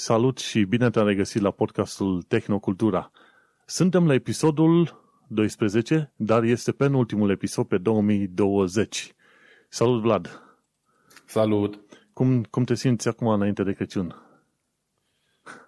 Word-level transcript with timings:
Salut 0.00 0.38
și 0.38 0.64
bine 0.64 0.90
te-am 0.90 1.06
regăsit 1.06 1.42
la 1.42 1.50
podcastul 1.50 2.22
Tehnocultura. 2.22 3.10
Suntem 3.66 4.06
la 4.06 4.14
episodul 4.14 5.04
12, 5.28 6.12
dar 6.16 6.42
este 6.42 6.72
penultimul 6.72 7.30
episod 7.30 7.66
pe 7.66 7.78
2020. 7.78 9.14
Salut, 9.68 10.02
Vlad! 10.02 10.42
Salut! 11.24 11.80
Cum, 12.12 12.42
cum 12.42 12.64
te 12.64 12.74
simți 12.74 13.08
acum 13.08 13.26
înainte 13.26 13.62
de 13.62 13.72
Crăciun? 13.72 14.14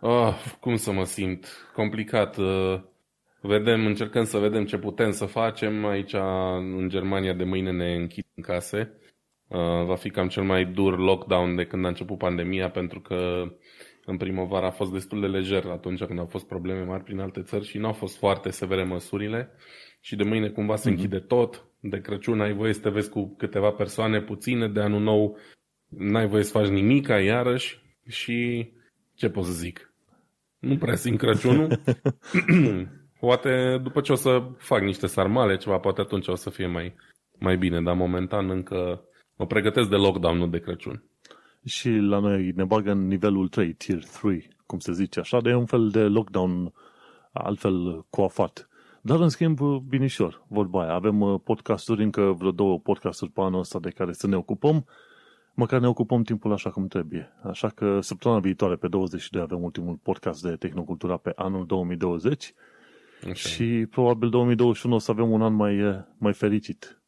Oh, 0.00 0.34
cum 0.60 0.76
să 0.76 0.92
mă 0.92 1.04
simt? 1.04 1.46
Complicat. 1.74 2.36
Uh, 2.36 2.80
vedem, 3.40 3.86
încercăm 3.86 4.24
să 4.24 4.38
vedem 4.38 4.64
ce 4.64 4.78
putem 4.78 5.10
să 5.10 5.24
facem. 5.24 5.84
Aici, 5.84 6.14
în 6.58 6.88
Germania, 6.88 7.32
de 7.32 7.44
mâine 7.44 7.70
ne 7.70 7.94
închid 7.94 8.24
în 8.34 8.42
case. 8.42 8.94
Uh, 9.46 9.84
va 9.84 9.94
fi 9.94 10.10
cam 10.10 10.28
cel 10.28 10.42
mai 10.42 10.64
dur 10.64 10.98
lockdown 10.98 11.56
de 11.56 11.64
când 11.64 11.84
a 11.84 11.88
început 11.88 12.18
pandemia, 12.18 12.70
pentru 12.70 13.00
că 13.00 13.44
în 14.10 14.16
primăvară 14.16 14.66
a 14.66 14.70
fost 14.70 14.92
destul 14.92 15.20
de 15.20 15.26
lejer 15.26 15.64
atunci 15.66 16.04
când 16.04 16.18
au 16.18 16.26
fost 16.26 16.46
probleme 16.46 16.82
mari 16.82 17.04
prin 17.04 17.20
alte 17.20 17.42
țări 17.42 17.66
și 17.66 17.78
nu 17.78 17.86
au 17.86 17.92
fost 17.92 18.16
foarte 18.18 18.50
severe 18.50 18.84
măsurile. 18.84 19.50
Și 20.00 20.16
de 20.16 20.22
mâine 20.22 20.48
cumva 20.48 20.76
se 20.76 20.90
mhm. 20.90 20.98
închide 20.98 21.18
tot. 21.18 21.64
De 21.80 22.00
Crăciun 22.00 22.40
ai 22.40 22.52
voie 22.52 22.72
să 22.72 22.80
te 22.80 22.88
vezi 22.88 23.10
cu 23.10 23.34
câteva 23.38 23.70
persoane 23.70 24.20
puține, 24.20 24.68
de 24.68 24.80
anul 24.80 25.00
nou 25.00 25.38
n-ai 25.88 26.26
voie 26.26 26.42
să 26.42 26.58
faci 26.58 26.68
nimica 26.68 27.20
iarăși 27.20 27.82
și 28.06 28.68
ce 29.14 29.30
pot 29.30 29.44
să 29.44 29.52
zic? 29.52 29.94
Nu 30.58 30.76
prea 30.76 30.94
simt 30.94 31.18
Crăciunul. 31.18 31.80
poate 33.20 33.78
după 33.82 34.00
ce 34.00 34.12
o 34.12 34.14
să 34.14 34.48
fac 34.56 34.80
niște 34.80 35.06
sarmale, 35.06 35.56
ceva, 35.56 35.78
poate 35.78 36.00
atunci 36.00 36.28
o 36.28 36.34
să 36.34 36.50
fie 36.50 36.66
mai, 36.66 36.94
mai 37.38 37.56
bine, 37.56 37.82
dar 37.82 37.94
momentan 37.94 38.50
încă 38.50 39.04
mă 39.36 39.46
pregătesc 39.46 39.88
de 39.88 39.96
lockdown-ul 39.96 40.50
de 40.50 40.58
Crăciun. 40.58 41.04
Și 41.64 41.90
la 41.90 42.18
noi 42.18 42.52
ne 42.54 42.64
bagă 42.64 42.90
în 42.90 43.06
nivelul 43.06 43.48
3, 43.48 43.72
tier 43.72 44.04
3, 44.04 44.48
cum 44.66 44.78
se 44.78 44.92
zice 44.92 45.20
așa, 45.20 45.40
de 45.40 45.54
un 45.54 45.66
fel 45.66 45.88
de 45.88 46.02
lockdown 46.02 46.72
altfel 47.32 48.06
coafat. 48.10 48.68
Dar 49.02 49.20
în 49.20 49.28
schimb, 49.28 49.58
binișor, 49.88 50.44
vorba 50.48 50.82
aia. 50.82 50.94
Avem 50.94 51.20
uh, 51.20 51.40
podcasturi, 51.44 52.02
încă 52.02 52.34
vreo 52.38 52.50
două 52.50 52.78
podcasturi 52.78 53.30
pe 53.30 53.40
anul 53.40 53.60
ăsta 53.60 53.78
de 53.78 53.90
care 53.90 54.12
să 54.12 54.26
ne 54.26 54.36
ocupăm 54.36 54.86
măcar 55.54 55.80
ne 55.80 55.88
ocupăm 55.88 56.22
timpul 56.22 56.52
așa 56.52 56.70
cum 56.70 56.86
trebuie. 56.86 57.32
Așa 57.42 57.68
că 57.68 58.00
săptămâna 58.00 58.40
viitoare, 58.40 58.76
pe 58.76 58.88
22, 58.88 59.42
avem 59.42 59.62
ultimul 59.62 59.94
podcast 60.02 60.42
de 60.42 60.56
Tehnocultura 60.56 61.16
pe 61.16 61.32
anul 61.36 61.66
2020 61.66 62.54
okay. 63.20 63.34
și 63.34 63.86
probabil 63.90 64.28
2021 64.28 64.94
o 64.94 64.98
să 64.98 65.10
avem 65.10 65.30
un 65.30 65.42
an 65.42 65.54
mai, 65.54 66.04
mai 66.18 66.32
fericit. 66.32 67.02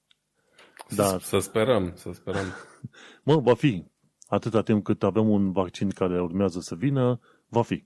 Dar... 0.89 1.21
Să 1.21 1.39
sperăm, 1.39 1.93
să 1.95 2.11
sperăm. 2.13 2.47
Mă, 3.27 3.37
va 3.37 3.55
fi. 3.55 3.85
Atâta 4.33 4.63
timp 4.63 4.85
cât 4.85 5.03
avem 5.03 5.29
un 5.29 5.53
vaccin 5.53 5.89
care 5.89 6.21
urmează 6.21 6.61
să 6.61 6.75
vină, 6.75 7.21
va 7.49 7.63
fi. 7.63 7.85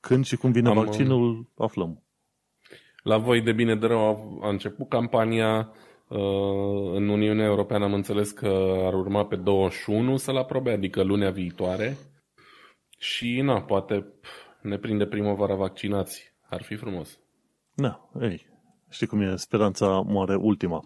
Când 0.00 0.24
și 0.24 0.36
cum 0.36 0.52
vine 0.52 0.68
Am, 0.68 0.74
vaccinul, 0.74 1.50
aflăm. 1.56 2.02
La 3.02 3.18
voi 3.18 3.40
de 3.40 3.52
bine 3.52 3.76
de 3.76 3.86
rău 3.86 4.38
a 4.42 4.48
început 4.48 4.88
campania 4.88 5.72
Uh, 6.08 6.92
în 6.94 7.08
Uniunea 7.08 7.44
Europeană 7.44 7.84
am 7.84 7.94
înțeles 7.94 8.30
că 8.30 8.74
ar 8.84 8.94
urma 8.94 9.26
pe 9.26 9.36
21 9.36 10.16
să-l 10.16 10.36
aprobe, 10.36 10.70
adică 10.70 11.02
lunea 11.02 11.30
viitoare. 11.30 11.96
Și, 12.98 13.40
na, 13.40 13.62
poate 13.62 14.06
ne 14.62 14.78
prinde 14.78 15.06
primăvara 15.06 15.54
vaccinați. 15.54 16.34
Ar 16.48 16.62
fi 16.62 16.74
frumos. 16.74 17.18
Da, 17.74 18.10
ei, 18.20 18.46
știi 18.88 19.06
cum 19.06 19.20
e, 19.20 19.36
speranța 19.36 20.00
moare 20.06 20.34
ultima. 20.34 20.84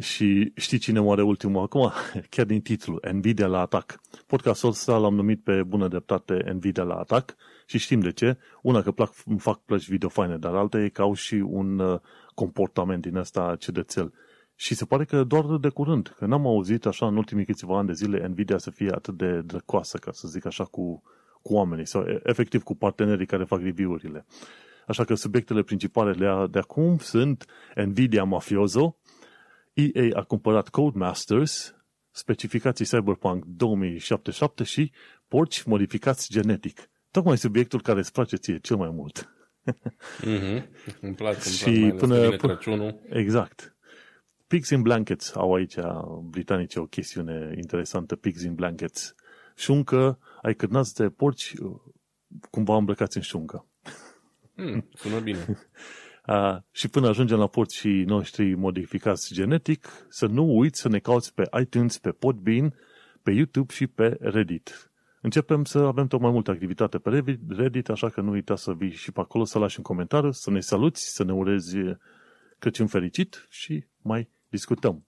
Și 0.00 0.52
știi 0.56 0.78
cine 0.78 1.00
moare 1.00 1.22
ultimul 1.22 1.62
acum? 1.62 1.92
Chiar 2.30 2.46
din 2.46 2.60
titlu, 2.60 2.98
Nvidia 3.12 3.46
la 3.46 3.60
atac. 3.60 4.00
Podcastul 4.26 4.68
ăsta 4.68 4.96
l-am 4.96 5.14
numit 5.14 5.42
pe 5.42 5.62
bună 5.62 5.88
dreptate 5.88 6.50
Nvidia 6.52 6.82
la 6.82 6.94
atac 6.94 7.36
și 7.66 7.78
știm 7.78 8.00
de 8.00 8.10
ce. 8.10 8.38
Una 8.62 8.82
că 8.82 8.90
plac, 8.90 9.12
îmi 9.24 9.38
fac 9.38 9.60
plăci 9.64 9.88
video 9.88 10.08
faine, 10.08 10.36
dar 10.36 10.54
alta 10.54 10.80
e 10.80 10.88
că 10.88 11.02
au 11.02 11.14
și 11.14 11.34
un 11.34 11.78
uh, 11.78 12.00
comportament 12.34 13.02
din 13.02 13.16
asta 13.16 13.56
cedețel. 13.58 14.12
Și 14.54 14.74
se 14.74 14.84
pare 14.84 15.04
că 15.04 15.24
doar 15.24 15.56
de 15.56 15.68
curând, 15.68 16.14
că 16.16 16.26
n-am 16.26 16.46
auzit 16.46 16.86
așa 16.86 17.06
în 17.06 17.16
ultimii 17.16 17.44
câțiva 17.44 17.78
ani 17.78 17.86
de 17.86 17.92
zile 17.92 18.26
Nvidia 18.26 18.58
să 18.58 18.70
fie 18.70 18.90
atât 18.94 19.16
de 19.16 19.40
drăcoasă, 19.40 19.98
ca 19.98 20.12
să 20.12 20.28
zic 20.28 20.46
așa, 20.46 20.64
cu, 20.64 21.02
cu 21.42 21.54
oamenii 21.54 21.86
sau 21.86 22.04
efectiv 22.22 22.62
cu 22.62 22.74
partenerii 22.76 23.26
care 23.26 23.44
fac 23.44 23.60
review-urile. 23.60 24.26
Așa 24.86 25.04
că 25.04 25.14
subiectele 25.14 25.62
principale 25.62 26.46
de 26.50 26.58
acum 26.58 26.98
sunt 26.98 27.46
Nvidia 27.74 28.24
mafioso, 28.24 28.96
EA 29.80 30.18
a 30.18 30.22
cumpărat 30.22 30.68
Codemasters, 30.68 31.74
specificații 32.10 32.84
Cyberpunk 32.84 33.44
2077 33.44 34.62
și 34.62 34.92
porci 35.28 35.62
modificați 35.62 36.32
genetic. 36.32 36.90
Tocmai 37.10 37.38
subiectul 37.38 37.82
care 37.82 37.98
îți 37.98 38.12
place 38.12 38.36
ție 38.36 38.58
cel 38.58 38.76
mai 38.76 38.90
mult. 38.90 39.34
Mm-hmm. 40.20 40.64
Îmi 41.00 41.14
plac, 41.14 41.34
îmi 41.44 41.54
și 41.54 41.64
plac 41.64 42.08
mai 42.08 42.36
până, 42.36 42.56
până, 42.56 43.00
Exact. 43.08 43.76
Pigs 44.46 44.70
in 44.70 44.82
Blankets 44.82 45.34
au 45.34 45.54
aici 45.54 45.74
britanici 46.22 46.76
o 46.76 46.84
chestiune 46.84 47.52
interesantă, 47.56 48.16
Pigs 48.16 48.42
in 48.42 48.54
Blankets. 48.54 49.14
Șuncă, 49.56 50.18
ai 50.42 50.54
cârnați 50.54 50.94
de 50.94 51.08
porci 51.08 51.54
cumva 52.50 52.76
îmbrăcați 52.76 53.16
în 53.16 53.22
șuncă. 53.22 53.66
Mm, 54.54 54.88
sună 54.94 55.18
bine. 55.18 55.46
Uh, 56.30 56.56
și 56.70 56.88
până 56.88 57.08
ajungem 57.08 57.38
la 57.38 57.46
porcii 57.46 58.04
noștri 58.04 58.54
modificați 58.54 59.34
genetic, 59.34 59.88
să 60.08 60.26
nu 60.26 60.56
uiți 60.58 60.80
să 60.80 60.88
ne 60.88 60.98
cauți 60.98 61.34
pe 61.34 61.48
iTunes, 61.60 61.98
pe 61.98 62.10
Podbean, 62.10 62.74
pe 63.22 63.30
YouTube 63.30 63.72
și 63.72 63.86
pe 63.86 64.16
Reddit. 64.20 64.92
Începem 65.20 65.64
să 65.64 65.78
avem 65.78 66.06
tot 66.06 66.20
mai 66.20 66.30
multă 66.30 66.50
activitate 66.50 66.98
pe 66.98 67.38
Reddit, 67.48 67.88
așa 67.88 68.08
că 68.08 68.20
nu 68.20 68.30
uita 68.30 68.56
să 68.56 68.72
vii 68.72 68.90
și 68.90 69.12
pe 69.12 69.20
acolo 69.20 69.44
să 69.44 69.58
lași 69.58 69.78
un 69.78 69.84
comentariu, 69.84 70.30
să 70.30 70.50
ne 70.50 70.60
saluți, 70.60 71.14
să 71.14 71.24
ne 71.24 71.32
urezi 71.32 71.76
Crăciun 72.58 72.86
fericit 72.86 73.46
și 73.48 73.84
mai 74.02 74.28
discutăm. 74.48 75.06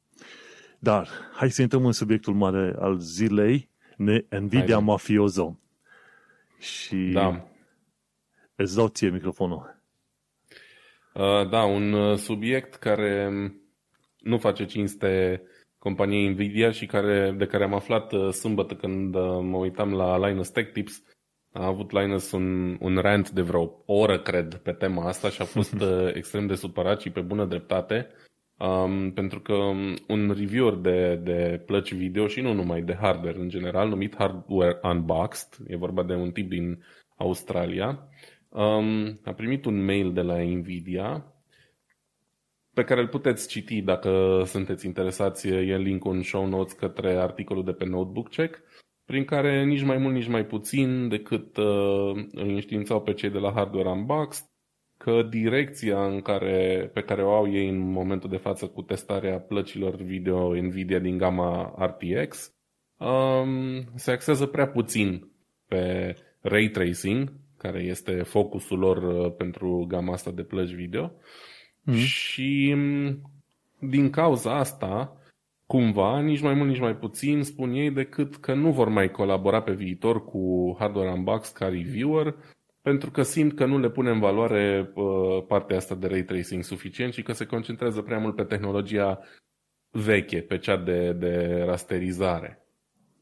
Dar 0.78 1.08
hai 1.34 1.50
să 1.50 1.62
intrăm 1.62 1.86
în 1.86 1.92
subiectul 1.92 2.34
mare 2.34 2.74
al 2.78 2.98
zilei, 2.98 3.70
Nvidia 4.40 4.74
hai. 4.74 4.84
Mafioso. 4.84 5.58
Și 6.58 6.96
da. 6.96 7.44
îți 8.54 8.76
dau 8.76 8.88
ție 8.88 9.10
microfonul. 9.10 9.81
Uh, 11.14 11.48
da, 11.48 11.64
un 11.64 11.92
uh, 11.92 12.16
subiect 12.16 12.74
care 12.74 13.30
nu 14.18 14.38
face 14.38 14.64
cinste 14.64 15.42
companiei 15.78 16.28
Nvidia 16.28 16.70
și 16.70 16.86
care, 16.86 17.34
de 17.38 17.46
care 17.46 17.64
am 17.64 17.74
aflat 17.74 18.12
uh, 18.12 18.30
sâmbătă 18.30 18.74
când 18.74 19.14
mă 19.40 19.56
uitam 19.56 19.92
la 19.92 20.28
Linus 20.28 20.50
Tech 20.50 20.72
Tips. 20.72 21.02
A 21.52 21.66
avut 21.66 21.90
Linus 21.90 22.32
un, 22.32 22.76
un 22.80 22.96
rant 22.96 23.30
de 23.30 23.40
vreo 23.40 23.82
oră, 23.86 24.18
cred, 24.18 24.54
pe 24.54 24.72
tema 24.72 25.06
asta 25.06 25.28
și 25.28 25.42
a 25.42 25.44
fost 25.44 25.74
extrem 26.14 26.46
de 26.46 26.54
supărat 26.54 27.00
și 27.00 27.10
pe 27.10 27.20
bună 27.20 27.44
dreptate. 27.44 28.08
Um, 28.58 29.12
pentru 29.12 29.40
că 29.40 29.52
un 30.08 30.34
reviewer 30.36 30.74
de, 30.74 31.20
de 31.22 31.62
plăci 31.66 31.94
video 31.94 32.26
și 32.26 32.40
nu 32.40 32.52
numai 32.52 32.82
de 32.82 32.96
hardware 33.00 33.38
în 33.38 33.48
general, 33.48 33.88
numit 33.88 34.14
Hardware 34.16 34.78
Unboxed, 34.82 35.48
e 35.66 35.76
vorba 35.76 36.02
de 36.02 36.14
un 36.14 36.30
tip 36.30 36.48
din 36.48 36.84
Australia, 37.16 38.08
um, 38.52 39.20
a 39.24 39.32
primit 39.32 39.64
un 39.64 39.84
mail 39.84 40.12
de 40.12 40.20
la 40.20 40.42
Nvidia 40.42 41.26
pe 42.74 42.84
care 42.84 43.00
îl 43.00 43.08
puteți 43.08 43.48
citi 43.48 43.82
dacă 43.82 44.42
sunteți 44.46 44.86
interesați, 44.86 45.48
e 45.48 45.76
link 45.76 46.04
în 46.04 46.22
show 46.22 46.46
notes 46.46 46.72
către 46.72 47.12
articolul 47.12 47.64
de 47.64 47.72
pe 47.72 47.84
Notebook 47.84 48.28
Check, 48.28 48.62
prin 49.04 49.24
care 49.24 49.64
nici 49.64 49.82
mai 49.82 49.96
mult, 49.96 50.14
nici 50.14 50.28
mai 50.28 50.46
puțin 50.46 51.08
decât 51.08 51.56
uh, 51.56 52.12
îi 52.32 52.52
înștiințau 52.52 53.02
pe 53.02 53.12
cei 53.12 53.30
de 53.30 53.38
la 53.38 53.52
Hardware 53.52 53.88
Unboxed, 53.88 54.44
că 54.98 55.22
direcția 55.22 56.06
în 56.06 56.20
care, 56.20 56.90
pe 56.94 57.00
care 57.00 57.22
o 57.22 57.32
au 57.32 57.52
ei 57.52 57.68
în 57.68 57.78
momentul 57.78 58.30
de 58.30 58.36
față 58.36 58.66
cu 58.66 58.82
testarea 58.82 59.40
plăcilor 59.40 59.94
video 59.94 60.54
Nvidia 60.54 60.98
din 60.98 61.18
gama 61.18 61.74
RTX 61.78 62.54
um, 62.96 63.84
se 63.94 64.10
axează 64.10 64.46
prea 64.46 64.68
puțin 64.68 65.30
pe 65.66 66.14
ray 66.40 66.68
tracing, 66.68 67.32
care 67.62 67.82
este 67.82 68.22
focusul 68.22 68.78
lor 68.78 68.96
uh, 68.96 69.34
pentru 69.36 69.84
gama 69.88 70.12
asta 70.12 70.30
de 70.30 70.42
plăci 70.42 70.70
video. 70.70 71.12
Mm. 71.82 71.94
Și 71.94 72.74
um, 72.74 73.20
din 73.78 74.10
cauza 74.10 74.58
asta, 74.58 75.16
cumva, 75.66 76.20
nici 76.20 76.40
mai 76.40 76.54
mult, 76.54 76.68
nici 76.68 76.80
mai 76.80 76.96
puțin, 76.96 77.42
spun 77.42 77.72
ei, 77.72 77.90
decât 77.90 78.36
că 78.36 78.54
nu 78.54 78.70
vor 78.70 78.88
mai 78.88 79.10
colabora 79.10 79.62
pe 79.62 79.72
viitor 79.72 80.24
cu 80.24 80.76
Hardware 80.78 81.10
Unbox 81.10 81.48
ca 81.48 81.68
reviewer, 81.68 82.34
pentru 82.82 83.10
că 83.10 83.22
simt 83.22 83.56
că 83.56 83.66
nu 83.66 83.78
le 83.78 83.90
pune 83.90 84.10
în 84.10 84.18
valoare 84.18 84.92
uh, 84.94 85.44
partea 85.48 85.76
asta 85.76 85.94
de 85.94 86.06
ray 86.06 86.22
tracing 86.22 86.62
suficient 86.62 87.12
și 87.12 87.22
că 87.22 87.32
se 87.32 87.46
concentrează 87.46 88.02
prea 88.02 88.18
mult 88.18 88.34
pe 88.34 88.44
tehnologia 88.44 89.18
veche, 89.90 90.40
pe 90.40 90.58
cea 90.58 90.76
de, 90.76 91.12
de 91.12 91.62
rasterizare. 91.66 92.66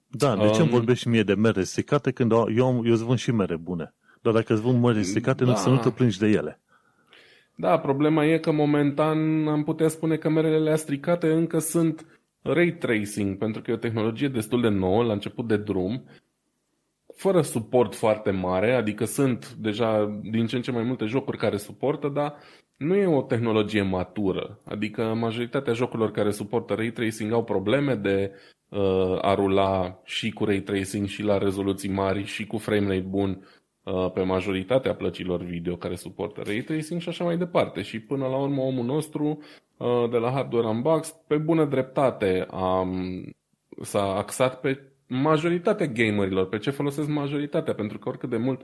Da, 0.07 0.37
de 0.37 0.51
ce 0.51 0.61
um, 0.61 0.61
îmi 0.61 0.71
vorbești 0.71 1.09
mie 1.09 1.23
de 1.23 1.35
mere 1.35 1.63
stricate 1.63 2.11
când 2.11 2.31
eu, 2.33 2.47
eu 2.55 2.81
îți 2.81 3.05
vând 3.05 3.19
și 3.19 3.33
mere 3.33 3.57
bune? 3.57 3.95
Dar 4.21 4.33
dacă 4.33 4.53
îți 4.53 4.63
vând 4.63 4.83
mere 4.83 5.03
stricate, 5.03 5.45
da. 5.45 5.51
nu 5.51 5.57
să 5.57 5.69
nu 5.69 5.77
te 5.77 5.91
plângi 5.91 6.19
de 6.19 6.27
ele. 6.27 6.61
Da, 7.55 7.79
problema 7.79 8.25
e 8.25 8.39
că 8.39 8.53
momentan 8.53 9.49
am 9.49 9.65
putea 9.65 9.89
spune 9.89 10.17
că 10.17 10.29
merele 10.29 10.77
stricate 10.77 11.33
încă 11.33 11.59
sunt 11.59 12.07
ray 12.43 12.73
tracing, 12.73 13.39
pentru 13.39 13.63
că 13.63 13.71
e 13.71 13.75
o 13.75 13.77
tehnologie 13.77 14.29
destul 14.29 14.61
de 14.61 14.69
nouă, 14.69 15.03
la 15.03 15.13
început 15.13 15.47
de 15.47 15.57
drum, 15.57 16.05
fără 17.17 17.41
suport 17.41 17.95
foarte 17.95 18.31
mare, 18.31 18.75
adică 18.75 19.05
sunt 19.05 19.53
deja 19.53 20.21
din 20.23 20.47
ce 20.47 20.57
în 20.57 20.63
ce 20.63 20.71
mai 20.71 20.83
multe 20.83 21.05
jocuri 21.05 21.37
care 21.37 21.57
suportă, 21.57 22.09
dar 22.09 22.35
nu 22.77 22.95
e 22.95 23.07
o 23.07 23.23
tehnologie 23.23 23.83
matură. 23.83 24.61
Adică 24.65 25.03
majoritatea 25.03 25.73
jocurilor 25.73 26.11
care 26.11 26.31
suportă 26.31 26.75
ray 26.75 26.91
tracing 26.91 27.33
au 27.33 27.45
probleme 27.45 27.95
de 27.95 28.33
uh, 28.69 29.19
a 29.21 29.35
rula 29.35 30.01
și 30.05 30.31
cu 30.31 30.45
ray 30.45 30.61
tracing 30.61 31.07
și 31.07 31.23
la 31.23 31.39
rezoluții 31.39 31.91
mari 31.91 32.25
și 32.25 32.47
cu 32.47 32.59
frame 32.59 32.87
rate 32.87 33.01
bun 33.01 33.31
uh, 33.31 33.60
pe 34.15 34.23
majoritatea 34.23 34.95
plăcilor 34.95 35.43
video 35.43 35.77
care 35.77 35.95
suportă 35.95 36.43
ray 36.45 36.61
tracing 36.61 37.01
și 37.01 37.09
așa 37.09 37.25
mai 37.25 37.37
departe. 37.37 37.83
Și 37.83 38.01
până 38.01 38.27
la 38.27 38.37
urmă 38.37 38.61
omul 38.61 38.85
nostru 38.85 39.39
uh, 39.77 40.11
de 40.11 40.17
la 40.17 40.31
Hardware 40.31 40.67
Unboxed 40.67 41.15
pe 41.27 41.37
bună 41.37 41.65
dreptate 41.65 42.47
a, 42.51 42.89
s-a 43.81 44.15
axat 44.15 44.61
pe 44.61 44.91
majoritatea 45.07 45.87
gamerilor, 45.87 46.49
pe 46.49 46.59
ce 46.59 46.71
folosesc 46.71 47.09
majoritatea, 47.09 47.75
pentru 47.75 47.99
că 47.99 48.09
oricât 48.09 48.31
de 48.31 48.37
mult 48.37 48.61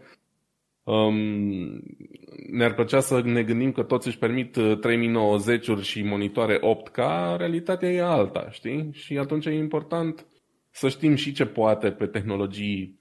um, 0.84 1.16
ne-ar 2.50 2.74
plăcea 2.74 3.00
să 3.00 3.20
ne 3.20 3.42
gândim 3.42 3.72
că 3.72 3.82
toți 3.82 4.06
își 4.06 4.18
permit 4.18 4.56
3090-uri 4.56 5.68
uh, 5.68 5.80
și 5.80 6.02
monitoare 6.02 6.58
8K, 6.58 6.96
realitatea 7.36 7.90
e 7.90 8.02
alta, 8.02 8.50
știi? 8.50 8.88
Și 8.92 9.18
atunci 9.18 9.46
e 9.46 9.54
important 9.54 10.26
să 10.70 10.88
știm 10.88 11.14
și 11.14 11.32
ce 11.32 11.46
poate 11.46 11.90
pe 11.90 12.06
tehnologii 12.06 12.82
uh, 12.82 12.95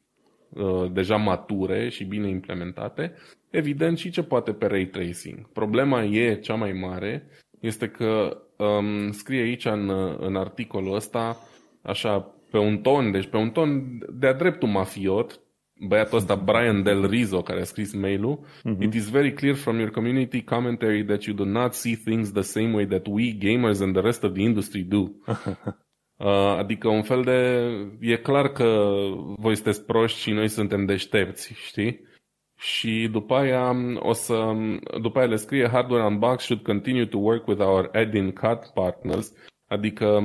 deja 0.92 1.16
mature 1.16 1.90
și 1.90 2.04
bine 2.04 2.30
implementate, 2.30 3.14
evident 3.50 3.98
și 3.98 4.10
ce 4.10 4.24
poate 4.24 4.54
pe 4.54 4.66
ray 4.66 4.86
tracing. 4.86 5.50
Problema 5.52 6.04
e 6.04 6.36
cea 6.36 6.56
mai 6.56 6.72
mare, 6.72 7.28
este 7.60 7.88
că 7.88 8.38
um, 8.58 9.12
scrie 9.12 9.42
aici 9.42 9.66
în, 9.66 9.92
în 10.20 10.36
articolul 10.36 10.96
ăsta, 10.96 11.38
așa 11.82 12.36
pe 12.52 12.58
un 12.58 12.78
ton, 12.78 13.12
deci 13.12 13.28
pe 13.28 13.38
un 13.38 13.50
ton 13.50 14.00
de-a 14.14 14.34
dreptul 14.34 14.68
mafiot, 14.68 15.40
băiatul 15.88 16.18
ăsta 16.18 16.36
Brian 16.36 16.84
Del 16.84 17.08
Rizzo 17.08 17.42
care 17.42 17.62
a 17.62 17.64
scris 17.64 17.94
mail-ul, 17.94 18.40
mm-hmm. 18.40 18.84
it 18.84 18.94
is 18.94 19.10
very 19.10 19.34
clear 19.34 19.56
from 19.56 19.80
your 19.80 19.92
community 19.92 20.42
commentary 20.42 21.06
that 21.06 21.24
you 21.24 21.36
do 21.36 21.46
not 21.46 21.74
see 21.74 21.96
things 21.96 22.32
the 22.32 22.42
same 22.42 22.74
way 22.74 22.86
that 22.86 23.08
we 23.08 23.38
gamers 23.38 23.80
and 23.82 23.94
the 23.94 24.02
rest 24.02 24.24
of 24.24 24.34
the 24.34 24.42
industry 24.42 24.82
do. 24.82 25.12
uh, 26.18 26.56
adică 26.58 26.88
un 26.88 27.02
fel 27.02 27.22
de... 27.22 27.70
E 28.00 28.16
clar 28.16 28.52
că 28.52 28.90
voi 29.38 29.56
sunteți 29.56 29.86
proști 29.86 30.20
și 30.20 30.32
noi 30.32 30.48
suntem 30.48 30.86
deștepți, 30.86 31.54
știi? 31.54 32.02
Și 32.58 33.10
după 33.12 33.36
aia 33.36 33.76
o 34.00 34.14
să... 34.14 34.52
După 35.02 35.20
aia 35.20 35.28
le 35.28 35.36
scrie 35.36 35.70
Hardware 35.72 36.06
Unbox 36.06 36.44
should 36.44 36.64
continue 36.64 37.06
to 37.06 37.18
work 37.18 37.48
with 37.48 37.62
our 37.62 37.90
add-in 37.94 38.32
cut 38.32 38.60
partners 38.74 39.34
Adică 39.68 40.22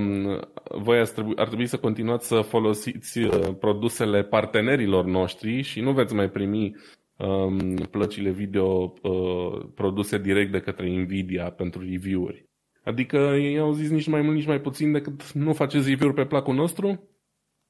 voi 0.78 0.98
ar 0.98 1.08
trebui, 1.08 1.36
ar 1.36 1.46
trebui 1.46 1.66
să 1.66 1.78
continuați 1.78 2.26
să 2.26 2.40
folosiți 2.40 3.18
uh, 3.18 3.56
produsele 3.58 4.22
partenerilor 4.22 5.04
noștri 5.04 5.62
și 5.62 5.80
nu 5.80 5.92
veți 5.92 6.14
mai 6.14 6.30
primi 6.30 6.76
um, 7.16 7.74
plăcile 7.74 8.30
video 8.30 8.94
uh, 9.02 9.62
produse 9.74 10.18
direct 10.18 10.52
de 10.52 10.60
către 10.60 10.88
Nvidia 10.88 11.50
pentru 11.50 11.80
review-uri. 11.80 12.48
Adică 12.84 13.16
ei 13.16 13.58
au 13.58 13.72
zis 13.72 13.90
nici 13.90 14.08
mai 14.08 14.20
mult, 14.20 14.34
nici 14.34 14.46
mai 14.46 14.60
puțin 14.60 14.92
decât 14.92 15.32
nu 15.32 15.52
faceți 15.52 15.88
review-uri 15.88 16.16
pe 16.16 16.26
placul 16.26 16.54
nostru, 16.54 17.08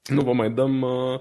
nu 0.08 0.20
vă 0.20 0.32
mai 0.32 0.50
dăm 0.50 0.80
uh, 0.80 1.20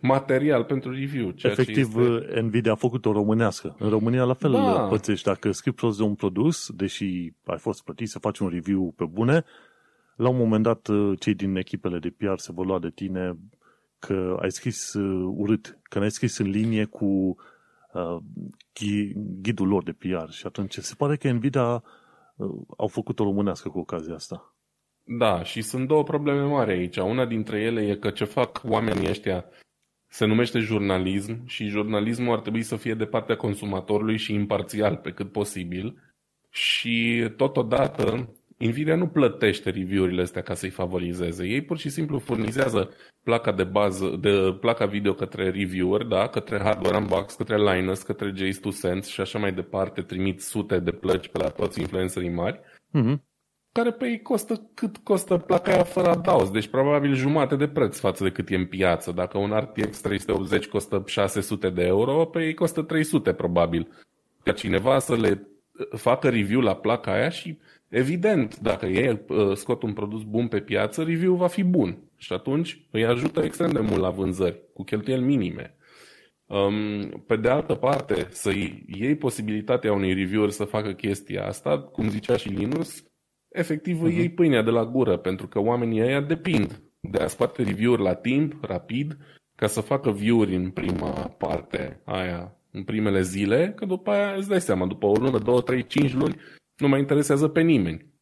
material 0.00 0.64
pentru 0.64 0.90
review. 0.90 1.30
Ceea 1.30 1.52
Efectiv, 1.52 1.96
este... 1.96 2.40
Nvidia 2.40 2.72
a 2.72 2.74
făcut-o 2.74 3.12
românească. 3.12 3.76
În 3.78 3.88
România 3.88 4.24
la 4.24 4.34
fel 4.34 4.52
da. 4.52 4.86
pățești. 4.88 5.26
Dacă 5.26 5.50
scrii 5.50 5.72
prost 5.72 5.98
de 5.98 6.02
un 6.02 6.14
produs, 6.14 6.70
deși 6.70 7.32
ai 7.44 7.58
fost 7.58 7.84
plătit 7.84 8.08
să 8.08 8.18
faci 8.18 8.38
un 8.38 8.48
review 8.48 8.92
pe 8.96 9.04
bune, 9.04 9.44
la 10.16 10.28
un 10.28 10.36
moment 10.36 10.62
dat 10.62 10.88
cei 11.18 11.34
din 11.34 11.56
echipele 11.56 11.98
de 11.98 12.14
PR 12.16 12.36
se 12.36 12.52
vor 12.52 12.66
lua 12.66 12.78
de 12.78 12.90
tine 12.90 13.36
că 13.98 14.38
ai 14.40 14.50
scris 14.50 14.94
uh, 14.94 15.32
urât, 15.36 15.78
că 15.82 15.98
n-ai 15.98 16.10
scris 16.10 16.38
în 16.38 16.50
linie 16.50 16.84
cu 16.84 17.36
uh, 17.92 18.16
ghidul 19.42 19.68
lor 19.68 19.82
de 19.82 19.92
PR 19.92 20.30
și 20.30 20.46
atunci 20.46 20.78
se 20.78 20.94
pare 20.98 21.16
că 21.16 21.30
Nvidia 21.30 21.72
uh, 21.72 21.80
au 22.76 22.86
făcut-o 22.86 23.24
românească 23.24 23.68
cu 23.68 23.78
ocazia 23.78 24.14
asta. 24.14 24.54
Da, 25.04 25.42
și 25.42 25.62
sunt 25.62 25.88
două 25.88 26.02
probleme 26.02 26.42
mari 26.42 26.72
aici. 26.72 26.96
Una 26.96 27.26
dintre 27.26 27.60
ele 27.60 27.86
e 27.86 27.96
că 27.96 28.10
ce 28.10 28.24
fac 28.24 28.60
oamenii 28.64 29.08
ăștia 29.08 29.44
se 30.06 30.24
numește 30.24 30.58
jurnalism 30.58 31.46
și 31.46 31.66
jurnalismul 31.66 32.34
ar 32.34 32.40
trebui 32.40 32.62
să 32.62 32.76
fie 32.76 32.94
de 32.94 33.04
partea 33.04 33.36
consumatorului 33.36 34.16
și 34.16 34.34
imparțial 34.34 34.96
pe 34.96 35.12
cât 35.12 35.32
posibil. 35.32 36.14
Și 36.50 37.28
totodată, 37.36 38.34
Nvidia 38.66 38.96
nu 38.96 39.06
plătește 39.06 39.70
review-urile 39.70 40.22
astea 40.22 40.42
ca 40.42 40.54
să-i 40.54 40.70
favorizeze. 40.70 41.46
Ei 41.46 41.62
pur 41.62 41.78
și 41.78 41.88
simplu 41.88 42.18
furnizează 42.18 42.90
placa 43.22 43.52
de 43.52 43.64
bază, 43.64 44.18
de 44.20 44.56
placa 44.60 44.86
video 44.86 45.14
către 45.14 45.50
reviewer, 45.50 46.02
da, 46.02 46.28
către 46.28 46.58
Hardware 46.58 46.96
Unbox, 46.96 47.34
către 47.34 47.56
Linus, 47.56 48.02
către 48.02 48.32
Jace 48.36 48.60
2 48.60 48.72
Sense 48.72 49.10
și 49.10 49.20
așa 49.20 49.38
mai 49.38 49.52
departe, 49.52 50.00
trimit 50.02 50.40
sute 50.40 50.78
de 50.78 50.90
plăci 50.90 51.28
pe 51.28 51.38
la 51.38 51.48
toți 51.48 51.80
influencerii 51.80 52.30
mari. 52.30 52.60
Mm-hmm 52.98 53.30
care 53.72 53.90
pe 53.90 54.06
ei 54.06 54.22
costă 54.22 54.70
cât 54.74 54.96
costă 54.96 55.36
placa 55.36 55.72
aia 55.72 55.82
fără 55.82 56.08
adaos, 56.08 56.50
deci 56.50 56.68
probabil 56.68 57.14
jumate 57.14 57.56
de 57.56 57.68
preț 57.68 57.98
față 57.98 58.24
de 58.24 58.30
cât 58.30 58.50
e 58.50 58.54
în 58.54 58.66
piață. 58.66 59.12
Dacă 59.12 59.38
un 59.38 59.50
RTX 59.58 60.00
380 60.00 60.66
costă 60.66 61.02
600 61.06 61.70
de 61.70 61.82
euro, 61.82 62.24
pe 62.24 62.44
ei 62.44 62.54
costă 62.54 62.82
300 62.82 63.32
probabil. 63.32 63.88
Ca 64.42 64.52
cineva 64.52 64.98
să 64.98 65.16
le 65.16 65.46
facă 65.96 66.28
review 66.28 66.60
la 66.60 66.76
placa 66.76 67.12
aia 67.12 67.28
și 67.28 67.58
evident, 67.92 68.58
dacă 68.58 68.86
ei 68.86 69.20
uh, 69.28 69.56
scot 69.56 69.82
un 69.82 69.92
produs 69.92 70.22
bun 70.22 70.48
pe 70.48 70.60
piață, 70.60 71.02
review 71.02 71.34
va 71.34 71.46
fi 71.46 71.62
bun. 71.62 71.98
Și 72.16 72.32
atunci 72.32 72.86
îi 72.90 73.04
ajută 73.04 73.40
extrem 73.40 73.70
de 73.70 73.80
mult 73.80 74.00
la 74.00 74.10
vânzări, 74.10 74.60
cu 74.74 74.82
cheltuieli 74.82 75.24
minime. 75.24 75.76
Um, 76.46 77.08
pe 77.26 77.36
de 77.36 77.48
altă 77.48 77.74
parte, 77.74 78.26
să 78.30 78.50
iei 78.86 79.16
posibilitatea 79.16 79.92
unui 79.92 80.14
reviewer 80.14 80.50
să 80.50 80.64
facă 80.64 80.92
chestia 80.92 81.46
asta, 81.46 81.80
cum 81.80 82.08
zicea 82.08 82.36
și 82.36 82.48
Linus, 82.48 83.04
efectiv 83.48 84.02
uh-huh. 84.02 84.12
iei 84.12 84.30
pâinea 84.30 84.62
de 84.62 84.70
la 84.70 84.84
gură, 84.84 85.16
pentru 85.16 85.46
că 85.46 85.58
oamenii 85.58 86.02
ăia 86.02 86.20
depind 86.20 86.82
de 87.00 87.18
a 87.18 87.26
scoate 87.26 87.62
review-uri 87.62 88.02
la 88.02 88.14
timp, 88.14 88.64
rapid, 88.64 89.16
ca 89.54 89.66
să 89.66 89.80
facă 89.80 90.10
view-uri 90.10 90.54
în 90.54 90.70
prima 90.70 91.10
parte 91.38 92.00
aia, 92.04 92.56
în 92.70 92.82
primele 92.82 93.22
zile, 93.22 93.72
că 93.76 93.86
după 93.86 94.10
aia 94.10 94.34
îți 94.34 94.48
dai 94.48 94.60
seama, 94.60 94.86
după 94.86 95.06
o 95.06 95.14
lună, 95.14 95.38
două, 95.38 95.60
trei, 95.60 95.86
cinci 95.86 96.14
luni, 96.14 96.36
nu 96.76 96.88
mai 96.88 96.98
interesează 96.98 97.48
pe 97.48 97.60
nimeni 97.60 98.12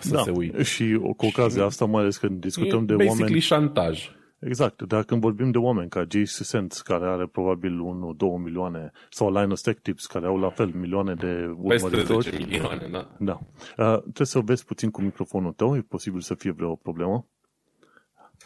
să 0.00 0.14
da. 0.14 0.22
se 0.22 0.30
uite. 0.30 0.62
Și 0.62 0.98
cu 1.16 1.26
ocazia 1.26 1.60
și 1.60 1.66
asta, 1.66 1.84
mai 1.84 2.00
ales 2.02 2.16
când 2.16 2.40
discutăm 2.40 2.86
de 2.86 2.94
oameni... 2.94 3.38
șantaj. 3.38 4.10
Exact, 4.38 4.82
dar 4.82 5.04
când 5.04 5.20
vorbim 5.20 5.50
de 5.50 5.58
oameni 5.58 5.88
ca 5.88 6.04
J.C. 6.08 6.26
Sense, 6.26 6.80
care 6.84 7.06
are 7.06 7.26
probabil 7.26 7.80
1-2 8.16 8.42
milioane, 8.42 8.90
sau 9.10 9.32
Linus 9.32 9.60
Tech 9.60 9.80
Tips, 9.82 10.06
care 10.06 10.26
au 10.26 10.38
la 10.38 10.50
fel 10.50 10.70
milioane 10.74 11.14
de 11.14 11.54
urmăritori. 11.56 12.06
Peste 12.06 12.30
10 12.30 12.36
milioane, 12.36 12.88
da. 12.90 13.16
Da. 13.18 13.40
Uh, 13.76 14.00
trebuie 14.00 14.26
să 14.26 14.40
vezi 14.40 14.64
puțin 14.64 14.90
cu 14.90 15.02
microfonul 15.02 15.52
tău, 15.52 15.76
e 15.76 15.80
posibil 15.80 16.20
să 16.20 16.34
fie 16.34 16.50
vreo 16.50 16.74
problemă. 16.74 17.26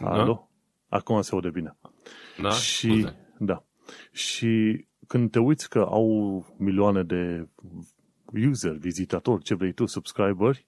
Da? 0.00 0.10
Alo? 0.10 0.50
Acum 0.88 1.20
se 1.20 1.30
aude 1.32 1.50
bine. 1.50 1.76
Da? 2.42 2.50
Și, 2.50 2.88
Scuze. 2.88 3.16
da. 3.38 3.64
Și 4.12 4.84
când 5.06 5.30
te 5.30 5.38
uiți 5.38 5.68
că 5.68 5.78
au 5.78 6.44
milioane 6.58 7.02
de 7.02 7.48
user, 8.50 8.72
vizitatori, 8.72 9.42
ce 9.42 9.54
vrei 9.54 9.72
tu, 9.72 9.86
subscriberi, 9.86 10.66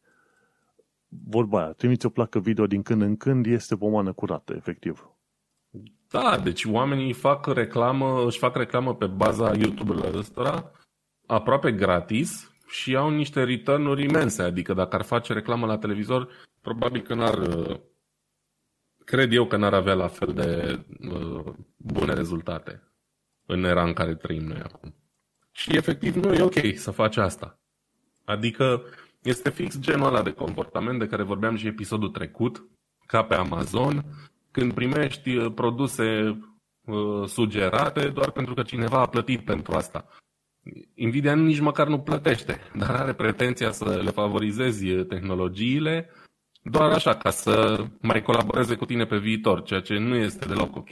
vorba 1.08 1.62
aia, 1.62 1.72
trimiți 1.72 2.06
o 2.06 2.08
placă 2.08 2.38
video 2.38 2.66
din 2.66 2.82
când 2.82 3.02
în 3.02 3.16
când, 3.16 3.46
este 3.46 3.76
pomană 3.76 4.12
curată, 4.12 4.54
efectiv. 4.56 5.10
Da, 6.08 6.38
deci 6.38 6.64
oamenii 6.64 7.12
fac 7.12 7.46
reclamă, 7.46 8.24
își 8.26 8.38
fac 8.38 8.56
reclamă 8.56 8.94
pe 8.94 9.06
baza 9.06 9.54
YouTube-urilor 9.54 10.14
ăsta 10.14 10.72
aproape 11.26 11.72
gratis 11.72 12.52
și 12.66 12.96
au 12.96 13.10
niște 13.10 13.44
return-uri 13.44 14.02
imense. 14.02 14.42
Adică 14.42 14.74
dacă 14.74 14.96
ar 14.96 15.02
face 15.02 15.32
reclamă 15.32 15.66
la 15.66 15.78
televizor, 15.78 16.28
probabil 16.60 17.00
că 17.00 17.14
n-ar... 17.14 17.38
Cred 19.04 19.32
eu 19.32 19.46
că 19.46 19.56
n-ar 19.56 19.74
avea 19.74 19.94
la 19.94 20.08
fel 20.08 20.32
de 20.32 20.78
uh, 21.08 21.54
bune 21.76 22.14
rezultate 22.14 22.82
în 23.46 23.64
era 23.64 23.84
în 23.84 23.92
care 23.92 24.14
trăim 24.14 24.42
noi 24.42 24.60
acum. 24.60 24.94
Și 25.52 25.76
efectiv 25.76 26.14
nu 26.14 26.32
e 26.32 26.42
ok 26.42 26.76
să 26.76 26.90
faci 26.90 27.16
asta. 27.16 27.58
Adică 28.24 28.82
este 29.22 29.50
fix 29.50 29.78
genul 29.78 30.06
ăla 30.06 30.22
de 30.22 30.32
comportament 30.32 30.98
de 30.98 31.06
care 31.06 31.22
vorbeam 31.22 31.56
și 31.56 31.66
episodul 31.66 32.08
trecut, 32.08 32.64
ca 33.06 33.24
pe 33.24 33.34
Amazon, 33.34 34.04
când 34.50 34.72
primești 34.72 35.36
uh, 35.36 35.52
produse 35.54 36.38
uh, 36.84 37.28
sugerate 37.28 38.08
doar 38.08 38.30
pentru 38.30 38.54
că 38.54 38.62
cineva 38.62 39.00
a 39.00 39.08
plătit 39.08 39.44
pentru 39.44 39.74
asta. 39.74 40.08
Nvidia 40.94 41.34
nici 41.34 41.60
măcar 41.60 41.86
nu 41.86 41.98
plătește, 41.98 42.60
dar 42.74 42.90
are 42.90 43.12
pretenția 43.12 43.70
să 43.70 44.00
le 44.04 44.10
favorizezi 44.10 44.90
uh, 44.90 45.06
tehnologiile 45.06 46.10
doar 46.62 46.92
așa, 46.92 47.14
ca 47.14 47.30
să 47.30 47.84
mai 48.00 48.22
colaboreze 48.22 48.74
cu 48.74 48.84
tine 48.84 49.04
pe 49.04 49.18
viitor, 49.18 49.62
ceea 49.62 49.80
ce 49.80 49.98
nu 49.98 50.14
este 50.14 50.46
deloc 50.46 50.76
ok. 50.76 50.90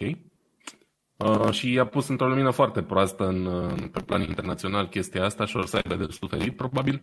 Uh, 1.24 1.50
și 1.50 1.72
i-a 1.72 1.86
pus 1.86 2.08
într-o 2.08 2.28
lumină 2.28 2.50
foarte 2.50 2.82
proastă 2.82 3.26
în, 3.26 3.44
uh, 3.46 3.88
pe 3.92 4.00
plan 4.00 4.22
internațional 4.22 4.88
chestia 4.88 5.24
asta 5.24 5.44
și 5.44 5.56
or 5.56 5.66
să 5.66 5.76
aibă 5.76 6.04
de 6.04 6.12
suferit, 6.12 6.56
probabil. 6.56 7.02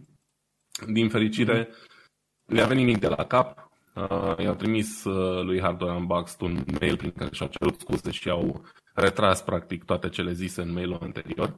Din 0.87 1.09
fericire, 1.09 1.69
le-a 2.45 2.65
venit 2.65 2.85
nimic 2.85 2.99
de 3.01 3.07
la 3.07 3.25
cap. 3.25 3.71
Uh, 3.95 4.37
i-au 4.37 4.53
trimis 4.53 5.03
uh, 5.03 5.43
lui 5.43 5.61
Hardware 5.61 5.95
Unboxed 5.95 6.41
un 6.41 6.63
mail 6.79 6.97
prin 6.97 7.11
care 7.11 7.29
și-au 7.33 7.49
cerut 7.49 7.79
scuze 7.79 8.11
și 8.11 8.29
au 8.29 8.61
retras 8.93 9.41
practic 9.41 9.83
toate 9.83 10.09
cele 10.09 10.31
zise 10.31 10.61
în 10.61 10.73
mailul 10.73 10.99
anterior. 11.01 11.55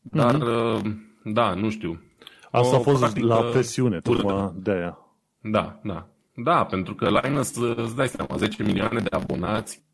Dar, 0.00 0.34
mm-hmm. 0.36 0.92
da, 1.24 1.54
nu 1.54 1.70
știu. 1.70 2.02
Asta 2.50 2.76
o, 2.76 2.78
a 2.78 2.82
fost 2.82 2.98
practică, 2.98 3.26
la 3.26 3.42
presiune, 3.42 4.00
tocmai 4.00 4.52
de 4.54 4.70
aia. 4.70 4.98
Da, 5.40 5.80
da. 5.82 6.06
Da, 6.34 6.64
pentru 6.64 6.94
că 6.94 7.20
Linus, 7.20 7.56
îți 7.56 7.96
dai 7.96 8.08
seama, 8.08 8.36
10 8.36 8.62
milioane 8.62 9.00
de 9.00 9.16
abonați, 9.16 9.78
uh, 9.78 9.91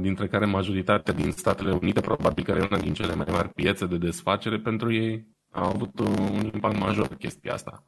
dintre 0.00 0.28
care 0.28 0.44
majoritatea 0.46 1.14
din 1.14 1.30
Statele 1.30 1.72
Unite, 1.72 2.00
probabil 2.00 2.44
care 2.44 2.60
e 2.60 2.68
una 2.70 2.80
din 2.80 2.94
cele 2.94 3.14
mai 3.14 3.26
mari 3.30 3.48
piețe 3.48 3.86
de 3.86 3.96
desfacere 3.96 4.58
pentru 4.58 4.92
ei, 4.92 5.26
a 5.50 5.66
avut 5.66 5.98
un 5.98 6.50
impact 6.52 6.78
major 6.78 7.08
chestia 7.08 7.52
asta. 7.52 7.84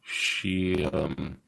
Și 0.00 0.88
um, 0.92 1.42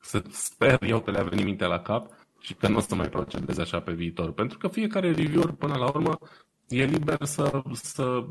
să 0.00 0.22
sper 0.30 0.82
eu 0.82 1.00
că 1.00 1.10
le-a 1.10 1.22
venit 1.22 1.44
mintea 1.44 1.66
la 1.66 1.80
cap 1.80 2.10
și 2.40 2.54
că 2.54 2.68
nu 2.68 2.76
o 2.76 2.80
să 2.80 2.94
mai 2.94 3.08
procedeze 3.08 3.60
așa 3.60 3.80
pe 3.80 3.92
viitor. 3.92 4.32
Pentru 4.32 4.58
că 4.58 4.68
fiecare 4.68 5.12
reviewer, 5.12 5.50
până 5.50 5.74
la 5.74 5.88
urmă, 5.88 6.18
e 6.68 6.84
liber 6.84 7.24
să, 7.24 7.62
să 7.72 8.26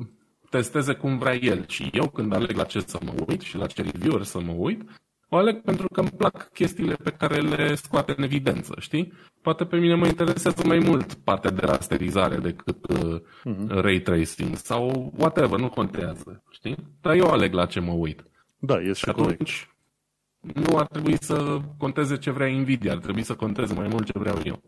testeze 0.50 0.94
cum 0.94 1.18
vrea 1.18 1.36
el. 1.36 1.68
Și 1.68 1.90
eu, 1.94 2.10
când 2.10 2.34
aleg 2.34 2.56
la 2.56 2.64
ce 2.64 2.80
să 2.80 3.00
mă 3.04 3.14
uit 3.28 3.42
și 3.42 3.58
la 3.58 3.68
ce 3.68 3.82
reviewer 3.82 4.24
să 4.24 4.40
mă 4.40 4.52
uit, 4.52 4.84
o 5.30 5.38
aleg 5.38 5.62
pentru 5.62 5.88
că 5.88 6.00
îmi 6.00 6.10
plac 6.10 6.50
chestiile 6.54 6.94
pe 6.94 7.12
care 7.12 7.40
le 7.40 7.76
scoate 7.76 8.14
în 8.18 8.24
evidență, 8.24 8.76
știi? 8.80 9.14
Poate 9.42 9.66
pe 9.66 9.78
mine 9.78 9.96
mă 9.96 10.08
interesează 10.08 10.62
mai 10.66 10.80
mult 10.80 11.14
partea 11.14 11.52
de 11.52 11.66
rasterizare 11.66 12.38
decât 12.38 12.88
uh, 12.90 13.22
uh-huh. 13.22 13.68
ray 13.68 14.00
tracing 14.00 14.56
sau 14.56 15.14
whatever, 15.18 15.60
nu 15.60 15.70
contează, 15.70 16.44
știi? 16.50 16.76
Dar 17.02 17.16
eu 17.16 17.28
aleg 17.32 17.54
la 17.54 17.66
ce 17.66 17.80
mă 17.80 17.92
uit. 17.92 18.24
Da, 18.58 18.76
este 18.76 18.94
și 18.94 19.10
atunci 19.10 19.70
corect. 20.40 20.70
nu 20.70 20.78
ar 20.78 20.88
trebui 20.88 21.18
să 21.20 21.60
conteze 21.78 22.18
ce 22.18 22.32
vrea 22.32 22.48
Nvidia, 22.48 22.92
ar 22.92 22.98
trebui 22.98 23.24
să 23.24 23.36
conteze 23.36 23.74
mai 23.74 23.88
mult 23.88 24.06
ce 24.06 24.20
vreau 24.20 24.38
eu. 24.44 24.62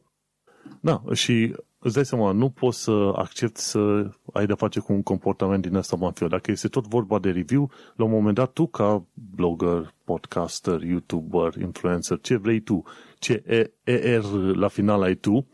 Da, 0.82 1.02
și 1.14 1.56
îți 1.88 1.96
dai 1.96 2.06
seama, 2.06 2.32
nu 2.32 2.50
poți 2.50 2.84
să 2.84 3.12
accepti 3.16 3.60
să 3.60 4.10
ai 4.34 4.46
de 4.46 4.54
face 4.54 4.80
cu 4.80 4.94
un 4.94 5.04
comportament 5.04 5.62
din 5.62 5.76
ăsta 5.76 5.96
mafiot. 5.96 6.30
Dacă 6.30 6.52
este 6.52 6.68
tot 6.68 6.88
vorba 6.88 7.20
de 7.20 7.30
review, 7.30 7.72
la 7.96 8.04
un 8.04 8.12
moment 8.12 8.36
dat 8.36 8.52
tu 8.54 8.68
ca 8.68 9.06
blogger, 9.36 9.94
podcaster, 10.04 10.82
youtuber, 10.82 11.54
influencer, 11.62 12.20
ce 12.22 12.36
vrei 12.36 12.60
tu, 12.60 12.84
ce 13.20 13.44
ER 13.84 14.24
la 14.56 14.68
final 14.68 15.02
ai 15.02 15.16
tu, 15.16 15.48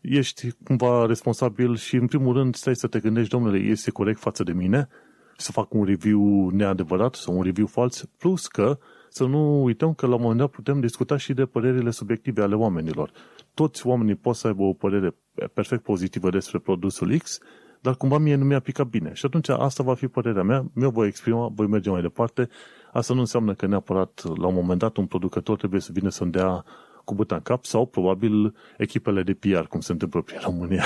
ești 0.00 0.52
cumva 0.64 1.06
responsabil 1.06 1.76
și 1.76 1.96
în 1.96 2.06
primul 2.06 2.34
rând 2.34 2.54
stai 2.54 2.76
să 2.76 2.86
te 2.86 3.00
gândești, 3.00 3.30
domnule, 3.30 3.58
este 3.58 3.90
corect 3.90 4.18
față 4.18 4.42
de 4.42 4.52
mine 4.52 4.88
să 5.36 5.52
fac 5.52 5.72
un 5.74 5.84
review 5.84 6.48
neadevărat 6.48 7.14
sau 7.14 7.36
un 7.36 7.42
review 7.42 7.66
fals, 7.66 8.04
plus 8.18 8.46
că 8.46 8.78
să 9.08 9.24
nu 9.24 9.62
uităm 9.62 9.94
că 9.94 10.06
la 10.06 10.14
un 10.14 10.20
moment 10.20 10.40
dat 10.40 10.50
putem 10.50 10.80
discuta 10.80 11.16
și 11.16 11.32
de 11.32 11.46
părerile 11.46 11.90
subiective 11.90 12.42
ale 12.42 12.54
oamenilor. 12.54 13.10
Toți 13.54 13.86
oamenii 13.86 14.14
pot 14.14 14.34
să 14.36 14.46
aibă 14.46 14.62
o 14.62 14.72
părere 14.72 15.14
perfect 15.54 15.82
pozitivă 15.82 16.30
despre 16.30 16.58
produsul 16.58 17.16
X, 17.16 17.38
dar 17.80 17.94
cumva 17.94 18.18
mie 18.18 18.34
nu 18.34 18.44
mi-a 18.44 18.60
picat 18.60 18.86
bine. 18.86 19.10
Și 19.12 19.26
atunci 19.26 19.48
asta 19.48 19.82
va 19.82 19.94
fi 19.94 20.06
părerea 20.06 20.42
mea, 20.42 20.64
mi-o 20.72 20.90
voi 20.90 21.06
exprima, 21.06 21.50
voi 21.54 21.66
merge 21.66 21.90
mai 21.90 22.00
departe. 22.00 22.48
Asta 22.92 23.14
nu 23.14 23.20
înseamnă 23.20 23.54
că 23.54 23.66
neapărat 23.66 24.22
la 24.36 24.46
un 24.46 24.54
moment 24.54 24.78
dat 24.78 24.96
un 24.96 25.06
producător 25.06 25.56
trebuie 25.56 25.80
să 25.80 25.90
vină 25.92 26.08
să-mi 26.08 26.30
dea 26.30 26.64
cu 27.04 27.14
buta 27.14 27.34
în 27.34 27.40
cap 27.40 27.64
sau 27.64 27.86
probabil 27.86 28.54
echipele 28.76 29.22
de 29.22 29.34
PR, 29.34 29.62
cum 29.68 29.80
se 29.80 29.92
întâmplă 29.92 30.22
prin 30.22 30.38
România. 30.42 30.84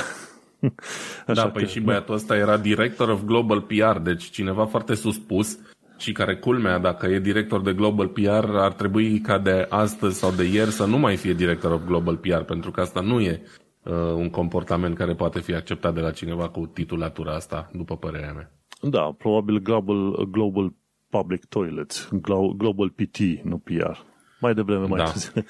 Așa 1.27 1.43
da, 1.43 1.51
păi 1.51 1.63
că... 1.63 1.69
și 1.69 1.81
băiatul 1.81 2.15
ăsta 2.15 2.37
era 2.37 2.57
director 2.57 3.09
of 3.09 3.23
global 3.23 3.61
PR, 3.61 3.99
deci 3.99 4.25
cineva 4.25 4.67
foarte 4.67 4.95
suspus 4.95 5.59
și 5.99 6.13
care 6.13 6.37
culmea, 6.37 6.79
dacă 6.79 7.07
e 7.07 7.19
director 7.19 7.61
de 7.61 7.73
Global 7.73 8.09
PR, 8.09 8.55
ar 8.55 8.73
trebui 8.73 9.21
ca 9.21 9.39
de 9.39 9.67
astăzi 9.69 10.19
sau 10.19 10.31
de 10.31 10.45
ieri 10.45 10.71
să 10.71 10.85
nu 10.85 10.99
mai 10.99 11.17
fie 11.17 11.33
director 11.33 11.73
of 11.73 11.81
Global 11.87 12.17
PR, 12.17 12.41
pentru 12.41 12.71
că 12.71 12.81
asta 12.81 13.01
nu 13.01 13.21
e 13.21 13.43
uh, 13.43 13.68
un 13.93 14.31
comportament 14.31 14.97
care 14.97 15.15
poate 15.15 15.41
fi 15.41 15.55
acceptat 15.55 15.95
de 15.95 16.01
la 16.01 16.11
cineva 16.11 16.49
cu 16.49 16.67
titulatura 16.67 17.35
asta, 17.35 17.71
după 17.73 17.97
părerea 17.97 18.33
mea. 18.33 18.53
Da, 18.83 19.15
probabil 19.19 19.59
Global, 19.59 20.29
global 20.31 20.73
Public 21.11 21.45
Toilets, 21.45 22.09
Global 22.57 22.91
PT, 22.91 23.19
nu 23.43 23.59
PR. 23.59 23.97
Mai 24.41 24.55
devreme, 24.55 24.87
mai 24.87 24.99
da. 24.99 25.13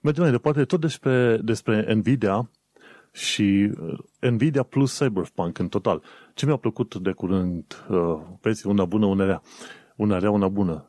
Mergem 0.00 0.22
mai 0.22 0.32
departe, 0.32 0.64
tot 0.64 0.80
despre, 0.80 1.36
despre 1.42 1.94
Nvidia 1.94 2.50
și 3.12 3.72
uh, 4.20 4.30
Nvidia 4.30 4.62
plus 4.62 4.98
Cyberpunk 4.98 5.58
în 5.58 5.68
total. 5.68 6.02
Ce 6.34 6.46
mi-a 6.46 6.56
plăcut 6.56 6.94
de 6.94 7.12
curând, 7.12 7.86
uh, 7.88 8.20
vezi, 8.40 8.66
una 8.66 8.84
bună, 8.84 9.06
una 9.06 9.24
rea 9.24 9.42
una 10.00 10.18
rea, 10.18 10.30
una 10.30 10.48
bună. 10.48 10.84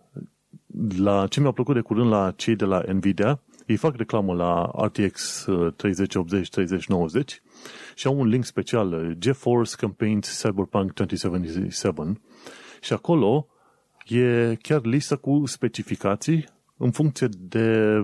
La 0.97 1.27
ce 1.27 1.39
mi-a 1.39 1.51
plăcut 1.51 1.75
de 1.75 1.81
curând 1.81 2.09
la 2.09 2.31
cei 2.35 2.55
de 2.55 2.65
la 2.65 2.83
Nvidia, 2.87 3.39
ei 3.65 3.75
fac 3.75 3.95
reclamă 3.95 4.33
la 4.33 4.71
RTX 4.85 5.45
3080, 5.75 6.49
3090 6.49 7.41
și 7.95 8.07
au 8.07 8.19
un 8.19 8.27
link 8.27 8.45
special, 8.45 9.15
GeForce 9.17 9.75
Campaigns 9.75 10.41
Cyberpunk 10.41 10.93
2077 10.93 12.21
și 12.81 12.93
acolo 12.93 13.47
e 14.07 14.55
chiar 14.61 14.85
lista 14.85 15.15
cu 15.15 15.45
specificații 15.45 16.45
în 16.77 16.91
funcție 16.91 17.27
de 17.39 17.97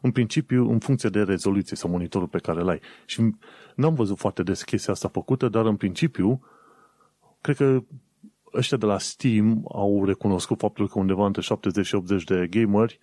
în 0.00 0.10
principiu, 0.10 0.70
în 0.70 0.78
funcție 0.78 1.08
de 1.08 1.22
rezoluție 1.22 1.76
sau 1.76 1.90
monitorul 1.90 2.28
pe 2.28 2.38
care 2.38 2.60
îl 2.60 2.68
ai. 2.68 2.80
Și 3.06 3.34
n-am 3.74 3.94
văzut 3.94 4.18
foarte 4.18 4.42
des 4.42 4.62
chestia 4.62 4.92
asta 4.92 5.08
făcută, 5.08 5.48
dar 5.48 5.66
în 5.66 5.76
principiu, 5.76 6.40
cred 7.40 7.56
că 7.56 7.82
ăștia 8.54 8.76
de 8.76 8.86
la 8.86 8.98
Steam 8.98 9.64
au 9.72 10.04
recunoscut 10.04 10.58
faptul 10.58 10.88
că 10.88 10.98
undeva 10.98 11.26
între 11.26 11.42
70 11.42 11.86
și 11.86 11.94
80 11.94 12.24
de 12.24 12.46
gameri, 12.50 12.98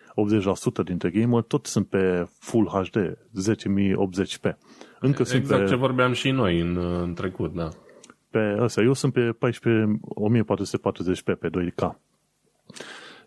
80% 0.81 0.83
dintre 0.83 1.09
gameri, 1.09 1.45
tot 1.47 1.65
sunt 1.65 1.87
pe 1.87 2.27
Full 2.39 2.67
HD, 2.67 3.17
10.080p. 3.49 4.55
Încă 4.99 5.21
exact 5.21 5.29
sunt 5.29 5.47
pe, 5.47 5.65
ce 5.67 5.75
vorbeam 5.75 6.13
și 6.13 6.31
noi 6.31 6.59
în, 6.59 6.77
în 6.77 7.13
trecut, 7.13 7.53
da. 7.53 7.69
Pe 8.29 8.55
ăsta, 8.59 8.81
eu 8.81 8.93
sunt 8.93 9.13
pe 9.13 9.21
14, 9.21 9.99
1440p, 10.29 11.39
pe 11.39 11.49
2K. 11.49 11.95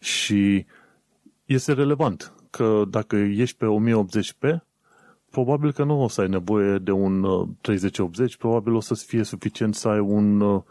Și 0.01 0.67
este 1.45 1.73
relevant 1.73 2.33
că 2.51 2.83
dacă 2.89 3.17
ești 3.17 3.57
pe 3.57 3.67
1080p, 3.67 4.61
probabil 5.31 5.73
că 5.73 5.85
nu 5.85 6.03
o 6.03 6.09
să 6.09 6.21
ai 6.21 6.29
nevoie 6.29 6.79
de 6.79 6.91
un 6.91 7.27
3080, 7.61 8.33
uh, 8.33 8.39
probabil 8.39 8.75
o 8.75 8.81
să 8.81 8.95
fie 8.95 9.23
suficient 9.23 9.75
să 9.75 9.89
ai 9.89 9.99
un 9.99 10.41
uh, 10.41 10.63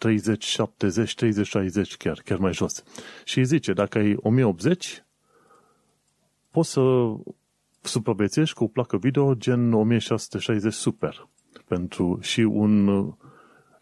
30, 0.00 0.44
70, 0.44 1.14
30, 1.14 1.46
60 1.46 1.96
chiar, 1.96 2.20
chiar 2.24 2.38
mai 2.38 2.52
jos. 2.52 2.84
Și 3.24 3.44
zice, 3.44 3.72
dacă 3.72 3.98
ai 3.98 4.16
1080, 4.16 5.04
poți 6.50 6.70
să 6.70 7.14
supraviețuiești 7.82 8.54
cu 8.54 8.64
o 8.64 8.66
placă 8.66 8.96
video 8.96 9.34
gen 9.34 9.72
1660 9.72 10.72
Super 10.72 11.28
pentru 11.68 12.18
și 12.20 12.40
un 12.40 13.04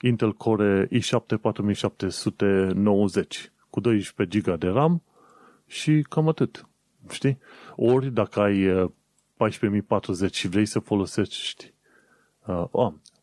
Intel 0.00 0.32
Core 0.32 0.88
i7 0.92 1.40
4790 1.40 3.52
cu 3.70 3.80
12 3.80 4.38
GB 4.38 4.58
de 4.58 4.66
RAM 4.66 5.02
și 5.66 6.06
cam 6.08 6.28
atât. 6.28 6.68
Știi? 7.10 7.38
Ori 7.76 8.12
dacă 8.12 8.40
ai 8.40 8.90
14040 9.36 10.36
și 10.36 10.48
vrei 10.48 10.66
să 10.66 10.78
folosești 10.78 11.72
uh, 12.46 12.64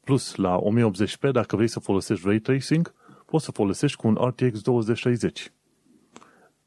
Plus, 0.06 0.36
la 0.36 0.60
1080p, 0.60 1.32
dacă 1.32 1.56
vrei 1.56 1.68
să 1.68 1.80
folosești 1.80 2.28
ray 2.28 2.40
tracing, 2.40 2.94
poți 3.26 3.46
să 3.46 3.52
folosești 3.52 3.98
cu 3.98 4.08
un 4.08 4.18
RTX 4.22 4.62
2060. 4.62 5.52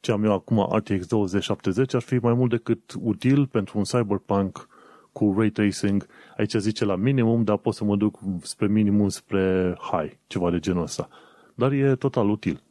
Ce 0.00 0.12
am 0.12 0.24
eu 0.24 0.32
acum, 0.32 0.68
RTX 0.74 1.06
2070, 1.06 1.94
ar 1.94 2.00
fi 2.00 2.14
mai 2.14 2.34
mult 2.34 2.50
decât 2.50 2.92
util 3.00 3.46
pentru 3.46 3.78
un 3.78 3.84
cyberpunk 3.84 4.68
cu 5.12 5.34
ray 5.36 5.50
tracing. 5.50 6.06
Aici 6.36 6.54
zice 6.54 6.84
la 6.84 6.96
minimum, 6.96 7.44
dar 7.44 7.56
pot 7.56 7.74
să 7.74 7.84
mă 7.84 7.96
duc 7.96 8.18
spre 8.42 8.66
minimum, 8.66 9.08
spre 9.08 9.76
high, 9.80 10.12
ceva 10.26 10.50
de 10.50 10.58
genul 10.58 10.82
ăsta. 10.82 11.08
Dar 11.54 11.72
e 11.72 11.94
total 11.94 12.30
util. 12.30 12.62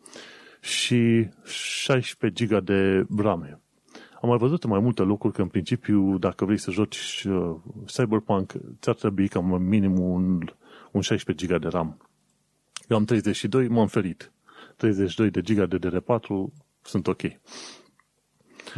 Și 0.61 1.29
16 1.45 2.45
GB 2.45 2.65
de 2.65 3.05
RAM. 3.17 3.61
Am 4.21 4.29
mai 4.29 4.37
văzut 4.37 4.63
în 4.63 4.69
mai 4.69 4.79
multe 4.79 5.01
locuri 5.01 5.33
că, 5.33 5.41
în 5.41 5.47
principiu, 5.47 6.17
dacă 6.17 6.45
vrei 6.45 6.57
să 6.57 6.71
joci 6.71 7.25
uh, 7.29 7.55
Cyberpunk, 7.85 8.53
ți-ar 8.79 8.95
trebui 8.95 9.27
cam 9.27 9.61
minim 9.61 9.99
un, 9.99 10.41
un 10.91 11.01
16 11.01 11.45
GB 11.45 11.61
de 11.61 11.67
RAM. 11.67 11.97
Eu 12.87 12.97
am 12.97 13.05
32, 13.05 13.67
m-am 13.67 13.87
ferit. 13.87 14.31
32 14.75 15.29
de 15.29 15.41
GB 15.41 15.69
de 15.69 15.89
DDR4 15.89 16.53
sunt 16.81 17.07
ok. 17.07 17.21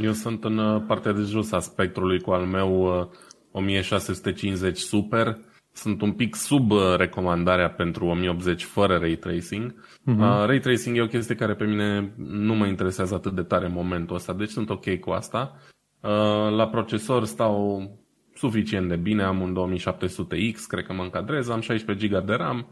Eu 0.02 0.14
sunt 0.14 0.44
în 0.44 0.58
uh, 0.58 0.84
partea 0.88 1.12
de 1.12 1.22
jos 1.22 1.52
a 1.52 1.60
spectrului 1.60 2.22
cu 2.22 2.32
al 2.32 2.46
meu 2.46 3.10
1650 3.52 4.78
uh, 4.78 4.84
Super 4.84 5.38
sunt 5.72 6.02
un 6.02 6.12
pic 6.12 6.36
sub 6.36 6.72
uh, 6.72 6.96
recomandarea 6.98 7.70
pentru 7.70 8.06
1080 8.06 8.64
fără 8.64 8.98
ray 8.98 9.16
tracing. 9.16 9.74
Uh-huh. 9.74 10.18
Uh, 10.18 10.46
ray 10.46 10.60
tracing 10.60 10.98
e 10.98 11.02
o 11.02 11.08
chestie 11.08 11.36
care 11.36 11.56
pe 11.56 11.66
mine 11.66 12.14
nu 12.18 12.54
mă 12.56 12.66
interesează 12.66 13.14
atât 13.16 13.36
de 13.36 13.42
tare 13.42 13.66
în 13.66 13.72
momentul 13.72 14.16
ăsta, 14.16 14.34
deci 14.34 14.50
sunt 14.50 14.70
ok 14.70 14.96
cu 15.00 15.10
asta. 15.10 15.56
Uh, 16.00 16.56
la 16.56 16.68
procesor 16.68 17.26
stau 17.26 17.90
suficient 18.34 18.88
de 18.90 18.96
bine, 18.96 19.24
am 19.24 19.42
un 19.42 19.76
2700X, 19.76 20.56
cred 20.68 20.86
că 20.86 20.94
mă 20.94 21.04
încadrez, 21.04 21.50
am 21.50 21.62
16 21.62 22.08
GB 22.08 22.26
de 22.26 22.34
RAM, 22.34 22.68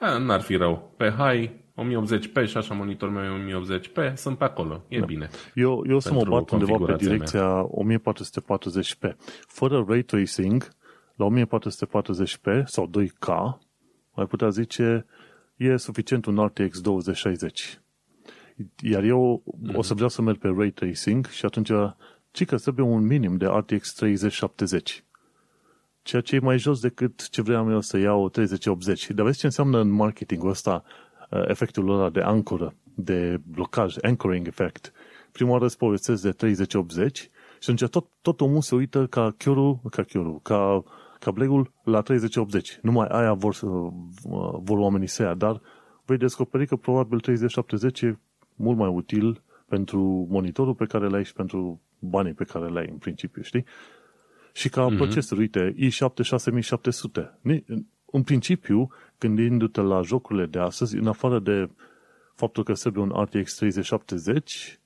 uh, 0.00 0.18
n-ar 0.18 0.40
fi 0.40 0.56
rău. 0.56 0.94
Pe 0.96 1.14
high, 1.18 1.50
1080p 1.76 2.46
și 2.46 2.56
așa 2.56 2.74
monitorul 2.74 3.14
meu 3.14 3.24
e 3.24 3.60
1080p, 3.60 4.14
sunt 4.14 4.38
pe 4.38 4.44
acolo, 4.44 4.84
e 4.88 4.98
da. 4.98 5.04
bine. 5.04 5.28
Eu, 5.54 5.84
eu 5.88 5.98
să 5.98 6.12
mă 6.12 6.22
bat 6.28 6.50
undeva 6.50 6.76
pe 6.84 6.96
direcția 6.98 7.44
mea. 7.44 7.68
1440p. 7.98 9.16
Fără 9.46 9.84
ray 9.88 10.02
tracing, 10.02 10.68
la 11.16 11.28
1440p 11.46 12.64
sau 12.64 12.90
2K, 12.90 13.28
mai 14.14 14.26
putea 14.26 14.48
zice, 14.48 15.06
e 15.56 15.76
suficient 15.76 16.24
un 16.24 16.44
RTX 16.44 16.80
2060. 16.80 17.80
Iar 18.82 19.02
eu 19.02 19.42
mm-hmm. 19.42 19.74
o 19.74 19.82
să 19.82 19.94
vreau 19.94 20.08
să 20.08 20.22
merg 20.22 20.38
pe 20.38 20.52
Ray 20.56 20.70
Tracing 20.70 21.26
și 21.26 21.44
atunci 21.44 21.70
ci 22.30 22.44
că 22.44 22.56
trebuie 22.56 22.86
un 22.86 23.06
minim 23.06 23.36
de 23.36 23.46
RTX 23.46 23.92
3070. 23.92 25.04
Ceea 26.02 26.22
ce 26.22 26.34
e 26.34 26.38
mai 26.38 26.58
jos 26.58 26.80
decât 26.80 27.28
ce 27.28 27.42
vreau 27.42 27.70
eu 27.70 27.80
să 27.80 27.98
iau 27.98 28.28
3080. 28.28 29.10
Dar 29.10 29.24
vezi 29.24 29.38
ce 29.38 29.46
înseamnă 29.46 29.80
în 29.80 29.88
marketingul 29.88 30.48
ăsta 30.48 30.84
uh, 31.30 31.48
efectul 31.48 31.90
ăla 31.90 32.10
de 32.10 32.20
ancoră, 32.20 32.74
de 32.94 33.40
blocaj, 33.44 33.94
anchoring 34.02 34.46
effect. 34.46 34.92
Prima 35.32 35.50
oară 35.50 35.64
îți 35.64 35.76
povestesc 35.76 36.22
de 36.22 36.30
3080 36.30 37.18
și 37.18 37.30
atunci 37.70 37.90
tot, 37.90 38.06
tot 38.20 38.40
omul 38.40 38.62
se 38.62 38.74
uită 38.74 39.06
ca 39.06 39.34
chiorul, 39.38 39.80
ca 39.90 40.02
chiorul, 40.02 40.40
ca 40.42 40.84
cablegul 41.26 41.72
la 41.84 42.00
3080. 42.00 42.78
Numai 42.82 43.06
aia 43.10 43.32
vor, 43.32 43.56
uh, 43.62 43.92
vor 44.62 44.78
oamenii 44.78 45.06
să 45.06 45.22
ia, 45.22 45.34
dar 45.34 45.60
vei 46.04 46.16
descoperi 46.16 46.66
că 46.66 46.76
probabil 46.76 47.20
3070 47.20 48.02
e 48.02 48.18
mult 48.54 48.76
mai 48.76 48.88
util 48.88 49.42
pentru 49.68 50.26
monitorul 50.30 50.74
pe 50.74 50.84
care 50.84 51.08
l-ai 51.08 51.24
și 51.24 51.32
pentru 51.32 51.80
banii 51.98 52.32
pe 52.32 52.44
care 52.44 52.68
le 52.68 52.78
ai 52.78 52.88
în 52.90 52.96
principiu, 52.96 53.42
știi? 53.42 53.64
Și 54.52 54.68
ca 54.68 54.88
mm-hmm. 54.88 54.96
procesor, 54.96 55.38
uite, 55.38 55.74
i7 55.78 56.22
6700. 56.22 57.38
În 58.04 58.22
principiu, 58.22 58.90
gândindu-te 59.18 59.80
la 59.80 60.02
jocurile 60.02 60.46
de 60.46 60.58
astăzi, 60.58 60.96
în 60.96 61.06
afară 61.06 61.38
de 61.38 61.70
faptul 62.34 62.64
că 62.64 62.72
trebuie 62.72 63.04
un 63.04 63.22
RTX 63.22 63.54
3070, 63.54 64.80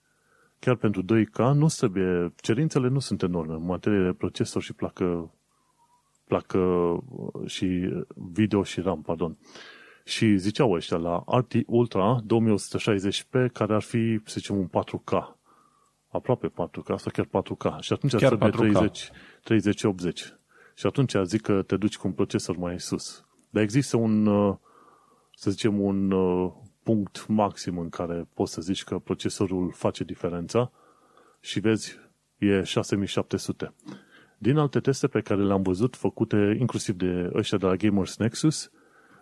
chiar 0.58 0.74
pentru 0.74 1.02
2K, 1.02 1.54
nu 1.54 1.66
trebuie, 1.66 2.32
cerințele 2.36 2.88
nu 2.88 2.98
sunt 2.98 3.22
enorme 3.22 3.52
în 3.52 3.64
materie 3.64 4.02
de 4.04 4.12
procesor 4.12 4.62
și 4.62 4.72
placă, 4.72 5.34
placă 6.30 6.98
și 7.46 7.88
video 8.14 8.62
și 8.62 8.80
RAM, 8.80 9.02
pardon. 9.02 9.38
Și 10.04 10.36
ziceau 10.36 10.72
ăștia 10.72 10.96
la 10.96 11.24
RT 11.26 11.52
Ultra 11.66 12.20
2160p, 12.24 13.52
care 13.52 13.74
ar 13.74 13.82
fi, 13.82 14.20
să 14.24 14.34
zicem, 14.38 14.56
un 14.56 14.68
4K 14.68 15.38
aproape 16.10 16.48
4K 16.48 16.96
sau 16.96 17.12
chiar 17.12 17.26
4K. 17.26 17.80
Și 17.80 17.92
atunci 17.92 18.14
chiar 18.14 18.36
trebuie 18.36 18.50
30, 18.50 19.10
3080. 19.42 20.34
Și 20.74 20.86
atunci 20.86 21.14
zic 21.22 21.40
că 21.40 21.62
te 21.62 21.76
duci 21.76 21.96
cu 21.96 22.06
un 22.06 22.12
procesor 22.12 22.56
mai 22.56 22.80
sus. 22.80 23.24
Dar 23.50 23.62
există 23.62 23.96
un, 23.96 24.26
uh, 24.26 24.56
să 25.34 25.50
zicem, 25.50 25.80
un 25.80 26.10
uh, 26.10 26.52
punct 26.82 27.26
maxim 27.26 27.78
în 27.78 27.88
care 27.88 28.28
poți 28.34 28.52
să 28.52 28.60
zici 28.60 28.84
că 28.84 28.98
procesorul 28.98 29.72
face 29.72 30.04
diferența 30.04 30.72
și 31.40 31.60
vezi, 31.60 31.98
e 32.38 32.62
6700. 32.62 33.74
Din 34.42 34.56
alte 34.56 34.80
teste 34.80 35.06
pe 35.06 35.20
care 35.20 35.42
le-am 35.42 35.62
văzut, 35.62 35.96
făcute 35.96 36.56
inclusiv 36.58 36.94
de 36.94 37.30
ăștia 37.34 37.58
de 37.58 37.66
la 37.66 37.76
Gamers 37.76 38.16
Nexus, 38.16 38.70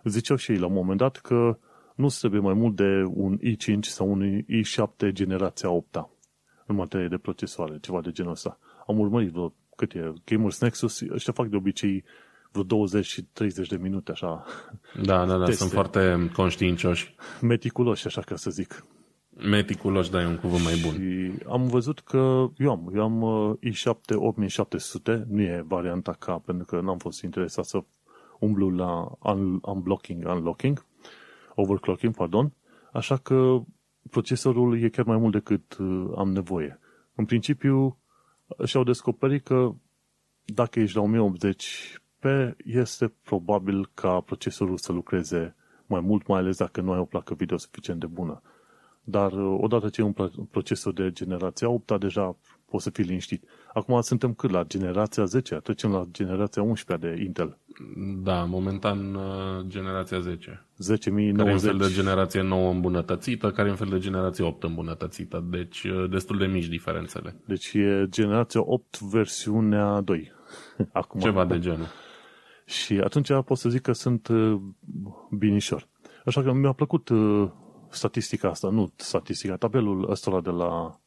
ziceau 0.03 0.37
și 0.37 0.51
ei 0.51 0.57
la 0.57 0.65
un 0.65 0.73
moment 0.73 0.97
dat 0.97 1.17
că 1.17 1.57
nu 1.95 2.07
trebuie 2.07 2.41
mai 2.41 2.53
mult 2.53 2.75
de 2.75 3.03
un 3.07 3.37
i5 3.37 3.79
sau 3.79 4.11
un 4.11 4.41
i7 4.41 5.11
generația 5.11 5.69
8 5.69 6.09
în 6.65 6.75
materie 6.75 7.07
de 7.07 7.17
procesoare, 7.17 7.77
ceva 7.81 8.01
de 8.01 8.11
genul 8.11 8.31
ăsta. 8.31 8.59
Am 8.87 8.99
urmărit 8.99 9.31
vreo, 9.31 9.53
cât 9.75 9.93
e, 9.93 10.13
Gamers 10.25 10.59
Nexus, 10.59 11.01
ăștia 11.09 11.33
fac 11.33 11.47
de 11.47 11.55
obicei 11.55 12.03
vreo 12.51 12.63
20 12.63 13.05
și 13.05 13.21
30 13.21 13.67
de 13.67 13.77
minute, 13.77 14.11
așa. 14.11 14.43
Da, 15.03 15.25
da, 15.25 15.37
da, 15.37 15.45
teste. 15.45 15.61
sunt 15.61 15.71
foarte 15.71 16.29
conștiincioși. 16.33 17.15
Meticuloși, 17.41 18.07
așa 18.07 18.21
ca 18.21 18.35
să 18.35 18.49
zic. 18.49 18.85
Meticuloși, 19.41 20.11
da, 20.11 20.21
e 20.21 20.25
un 20.25 20.37
cuvânt 20.37 20.63
mai 20.63 20.73
bun. 20.83 20.93
Și 20.93 21.31
am 21.47 21.67
văzut 21.67 21.99
că 21.99 22.47
eu 22.57 22.71
am, 22.71 22.91
eu 22.95 23.03
am 23.03 23.21
uh, 23.21 23.55
i7 23.71 24.15
8700, 24.15 25.25
nu 25.29 25.41
e 25.41 25.63
varianta 25.67 26.11
K, 26.11 26.41
pentru 26.45 26.65
că 26.65 26.79
n-am 26.81 26.97
fost 26.97 27.21
interesat 27.21 27.65
să 27.65 27.83
umblu 28.39 28.69
la 28.69 29.11
un- 29.19 29.59
unblocking, 29.61 30.25
unlocking, 30.27 30.85
overclocking, 31.55 32.15
pardon, 32.15 32.53
așa 32.91 33.17
că 33.17 33.59
procesorul 34.09 34.81
e 34.83 34.89
chiar 34.89 35.05
mai 35.05 35.17
mult 35.17 35.31
decât 35.31 35.77
uh, 35.79 36.11
am 36.17 36.31
nevoie. 36.31 36.79
În 37.15 37.25
principiu, 37.25 37.97
și-au 38.65 38.83
descoperit 38.83 39.43
că 39.43 39.71
dacă 40.45 40.79
ești 40.79 40.97
la 40.97 41.03
1080p, 41.03 42.51
este 42.65 43.13
probabil 43.23 43.89
ca 43.93 44.21
procesorul 44.21 44.77
să 44.77 44.91
lucreze 44.91 45.55
mai 45.85 45.99
mult, 45.99 46.27
mai 46.27 46.39
ales 46.39 46.57
dacă 46.57 46.81
nu 46.81 46.91
ai 46.91 46.99
o 46.99 47.05
placă 47.05 47.33
video 47.33 47.57
suficient 47.57 47.99
de 47.99 48.05
bună. 48.05 48.41
Dar 49.09 49.31
uh, 49.31 49.57
odată 49.61 49.89
ce 49.89 50.01
e 50.01 50.03
un 50.03 50.13
procesor 50.51 50.93
de 50.93 51.11
generația 51.11 51.69
8, 51.69 51.99
deja 51.99 52.35
poți 52.69 52.83
să 52.83 52.89
fii 52.89 53.03
liniștit. 53.03 53.43
Acum 53.73 54.01
suntem 54.01 54.33
cât 54.33 54.49
la 54.49 54.63
generația 54.63 55.25
10, 55.25 55.55
trecem 55.55 55.91
la 55.91 56.03
generația 56.11 56.61
11 56.61 57.07
de 57.07 57.21
Intel. 57.23 57.57
Da, 58.23 58.43
momentan 58.43 59.15
uh, 59.15 59.65
generația 59.67 60.19
10. 60.19 60.65
10.090. 60.93 61.35
Care 61.35 61.49
e 61.49 61.53
un 61.53 61.59
fel 61.59 61.77
de 61.77 61.89
generație 61.93 62.41
nouă 62.41 62.71
îmbunătățită, 62.71 63.51
care 63.51 63.67
e 63.67 63.71
un 63.71 63.77
fel 63.77 63.87
de 63.89 63.99
generație 63.99 64.43
8 64.43 64.63
îmbunătățită. 64.63 65.45
Deci 65.49 65.83
uh, 65.83 66.09
destul 66.09 66.37
de 66.37 66.45
mici 66.45 66.67
diferențele. 66.67 67.35
Deci 67.45 67.73
e 67.73 68.05
generația 68.09 68.61
8 68.63 68.99
versiunea 68.99 70.01
2. 70.01 70.31
Acum, 70.91 71.19
Ceva 71.19 71.45
de 71.45 71.59
genul. 71.59 71.87
Și 72.65 72.93
atunci 73.03 73.29
pot 73.45 73.57
să 73.57 73.69
zic 73.69 73.81
că 73.81 73.91
sunt 73.91 74.27
uh, 74.27 74.59
binișor. 75.31 75.87
Așa 76.25 76.43
că 76.43 76.53
mi-a 76.53 76.71
plăcut 76.71 77.09
statistica 77.89 78.49
asta, 78.49 78.69
nu 78.69 78.91
statistica, 78.95 79.55
tabelul 79.55 80.09
ăsta 80.09 80.41
de 80.41 80.49
la 80.49 80.99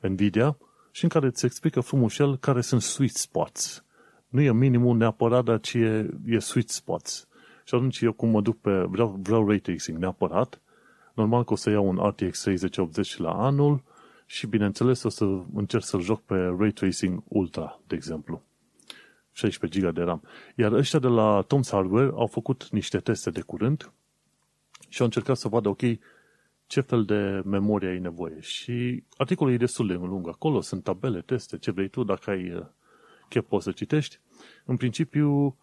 Nvidia, 0.00 0.56
și 0.90 1.02
în 1.02 1.08
care 1.08 1.26
îți 1.26 1.44
explică 1.44 1.80
frumușel 1.80 2.36
care 2.36 2.60
sunt 2.60 2.82
sweet 2.82 3.14
spots. 3.14 3.84
Nu 4.28 4.40
e 4.40 4.52
minimul 4.52 4.96
neapărat, 4.96 5.44
dar 5.44 5.60
ci 5.60 5.74
e, 5.74 6.10
e 6.26 6.38
sweet 6.38 6.68
spots. 6.68 7.28
Și 7.64 7.74
atunci 7.74 8.00
eu 8.00 8.12
cum 8.12 8.28
mă 8.28 8.40
duc 8.40 8.60
pe, 8.60 8.70
vreau, 8.70 9.18
vreau 9.22 9.48
ray 9.48 9.58
tracing 9.58 9.98
neapărat, 9.98 10.60
normal 11.14 11.44
că 11.44 11.52
o 11.52 11.56
să 11.56 11.70
iau 11.70 11.88
un 11.88 12.08
RTX 12.08 12.40
3080 12.40 13.16
la 13.16 13.32
anul 13.32 13.82
și 14.26 14.46
bineînțeles 14.46 15.02
o 15.02 15.08
să 15.08 15.24
încerc 15.54 15.84
să-l 15.84 16.00
joc 16.00 16.22
pe 16.22 16.34
Ray 16.58 16.70
Tracing 16.70 17.22
Ultra, 17.28 17.80
de 17.86 17.94
exemplu. 17.94 18.42
16 19.32 19.80
GB 19.80 19.94
de 19.94 20.02
RAM. 20.02 20.22
Iar 20.54 20.72
ăștia 20.72 20.98
de 20.98 21.06
la 21.06 21.44
Tom's 21.44 21.70
Hardware 21.70 22.10
au 22.14 22.26
făcut 22.26 22.68
niște 22.70 22.98
teste 22.98 23.30
de 23.30 23.40
curând 23.40 23.92
și 24.94 25.00
au 25.00 25.06
încercat 25.06 25.36
să 25.36 25.48
vadă, 25.48 25.68
ok, 25.68 25.80
ce 26.66 26.80
fel 26.80 27.04
de 27.04 27.42
memorie 27.44 27.88
ai 27.88 27.98
nevoie. 27.98 28.40
Și 28.40 29.04
articolul 29.16 29.52
e 29.52 29.56
destul 29.56 29.86
de 29.86 29.94
lung. 29.94 30.28
Acolo 30.28 30.60
sunt 30.60 30.82
tabele, 30.82 31.20
teste, 31.20 31.58
ce 31.58 31.70
vrei 31.70 31.88
tu, 31.88 32.04
dacă 32.04 32.30
ai 32.30 32.52
uh, 32.52 32.66
chef 33.28 33.46
poți 33.48 33.64
să 33.64 33.72
citești. 33.72 34.20
În 34.64 34.76
principiu, 34.76 35.56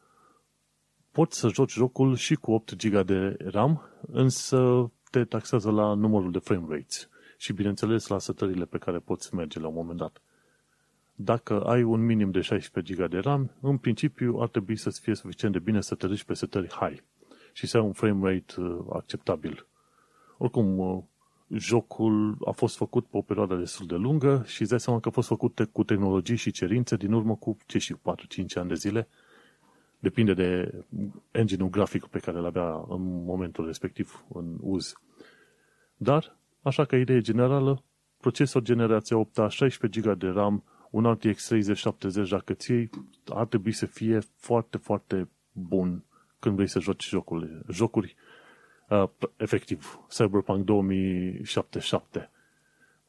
poți 1.12 1.40
să 1.40 1.48
joci 1.48 1.72
jocul 1.72 2.16
și 2.16 2.36
cu 2.36 2.52
8 2.52 2.76
GB 2.76 3.06
de 3.06 3.38
RAM, 3.40 3.82
însă 4.02 4.92
te 5.12 5.24
taxează 5.24 5.72
la 5.72 5.94
numărul 5.94 6.32
de 6.32 6.40
frame 6.40 6.66
rates 6.70 7.10
și, 7.38 7.54
bineînțeles, 7.54 8.08
la 8.08 8.20
setările 8.20 8.66
pe 8.66 8.78
care 8.78 9.00
poți 9.00 9.36
merge 9.36 9.60
la 9.60 9.68
un 9.68 9.74
moment 9.74 9.98
dat. 9.98 10.22
Dacă 11.16 11.62
ai 11.62 11.84
un 11.84 12.06
minim 12.06 12.32
de 12.32 12.42
16 12.42 12.94
GB 12.94 13.10
de 13.10 13.18
RAM, 13.18 13.52
în 13.62 13.78
principiu 13.78 14.38
ar 14.40 14.48
trebui 14.48 14.76
să-ți 14.76 15.02
fie 15.02 15.16
suficient 15.16 15.54
de 15.54 15.60
bine 15.60 15.82
să 15.82 15.96
te 15.96 16.08
duci 16.08 16.24
pe 16.24 16.34
setări 16.34 16.68
high 16.68 17.00
și 17.54 17.68
să 17.68 17.78
ai 17.78 17.84
un 17.84 17.94
frame 17.94 18.32
rate 18.32 18.62
uh, 18.62 18.86
acceptabil. 18.90 19.66
Oricum, 20.38 20.80
uh, 20.80 21.04
jocul 21.48 22.38
a 22.46 22.52
fost 22.52 22.76
făcut 22.76 23.06
pe 23.06 23.18
o 23.18 23.22
perioadă 23.22 23.56
destul 23.56 23.86
de 23.86 23.96
lungă 23.96 24.44
și 24.46 24.62
îți 24.62 24.70
dai 24.70 24.80
seama 24.80 25.00
că 25.00 25.08
a 25.08 25.12
fost 25.12 25.28
făcut 25.28 25.70
cu 25.72 25.84
tehnologii 25.84 26.36
și 26.36 26.52
cerințe 26.52 26.96
din 26.96 27.14
urmă 27.14 27.36
cu, 27.36 27.58
ce 27.66 27.78
și 27.78 27.96
4-5 27.96 27.98
ani 28.54 28.68
de 28.68 28.76
zile. 28.76 29.08
Depinde 30.00 30.34
de 30.34 30.74
engine-ul 31.32 31.70
grafic 31.70 32.06
pe 32.06 32.20
care 32.20 32.38
îl 32.38 32.46
avea 32.46 32.86
în 32.88 33.24
momentul 33.26 33.66
respectiv 33.66 34.26
în 34.34 34.58
uz. 34.62 34.94
Dar, 35.98 36.38
așa 36.62 36.86
ca 36.86 36.98
idee 36.98 37.22
generală, 37.22 37.84
procesor 38.18 38.62
generația 38.62 39.18
8 39.18 39.50
16 39.50 40.02
GB 40.02 40.20
de 40.20 40.28
RAM, 40.28 40.64
un 40.92 41.12
RTX 41.12 41.48
3070 41.48 42.30
dacă 42.30 42.54
ții, 42.54 42.90
ar 43.28 43.46
trebui 43.46 43.72
să 43.72 43.86
fie 43.86 44.20
foarte, 44.36 44.78
foarte 44.78 45.30
bun 45.52 46.04
când 46.42 46.56
vrei 46.56 46.68
să 46.68 46.80
joci 46.80 47.08
jocuri, 47.08 47.62
jocuri 47.70 48.16
uh, 48.90 49.04
efectiv, 49.38 50.00
Cyberpunk 50.08 50.66
2077. 50.66 52.30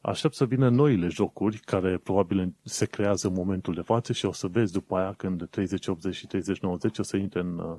Aștept 0.00 0.34
să 0.34 0.44
vină 0.44 0.68
noile 0.68 1.08
jocuri 1.08 1.56
care 1.56 1.98
probabil 1.98 2.52
se 2.62 2.86
creează 2.86 3.26
în 3.26 3.34
momentul 3.34 3.74
de 3.74 3.80
față 3.80 4.12
și 4.12 4.26
o 4.26 4.32
să 4.32 4.46
vezi 4.46 4.72
după 4.72 4.96
aia 4.96 5.12
când 5.12 5.48
3080 5.50 6.14
și 6.14 6.26
3090 6.26 6.98
o 6.98 7.02
să 7.02 7.16
intre 7.16 7.40
în, 7.40 7.58
uh, 7.58 7.76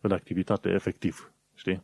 în 0.00 0.12
activitate 0.12 0.68
efectiv. 0.68 1.32
Știi? 1.54 1.82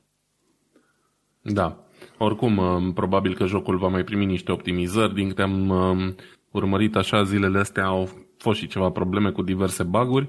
Da. 1.42 1.84
Oricum, 2.18 2.56
uh, 2.56 2.92
probabil 2.94 3.34
că 3.34 3.46
jocul 3.46 3.78
va 3.78 3.88
mai 3.88 4.04
primi 4.04 4.24
niște 4.24 4.52
optimizări. 4.52 5.14
Din 5.14 5.28
câte 5.28 5.42
am 5.42 5.68
uh, 5.68 6.14
urmărit 6.50 6.96
așa 6.96 7.22
zilele 7.22 7.58
astea, 7.58 7.84
au 7.84 8.08
fost 8.38 8.58
și 8.58 8.66
ceva 8.66 8.90
probleme 8.90 9.30
cu 9.30 9.42
diverse 9.42 9.82
baguri, 9.82 10.28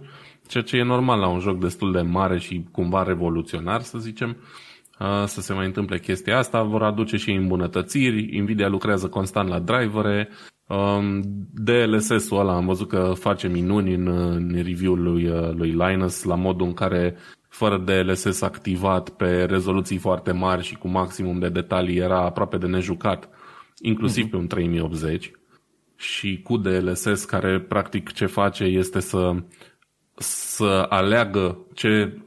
ceea 0.50 0.64
ce 0.64 0.78
e 0.78 0.84
normal 0.84 1.20
la 1.20 1.28
un 1.28 1.40
joc 1.40 1.60
destul 1.60 1.92
de 1.92 2.02
mare 2.02 2.40
și 2.40 2.66
cumva 2.72 3.04
revoluționar, 3.04 3.82
să 3.82 3.98
zicem. 3.98 4.38
să 5.26 5.42
se 5.42 5.54
mai 5.54 5.66
întâmple 5.66 6.00
chestia 6.00 6.38
asta, 6.38 6.64
vor 6.64 6.84
aduce 6.84 7.18
și 7.18 7.32
îmbunătățiri, 7.32 8.40
Nvidia 8.40 8.68
lucrează 8.68 9.08
constant 9.08 9.50
la 9.50 9.60
drivere, 9.60 10.30
um, 10.68 11.22
DLSS-ul 11.54 12.40
ăla 12.40 12.56
am 12.56 12.66
văzut 12.66 12.88
că 12.88 13.14
face 13.16 13.48
minuni 13.48 13.94
în, 13.94 14.08
în 14.08 14.54
review-ul 14.56 15.02
lui, 15.02 15.32
lui 15.56 15.70
Linus 15.70 16.24
la 16.24 16.36
modul 16.36 16.68
în 16.68 16.74
care 16.74 17.16
fără 17.50 17.78
DLSS 17.78 18.42
activat 18.42 19.10
pe 19.10 19.44
rezoluții 19.44 19.98
foarte 19.98 20.32
mari 20.32 20.64
și 20.64 20.76
cu 20.76 20.88
maximum 20.88 21.40
de 21.40 21.50
detalii 21.50 21.98
era 21.98 22.22
aproape 22.22 22.58
de 22.58 22.68
nejucat, 22.68 23.30
inclusiv 23.82 24.28
uh-huh. 24.28 24.30
pe 24.30 24.36
un 24.36 24.48
3080 24.48 25.32
și 25.96 26.42
cu 26.44 26.58
DLSS 26.58 27.24
care 27.24 27.60
practic 27.60 28.12
ce 28.12 28.26
face 28.26 28.64
este 28.64 29.00
să, 29.00 29.36
să 30.20 30.86
aleagă 30.90 31.58
ce 31.74 32.18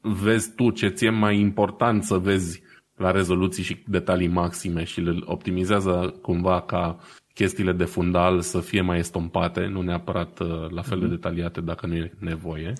vezi 0.00 0.54
tu, 0.54 0.70
ce 0.70 0.88
ți-e 0.88 1.10
mai 1.10 1.38
important 1.38 2.04
să 2.04 2.18
vezi 2.18 2.62
la 2.96 3.10
rezoluții 3.10 3.62
și 3.62 3.82
detalii 3.86 4.28
maxime 4.28 4.84
și 4.84 5.00
le 5.00 5.18
optimizează 5.24 6.14
cumva 6.22 6.60
ca 6.60 6.98
chestiile 7.34 7.72
de 7.72 7.84
fundal 7.84 8.40
să 8.40 8.60
fie 8.60 8.80
mai 8.80 8.98
estompate, 8.98 9.66
nu 9.66 9.80
neapărat 9.82 10.40
uh, 10.40 10.70
la 10.70 10.82
fel 10.82 10.98
de 10.98 11.04
mhm. 11.04 11.14
detaliate 11.14 11.60
dacă 11.60 11.86
nu 11.86 11.94
e 11.94 12.12
nevoie. 12.18 12.72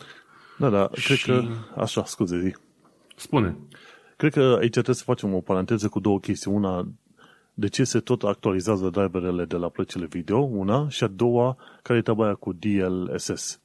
Da, 0.58 0.68
da, 0.68 0.90
și... 0.94 1.22
cred 1.22 1.36
că... 1.36 1.44
Așa, 1.80 2.04
scuze, 2.04 2.40
zi. 2.40 2.56
Spune. 3.16 3.56
Cred 4.16 4.32
că 4.32 4.56
aici 4.60 4.70
trebuie 4.70 4.94
să 4.94 5.02
facem 5.04 5.34
o 5.34 5.40
paranteză 5.40 5.88
cu 5.88 6.00
două 6.00 6.20
chestii. 6.20 6.50
Una, 6.50 6.88
de 7.54 7.68
ce 7.68 7.84
se 7.84 8.00
tot 8.00 8.22
actualizează 8.22 8.88
driverele 8.88 9.44
de 9.44 9.56
la 9.56 9.68
plăcile 9.68 10.06
video, 10.06 10.38
una, 10.38 10.88
și 10.88 11.04
a 11.04 11.06
doua, 11.06 11.56
care 11.82 11.98
e 11.98 12.02
treaba 12.02 12.34
cu 12.34 12.52
DLSS. 12.52 13.60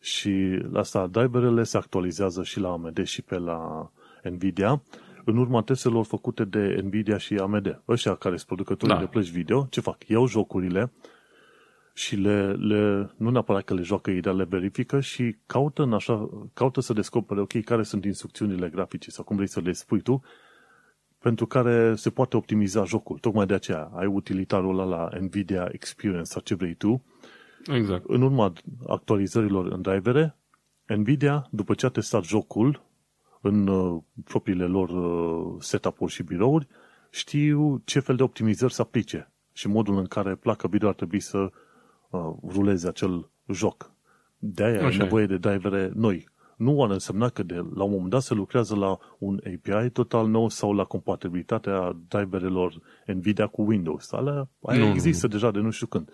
Și 0.00 0.58
la 0.70 0.78
asta, 0.78 1.06
driverele 1.06 1.62
se 1.62 1.76
actualizează 1.76 2.42
și 2.42 2.60
la 2.60 2.68
AMD 2.68 3.04
și 3.04 3.22
pe 3.22 3.38
la 3.38 3.90
Nvidia, 4.22 4.82
în 5.24 5.36
urma 5.36 5.62
testelor 5.62 6.04
făcute 6.04 6.44
de 6.44 6.80
Nvidia 6.84 7.18
și 7.18 7.34
AMD. 7.34 7.82
Ăștia 7.88 8.14
care 8.14 8.34
sunt 8.34 8.46
producătorii 8.46 8.94
da. 8.94 9.00
de 9.00 9.06
plăci 9.06 9.30
video, 9.30 9.66
ce 9.70 9.80
fac? 9.80 10.08
Iau 10.08 10.26
jocurile 10.26 10.92
și 11.98 12.16
le, 12.16 12.52
le, 12.52 13.10
nu 13.16 13.30
neapărat 13.30 13.64
că 13.64 13.74
le 13.74 13.82
joacă 13.82 14.10
ei, 14.10 14.20
dar 14.20 14.34
le 14.34 14.44
verifică 14.44 15.00
și 15.00 15.36
caută, 15.46 15.82
în 15.82 15.92
așa, 15.92 16.28
caută 16.54 16.80
să 16.80 16.92
descopere, 16.92 17.40
ok, 17.40 17.64
care 17.64 17.82
sunt 17.82 18.04
instrucțiunile 18.04 18.68
grafice 18.68 19.10
sau 19.10 19.24
cum 19.24 19.36
vrei 19.36 19.48
să 19.48 19.60
le 19.60 19.72
spui 19.72 20.00
tu, 20.00 20.22
pentru 21.18 21.46
care 21.46 21.94
se 21.94 22.10
poate 22.10 22.36
optimiza 22.36 22.84
jocul. 22.84 23.18
Tocmai 23.18 23.46
de 23.46 23.54
aceea 23.54 23.90
ai 23.94 24.06
utilitarul 24.06 24.78
ăla 24.78 24.84
la 24.84 25.18
NVIDIA 25.20 25.68
Experience 25.72 26.30
sau 26.30 26.42
ce 26.42 26.54
vrei 26.54 26.74
tu. 26.74 27.04
Exact. 27.74 28.04
În 28.06 28.22
urma 28.22 28.52
actualizărilor 28.86 29.66
în 29.66 29.82
drivere, 29.82 30.36
NVIDIA, 30.86 31.48
după 31.50 31.74
ce 31.74 31.86
a 31.86 31.88
testat 31.88 32.24
jocul 32.24 32.82
în 33.40 33.66
uh, 33.66 34.02
propriile 34.24 34.64
lor 34.64 34.88
uh, 34.88 35.56
setup-uri 35.62 36.12
și 36.12 36.22
birouri, 36.22 36.66
știu 37.10 37.82
ce 37.84 38.00
fel 38.00 38.16
de 38.16 38.22
optimizări 38.22 38.72
să 38.72 38.82
aplice 38.82 39.32
și 39.52 39.68
modul 39.68 39.98
în 39.98 40.06
care 40.06 40.34
placa 40.34 40.68
video 40.68 40.88
ar 40.88 40.94
trebui 40.94 41.20
să 41.20 41.38
uh, 42.10 42.32
ruleze 42.48 42.88
acel 42.88 43.30
joc. 43.48 43.92
De 44.38 44.64
aia 44.64 44.86
ai 44.86 44.96
nevoie 44.96 45.26
de 45.26 45.36
drivere 45.36 45.90
noi 45.94 46.28
nu 46.58 46.82
ar 46.82 46.90
însemna 46.90 47.28
că 47.28 47.42
de 47.42 47.54
la 47.54 47.82
un 47.82 47.90
moment 47.90 48.10
dat 48.10 48.22
se 48.22 48.34
lucrează 48.34 48.76
la 48.76 48.98
un 49.18 49.40
API 49.44 49.90
total 49.90 50.28
nou 50.28 50.48
sau 50.48 50.72
la 50.72 50.84
compatibilitatea 50.84 51.96
driverelor 52.08 52.80
NVIDIA 53.06 53.46
cu 53.46 53.62
Windows. 53.62 54.12
Alea, 54.12 54.48
aia 54.62 54.78
nu, 54.78 54.86
există 54.86 55.26
nu. 55.26 55.32
deja 55.32 55.50
de 55.50 55.58
nu 55.58 55.70
știu 55.70 55.86
când. 55.86 56.10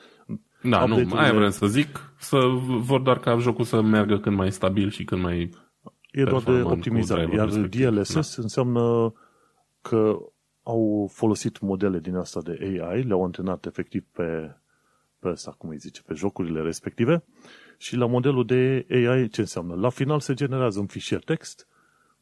Da, 0.63 0.85
nu, 0.85 1.15
aia 1.15 1.33
vreau 1.33 1.51
să 1.51 1.67
zic, 1.67 2.15
să 2.19 2.39
vor 2.81 3.01
doar 3.01 3.19
ca 3.19 3.39
jocul 3.39 3.65
să 3.65 3.81
meargă 3.81 4.19
cât 4.19 4.33
mai 4.33 4.53
stabil 4.53 4.91
și 4.91 5.05
cât 5.05 5.19
mai 5.19 5.51
E 6.11 6.25
doar 6.25 6.43
de 6.43 6.63
optimizare. 6.63 7.29
Iar 7.33 7.49
DLSS 7.49 8.37
da. 8.37 8.43
înseamnă 8.43 9.13
că 9.81 10.17
au 10.63 11.11
folosit 11.13 11.61
modele 11.61 11.99
din 11.99 12.17
asta 12.17 12.41
de 12.43 12.59
AI, 12.61 13.03
le-au 13.03 13.25
antrenat 13.25 13.67
efectiv 13.67 14.05
pe, 14.13 14.57
pe 15.19 15.29
asta, 15.29 15.55
cum 15.59 15.69
îi 15.69 15.77
zice, 15.77 16.03
pe 16.03 16.15
jocurile 16.15 16.61
respective 16.61 17.25
și 17.79 17.97
la 17.97 18.07
modelul 18.07 18.47
de 18.47 18.87
AI 18.91 19.29
ce 19.29 19.41
înseamnă? 19.41 19.75
La 19.75 19.89
final 19.89 20.21
se 20.21 20.35
generează 20.35 20.81
un 20.81 20.87
fișier 20.87 21.25
text 21.25 21.69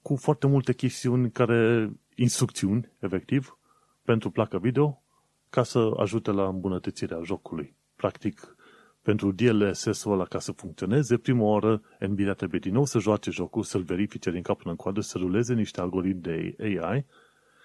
cu 0.02 0.16
foarte 0.16 0.46
multe 0.46 0.72
chestiuni 0.72 1.30
care, 1.30 1.92
instrucțiuni, 2.14 2.92
efectiv, 2.98 3.58
pentru 4.04 4.30
placa 4.30 4.58
video, 4.58 5.02
ca 5.50 5.62
să 5.62 5.90
ajute 5.96 6.30
la 6.30 6.48
îmbunătățirea 6.48 7.20
jocului. 7.24 7.76
Practic, 7.96 8.56
pentru 9.02 9.32
DLSS-ul 9.32 10.12
ăla 10.12 10.24
ca 10.24 10.38
să 10.38 10.52
funcționeze, 10.52 11.16
prima 11.16 11.42
oară 11.42 11.82
Nvidia 11.98 12.32
trebuie 12.32 12.60
din 12.60 12.72
nou 12.72 12.84
să 12.84 12.98
joace 12.98 13.30
jocul, 13.30 13.62
să-l 13.62 13.82
verifice 13.82 14.30
din 14.30 14.42
cap 14.42 14.56
până 14.56 14.70
în 14.70 14.76
coadă, 14.76 15.00
să 15.00 15.18
ruleze 15.18 15.54
niște 15.54 15.80
algoritmi 15.80 16.20
de 16.20 16.54
AI 16.58 17.06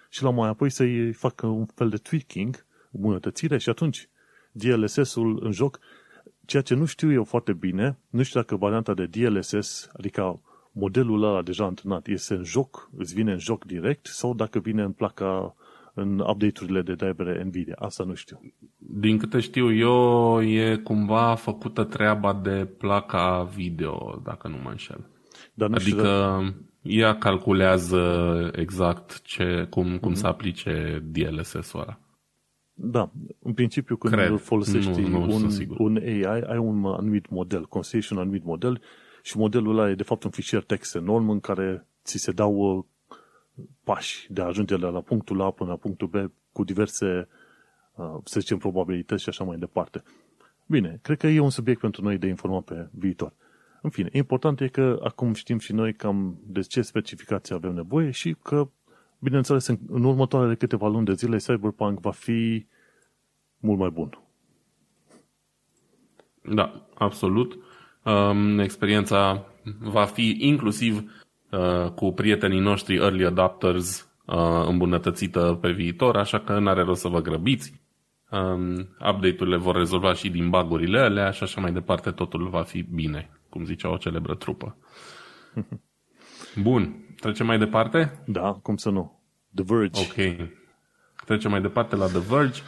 și 0.08 0.22
la 0.22 0.30
mai 0.30 0.48
apoi 0.48 0.70
să-i 0.70 1.12
facă 1.12 1.46
un 1.46 1.66
fel 1.66 1.88
de 1.88 1.96
tweaking, 1.96 2.66
îmbunătățire 2.90 3.58
și 3.58 3.68
atunci 3.68 4.08
DLSS-ul 4.52 5.44
în 5.44 5.52
joc 5.52 5.78
Ceea 6.48 6.62
ce 6.62 6.74
nu 6.74 6.84
știu 6.84 7.12
eu 7.12 7.24
foarte 7.24 7.52
bine, 7.52 7.98
nu 8.10 8.22
știu 8.22 8.40
dacă 8.40 8.56
varianta 8.56 8.94
de 8.94 9.06
DLSS, 9.06 9.90
adică 9.96 10.40
modelul 10.72 11.22
ăla 11.22 11.42
deja 11.42 11.64
antrenat, 11.64 12.06
este 12.06 12.34
în 12.34 12.44
joc, 12.44 12.90
îți 12.96 13.14
vine 13.14 13.32
în 13.32 13.38
joc 13.38 13.64
direct, 13.64 14.06
sau 14.06 14.34
dacă 14.34 14.58
vine 14.58 14.82
în 14.82 14.92
placa, 14.92 15.54
în 15.94 16.18
update-urile 16.18 16.82
de 16.82 16.94
drivere 16.94 17.42
NVIDIA. 17.42 17.74
Asta 17.78 18.04
nu 18.04 18.14
știu. 18.14 18.40
Din 18.76 19.18
câte 19.18 19.40
știu 19.40 19.74
eu, 19.74 20.42
e 20.42 20.76
cumva 20.76 21.34
făcută 21.34 21.84
treaba 21.84 22.40
de 22.42 22.68
placa 22.78 23.48
video, 23.54 24.20
dacă 24.24 24.48
nu 24.48 24.56
mă 24.62 24.70
înșel. 24.70 25.06
Dar 25.54 25.68
nu 25.68 25.74
adică 25.74 26.02
dacă... 26.02 26.54
ea 26.82 27.18
calculează 27.18 28.02
exact 28.54 29.22
ce, 29.22 29.66
cum, 29.70 29.98
cum 29.98 30.12
mm-hmm. 30.12 30.16
să 30.16 30.26
aplice 30.26 31.02
DLSS-ul 31.04 31.80
ăla. 31.80 31.98
Da, 32.80 33.10
în 33.38 33.52
principiu 33.52 33.96
când 33.96 34.14
Cred. 34.14 34.38
folosești 34.38 35.00
nu, 35.00 35.24
nu 35.24 35.34
un, 35.34 35.50
un 35.78 35.96
AI, 35.96 36.22
ai 36.22 36.58
un 36.58 36.84
anumit 36.84 37.28
model, 37.28 37.66
construiești 37.66 38.12
un 38.12 38.18
anumit 38.18 38.44
model 38.44 38.80
și 39.22 39.38
modelul 39.38 39.78
ăla 39.78 39.90
e 39.90 39.94
de 39.94 40.02
fapt 40.02 40.24
un 40.24 40.30
fișier 40.30 40.62
text 40.62 40.94
enorm 40.94 41.28
în 41.28 41.40
care 41.40 41.86
ți 42.04 42.18
se 42.18 42.32
dau 42.32 42.54
uh, 42.54 42.84
pași 43.84 44.32
de 44.32 44.40
a 44.40 44.44
ajunge 44.44 44.76
de 44.76 44.86
la 44.86 45.00
punctul 45.00 45.40
A 45.40 45.50
până 45.50 45.70
la 45.70 45.76
punctul 45.76 46.06
B 46.06 46.32
cu 46.52 46.64
diverse, 46.64 47.28
uh, 47.94 48.14
să 48.24 48.40
zicem, 48.40 48.58
probabilități 48.58 49.22
și 49.22 49.28
așa 49.28 49.44
mai 49.44 49.58
departe. 49.58 50.02
Bine, 50.66 50.98
cred 51.02 51.18
că 51.18 51.26
e 51.26 51.40
un 51.40 51.50
subiect 51.50 51.80
pentru 51.80 52.02
noi 52.02 52.18
de 52.18 52.26
informat 52.26 52.62
pe 52.62 52.88
viitor. 52.90 53.32
În 53.82 53.90
fine, 53.90 54.08
important 54.12 54.60
e 54.60 54.68
că 54.68 55.00
acum 55.02 55.34
știm 55.34 55.58
și 55.58 55.72
noi 55.72 55.94
cam 55.94 56.40
de 56.46 56.60
ce 56.60 56.82
specificații 56.82 57.54
avem 57.54 57.74
nevoie 57.74 58.10
și 58.10 58.36
că 58.42 58.68
bineînțeles, 59.18 59.66
în, 59.66 59.78
în 59.88 60.04
următoarele 60.04 60.54
câteva 60.54 60.88
luni 60.88 61.04
de 61.04 61.12
zile, 61.12 61.36
Cyberpunk 61.36 62.00
va 62.00 62.10
fi 62.10 62.66
mult 63.58 63.78
mai 63.78 63.90
bun. 63.90 64.18
Da, 66.42 66.86
absolut. 66.94 67.58
Um, 68.04 68.58
experiența 68.58 69.46
va 69.80 70.04
fi 70.04 70.36
inclusiv 70.38 71.24
uh, 71.50 71.90
cu 71.90 72.12
prietenii 72.12 72.60
noștri 72.60 72.96
early 72.96 73.24
adopters 73.24 74.08
uh, 74.24 74.64
îmbunătățită 74.66 75.58
pe 75.60 75.70
viitor, 75.70 76.16
așa 76.16 76.40
că 76.40 76.58
nu 76.58 76.68
are 76.68 76.82
rost 76.82 77.00
să 77.00 77.08
vă 77.08 77.20
grăbiți. 77.20 77.80
Um, 78.30 78.78
update-urile 79.10 79.56
vor 79.56 79.76
rezolva 79.76 80.12
și 80.14 80.30
din 80.30 80.50
bagurile 80.50 80.98
alea 80.98 81.30
și 81.30 81.42
așa 81.42 81.60
mai 81.60 81.72
departe, 81.72 82.10
totul 82.10 82.48
va 82.48 82.62
fi 82.62 82.82
bine, 82.82 83.30
cum 83.48 83.64
zicea 83.64 83.90
o 83.90 83.96
celebră 83.96 84.34
trupă. 84.34 84.76
Bun, 86.62 87.07
Trecem 87.20 87.46
mai 87.46 87.58
departe? 87.58 88.22
Da, 88.26 88.58
cum 88.62 88.76
să 88.76 88.90
nu. 88.90 89.20
The 89.54 89.64
Verge. 89.66 90.00
Ok. 90.00 90.48
Trecem 91.24 91.50
mai 91.50 91.60
departe 91.60 91.96
la 91.96 92.06
The 92.06 92.18
Verge, 92.18 92.60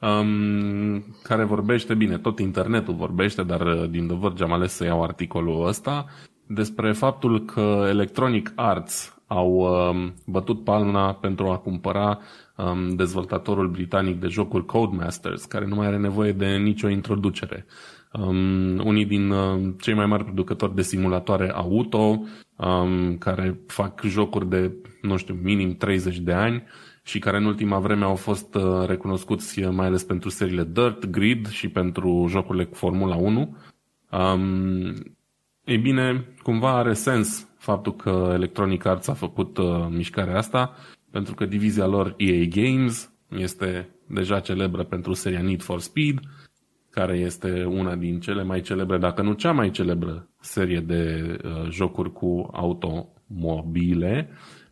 um, 0.00 1.04
care 1.22 1.44
vorbește, 1.44 1.94
bine, 1.94 2.18
tot 2.18 2.38
internetul 2.38 2.94
vorbește, 2.94 3.42
dar 3.42 3.60
uh, 3.60 3.90
din 3.90 4.06
The 4.06 4.16
Verge 4.16 4.42
am 4.42 4.52
ales 4.52 4.72
să 4.72 4.84
iau 4.84 5.02
articolul 5.02 5.66
ăsta, 5.66 6.06
despre 6.46 6.92
faptul 6.92 7.44
că 7.44 7.86
Electronic 7.88 8.52
Arts 8.54 9.18
au 9.26 9.50
um, 9.50 10.14
bătut 10.26 10.64
palma 10.64 11.14
pentru 11.14 11.48
a 11.48 11.58
cumpăra 11.58 12.18
um, 12.56 12.94
dezvoltatorul 12.94 13.68
britanic 13.68 14.20
de 14.20 14.28
jocuri 14.28 14.66
Codemasters, 14.66 15.44
care 15.44 15.66
nu 15.66 15.74
mai 15.74 15.86
are 15.86 15.98
nevoie 15.98 16.32
de 16.32 16.56
nicio 16.56 16.88
introducere. 16.88 17.66
Um, 18.18 18.78
unii 18.78 19.04
din 19.04 19.30
uh, 19.30 19.74
cei 19.80 19.94
mai 19.94 20.06
mari 20.06 20.24
producători 20.24 20.74
de 20.74 20.82
simulatoare 20.82 21.50
auto, 21.50 22.22
um, 22.56 23.16
care 23.18 23.60
fac 23.66 24.02
jocuri 24.02 24.48
de, 24.48 24.72
nu 25.02 25.16
știu, 25.16 25.38
minim 25.42 25.76
30 25.76 26.18
de 26.18 26.32
ani 26.32 26.64
și 27.02 27.18
care 27.18 27.36
în 27.36 27.44
ultima 27.44 27.78
vreme 27.78 28.04
au 28.04 28.14
fost 28.14 28.54
uh, 28.54 28.86
recunoscuți 28.86 29.60
mai 29.60 29.86
ales 29.86 30.02
pentru 30.02 30.28
seriile 30.28 30.68
Dirt, 30.72 31.06
Grid 31.06 31.48
și 31.48 31.68
pentru 31.68 32.26
jocurile 32.28 32.64
cu 32.64 32.74
Formula 32.74 33.16
1. 33.16 33.56
Um, 34.10 34.94
ei 35.64 35.78
bine, 35.78 36.26
cumva 36.42 36.76
are 36.76 36.92
sens 36.92 37.48
faptul 37.58 37.96
că 37.96 38.30
Electronic 38.32 38.84
Arts 38.84 39.08
a 39.08 39.14
făcut 39.14 39.58
uh, 39.58 39.86
mișcarea 39.90 40.36
asta, 40.36 40.76
pentru 41.10 41.34
că 41.34 41.44
divizia 41.44 41.86
lor 41.86 42.14
EA 42.16 42.44
Games 42.44 43.12
este 43.28 43.88
deja 44.06 44.40
celebră 44.40 44.84
pentru 44.84 45.12
seria 45.12 45.42
Need 45.42 45.62
for 45.62 45.80
Speed, 45.80 46.20
care 46.94 47.16
este 47.16 47.64
una 47.64 47.94
din 47.94 48.20
cele 48.20 48.42
mai 48.42 48.60
celebre, 48.60 48.98
dacă 48.98 49.22
nu 49.22 49.32
cea 49.32 49.52
mai 49.52 49.70
celebră 49.70 50.28
serie 50.40 50.80
de 50.80 51.36
uh, 51.44 51.70
jocuri 51.70 52.12
cu 52.12 52.48
automobile. 52.52 54.28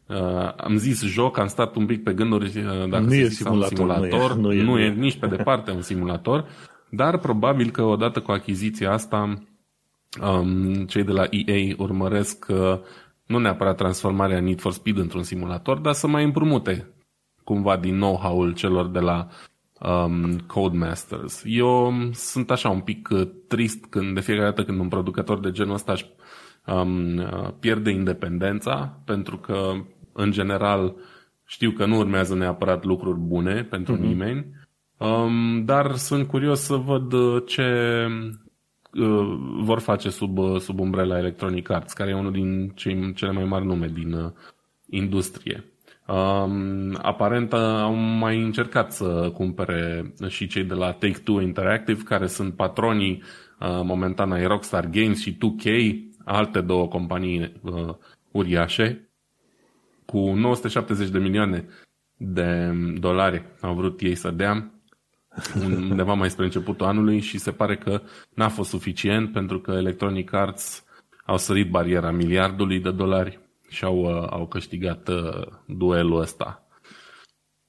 Uh, 0.06 0.52
am 0.56 0.76
zis 0.76 1.02
joc, 1.04 1.38
am 1.38 1.46
stat 1.46 1.74
un 1.74 1.86
pic 1.86 2.02
pe 2.02 2.12
gânduri 2.12 2.46
uh, 2.46 2.88
dacă 2.88 3.04
nu 3.04 3.14
e 3.14 3.28
simulator, 3.28 3.70
un 3.70 3.76
simulator, 3.76 4.36
nu, 4.36 4.52
e, 4.52 4.62
nu, 4.62 4.62
e, 4.62 4.62
nu 4.62 4.78
e 4.78 4.88
nici 4.88 5.18
pe 5.18 5.26
departe 5.26 5.70
un 5.70 5.80
simulator, 5.80 6.48
dar 7.00 7.18
probabil 7.18 7.70
că 7.70 7.82
odată 7.82 8.20
cu 8.20 8.30
achiziția 8.30 8.92
asta 8.92 9.42
um, 10.20 10.84
cei 10.86 11.04
de 11.04 11.12
la 11.12 11.26
EA 11.30 11.74
urmăresc 11.78 12.46
uh, 12.48 12.78
nu 13.26 13.38
neapărat 13.38 13.76
transformarea 13.76 14.40
Need 14.40 14.60
for 14.60 14.72
Speed 14.72 14.96
într-un 14.96 15.22
simulator, 15.22 15.78
dar 15.78 15.92
să 15.92 16.06
mai 16.06 16.24
împrumute 16.24 16.94
cumva 17.44 17.76
din 17.76 17.94
know-how-ul 17.94 18.54
celor 18.54 18.86
de 18.86 18.98
la 18.98 19.28
um, 19.82 20.38
Codemasters. 20.46 21.42
Eu 21.44 21.92
sunt 22.12 22.50
așa 22.50 22.68
un 22.68 22.80
pic 22.80 23.08
uh, 23.12 23.28
trist 23.48 23.84
când 23.84 24.14
de 24.14 24.20
fiecare 24.20 24.46
dată 24.46 24.64
când 24.64 24.80
un 24.80 24.88
producător 24.88 25.40
de 25.40 25.50
genul 25.50 25.74
ăsta 25.74 25.92
își 25.92 26.06
um, 26.66 27.16
uh, 27.16 27.48
pierde 27.60 27.90
independența, 27.90 29.00
pentru 29.04 29.36
că 29.36 29.72
în 30.12 30.30
general 30.30 30.94
știu 31.44 31.70
că 31.70 31.86
nu 31.86 31.98
urmează 31.98 32.34
neapărat 32.34 32.84
lucruri 32.84 33.18
bune 33.18 33.62
pentru 33.62 33.96
mm-hmm. 33.96 34.00
nimeni, 34.00 34.46
um, 34.96 35.64
dar 35.64 35.94
sunt 35.94 36.26
curios 36.26 36.60
să 36.60 36.74
văd 36.74 37.12
uh, 37.12 37.42
ce 37.46 38.06
uh, 38.92 39.38
vor 39.60 39.78
face 39.78 40.10
sub, 40.10 40.38
uh, 40.38 40.60
sub 40.60 40.80
umbrela 40.80 41.18
Electronic 41.18 41.70
Arts, 41.70 41.92
care 41.92 42.10
e 42.10 42.14
unul 42.14 42.32
din 42.32 42.68
cei, 42.74 43.12
cele 43.14 43.32
mai 43.32 43.44
mari 43.44 43.66
nume 43.66 43.86
din 43.86 44.12
uh, 44.12 44.30
industrie. 44.86 45.71
Um, 46.06 46.98
aparent 47.02 47.52
au 47.52 47.94
mai 47.94 48.42
încercat 48.42 48.92
să 48.92 49.30
cumpere 49.34 50.12
și 50.28 50.46
cei 50.46 50.64
de 50.64 50.74
la 50.74 50.92
Take-Two 50.92 51.40
Interactive, 51.40 52.02
care 52.02 52.26
sunt 52.26 52.54
patronii 52.54 53.22
uh, 53.60 53.80
momentan 53.84 54.32
ai 54.32 54.46
Rockstar 54.46 54.86
Games 54.86 55.20
și 55.20 55.36
2K, 55.36 55.94
alte 56.24 56.60
două 56.60 56.88
companii 56.88 57.52
uh, 57.62 57.94
uriașe, 58.30 59.08
cu 60.04 60.18
970 60.18 61.08
de 61.08 61.18
milioane 61.18 61.68
de 62.16 62.72
dolari 62.98 63.42
au 63.60 63.74
vrut 63.74 64.00
ei 64.00 64.14
să 64.14 64.30
dea 64.30 64.70
undeva 65.90 66.14
mai 66.14 66.30
spre 66.30 66.44
începutul 66.44 66.86
anului 66.86 67.20
și 67.20 67.38
se 67.38 67.50
pare 67.50 67.76
că 67.76 68.02
n-a 68.34 68.48
fost 68.48 68.70
suficient 68.70 69.32
pentru 69.32 69.60
că 69.60 69.70
Electronic 69.70 70.32
Arts 70.32 70.84
au 71.26 71.36
sărit 71.36 71.70
bariera 71.70 72.10
miliardului 72.10 72.80
de 72.80 72.90
dolari 72.90 73.40
și 73.72 73.84
au, 73.84 73.98
uh, 73.98 74.26
au 74.30 74.46
câștigat 74.46 75.08
uh, 75.08 75.46
duelul 75.66 76.20
ăsta. 76.20 76.66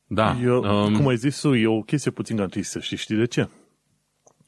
Da. 0.07 0.37
Eu, 0.43 0.63
um, 0.63 0.95
cum 0.95 1.07
ai 1.07 1.15
zis 1.15 1.41
tu, 1.41 1.53
e 1.53 1.67
o 1.67 1.81
chestie 1.81 2.11
puțin 2.11 2.35
gantristă 2.35 2.79
și 2.79 2.97
știi 2.97 3.15
de 3.15 3.25
ce? 3.25 3.49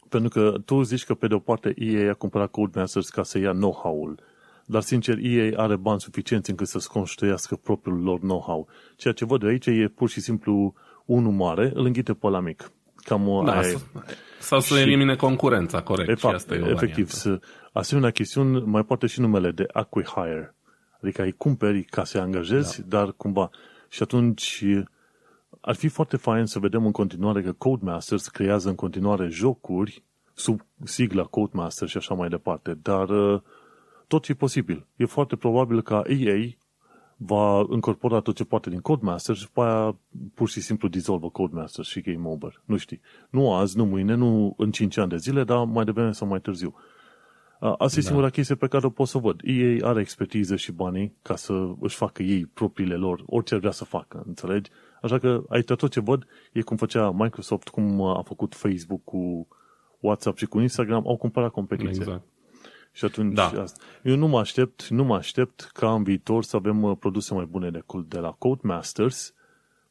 Pentru 0.10 0.30
că 0.30 0.58
tu 0.66 0.82
zici 0.82 1.04
că 1.04 1.14
pe 1.14 1.28
de 1.28 1.34
o 1.34 1.40
parte 1.40 1.74
EA 1.78 2.10
a 2.10 2.14
cumpărat 2.14 2.52
Codemasters 2.52 3.10
ca 3.10 3.24
să 3.24 3.40
ia 3.40 3.52
know-how-ul, 3.52 4.20
dar 4.66 4.82
sincer 4.82 5.18
EA 5.22 5.62
are 5.62 5.76
bani 5.76 6.00
suficienți 6.00 6.50
încât 6.50 6.68
să-ți 6.68 6.90
construiască 6.90 7.56
propriul 7.56 8.02
lor 8.02 8.20
know-how. 8.20 8.68
Ceea 8.96 9.14
ce 9.14 9.26
văd 9.26 9.44
eu 9.44 9.50
aici 9.50 9.66
e 9.66 9.92
pur 9.96 10.10
și 10.10 10.20
simplu 10.20 10.74
unul 11.06 11.32
mare, 11.32 11.72
îl 11.74 11.86
înghite 11.86 12.14
pe 12.14 12.28
la 12.28 12.40
mic. 12.40 12.72
Cam 12.96 13.44
da, 13.46 13.58
aia 13.58 13.78
sau 14.40 14.60
să 14.60 14.76
și, 14.76 14.82
elimine 14.82 15.16
concurența, 15.16 15.82
corect. 15.82 16.10
Efect, 16.10 16.28
și 16.28 16.36
asta 16.36 16.56
e 16.56 16.70
efectiv, 16.70 17.10
să, 17.10 17.40
asemenea 17.74 18.10
chestiuni 18.10 18.64
mai 18.66 18.84
poate 18.84 19.08
și 19.08 19.20
numele 19.20 19.52
de 19.52 19.66
acquihire. 19.74 20.55
Adică 21.06 21.22
ai 21.22 21.32
cumperi 21.32 21.84
ca 21.84 22.04
să 22.04 22.18
angajezi, 22.18 22.82
da. 22.82 22.98
dar 22.98 23.12
cumva. 23.12 23.50
Și 23.90 24.04
atunci 24.04 24.66
ar 25.62 25.76
fi 25.76 25.88
foarte 25.88 26.18
fain 26.18 26.46
să 26.46 26.60
vedem 26.60 26.86
în 26.86 26.92
continuare 26.92 27.42
că 27.42 27.52
Codemasters 27.52 28.28
creează 28.28 28.70
în 28.70 28.76
continuare 28.76 29.28
jocuri 29.28 30.04
sub 30.34 30.62
sigla 30.84 31.24
Codemasters 31.24 31.92
și 31.92 31.98
așa 31.98 32.14
mai 32.14 32.30
departe, 32.30 32.74
dar 32.82 33.10
uh, 33.10 33.42
tot 34.08 34.28
e 34.28 34.34
posibil. 34.34 34.86
E 34.96 35.06
foarte 35.06 35.36
probabil 35.36 35.82
ca 35.82 36.02
EA 36.08 36.50
va 37.18 37.66
incorpora 37.72 38.20
tot 38.20 38.36
ce 38.36 38.44
poate 38.44 38.70
din 38.70 38.80
Codemasters 38.80 39.40
și 39.40 39.46
după 39.46 39.62
aia 39.62 39.98
pur 40.34 40.50
și 40.50 40.62
simplu 40.62 40.88
dizolvă 40.88 41.30
Codemasters 41.30 41.88
și 41.88 42.02
Game 42.02 42.28
Over. 42.28 42.62
Nu 42.66 42.78
știi. 42.78 43.02
Nu 43.30 43.54
azi, 43.54 43.78
nu 43.78 43.86
mâine, 43.86 44.14
nu 44.14 44.54
în 44.58 44.72
5 44.72 44.98
ani 44.98 45.10
de 45.10 45.18
zile, 45.18 45.44
dar 45.44 45.64
mai 45.64 45.86
devreme 45.86 46.12
sau 46.12 46.28
mai 46.28 46.42
târziu. 46.42 46.76
Asta 47.72 48.00
e 48.00 48.02
da. 48.02 48.08
singura 48.08 48.30
chestie 48.30 48.56
pe 48.56 48.68
care 48.68 48.86
o 48.86 48.90
pot 48.90 49.08
să 49.08 49.18
văd. 49.18 49.42
Ei 49.44 49.82
are 49.82 50.00
expertiză 50.00 50.56
și 50.56 50.72
banii 50.72 51.16
ca 51.22 51.36
să 51.36 51.74
își 51.80 51.96
facă 51.96 52.24
ei 52.24 52.46
propriile 52.46 52.96
lor, 52.96 53.24
orice 53.26 53.54
ar 53.54 53.60
vrea 53.60 53.72
să 53.72 53.86
facă, 53.86 54.24
înțelegi? 54.26 54.70
Așa 55.02 55.20
că 55.20 55.44
aici 55.50 55.66
tot 55.66 55.92
ce 55.92 56.00
văd 56.00 56.26
e 56.54 56.62
cum 56.62 56.78
făcea 56.78 57.12
Microsoft, 57.12 57.68
cum 57.68 58.02
a 58.02 58.22
făcut 58.22 58.56
Facebook 58.56 59.04
cu 59.04 59.48
WhatsApp 60.00 60.38
și 60.38 60.46
cu 60.46 60.60
Instagram, 60.60 61.08
au 61.08 61.18
cumpărat 61.18 61.52
competiție. 61.52 62.02
Exact. 62.02 62.24
Și 62.92 63.06
atunci, 63.06 63.34
da. 63.34 63.46
asta. 63.46 63.84
eu 64.04 64.16
nu 64.16 64.28
mă 64.28 64.40
aștept, 64.40 64.88
nu 64.88 65.04
mă 65.04 65.16
aștept 65.16 65.70
ca 65.74 65.94
în 65.94 66.04
viitor 66.04 66.44
să 66.44 66.56
avem 66.56 66.84
uh, 66.84 66.98
produse 67.00 67.34
mai 67.34 67.46
bune 67.46 67.70
de, 67.70 67.84
de 68.08 68.20
la 68.20 68.32
Codemasters, 68.32 69.34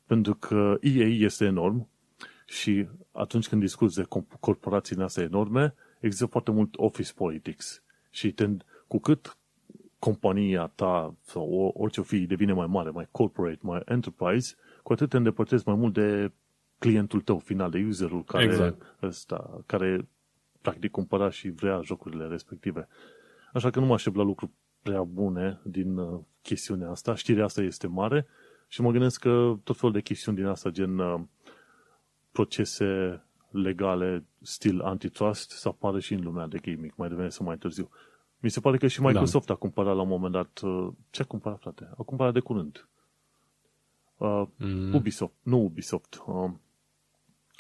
pentru 0.07 0.35
că 0.35 0.77
EA 0.81 1.07
este 1.07 1.45
enorm 1.45 1.89
și 2.47 2.87
atunci 3.13 3.49
când 3.49 3.61
discuți 3.61 3.97
de 3.97 4.07
corporațiile 4.41 5.05
astea 5.05 5.23
enorme, 5.23 5.75
există 6.05 6.27
foarte 6.27 6.51
mult 6.51 6.75
office 6.77 7.13
politics 7.13 7.83
și 8.11 8.33
tend, 8.33 8.65
cu 8.87 8.99
cât 8.99 9.37
compania 9.99 10.67
ta 10.75 11.15
sau 11.21 11.73
orice 11.77 12.01
o 12.01 12.03
fi 12.03 12.27
devine 12.27 12.53
mai 12.53 12.67
mare, 12.67 12.91
mai 12.91 13.09
corporate, 13.11 13.59
mai 13.61 13.83
enterprise, 13.85 14.55
cu 14.83 14.93
atât 14.93 15.09
te 15.09 15.17
îndepărtezi 15.17 15.63
mai 15.67 15.77
mult 15.77 15.93
de 15.93 16.33
clientul 16.79 17.21
tău 17.21 17.39
final, 17.39 17.71
de 17.71 17.85
userul 17.89 18.25
care, 18.25 18.45
exact. 18.45 18.97
ăsta, 19.03 19.63
care 19.67 20.09
practic 20.61 20.91
cumpăra 20.91 21.31
și 21.31 21.51
vrea 21.51 21.81
jocurile 21.85 22.27
respective. 22.27 22.89
Așa 23.53 23.71
că 23.71 23.81
nu 23.81 23.87
mă 23.87 23.95
aștept 23.95 24.17
la 24.17 24.23
lucruri 24.23 24.53
prea 24.83 25.03
bune 25.03 25.61
din 25.63 25.97
uh, 25.97 26.21
chestiunea 26.43 26.91
asta. 26.91 27.15
Știrea 27.15 27.45
asta 27.45 27.63
este 27.63 27.87
mare 27.87 28.27
și 28.69 28.81
mă 28.81 28.91
gândesc 28.91 29.21
că 29.21 29.55
tot 29.63 29.77
felul 29.77 29.95
de 29.95 30.01
chestiuni 30.01 30.37
din 30.37 30.47
asta, 30.47 30.71
gen 30.71 30.99
uh, 30.99 31.21
procese 32.33 33.23
legale, 33.63 34.25
stil 34.41 34.81
antitrust, 34.81 35.51
să 35.51 35.69
apară 35.69 35.99
și 35.99 36.13
în 36.13 36.23
lumea 36.23 36.47
de 36.47 36.59
gaming, 36.59 36.93
mai 36.97 37.09
devreme 37.09 37.31
sau 37.31 37.47
mai 37.47 37.57
târziu. 37.57 37.91
Mi 38.39 38.51
se 38.51 38.61
pare 38.61 38.77
că 38.77 38.87
și 38.87 39.01
Microsoft 39.01 39.47
da. 39.47 39.53
a 39.53 39.57
cumpărat 39.57 39.95
la 39.95 40.03
un 40.03 40.09
moment 40.09 40.33
dat, 40.33 40.61
uh, 40.63 40.89
ce 41.11 41.23
a 41.23 41.25
cumpărat, 41.25 41.61
frate? 41.61 41.91
A 41.99 42.03
cumpărat 42.03 42.33
de 42.33 42.41
curând. 42.41 42.89
Uh, 44.17 44.43
mm. 44.57 44.95
Ubisoft, 44.95 45.33
nu 45.43 45.65
Ubisoft. 45.65 46.23
Uh, 46.27 46.51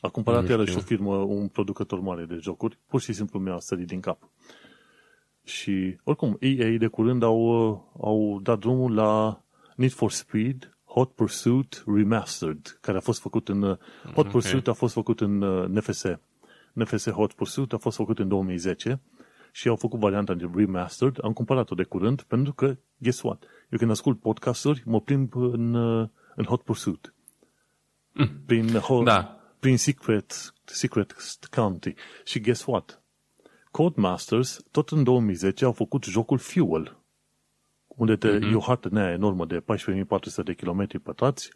a 0.00 0.09
cumpărat 0.09 0.48
iarăși 0.48 0.76
o 0.76 0.80
firmă, 0.80 1.16
un 1.16 1.48
producător 1.48 2.00
mare 2.00 2.24
de 2.24 2.38
jocuri, 2.40 2.78
pur 2.87 3.00
și 3.00 3.12
simplu 3.12 3.38
mi-a 3.38 3.59
sărit 3.59 3.87
din 3.87 4.00
cap. 4.00 4.28
Și, 5.44 5.96
oricum, 6.04 6.37
EA 6.40 6.78
de 6.78 6.87
curând 6.87 7.22
au, 7.22 7.48
au 8.00 8.40
dat 8.42 8.59
drumul 8.59 8.94
la 8.94 9.42
Need 9.76 9.92
for 9.92 10.11
Speed 10.11 10.73
Hot 10.94 11.12
Pursuit 11.12 11.85
Remastered, 11.87 12.78
care 12.80 12.96
a 12.96 13.00
fost 13.00 13.20
făcut 13.20 13.48
în... 13.48 13.62
Hot 13.62 13.78
okay. 14.16 14.30
Pursuit 14.30 14.68
a 14.68 14.72
fost 14.72 14.94
făcut 14.94 15.20
în 15.20 15.42
uh, 15.42 15.68
NFS. 15.68 16.04
NFS 16.72 17.11
Hot 17.11 17.33
Pursuit 17.33 17.72
a 17.72 17.76
fost 17.76 17.96
făcut 17.96 18.18
în 18.18 18.28
2010 18.28 19.00
și 19.52 19.68
au 19.68 19.76
făcut 19.76 20.00
varianta 20.00 20.35
de 20.35 20.50
remastered. 20.54 21.18
Am 21.22 21.33
cumpărat-o 21.33 21.74
de 21.74 21.83
curând 21.83 22.22
pentru 22.22 22.52
că, 22.52 22.76
guess 22.96 23.22
what? 23.22 23.44
Eu 23.70 23.78
când 23.78 23.90
ascult 23.90 24.20
podcasturi, 24.20 24.83
mă 24.85 25.00
plimb 25.00 25.37
în, 25.37 25.74
uh, 25.74 26.09
în 26.35 26.44
Hot 26.44 26.62
Pursuit. 26.62 27.14
Mm. 28.12 28.42
Prin, 28.46 28.68
hot, 28.68 29.04
da 29.04 29.38
prin 29.64 29.78
Secret, 29.78 30.54
Secret 30.64 31.14
County. 31.50 31.94
Și 32.24 32.40
guess 32.40 32.64
what? 32.66 33.02
Codemasters, 33.70 34.61
tot 34.70 34.88
în 34.90 35.02
2010, 35.02 35.64
au 35.64 35.72
făcut 35.72 36.04
jocul 36.04 36.38
Fuel, 36.38 36.98
unde 37.94 38.16
te, 38.16 38.38
mm-hmm. 38.38 38.52
e 38.52 38.54
o 38.54 38.61
hartă 38.61 38.88
nea 38.92 39.11
enormă 39.11 39.46
de 39.46 39.61
14.400 39.61 40.44
de 40.44 40.52
km 40.52 41.02
pătrați 41.02 41.50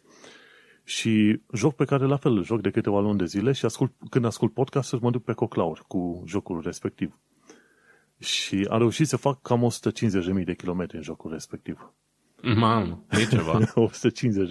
și 0.83 1.41
joc 1.53 1.75
pe 1.75 1.85
care 1.85 2.05
la 2.05 2.17
fel 2.17 2.43
joc 2.43 2.61
de 2.61 2.69
câteva 2.69 2.99
luni 2.99 3.17
de 3.17 3.25
zile 3.25 3.51
și 3.51 3.65
ascult, 3.65 3.91
când 4.09 4.25
ascult 4.25 4.53
podcasturi 4.53 5.01
mă 5.01 5.11
duc 5.11 5.23
pe 5.23 5.33
coclaur 5.33 5.83
cu 5.87 6.23
jocul 6.27 6.61
respectiv. 6.63 7.19
Și 8.19 8.65
a 8.69 8.77
reușit 8.77 9.07
să 9.07 9.17
fac 9.17 9.41
cam 9.41 9.71
150.000 10.39 10.43
de 10.45 10.55
kilometri 10.55 10.97
în 10.97 11.03
jocul 11.03 11.31
respectiv. 11.31 11.93
Mamă, 12.55 13.03
e 13.09 13.25
ceva. 13.25 13.59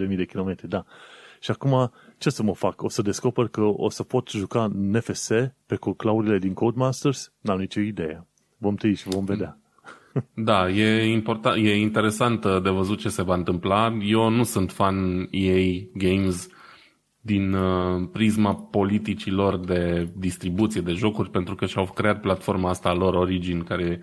150.000 0.09 0.17
de 0.17 0.25
kilometri, 0.25 0.69
da. 0.69 0.85
Și 1.41 1.51
acum, 1.51 1.93
ce 2.19 2.31
să 2.31 2.43
mă 2.43 2.55
fac? 2.55 2.83
O 2.83 2.89
să 2.89 3.03
descoper 3.03 3.49
că 3.49 3.61
o 3.61 3.89
să 3.89 4.03
pot 4.03 4.29
juca 4.29 4.71
NFS 4.75 5.29
pe 5.67 5.79
claurile 5.97 6.39
din 6.39 6.55
Codemasters? 6.55 7.33
N-am 7.41 7.59
nicio 7.59 7.81
idee. 7.81 8.27
Vom 8.57 8.75
trăi 8.75 8.95
și 8.95 9.09
vom 9.09 9.25
vedea. 9.25 9.59
Da, 10.35 10.71
e, 10.71 11.11
important, 11.13 11.57
e 11.57 11.77
interesant 11.77 12.41
de 12.63 12.71
văzut 12.71 12.99
ce 12.99 13.09
se 13.09 13.23
va 13.23 13.35
întâmpla. 13.35 13.97
Eu 14.03 14.29
nu 14.29 14.43
sunt 14.43 14.73
fan 14.73 15.29
EA 15.31 15.83
Games 15.95 16.49
din 17.21 17.53
uh, 17.53 18.09
prisma 18.13 18.55
politicilor 18.55 19.57
de 19.57 20.09
distribuție 20.17 20.81
de 20.81 20.93
jocuri, 20.93 21.31
pentru 21.31 21.55
că 21.55 21.67
și-au 21.67 21.85
creat 21.85 22.21
platforma 22.21 22.69
asta 22.69 22.95
lor 22.95 23.15
Origin, 23.15 23.63
care 23.63 23.83
e 23.83 24.01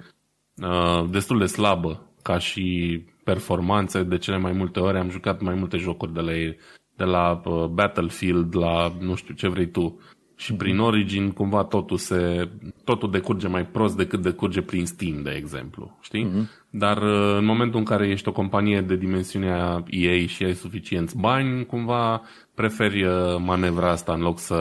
uh, 0.65 1.09
destul 1.09 1.39
de 1.39 1.45
slabă 1.45 2.13
ca 2.21 2.37
și 2.37 3.01
performanțe. 3.23 4.03
De 4.03 4.17
cele 4.17 4.37
mai 4.37 4.51
multe 4.51 4.79
ori 4.79 4.97
am 4.97 5.09
jucat 5.09 5.41
mai 5.41 5.55
multe 5.55 5.77
jocuri 5.77 6.13
de 6.13 6.19
la 6.19 6.35
ei 6.35 6.57
de 6.95 7.03
la 7.03 7.41
uh, 7.45 7.65
Battlefield, 7.65 8.55
la 8.55 8.93
nu 8.99 9.15
știu 9.15 9.33
ce 9.33 9.47
vrei 9.47 9.71
tu. 9.71 9.99
Și 10.35 10.53
prin 10.53 10.79
Origin 10.79 11.31
cumva 11.31 11.63
totul 11.63 11.97
se 11.97 12.49
totul 12.83 13.11
decurge 13.11 13.47
mai 13.47 13.65
prost 13.65 13.97
decât 13.97 14.21
decurge 14.21 14.61
prin 14.61 14.85
Steam, 14.85 15.21
de 15.21 15.31
exemplu, 15.31 15.97
știi? 16.01 16.25
Mm-hmm. 16.25 16.69
Dar 16.69 16.97
uh, 16.97 17.35
în 17.37 17.45
momentul 17.45 17.79
în 17.79 17.85
care 17.85 18.07
ești 18.07 18.27
o 18.27 18.31
companie 18.31 18.81
de 18.81 18.95
dimensiunea 18.95 19.83
EA 19.89 20.25
și 20.25 20.43
ai 20.43 20.53
suficienți 20.53 21.17
bani, 21.17 21.65
cumva 21.65 22.21
preferi 22.53 23.03
uh, 23.03 23.11
manevra 23.39 23.89
asta 23.89 24.13
în 24.13 24.21
loc 24.21 24.39
să 24.39 24.55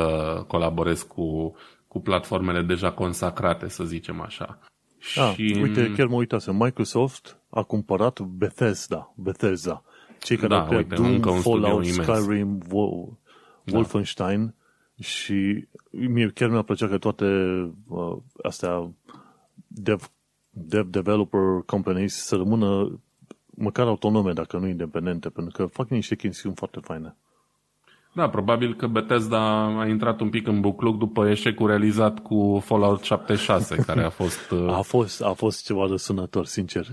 colaborezi 0.46 1.06
cu, 1.06 1.54
cu 1.88 2.00
platformele 2.00 2.62
deja 2.62 2.90
consacrate, 2.90 3.68
să 3.68 3.84
zicem 3.84 4.20
așa. 4.20 4.58
Ah, 5.16 5.32
și... 5.34 5.58
Uite, 5.62 5.92
chiar 5.96 6.06
mă 6.06 6.14
uitasem, 6.14 6.56
Microsoft 6.56 7.38
a 7.50 7.62
cumpărat 7.62 8.20
Bethesda, 8.20 9.14
Bethesda, 9.16 9.82
cei 10.22 10.36
care 10.36 10.48
da, 10.48 10.60
au 10.60 10.66
creat 10.66 10.98
uite, 10.98 11.18
Doom, 11.20 11.40
Fallout, 11.40 11.84
Skyrim, 11.84 12.62
Wo- 12.66 13.18
Wolfenstein 13.72 14.44
da. 14.44 14.63
Și 15.00 15.68
mie 15.90 16.30
chiar 16.34 16.48
mi-a 16.48 16.62
plăcea 16.62 16.88
că 16.88 16.98
toate 16.98 17.24
uh, 17.88 18.16
astea 18.42 18.90
dev, 19.66 20.10
dev 20.50 20.86
developer 20.86 21.40
companies 21.66 22.14
să 22.14 22.36
rămână 22.36 23.00
măcar 23.56 23.86
autonome, 23.86 24.32
dacă 24.32 24.58
nu 24.58 24.66
independente, 24.66 25.28
pentru 25.28 25.56
că 25.56 25.66
fac 25.66 25.88
niște 25.88 26.16
chestiuni 26.16 26.56
foarte 26.56 26.80
faine. 26.82 27.16
Da, 28.14 28.28
probabil 28.28 28.74
că 28.74 28.86
Bethesda 28.86 29.64
a 29.80 29.86
intrat 29.86 30.20
un 30.20 30.30
pic 30.30 30.46
în 30.46 30.60
bucluc 30.60 30.98
după 30.98 31.28
eșecul 31.28 31.66
realizat 31.66 32.18
cu 32.18 32.62
Fallout 32.64 33.02
76, 33.02 33.76
care 33.76 34.02
a 34.02 34.10
fost... 34.10 34.52
A 34.78 34.80
fost, 34.80 35.22
a 35.22 35.32
fost 35.32 35.64
ceva 35.64 35.88
de 35.88 35.96
sunător, 35.96 36.46
sincer. 36.46 36.86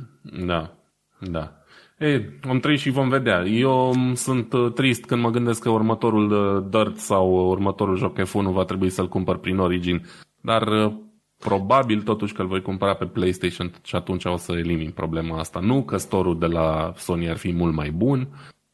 Da, 0.46 0.74
da. 1.20 1.61
Ei, 2.02 2.40
om 2.50 2.60
trăi 2.60 2.78
și 2.78 2.90
vom 2.90 3.10
vedea. 3.10 3.46
Eu 3.46 3.94
sunt 4.14 4.54
uh, 4.54 4.74
trist 4.74 5.06
când 5.06 5.22
mă 5.22 5.30
gândesc 5.30 5.62
că 5.62 5.70
următorul 5.70 6.32
uh, 6.32 6.66
Dirt 6.70 6.98
sau 6.98 7.50
următorul 7.50 7.98
joc 7.98 8.20
F1 8.20 8.52
va 8.52 8.64
trebui 8.64 8.90
să-l 8.90 9.08
cumpăr 9.08 9.38
prin 9.38 9.58
Origin, 9.58 10.06
dar 10.42 10.68
uh, 10.68 10.94
probabil 11.38 12.02
totuși 12.02 12.34
că 12.34 12.42
îl 12.42 12.48
voi 12.48 12.62
cumpăra 12.62 12.94
pe 12.94 13.06
PlayStation 13.06 13.72
și 13.84 13.96
atunci 13.96 14.26
o 14.26 14.38
să 14.38 14.52
elimin 14.52 14.92
problema 14.92 15.40
asta. 15.40 15.60
Nu 15.60 15.84
că 15.84 15.98
store 15.98 16.34
de 16.34 16.46
la 16.46 16.94
Sony 16.96 17.30
ar 17.30 17.38
fi 17.38 17.54
mult 17.54 17.74
mai 17.74 17.92
bun, 17.92 18.28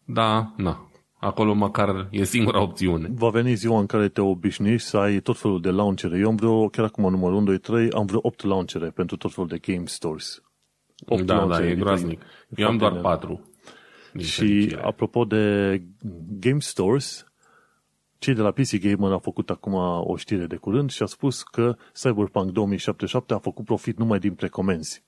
dar 0.05 0.53
na, 0.55 0.81
Acolo 1.19 1.53
măcar 1.53 2.07
e 2.11 2.23
singura 2.23 2.61
opțiune. 2.61 3.09
Va 3.15 3.29
veni 3.29 3.53
ziua 3.53 3.79
în 3.79 3.85
care 3.85 4.07
te 4.07 4.21
obișnuiești 4.21 4.87
să 4.87 4.97
ai 4.97 5.19
tot 5.19 5.37
felul 5.37 5.61
de 5.61 5.69
launchere. 5.69 6.17
Eu 6.17 6.27
am 6.27 6.35
vreo, 6.35 6.67
chiar 6.67 6.85
acum 6.85 7.09
numărul 7.09 7.35
1, 7.35 7.45
2, 7.45 7.57
3, 7.57 7.91
am 7.91 8.05
vreo 8.05 8.19
8 8.23 8.43
launchere 8.43 8.89
pentru 8.89 9.17
tot 9.17 9.33
felul 9.33 9.49
de 9.49 9.73
game 9.73 9.85
stores. 9.85 10.41
8 11.05 11.23
da, 11.23 11.45
da, 11.45 11.67
e 11.67 11.75
groaznic. 11.75 12.21
Eu 12.55 12.67
am 12.67 12.77
doar 12.77 12.99
4. 12.99 13.51
Și 14.17 14.35
fericire. 14.35 14.81
apropo 14.81 15.25
de 15.25 15.81
game 16.39 16.59
stores, 16.59 17.25
cei 18.17 18.33
de 18.33 18.41
la 18.41 18.51
PC 18.51 18.79
Gamer 18.79 19.11
au 19.11 19.19
făcut 19.19 19.49
acum 19.49 19.73
o 20.03 20.15
știre 20.15 20.45
de 20.45 20.55
curând 20.55 20.91
și 20.91 21.03
a 21.03 21.05
spus 21.05 21.43
că 21.43 21.75
Cyberpunk 21.93 22.51
2077 22.51 23.33
a 23.33 23.37
făcut 23.37 23.65
profit 23.65 23.97
numai 23.97 24.19
din 24.19 24.33
precomenzi. 24.33 25.03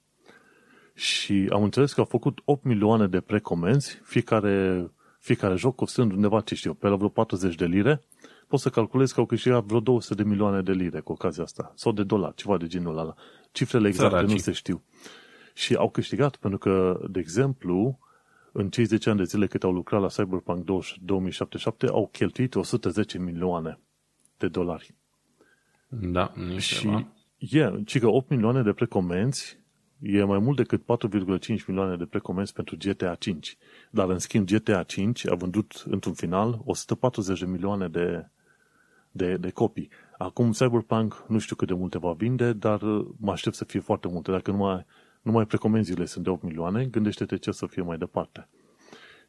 Și 0.93 1.49
am 1.51 1.63
înțeles 1.63 1.93
că 1.93 1.99
au 1.99 2.05
făcut 2.05 2.41
8 2.45 2.63
milioane 2.63 3.07
de 3.07 3.19
precomenzi, 3.19 3.99
fiecare 4.03 4.89
fiecare 5.19 5.55
joc 5.55 5.75
costând 5.75 6.11
undeva, 6.11 6.41
ce 6.41 6.55
știu, 6.55 6.73
pe 6.73 6.87
la 6.87 6.95
vreo 6.95 7.09
40 7.09 7.55
de 7.55 7.65
lire, 7.65 8.01
poți 8.47 8.63
să 8.63 8.69
calculezi 8.69 9.13
că 9.13 9.19
au 9.19 9.25
câștigat 9.25 9.63
vreo 9.63 9.79
200 9.79 10.23
de 10.23 10.29
milioane 10.29 10.61
de 10.61 10.71
lire 10.71 10.99
cu 10.99 11.11
ocazia 11.11 11.43
asta. 11.43 11.71
Sau 11.75 11.91
de 11.91 12.03
dolari, 12.03 12.35
ceva 12.35 12.57
de 12.57 12.67
genul 12.67 12.97
ăla. 12.97 13.13
Cifrele 13.51 13.87
exacte 13.87 14.09
Săracii. 14.09 14.33
nu 14.33 14.39
se 14.39 14.51
știu. 14.51 14.83
Și 15.59 15.75
au 15.75 15.89
câștigat 15.89 16.35
pentru 16.35 16.59
că, 16.59 16.99
de 17.09 17.19
exemplu, 17.19 17.99
în 18.51 18.69
cei 18.69 18.85
10 18.85 19.09
ani 19.09 19.17
de 19.17 19.23
zile 19.23 19.47
cât 19.47 19.63
au 19.63 19.71
lucrat 19.71 20.01
la 20.01 20.07
Cyberpunk 20.07 20.65
2077, 21.01 21.87
au 21.87 22.09
cheltuit 22.11 22.55
110 22.55 23.17
milioane 23.17 23.79
de 24.37 24.47
dolari. 24.47 24.95
Da, 25.87 26.33
și 26.57 26.87
e, 26.87 27.05
yeah, 27.37 27.81
ci 27.85 27.99
că 27.99 28.07
8 28.07 28.29
milioane 28.29 28.61
de 28.61 28.73
precomenzi 28.73 29.59
e 30.01 30.23
mai 30.23 30.39
mult 30.39 30.57
decât 30.57 30.81
4,5 30.81 31.65
milioane 31.67 31.95
de 31.95 32.05
precomenzi 32.05 32.53
pentru 32.53 32.77
GTA 32.77 33.15
5. 33.15 33.57
Dar, 33.89 34.09
în 34.09 34.19
schimb, 34.19 34.47
GTA 34.47 34.83
5 34.83 35.27
a 35.27 35.35
vândut, 35.35 35.83
într-un 35.89 36.13
final, 36.13 36.61
140 36.65 37.39
de 37.39 37.45
milioane 37.45 37.87
de, 37.87 38.27
de, 39.11 39.37
de 39.37 39.49
copii. 39.49 39.89
Acum, 40.17 40.51
Cyberpunk, 40.51 41.25
nu 41.27 41.39
știu 41.39 41.55
cât 41.55 41.67
de 41.67 41.73
multe 41.73 41.97
va 41.97 42.11
vinde, 42.11 42.53
dar 42.53 42.81
mă 43.17 43.31
aștept 43.31 43.55
să 43.55 43.63
fie 43.63 43.79
foarte 43.79 44.07
multe. 44.07 44.31
Dacă 44.31 44.51
numai, 44.51 44.85
numai 45.29 45.45
precomenzile 45.45 46.05
sunt 46.05 46.23
de 46.23 46.29
8 46.29 46.43
milioane, 46.43 46.85
gândește-te 46.85 47.37
ce 47.37 47.51
să 47.51 47.65
fie 47.65 47.81
mai 47.81 47.97
departe. 47.97 48.47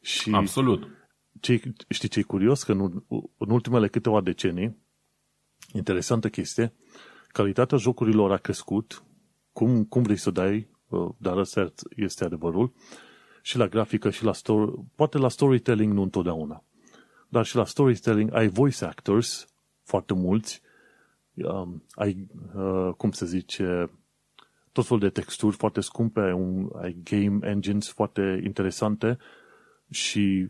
Și 0.01 0.31
Absolut. 0.33 0.87
Ce, 1.39 1.61
știi 1.89 2.09
ce 2.09 2.19
e 2.19 2.23
curios? 2.23 2.63
Că 2.63 2.71
în, 2.71 3.03
în 3.37 3.49
ultimele 3.49 3.87
câteva 3.87 4.21
decenii, 4.21 4.77
interesantă 5.73 6.29
chestie, 6.29 6.73
calitatea 7.27 7.77
jocurilor 7.77 8.31
a 8.31 8.37
crescut, 8.37 9.03
cum, 9.51 9.83
cum 9.83 10.01
vrei 10.01 10.17
să 10.17 10.31
dai, 10.31 10.67
uh, 10.87 11.09
dar 11.17 11.37
ăsta 11.37 11.73
este 11.95 12.23
adevărul, 12.23 12.73
și 13.41 13.57
la 13.57 13.67
grafică 13.67 14.09
și 14.09 14.23
la 14.23 14.33
story, 14.33 14.71
poate 14.95 15.17
la 15.17 15.29
storytelling 15.29 15.93
nu 15.93 16.01
întotdeauna, 16.01 16.63
dar 17.27 17.45
și 17.45 17.55
la 17.55 17.65
storytelling 17.65 18.33
ai 18.33 18.47
voice 18.47 18.85
actors, 18.85 19.47
foarte 19.83 20.13
mulți, 20.13 20.61
um, 21.33 21.83
ai, 21.91 22.27
uh, 22.55 22.93
cum 22.97 23.11
se 23.11 23.25
zice, 23.25 23.89
tot 24.71 24.85
felul 24.85 24.99
de 24.99 25.09
texturi 25.09 25.55
foarte 25.55 25.81
scumpe, 25.81 26.19
ai, 26.19 26.31
un, 26.31 26.69
ai 26.81 26.97
game 27.03 27.47
engines 27.47 27.89
foarte 27.89 28.41
interesante 28.43 29.17
și 29.89 30.49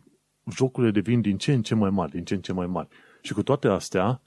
jocurile 0.52 0.92
devin 0.92 1.22
din 1.22 1.38
ce 1.38 1.54
în 1.54 1.62
ce 1.62 1.76
mai 1.76 1.90
mari, 1.90 2.12
din 2.12 2.24
ce 2.24 2.34
în 2.34 2.42
ce 2.42 2.54
mai 2.54 2.68
mari. 2.68 2.88
Și 3.22 3.34
cu 3.34 3.44
toate 3.44 3.68
astea, 3.68 4.22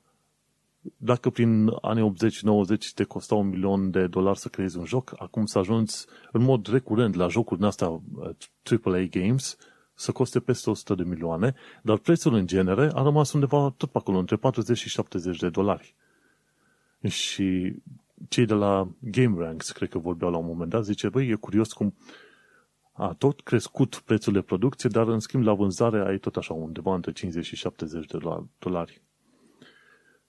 dacă 0.96 1.30
prin 1.30 1.70
anii 1.80 2.14
80-90 2.76 2.92
te 2.94 3.04
costa 3.04 3.34
un 3.34 3.48
milion 3.48 3.90
de 3.90 4.06
dolari 4.06 4.38
să 4.38 4.48
creezi 4.48 4.78
un 4.78 4.84
joc, 4.84 5.14
acum 5.18 5.46
să 5.46 5.58
ajungi 5.58 5.94
în 6.32 6.42
mod 6.42 6.66
recurent 6.66 7.14
la 7.14 7.28
jocuri 7.28 7.58
din 7.58 7.68
astea 7.68 7.86
AAA 7.86 8.98
uh, 8.98 9.08
games 9.10 9.56
să 9.94 10.12
coste 10.12 10.40
peste 10.40 10.70
100 10.70 10.94
de 10.94 11.02
milioane, 11.02 11.54
dar 11.82 11.98
prețul 11.98 12.34
în 12.34 12.46
genere 12.46 12.90
a 12.94 13.02
rămas 13.02 13.32
undeva 13.32 13.74
tot 13.76 13.90
pe 13.90 13.98
acolo, 13.98 14.18
între 14.18 14.36
40 14.36 14.78
și 14.78 14.88
70 14.88 15.38
de 15.38 15.48
dolari. 15.48 15.94
Și 17.08 17.76
cei 18.28 18.46
de 18.46 18.54
la 18.54 18.88
Game 18.98 19.44
Ranks, 19.44 19.70
cred 19.70 19.88
că 19.88 19.98
vorbeau 19.98 20.30
la 20.30 20.36
un 20.36 20.46
moment 20.46 20.70
dat, 20.70 20.84
zice, 20.84 21.08
băi, 21.08 21.28
e 21.28 21.34
curios 21.34 21.72
cum 21.72 21.94
a 22.92 23.14
tot 23.18 23.40
crescut 23.40 24.02
prețul 24.04 24.32
de 24.32 24.40
producție, 24.40 24.88
dar 24.88 25.08
în 25.08 25.20
schimb 25.20 25.44
la 25.44 25.54
vânzare 25.54 26.06
ai 26.06 26.18
tot 26.18 26.36
așa 26.36 26.54
undeva 26.54 26.94
între 26.94 27.12
50 27.12 27.44
și 27.44 27.56
70 27.56 28.06
de 28.06 28.18
dolari 28.58 29.02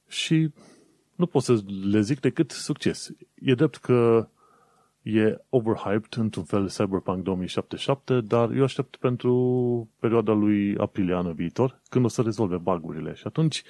și 0.07 0.49
nu 1.15 1.25
pot 1.25 1.43
să 1.43 1.61
le 1.83 2.01
zic 2.01 2.19
decât 2.19 2.51
succes. 2.51 3.09
E 3.35 3.53
drept 3.53 3.75
că 3.75 4.29
e 5.01 5.37
overhyped 5.49 6.17
într-un 6.17 6.43
fel 6.43 6.67
Cyberpunk 6.67 7.23
2077, 7.23 8.21
dar 8.21 8.51
eu 8.51 8.63
aștept 8.63 8.95
pentru 8.95 9.89
perioada 9.99 10.33
lui 10.33 10.77
aprilie 10.77 11.13
anul 11.13 11.33
viitor, 11.33 11.81
când 11.89 12.05
o 12.05 12.07
să 12.07 12.21
rezolve 12.21 12.57
bagurile. 12.57 13.13
Și 13.13 13.23
atunci, 13.25 13.63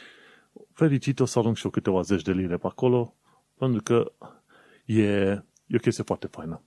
fericit, 0.74 1.20
o 1.20 1.26
să 1.26 1.40
arunc 1.40 1.56
și 1.56 1.66
eu 1.66 1.72
câteva 1.72 2.02
zeci 2.02 2.22
de 2.22 2.32
lire 2.32 2.58
pe 2.58 2.68
acolo, 2.68 3.16
pentru 3.58 3.82
că 3.84 4.12
e, 4.86 5.04
e 5.68 5.76
o 5.76 5.78
chestie 5.78 6.04
foarte 6.04 6.28
faină. 6.28 6.62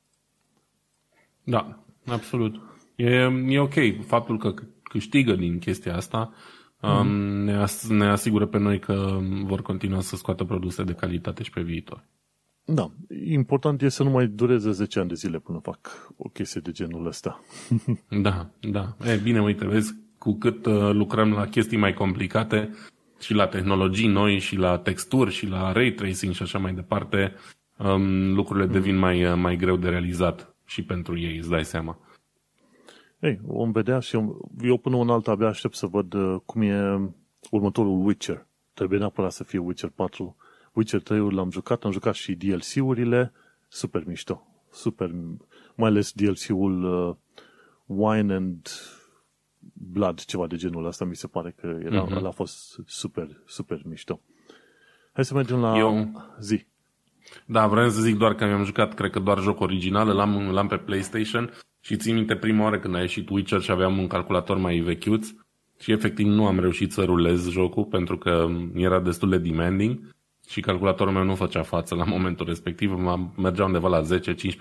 Da, 1.45 1.85
absolut. 2.07 2.61
E, 2.97 3.11
e 3.49 3.61
ok 3.61 4.05
faptul 4.07 4.39
că 4.39 4.55
câștigă 4.83 5.35
din 5.35 5.59
chestia 5.59 5.97
asta, 5.97 6.33
mm-hmm. 6.77 7.05
ne, 7.45 7.55
as- 7.57 7.89
ne 7.89 8.07
asigură 8.09 8.47
pe 8.47 8.59
noi 8.59 8.79
că 8.79 9.19
vor 9.45 9.63
continua 9.63 10.01
să 10.01 10.17
scoată 10.17 10.45
produse 10.45 10.83
de 10.83 10.93
calitate 10.93 11.43
și 11.43 11.51
pe 11.51 11.63
viitor. 11.63 12.05
Da, 12.65 12.91
important 13.25 13.83
e 13.83 13.89
să 13.89 14.03
nu 14.03 14.11
mai 14.11 14.27
dureze 14.27 14.71
10 14.71 14.99
ani 14.99 15.09
de 15.09 15.15
zile 15.15 15.39
până 15.39 15.59
fac 15.63 16.13
o 16.17 16.29
chestie 16.29 16.61
de 16.61 16.71
genul 16.71 17.07
ăsta. 17.07 17.41
da, 18.23 18.51
da. 18.61 18.97
E, 19.05 19.17
bine, 19.23 19.43
uite, 19.43 19.67
vezi, 19.67 19.95
cu 20.19 20.33
cât 20.33 20.67
uh, 20.67 20.91
lucrăm 20.93 21.31
la 21.33 21.47
chestii 21.47 21.79
mai 21.79 21.95
complicate 21.95 22.71
și 23.21 23.35
la 23.35 23.47
tehnologii 23.47 24.09
noi 24.09 24.39
și 24.39 24.57
la 24.57 24.79
texturi 24.79 25.31
și 25.31 25.47
la 25.47 25.73
ray 25.73 25.93
tracing 25.93 26.35
și 26.35 26.43
așa 26.43 26.59
mai 26.59 26.75
departe, 26.75 27.35
um, 27.77 28.35
lucrurile 28.35 28.67
mm. 28.67 28.73
devin 28.73 28.97
mai, 28.97 29.25
uh, 29.25 29.35
mai 29.37 29.57
greu 29.57 29.77
de 29.77 29.89
realizat 29.89 30.55
și 30.65 30.83
pentru 30.83 31.19
ei, 31.19 31.37
îți 31.37 31.49
dai 31.49 31.65
seama. 31.65 31.99
Ei, 33.19 33.41
vom 33.43 33.73
vedea 33.73 33.99
și 33.99 34.15
eu, 34.15 34.51
eu 34.63 34.77
până 34.77 34.97
un 34.97 35.11
alt 35.11 35.29
abia 35.29 35.47
aștept 35.47 35.75
să 35.75 35.87
văd 35.87 36.13
uh, 36.13 36.37
cum 36.45 36.63
e 36.63 37.01
următorul 37.51 38.07
Witcher. 38.07 38.47
Trebuie 38.75 38.99
neapărat 38.99 39.33
să 39.33 39.45
fie 39.45 39.59
Witcher 39.59 39.91
4. 39.95 40.37
Witcher 40.73 41.01
3 41.01 41.31
l-am 41.31 41.51
jucat, 41.51 41.85
am 41.85 41.91
jucat 41.91 42.15
și 42.15 42.35
DLC-urile, 42.35 43.33
super 43.69 44.03
mișto. 44.07 44.47
Super, 44.71 45.11
mai 45.75 45.89
ales 45.89 46.13
DLC-ul 46.13 46.85
uh, 46.85 47.17
Wine 47.87 48.35
and 48.35 48.69
Blood, 49.81 50.25
ceva 50.25 50.47
de 50.47 50.57
genul 50.57 50.87
ăsta, 50.87 51.05
mi 51.05 51.17
se 51.17 51.27
pare 51.27 51.55
că 51.61 51.79
era, 51.85 52.07
mm-hmm. 52.07 52.25
a 52.25 52.31
fost 52.31 52.81
super, 52.87 53.43
super 53.47 53.81
mișto. 53.85 54.21
Hai 55.13 55.25
să 55.25 55.35
mergem 55.35 55.59
la 55.59 55.79
eu... 55.79 56.13
zi. 56.41 56.67
Da, 57.47 57.67
vreau 57.67 57.89
să 57.89 58.01
zic 58.01 58.17
doar 58.17 58.35
că 58.35 58.47
mi-am 58.47 58.65
jucat, 58.65 58.95
cred 58.95 59.11
că 59.11 59.19
doar 59.19 59.41
joc 59.41 59.61
original, 59.61 60.09
l-am, 60.09 60.51
l-am 60.51 60.67
pe 60.67 60.77
PlayStation 60.77 61.51
și 61.81 61.97
țin 61.97 62.15
minte 62.15 62.37
prima 62.37 62.63
oară 62.63 62.79
când 62.79 62.95
a 62.95 63.01
ieșit 63.01 63.29
Witcher 63.29 63.61
și 63.61 63.71
aveam 63.71 63.99
un 63.99 64.07
calculator 64.07 64.57
mai 64.57 64.79
vechiuț 64.79 65.29
și 65.81 65.93
efectiv 65.93 66.27
nu 66.27 66.47
am 66.47 66.59
reușit 66.59 66.93
să 66.93 67.05
rulez 67.05 67.49
jocul 67.49 67.85
pentru 67.85 68.19
că 68.19 68.47
era 68.75 69.01
destul 69.01 69.29
de 69.29 69.39
demanding 69.39 70.15
și 70.49 70.61
calculatorul 70.61 71.13
meu 71.13 71.25
nu 71.25 71.35
făcea 71.35 71.63
față 71.63 71.95
la 71.95 72.05
momentul 72.15 72.47
respectiv, 72.47 72.93
mergea 73.37 73.65
undeva 73.65 73.89
la 73.89 74.03
10-15 74.03 74.05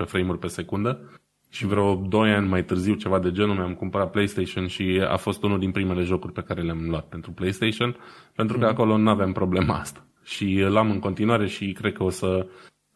frame-uri 0.05 0.39
pe 0.39 0.47
secundă 0.47 1.19
și 1.49 1.65
vreo 1.65 1.95
2 1.95 2.31
ani 2.31 2.47
mai 2.47 2.63
târziu, 2.63 2.95
ceva 2.95 3.19
de 3.19 3.31
genul, 3.31 3.55
mi-am 3.55 3.73
cumpărat 3.73 4.11
PlayStation 4.11 4.67
și 4.67 5.01
a 5.07 5.17
fost 5.17 5.43
unul 5.43 5.59
din 5.59 5.71
primele 5.71 6.03
jocuri 6.03 6.33
pe 6.33 6.41
care 6.41 6.61
le-am 6.61 6.89
luat 6.89 7.07
pentru 7.07 7.31
PlayStation, 7.31 7.95
pentru 8.35 8.57
că 8.57 8.63
mm. 8.65 8.71
acolo 8.71 8.97
nu 8.97 9.09
aveam 9.09 9.31
problema 9.31 9.79
asta. 9.79 10.05
Și 10.23 10.65
l-am 10.69 10.91
în 10.91 10.99
continuare 10.99 11.47
și 11.47 11.71
cred 11.71 11.93
că 11.93 12.03
o 12.03 12.09
să, 12.09 12.47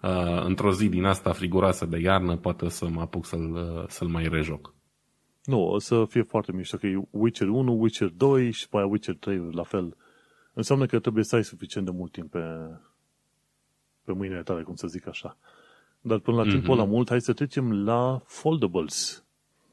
uh, 0.02 0.43
într-o 0.45 0.72
zi 0.72 0.89
din 0.89 1.06
asta 1.06 1.32
friguroasă 1.32 1.86
de 1.86 1.99
iarnă, 1.99 2.38
poate 2.38 2.70
să 2.70 2.89
mă 2.89 3.02
apuc 3.02 3.26
să-l, 3.26 3.52
uh, 3.52 3.84
să-l 3.88 4.08
mai 4.08 4.28
rejoc. 4.32 4.74
Nu, 5.43 5.68
o 5.68 5.80
să 5.80 6.06
fie 6.10 6.22
foarte 6.22 6.52
mișto, 6.52 6.78
că 6.78 6.88
e 6.88 7.02
Witcher 7.10 7.47
1, 7.47 7.78
Witcher 7.80 8.10
2 8.10 8.52
și 8.52 8.64
după 8.64 8.78
aia 8.78 8.86
Witcher 8.86 9.16
3 9.16 9.49
la 9.52 9.64
fel. 9.64 9.97
Înseamnă 10.54 10.86
că 10.86 10.99
trebuie 10.99 11.24
să 11.24 11.36
ai 11.36 11.43
suficient 11.43 11.86
de 11.86 11.91
mult 11.95 12.12
timp 12.12 12.32
pe, 12.32 12.39
pe 14.04 14.14
mâinile 14.14 14.43
tale, 14.43 14.64
cum 14.64 14.76
să 14.76 14.88
zic 14.88 15.08
așa. 15.08 15.38
Dar 16.02 16.20
până 16.20 16.38
la 16.38 16.43
mm-hmm. 16.43 16.49
timpul 16.52 16.74
ăla 16.74 16.84
mult, 16.84 17.10
hai 17.10 17.22
să 17.22 17.34
trecem 17.34 17.84
la 17.84 18.22
foldables. 18.26 19.26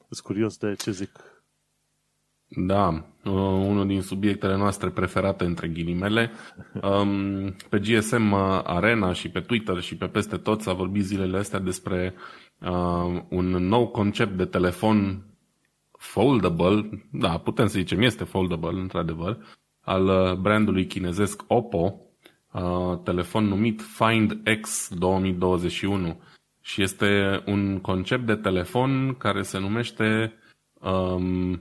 Sunt 0.08 0.26
curios 0.26 0.56
de 0.56 0.74
ce 0.74 0.90
zic. 0.90 1.10
Da, 2.48 2.88
uh, 3.24 3.32
unul 3.42 3.86
din 3.86 4.02
subiectele 4.02 4.56
noastre 4.56 4.88
preferate 4.88 5.44
între 5.44 5.68
ghilimele. 5.68 6.30
Um, 6.82 7.56
pe 7.68 7.78
GSM 7.78 8.32
Arena 8.64 9.12
și 9.12 9.28
pe 9.28 9.40
Twitter 9.40 9.80
și 9.80 9.96
pe 9.96 10.06
peste 10.06 10.36
tot 10.36 10.60
s-a 10.60 10.72
vorbit 10.72 11.04
zilele 11.04 11.38
astea 11.38 11.58
despre 11.58 12.14
uh, 12.60 13.22
un 13.28 13.46
nou 13.46 13.88
concept 13.88 14.36
de 14.36 14.44
telefon 14.44 15.22
foldable, 15.98 17.06
da, 17.12 17.38
putem 17.38 17.66
să 17.66 17.78
zicem, 17.78 18.02
este 18.02 18.24
foldable, 18.24 18.80
într-adevăr, 18.80 19.38
al 19.80 20.06
uh, 20.06 20.34
brandului 20.34 20.86
chinezesc 20.86 21.44
Oppo, 21.46 22.00
uh, 22.62 22.98
telefon 23.04 23.44
numit 23.44 23.82
Find 23.82 24.42
X 24.60 24.88
2021 24.94 26.20
și 26.60 26.82
este 26.82 27.42
un 27.46 27.78
concept 27.80 28.26
de 28.26 28.34
telefon 28.34 29.14
care 29.18 29.42
se 29.42 29.58
numește 29.58 30.34
um, 30.72 31.52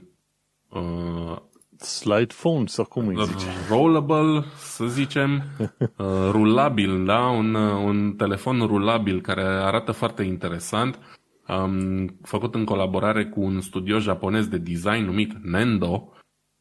uh, 0.68 1.36
Slide 1.80 2.34
phone 2.34 2.66
sau 2.66 2.84
cum 2.84 3.06
îi 3.06 3.24
zice? 3.24 3.46
Rollable, 3.68 4.44
să 4.56 4.86
zicem, 4.86 5.32
uh, 5.78 6.28
rulabil, 6.30 7.04
da? 7.04 7.26
Un, 7.26 7.54
uh, 7.54 7.84
un 7.84 8.14
telefon 8.16 8.60
rulabil 8.60 9.20
care 9.20 9.42
arată 9.42 9.92
foarte 9.92 10.22
interesant, 10.22 10.98
um, 11.48 12.06
făcut 12.22 12.54
în 12.54 12.64
colaborare 12.64 13.26
cu 13.26 13.40
un 13.40 13.60
studio 13.60 13.98
japonez 13.98 14.46
de 14.46 14.58
design 14.58 15.04
numit 15.04 15.32
Nendo 15.42 16.12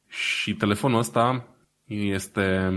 și 0.08 0.56
telefonul 0.56 1.00
ăsta 1.00 1.48
este 1.88 2.72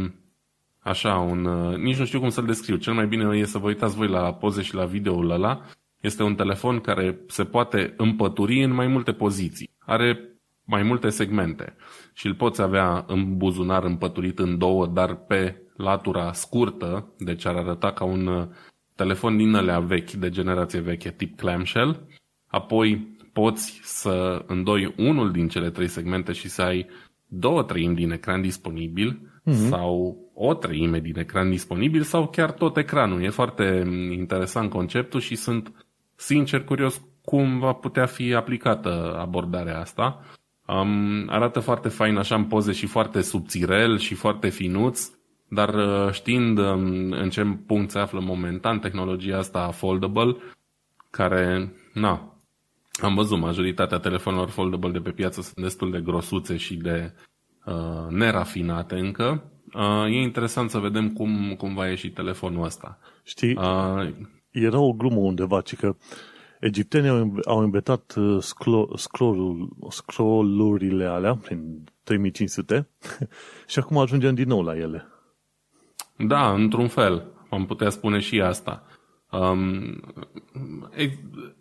așa, 0.81 1.15
un, 1.15 1.45
uh, 1.45 1.77
nici 1.77 1.99
nu 1.99 2.05
știu 2.05 2.21
cum 2.21 2.29
să-l 2.29 2.47
descriu. 2.47 2.77
Cel 2.77 2.93
mai 2.93 3.07
bine 3.07 3.37
e 3.37 3.45
să 3.45 3.59
vă 3.59 3.67
uitați 3.67 3.97
voi 3.97 4.09
la 4.09 4.35
poze 4.35 4.63
și 4.63 4.75
la 4.75 4.85
videoul 4.85 5.31
ăla. 5.31 5.61
Este 6.01 6.23
un 6.23 6.35
telefon 6.35 6.81
care 6.81 7.19
se 7.27 7.45
poate 7.45 7.95
împături 7.97 8.63
în 8.65 8.75
mai 8.75 8.87
multe 8.87 9.13
poziții. 9.13 9.71
Are 9.79 10.31
mai 10.65 10.83
multe 10.83 11.09
segmente 11.09 11.77
și 12.15 12.27
îl 12.27 12.35
poți 12.35 12.63
avea 12.63 13.05
în 13.07 13.37
buzunar 13.37 13.85
împăturit 13.85 14.39
în 14.39 14.59
două, 14.59 14.87
dar 14.87 15.15
pe 15.15 15.63
latura 15.77 16.33
scurtă, 16.33 17.15
deci 17.19 17.47
ar 17.47 17.57
arăta 17.57 17.93
ca 17.93 18.05
un 18.05 18.27
uh, 18.27 18.47
telefon 18.95 19.37
din 19.37 19.55
alea 19.55 19.81
vechi, 19.81 20.11
de 20.11 20.29
generație 20.29 20.81
veche, 20.81 21.11
tip 21.11 21.37
clamshell. 21.37 22.07
Apoi 22.47 23.19
poți 23.33 23.81
să 23.83 24.45
îndoi 24.47 24.95
unul 24.97 25.31
din 25.31 25.49
cele 25.49 25.71
trei 25.71 25.89
segmente 25.89 26.33
și 26.33 26.49
să 26.49 26.63
ai 26.63 26.87
două 27.27 27.63
treimi 27.63 27.95
din 27.95 28.11
ecran 28.11 28.41
disponibil 28.41 29.41
mm-hmm. 29.41 29.69
sau 29.69 30.17
o 30.43 30.55
treime 30.55 31.01
din 31.01 31.19
ecran 31.19 31.51
disponibil 31.51 32.03
sau 32.03 32.29
chiar 32.29 32.51
tot 32.51 32.77
ecranul. 32.77 33.23
E 33.23 33.29
foarte 33.29 33.85
interesant 34.13 34.71
conceptul 34.71 35.21
și 35.21 35.35
sunt 35.35 35.87
sincer 36.15 36.65
curios 36.65 37.01
cum 37.25 37.59
va 37.59 37.73
putea 37.73 38.07
fi 38.07 38.35
aplicată 38.35 39.17
abordarea 39.19 39.81
asta. 39.81 40.25
Um, 40.67 41.29
arată 41.29 41.61
foarte 41.61 41.89
fain 41.89 42.17
așa 42.17 42.35
în 42.35 42.45
poze 42.45 42.73
și 42.73 42.87
foarte 42.87 43.21
subțirel 43.21 43.99
și 43.99 44.15
foarte 44.15 44.49
finuț, 44.49 45.11
dar 45.49 45.75
uh, 45.75 46.13
știind 46.13 46.59
um, 46.59 47.11
în 47.11 47.31
ce 47.31 47.45
punct 47.67 47.91
se 47.91 47.99
află 47.99 48.21
momentan 48.21 48.79
tehnologia 48.79 49.39
asta 49.39 49.71
foldable, 49.71 50.37
care, 51.11 51.73
na, 51.93 52.35
am 53.03 53.15
văzut 53.15 53.39
majoritatea 53.39 53.99
telefonelor 53.99 54.49
foldable 54.49 54.91
de 54.91 55.01
pe 55.01 55.11
piață 55.11 55.41
sunt 55.43 55.65
destul 55.65 55.91
de 55.91 56.01
grosuțe 56.01 56.57
și 56.57 56.75
de 56.75 57.15
uh, 57.65 58.07
nerafinate 58.09 58.95
încă. 58.95 59.45
Uh, 59.75 60.05
e 60.05 60.21
interesant 60.21 60.71
să 60.71 60.79
vedem 60.79 61.13
cum, 61.13 61.55
cum 61.59 61.75
va 61.75 61.89
ieși 61.89 62.11
telefonul 62.11 62.65
ăsta. 62.65 62.99
Știi, 63.23 63.57
uh, 63.57 64.09
era 64.51 64.79
o 64.79 64.93
glumă 64.93 65.21
undeva, 65.21 65.61
ci 65.61 65.77
că 65.77 65.97
egiptenii 66.61 67.09
au, 67.09 67.41
au 67.45 67.63
inventat 67.63 68.15
uh, 68.17 68.43
scroll-urile 69.89 71.05
alea 71.05 71.35
prin 71.35 71.85
3500 72.03 72.89
și 73.67 73.79
acum 73.79 73.99
ajungem 73.99 74.35
din 74.35 74.49
nou 74.49 74.63
la 74.63 74.77
ele. 74.77 75.07
Da, 76.17 76.53
într-un 76.53 76.89
fel. 76.89 77.33
Am 77.51 77.67
putea 77.67 77.91
spune 77.91 78.19
și 78.19 78.41
asta. 78.41 78.85
Um, 79.31 80.01
e, 80.97 81.11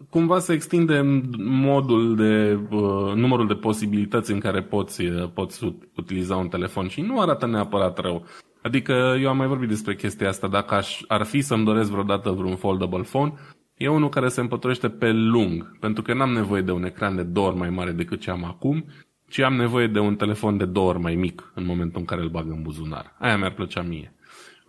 cumva 0.10 0.40
se 0.40 0.54
extinde 0.54 1.02
modul 1.38 2.16
de, 2.16 2.60
uh, 2.70 3.14
numărul 3.16 3.48
de 3.48 3.54
posibilități 3.54 4.32
în 4.32 4.40
care 4.40 4.62
poți, 4.62 5.06
uh, 5.06 5.30
poți 5.34 5.66
utiliza 5.96 6.36
un 6.36 6.48
telefon 6.48 6.88
și 6.88 7.02
nu 7.02 7.20
arată 7.20 7.48
neapărat 7.48 7.98
rău. 7.98 8.26
Adică 8.62 9.18
eu 9.22 9.30
am 9.30 9.38
mai 9.38 9.48
vorbit 9.48 9.70
despre 9.70 9.96
chestia 9.96 10.28
asta, 10.28 10.48
dacă 10.48 10.74
aș, 10.74 11.02
ar 11.08 11.24
fi 11.24 11.42
să-mi 11.42 11.66
doresc 11.66 11.90
vreodată 11.90 12.30
vreun 12.30 12.56
foldable 12.56 13.02
phone, 13.02 13.34
e 13.78 13.88
unul 13.88 14.10
care 14.10 14.28
se 14.28 14.42
împăturește 14.42 14.90
pe 14.90 15.12
lung, 15.12 15.78
pentru 15.80 16.04
că 16.04 16.14
n-am 16.14 16.32
nevoie 16.32 16.62
de 16.62 16.72
un 16.72 16.84
ecran 16.84 17.16
de 17.16 17.24
două 17.24 17.48
ori 17.48 17.58
mai 17.58 17.70
mare 17.70 17.92
decât 17.92 18.20
ce 18.20 18.32
am 18.32 18.44
acum, 18.44 18.86
ci 19.30 19.40
am 19.40 19.54
nevoie 19.54 19.88
de 19.88 20.00
un 20.00 20.16
telefon 20.16 20.58
de 20.58 20.66
două 20.66 20.90
ori 20.90 21.00
mai 21.00 21.16
mic 21.16 21.52
în 21.56 21.66
momentul 21.66 22.00
în 22.00 22.06
care 22.06 22.22
îl 22.22 22.30
bag 22.30 22.50
în 22.50 22.62
buzunar. 22.62 23.16
Aia 23.20 23.38
mi-ar 23.38 23.54
plăcea 23.54 23.82
mie. 23.82 24.14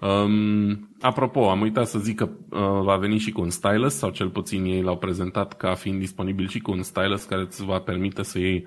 Um, 0.01 0.89
apropo, 1.01 1.51
am 1.51 1.61
uitat 1.61 1.87
să 1.87 1.99
zic 1.99 2.17
că 2.17 2.25
uh, 2.25 2.83
va 2.83 2.97
veni 2.97 3.19
și 3.19 3.33
cu 3.33 3.41
un 3.41 3.51
stylus, 3.51 3.95
sau 3.95 4.11
cel 4.11 4.31
puțin 4.31 4.65
ei 4.65 4.83
l-au 4.83 4.99
prezentat 4.99 5.57
ca 5.57 5.75
fiind 5.75 5.99
disponibil 5.99 6.49
și 6.49 6.59
cu 6.61 6.71
un 6.71 6.83
stylus 6.83 7.25
care 7.25 7.43
îți 7.43 7.65
va 7.65 7.79
permite 7.79 8.23
să 8.23 8.39
iei 8.39 8.67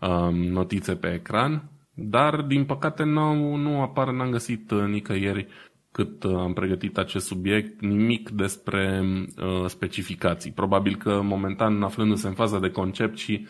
um, 0.00 0.34
notițe 0.34 0.94
pe 0.94 1.12
ecran, 1.12 1.70
dar 1.94 2.40
din 2.40 2.64
păcate 2.64 3.04
nu, 3.04 3.54
nu 3.54 3.80
apar, 3.80 4.10
n-am 4.10 4.30
găsit 4.30 4.70
uh, 4.70 4.84
nicăieri 4.84 5.46
cât 5.92 6.22
uh, 6.24 6.34
am 6.36 6.52
pregătit 6.52 6.98
acest 6.98 7.26
subiect, 7.26 7.80
nimic 7.80 8.30
despre 8.30 9.02
uh, 9.02 9.66
specificații. 9.66 10.52
Probabil 10.52 10.96
că 10.96 11.20
momentan 11.22 11.82
aflându-se 11.82 12.26
în 12.28 12.34
faza 12.34 12.58
de 12.58 12.70
concept 12.70 13.18
și 13.18 13.46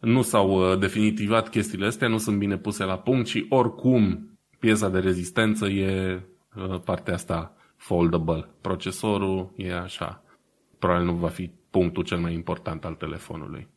nu 0.00 0.22
s-au 0.22 0.50
uh, 0.50 0.78
definitivat 0.78 1.48
chestiile 1.48 1.86
astea, 1.86 2.08
nu 2.08 2.18
sunt 2.18 2.38
bine 2.38 2.56
puse 2.56 2.84
la 2.84 2.98
punct 2.98 3.26
și 3.26 3.46
oricum 3.48 4.30
piesa 4.58 4.88
de 4.88 4.98
rezistență 4.98 5.68
e 5.68 6.22
Uh, 6.22 6.37
partea 6.84 7.14
asta 7.14 7.52
foldable. 7.76 8.48
Procesorul 8.60 9.52
e 9.56 9.78
așa. 9.78 10.22
Probabil 10.78 11.04
nu 11.04 11.12
va 11.12 11.28
fi 11.28 11.50
punctul 11.70 12.04
cel 12.04 12.18
mai 12.18 12.32
important 12.32 12.84
al 12.84 12.94
telefonului. 12.94 13.68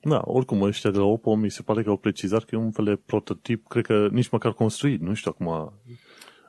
Da, 0.00 0.20
oricum 0.24 0.62
ăștia 0.62 0.90
de 0.90 0.98
la 0.98 1.04
Oppo 1.04 1.34
mi 1.34 1.50
se 1.50 1.62
pare 1.62 1.82
că 1.82 1.90
au 1.90 1.96
precizat 1.96 2.44
că 2.44 2.54
e 2.54 2.58
un 2.58 2.70
fel 2.70 2.84
de 2.84 3.00
prototip, 3.06 3.66
cred 3.68 3.86
că 3.86 4.08
nici 4.10 4.28
măcar 4.28 4.52
construit, 4.52 5.00
nu 5.00 5.14
știu 5.14 5.30
acum. 5.34 5.72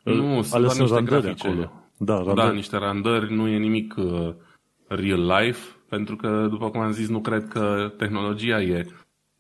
Nu, 0.04 0.42
sunt 0.42 0.62
doar 0.64 0.78
niște 0.78 1.02
grafice. 1.02 1.48
Acolo. 1.48 1.72
Da, 1.98 2.14
randări. 2.14 2.36
da, 2.36 2.52
niște 2.52 2.78
randări, 2.78 3.34
nu 3.34 3.48
e 3.48 3.58
nimic 3.58 3.96
uh, 3.98 4.34
real 4.88 5.26
life, 5.26 5.76
pentru 5.90 6.16
că, 6.16 6.48
după 6.50 6.70
cum 6.70 6.80
am 6.80 6.92
zis, 6.92 7.08
nu 7.08 7.20
cred 7.20 7.48
că 7.48 7.94
tehnologia 7.98 8.62
e 8.62 8.86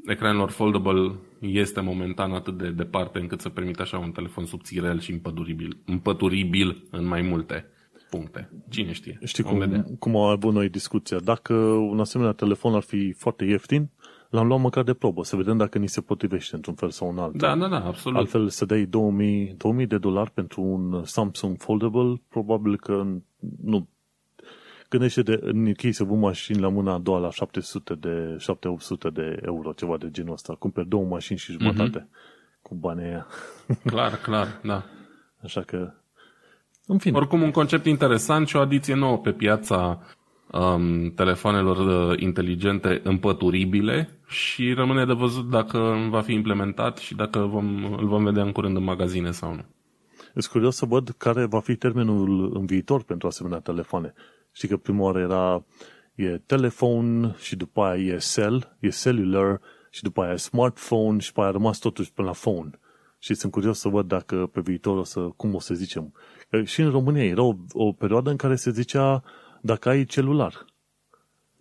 ecranelor 0.05 0.49
foldable 0.49 1.11
este 1.41 1.81
momentan 1.81 2.31
atât 2.31 2.57
de 2.57 2.69
departe 2.69 3.19
încât 3.19 3.41
să 3.41 3.49
permită 3.49 3.81
așa 3.81 3.97
un 3.97 4.11
telefon 4.11 4.45
subțirel 4.45 4.99
și 4.99 5.11
împăturibil, 5.11 5.77
împăturibil 5.85 6.87
în 6.91 7.07
mai 7.07 7.21
multe 7.21 7.65
puncte. 8.09 8.49
Cine 8.69 8.91
știe? 8.91 9.19
Știi 9.23 9.43
cum, 9.43 9.85
cum 9.99 10.15
au 10.15 10.29
avut 10.29 10.53
noi 10.53 10.69
discuția? 10.69 11.19
Dacă 11.19 11.53
un 11.63 11.99
asemenea 11.99 12.31
telefon 12.31 12.73
ar 12.73 12.81
fi 12.81 13.11
foarte 13.11 13.45
ieftin, 13.45 13.89
l-am 14.29 14.47
luat 14.47 14.59
măcar 14.59 14.83
de 14.83 14.93
probă, 14.93 15.23
să 15.23 15.35
vedem 15.35 15.57
dacă 15.57 15.77
ni 15.77 15.87
se 15.87 16.01
potrivește 16.01 16.55
într-un 16.55 16.75
fel 16.75 16.89
sau 16.89 17.07
un 17.09 17.17
altul. 17.17 17.39
Da, 17.39 17.55
da, 17.55 17.67
da, 17.67 17.85
absolut. 17.85 18.17
Altfel 18.17 18.49
să 18.49 18.65
dai 18.65 18.85
2000, 18.85 19.55
2000 19.57 19.85
de 19.87 19.97
dolari 19.97 20.31
pentru 20.31 20.61
un 20.61 21.03
Samsung 21.03 21.57
Foldable, 21.57 22.21
probabil 22.29 22.77
că 22.77 23.05
nu 23.61 23.87
Gândește 24.91 25.21
de, 25.21 25.39
în 25.41 25.67
UK 25.67 25.93
să 25.93 26.03
vând 26.03 26.21
mașini 26.21 26.59
la 26.59 26.69
mâna 26.69 26.93
a 26.93 26.97
doua 26.97 27.19
la 27.19 27.31
700 27.31 27.95
de, 27.95 28.35
700 28.37 29.09
de 29.09 29.39
euro, 29.45 29.71
ceva 29.71 29.97
de 29.97 30.11
genul 30.11 30.33
ăsta. 30.33 30.53
Cumperi 30.53 30.87
două 30.87 31.05
mașini 31.05 31.37
și 31.37 31.51
jumătate 31.51 31.99
mm-hmm. 31.99 32.61
cu 32.61 32.75
banii 32.75 33.05
aia. 33.05 33.27
Clar, 33.85 34.15
clar, 34.15 34.59
da. 34.63 34.83
Așa 35.43 35.61
că, 35.61 35.93
în 36.85 36.97
fine. 36.97 37.17
Oricum, 37.17 37.41
un 37.41 37.51
concept 37.51 37.85
interesant 37.85 38.47
și 38.47 38.55
o 38.55 38.59
adiție 38.59 38.95
nouă 38.95 39.17
pe 39.17 39.31
piața 39.31 40.01
um, 40.51 41.11
telefonelor 41.15 41.77
uh, 41.77 42.19
inteligente 42.19 43.01
împăturibile 43.03 44.19
și 44.27 44.73
rămâne 44.73 45.05
de 45.05 45.13
văzut 45.13 45.49
dacă 45.49 46.07
va 46.09 46.21
fi 46.21 46.33
implementat 46.33 46.97
și 46.97 47.15
dacă 47.15 47.39
vom, 47.39 47.83
îl 47.83 48.07
vom 48.07 48.23
vedea 48.23 48.43
în 48.43 48.51
curând 48.51 48.75
în 48.75 48.83
magazine 48.83 49.31
sau 49.31 49.53
nu. 49.53 49.65
Sunt 50.31 50.45
curios 50.45 50.75
să 50.75 50.85
văd 50.85 51.09
care 51.17 51.45
va 51.45 51.59
fi 51.59 51.75
termenul 51.75 52.51
în 52.53 52.65
viitor 52.65 53.03
pentru 53.03 53.27
asemenea 53.27 53.59
telefoane. 53.59 54.13
Știi 54.51 54.67
că 54.67 54.77
prima 54.77 55.03
oară 55.03 55.19
era 55.19 55.63
e 56.15 56.37
telefon 56.37 57.35
și 57.39 57.55
după 57.55 57.81
aia 57.83 58.13
e 58.13 58.17
cell, 58.17 58.75
e 58.79 58.89
cellular 58.89 59.61
și 59.89 60.03
după 60.03 60.21
aia 60.21 60.33
e 60.33 60.35
smartphone 60.35 61.19
și 61.19 61.27
după 61.27 61.39
aia 61.39 61.49
a 61.49 61.53
rămas 61.53 61.77
totuși 61.77 62.13
până 62.13 62.27
la 62.27 62.33
phone. 62.33 62.69
Și 63.19 63.33
sunt 63.33 63.51
curios 63.51 63.79
să 63.79 63.89
văd 63.89 64.07
dacă 64.07 64.49
pe 64.51 64.61
viitor 64.61 64.97
o 64.97 65.03
să, 65.03 65.19
cum 65.19 65.55
o 65.55 65.59
să 65.59 65.73
zicem. 65.73 66.13
Și 66.63 66.81
în 66.81 66.89
România 66.89 67.23
era 67.23 67.41
o, 67.41 67.55
o 67.71 67.91
perioadă 67.91 68.29
în 68.29 68.35
care 68.35 68.55
se 68.55 68.71
zicea 68.71 69.23
dacă 69.61 69.89
ai 69.89 70.05
celular. 70.05 70.65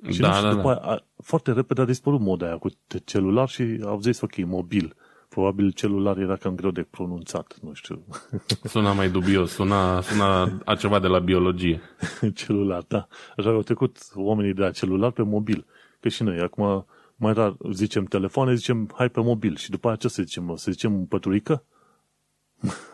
Și 0.08 0.20
da, 0.20 0.42
da, 0.42 0.54
după 0.54 0.74
da. 0.74 0.80
Aia, 0.80 1.04
foarte 1.22 1.52
repede 1.52 1.80
a 1.80 1.84
dispărut 1.84 2.20
moda 2.20 2.46
aia 2.46 2.58
cu 2.58 2.68
celular 3.04 3.48
și 3.48 3.80
au 3.84 4.00
zis, 4.00 4.20
ok, 4.20 4.36
mobil. 4.44 4.96
Probabil 5.34 5.72
celular 5.72 6.18
era 6.18 6.36
cam 6.36 6.54
greu 6.54 6.70
de 6.70 6.86
pronunțat, 6.90 7.58
nu 7.62 7.72
știu. 7.72 8.04
Suna 8.72 8.92
mai 8.92 9.10
dubios, 9.10 9.50
suna, 9.50 10.00
suna 10.00 10.60
a 10.64 10.74
ceva 10.74 10.98
de 10.98 11.06
la 11.06 11.18
biologie. 11.18 11.80
celular, 12.34 12.82
da. 12.88 13.06
Așa 13.36 13.50
au 13.50 13.62
trecut 13.62 13.98
oamenii 14.14 14.54
de 14.54 14.60
la 14.60 14.70
celular 14.70 15.10
pe 15.10 15.22
mobil. 15.22 15.66
Că 16.00 16.08
și 16.08 16.22
noi, 16.22 16.38
acum 16.40 16.86
mai 17.16 17.32
rar 17.32 17.56
zicem 17.72 18.04
telefoane, 18.04 18.54
zicem 18.54 18.90
hai 18.94 19.08
pe 19.08 19.20
mobil. 19.20 19.56
Și 19.56 19.70
după 19.70 19.86
aceea 19.86 19.98
ce 19.98 20.08
să 20.08 20.22
zicem? 20.22 20.50
O 20.50 20.56
să 20.56 20.70
zicem 20.70 21.04
păturică? 21.06 21.64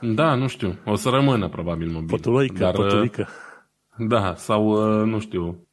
Da, 0.01 0.35
nu 0.35 0.47
știu. 0.47 0.79
O 0.85 0.95
să 0.95 1.09
rămână 1.09 1.49
probabil 1.49 1.89
mobil. 1.89 2.09
Păturoică, 2.09 2.59
dar, 2.59 2.75
păturică. 2.75 3.29
Da, 3.97 4.35
sau 4.35 4.69
uh, 4.69 5.07
nu 5.07 5.19
știu, 5.19 5.67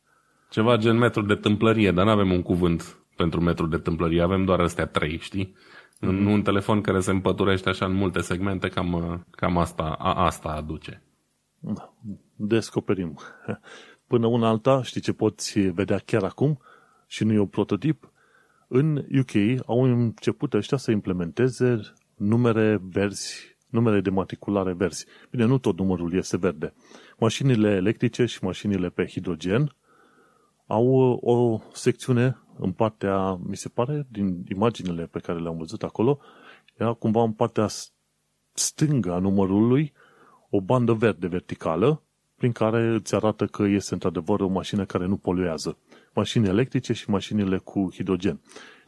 ceva 0.49 0.77
gen 0.77 0.97
metru 0.97 1.21
de 1.21 1.35
tâmplărie, 1.35 1.91
dar 1.91 2.05
nu 2.05 2.11
avem 2.11 2.31
un 2.31 2.41
cuvânt 2.41 2.97
pentru 3.15 3.41
metru 3.41 3.65
de 3.65 3.77
tâmplărie, 3.77 4.21
avem 4.21 4.45
doar 4.45 4.59
astea 4.59 4.85
trei, 4.85 5.17
știi? 5.17 5.55
Mm-hmm. 5.95 6.07
În 6.07 6.25
un 6.25 6.41
telefon 6.41 6.81
care 6.81 6.99
se 6.99 7.11
împăturește 7.11 7.69
așa 7.69 7.85
în 7.85 7.93
multe 7.93 8.21
segmente, 8.21 8.67
cam, 8.67 9.25
cam 9.31 9.57
asta, 9.57 9.83
a, 9.83 10.25
asta 10.25 10.49
aduce. 10.49 11.03
Da, 11.59 11.93
descoperim. 12.35 13.19
Până 14.07 14.27
una 14.27 14.47
alta, 14.47 14.83
știi 14.83 15.01
ce 15.01 15.13
poți 15.13 15.59
vedea 15.59 15.97
chiar 15.97 16.23
acum? 16.23 16.59
Și 17.07 17.23
nu 17.23 17.33
e 17.33 17.39
un 17.39 17.47
prototip? 17.47 18.11
În 18.67 18.95
UK 18.95 19.65
au 19.65 19.83
început 19.83 20.53
ăștia 20.53 20.77
să 20.77 20.91
implementeze 20.91 21.79
numere 22.15 22.81
verzi, 22.83 23.57
numere 23.69 24.01
de 24.01 24.09
matriculare 24.09 24.73
verzi. 24.73 25.05
Bine, 25.31 25.45
nu 25.45 25.57
tot 25.57 25.77
numărul 25.77 26.13
este 26.13 26.37
verde. 26.37 26.73
Mașinile 27.17 27.69
electrice 27.69 28.25
și 28.25 28.43
mașinile 28.43 28.89
pe 28.89 29.05
hidrogen 29.05 29.75
au 30.67 30.85
uh, 30.85 31.17
o 31.21 31.59
secțiune 31.73 32.42
în 32.57 32.71
partea, 32.71 33.39
mi 33.43 33.55
se 33.55 33.69
pare, 33.69 34.07
din 34.09 34.43
imaginele 34.49 35.05
pe 35.05 35.19
care 35.19 35.39
le-am 35.39 35.57
văzut 35.57 35.83
acolo, 35.83 36.19
era 36.77 36.93
cumva 36.93 37.21
în 37.21 37.31
partea 37.31 37.67
stângă 38.53 39.13
a 39.13 39.19
numărului 39.19 39.93
o 40.49 40.61
bandă 40.61 40.93
verde 40.93 41.27
verticală 41.27 42.01
prin 42.35 42.51
care 42.51 42.87
îți 42.87 43.15
arată 43.15 43.45
că 43.45 43.63
este 43.63 43.93
într-adevăr 43.93 44.39
o 44.39 44.47
mașină 44.47 44.85
care 44.85 45.05
nu 45.05 45.17
poluează. 45.17 45.77
Mașini 46.13 46.47
electrice 46.47 46.93
și 46.93 47.09
mașinile 47.09 47.57
cu 47.57 47.89
hidrogen. 47.93 48.39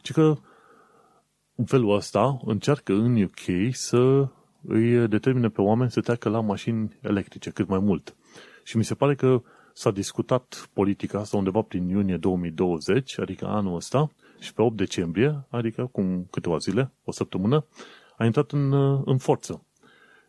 Ci 0.02 0.12
că 0.12 0.36
în 1.54 1.64
felul 1.64 1.94
ăsta 1.94 2.38
încearcă 2.44 2.92
în 2.92 3.22
UK 3.22 3.74
să 3.74 4.28
îi 4.66 5.08
determine 5.08 5.48
pe 5.48 5.60
oameni 5.60 5.90
să 5.90 6.00
treacă 6.00 6.28
la 6.28 6.40
mașini 6.40 6.98
electrice 7.00 7.50
cât 7.50 7.68
mai 7.68 7.78
mult. 7.78 8.16
Și 8.64 8.76
mi 8.76 8.84
se 8.84 8.94
pare 8.94 9.14
că 9.14 9.42
s-a 9.76 9.90
discutat 9.90 10.70
politica 10.72 11.18
asta 11.18 11.36
undeva 11.36 11.62
prin 11.62 11.88
iunie 11.88 12.16
2020, 12.16 13.18
adică 13.18 13.46
anul 13.46 13.74
ăsta, 13.74 14.10
și 14.38 14.52
pe 14.52 14.62
8 14.62 14.76
decembrie, 14.76 15.46
adică 15.48 15.80
acum 15.80 16.26
câteva 16.30 16.56
zile, 16.56 16.92
o 17.04 17.12
săptămână, 17.12 17.64
a 18.16 18.24
intrat 18.24 18.50
în, 18.50 18.72
în 19.04 19.18
forță. 19.18 19.64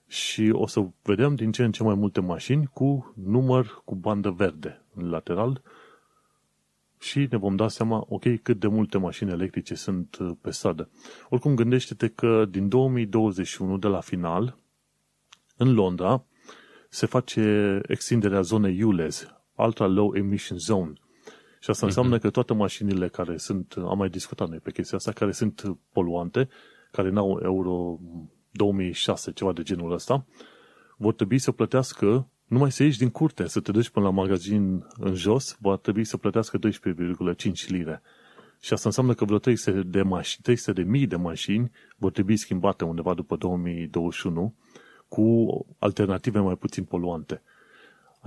Și 0.07 0.49
o 0.53 0.67
să 0.67 0.87
vedem 1.01 1.35
din 1.35 1.51
ce 1.51 1.63
în 1.63 1.71
ce 1.71 1.83
mai 1.83 1.95
multe 1.95 2.21
mașini 2.21 2.69
cu 2.73 3.13
număr 3.23 3.81
cu 3.85 3.95
bandă 3.95 4.29
verde 4.29 4.81
în 4.93 5.09
lateral 5.09 5.61
și 6.99 7.27
ne 7.29 7.37
vom 7.37 7.55
da 7.55 7.67
seama, 7.67 8.05
ok, 8.09 8.41
cât 8.41 8.59
de 8.59 8.67
multe 8.67 8.97
mașini 8.97 9.31
electrice 9.31 9.75
sunt 9.75 10.17
pe 10.41 10.51
stradă. 10.51 10.89
Oricum, 11.29 11.55
gândește-te 11.55 12.07
că 12.07 12.45
din 12.49 12.69
2021, 12.69 13.77
de 13.77 13.87
la 13.87 13.99
final, 13.99 14.57
în 15.57 15.73
Londra, 15.73 16.23
se 16.89 17.05
face 17.05 17.79
extinderea 17.87 18.41
zonei 18.41 18.83
ULEZ, 18.83 19.36
Ultra 19.57 19.87
Low 19.87 20.15
Emission 20.15 20.57
Zone. 20.57 20.93
Și 21.59 21.69
asta 21.69 21.85
înseamnă 21.85 22.17
uh-huh. 22.17 22.21
că 22.21 22.29
toate 22.29 22.53
mașinile 22.53 23.07
care 23.07 23.37
sunt, 23.37 23.73
am 23.77 23.97
mai 23.97 24.09
discutat 24.09 24.49
noi 24.49 24.59
pe 24.59 24.71
chestia 24.71 24.97
asta, 24.97 25.11
care 25.11 25.31
sunt 25.31 25.77
poluante, 25.91 26.49
care 26.91 27.09
n-au 27.09 27.39
Euro 27.43 27.99
2006, 28.51 29.31
ceva 29.31 29.53
de 29.53 29.61
genul 29.61 29.91
ăsta, 29.91 30.25
vor 30.97 31.13
trebui 31.13 31.37
să 31.37 31.51
plătească, 31.51 32.29
numai 32.45 32.71
să 32.71 32.83
ieși 32.83 32.97
din 32.97 33.09
curte, 33.09 33.47
să 33.47 33.59
te 33.59 33.71
duci 33.71 33.89
până 33.89 34.05
la 34.05 34.11
magazin 34.11 34.85
în 34.97 35.13
jos, 35.13 35.57
va 35.59 35.75
trebui 35.75 36.03
să 36.03 36.17
plătească 36.17 36.59
12,5 36.59 37.67
lire. 37.67 38.01
Și 38.59 38.73
asta 38.73 38.87
înseamnă 38.87 39.13
că 39.13 39.25
vreo 39.25 39.37
300 39.37 39.81
de, 39.81 40.01
mașini, 40.01 40.43
300 40.43 40.81
de 40.81 40.89
mii 40.89 41.07
de 41.07 41.15
mașini 41.15 41.71
vor 41.97 42.11
trebui 42.11 42.37
schimbate 42.37 42.83
undeva 42.83 43.13
după 43.13 43.35
2021 43.35 44.55
cu 45.07 45.47
alternative 45.79 46.39
mai 46.39 46.55
puțin 46.55 46.83
poluante. 46.83 47.41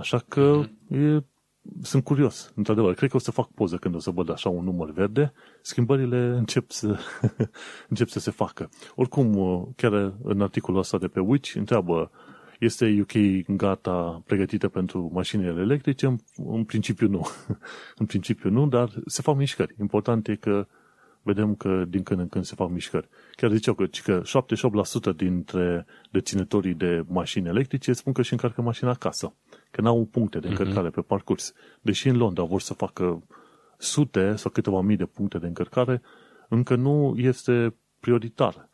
Așa 0.01 0.23
că 0.27 0.63
mm-hmm. 0.63 0.97
e, 0.97 1.23
sunt 1.81 2.03
curios, 2.03 2.51
într-adevăr. 2.55 2.93
Cred 2.93 3.09
că 3.09 3.15
o 3.15 3.19
să 3.19 3.31
fac 3.31 3.47
poză 3.47 3.75
când 3.75 3.95
o 3.95 3.99
să 3.99 4.11
văd 4.11 4.29
așa 4.29 4.49
un 4.49 4.63
număr 4.63 4.91
verde. 4.91 5.33
Schimbările 5.61 6.17
încep 6.17 6.71
să, 6.71 6.99
încep 7.89 8.07
să 8.07 8.19
se 8.19 8.31
facă. 8.31 8.69
Oricum, 8.95 9.33
chiar 9.75 10.13
în 10.23 10.41
articolul 10.41 10.79
ăsta 10.79 10.97
de 10.97 11.07
pe 11.07 11.19
Witch, 11.19 11.55
întreabă 11.55 12.11
este 12.59 12.99
UK 13.01 13.45
gata, 13.55 14.23
pregătită 14.25 14.67
pentru 14.67 15.09
mașinile 15.13 15.61
electrice? 15.61 16.05
În, 16.05 16.17
în 16.35 16.63
principiu 16.63 17.07
nu. 17.07 17.27
în 18.01 18.05
principiu 18.05 18.49
nu, 18.49 18.67
dar 18.67 18.89
se 19.05 19.21
fac 19.21 19.35
mișcări. 19.35 19.75
Important 19.79 20.27
e 20.27 20.35
că 20.35 20.67
vedem 21.21 21.55
că 21.55 21.85
din 21.87 22.03
când 22.03 22.19
în 22.19 22.27
când 22.27 22.43
se 22.45 22.55
fac 22.55 22.69
mișcări. 22.69 23.09
Chiar 23.35 23.51
ziceau 23.51 23.73
că, 23.73 23.85
că 24.03 24.21
78% 25.13 25.15
dintre 25.15 25.85
deținătorii 26.11 26.73
de 26.73 27.03
mașini 27.07 27.47
electrice 27.47 27.93
spun 27.93 28.13
că 28.13 28.21
și 28.21 28.31
încarcă 28.31 28.61
mașina 28.61 28.89
acasă, 28.89 29.33
că 29.71 29.81
n-au 29.81 30.07
puncte 30.11 30.39
de 30.39 30.47
mhm. 30.47 30.57
încărcare 30.57 30.89
uh-huh. 30.89 30.93
pe 30.93 31.01
parcurs. 31.01 31.53
Deși 31.81 32.07
în 32.07 32.17
Londra 32.17 32.43
vor 32.43 32.61
să 32.61 32.73
facă 32.73 33.23
sute 33.77 34.35
sau 34.35 34.51
câteva 34.51 34.81
mii 34.81 34.97
de 34.97 35.05
puncte 35.05 35.37
de 35.37 35.47
încărcare, 35.47 36.01
încă 36.49 36.75
nu 36.75 37.15
este 37.17 37.75
prioritar. 37.99 38.69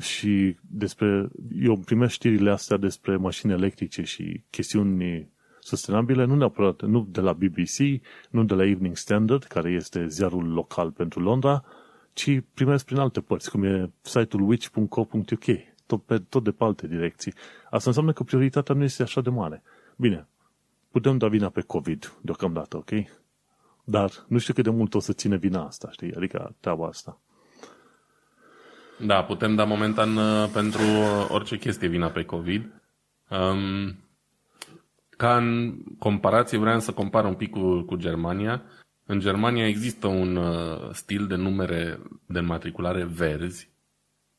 Și 0.00 0.56
despre, 0.60 1.28
eu 1.60 1.76
primesc 1.76 2.12
știrile 2.12 2.50
astea 2.50 2.76
despre 2.76 3.16
mașini 3.16 3.52
electrice 3.52 4.02
și 4.02 4.44
chestiuni 4.50 5.30
sustenabile, 5.60 6.24
nu 6.24 6.34
neapărat, 6.34 6.82
nu 6.82 7.06
de 7.10 7.20
la 7.20 7.32
BBC, 7.32 8.02
nu 8.30 8.44
de 8.44 8.54
la 8.54 8.64
Evening 8.64 8.96
Standard, 8.96 9.42
care 9.42 9.70
este 9.70 10.06
ziarul 10.06 10.52
local 10.52 10.90
pentru 10.90 11.20
Londra, 11.20 11.64
ci 12.12 12.40
primesc 12.54 12.84
prin 12.84 12.98
alte 12.98 13.20
părți, 13.20 13.50
cum 13.50 13.64
e 13.64 13.90
site-ul 14.00 14.48
witch.co.uk, 14.48 15.44
tot, 15.86 16.02
pe, 16.02 16.18
tot 16.18 16.44
de 16.44 16.50
pe 16.50 16.64
alte 16.64 16.86
direcții. 16.86 17.32
Asta 17.70 17.88
înseamnă 17.88 18.12
că 18.12 18.22
prioritatea 18.22 18.74
nu 18.74 18.82
este 18.82 19.02
așa 19.02 19.20
de 19.20 19.30
mare. 19.30 19.62
Bine, 19.96 20.26
putem 20.90 21.18
da 21.18 21.28
vina 21.28 21.48
pe 21.48 21.60
COVID 21.60 22.18
deocamdată, 22.22 22.76
ok? 22.76 22.90
Dar 23.84 24.10
nu 24.28 24.38
știu 24.38 24.54
cât 24.54 24.64
de 24.64 24.70
mult 24.70 24.94
o 24.94 24.98
să 24.98 25.12
ține 25.12 25.36
vina 25.36 25.66
asta, 25.66 25.90
știi? 25.90 26.14
Adică 26.14 26.54
treaba 26.60 26.86
asta. 26.86 27.20
Da, 28.98 29.24
putem 29.24 29.54
da 29.54 29.64
momentan 29.64 30.16
uh, 30.16 30.48
pentru 30.52 30.82
orice 31.28 31.58
chestie 31.58 31.88
vina 31.88 32.08
pe 32.08 32.24
COVID. 32.24 32.82
Um, 33.30 33.96
ca 35.16 35.36
în 35.36 35.78
comparație, 35.98 36.58
vreau 36.58 36.80
să 36.80 36.92
compar 36.92 37.24
un 37.24 37.34
pic 37.34 37.50
cu, 37.50 37.80
cu 37.80 37.96
Germania. 37.96 38.62
În 39.04 39.20
Germania 39.20 39.66
există 39.66 40.06
un 40.06 40.36
uh, 40.36 40.90
stil 40.92 41.26
de 41.26 41.34
numere 41.34 41.98
de 42.26 42.40
matriculare 42.40 43.04
verzi, 43.04 43.70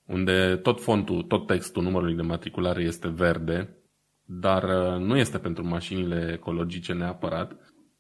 unde 0.06 0.56
tot 0.56 0.82
fontul, 0.82 1.24
tot 1.24 1.48
textul 1.48 1.84
numărului 1.84 2.16
de 2.16 2.22
matriculare 2.22 2.84
este 2.84 3.08
verde, 3.08 3.78
dar 4.30 4.64
uh, 4.64 5.06
nu 5.06 5.18
este 5.18 5.38
pentru 5.38 5.68
mașinile 5.68 6.32
ecologice 6.34 6.94
neapărat, 6.94 7.56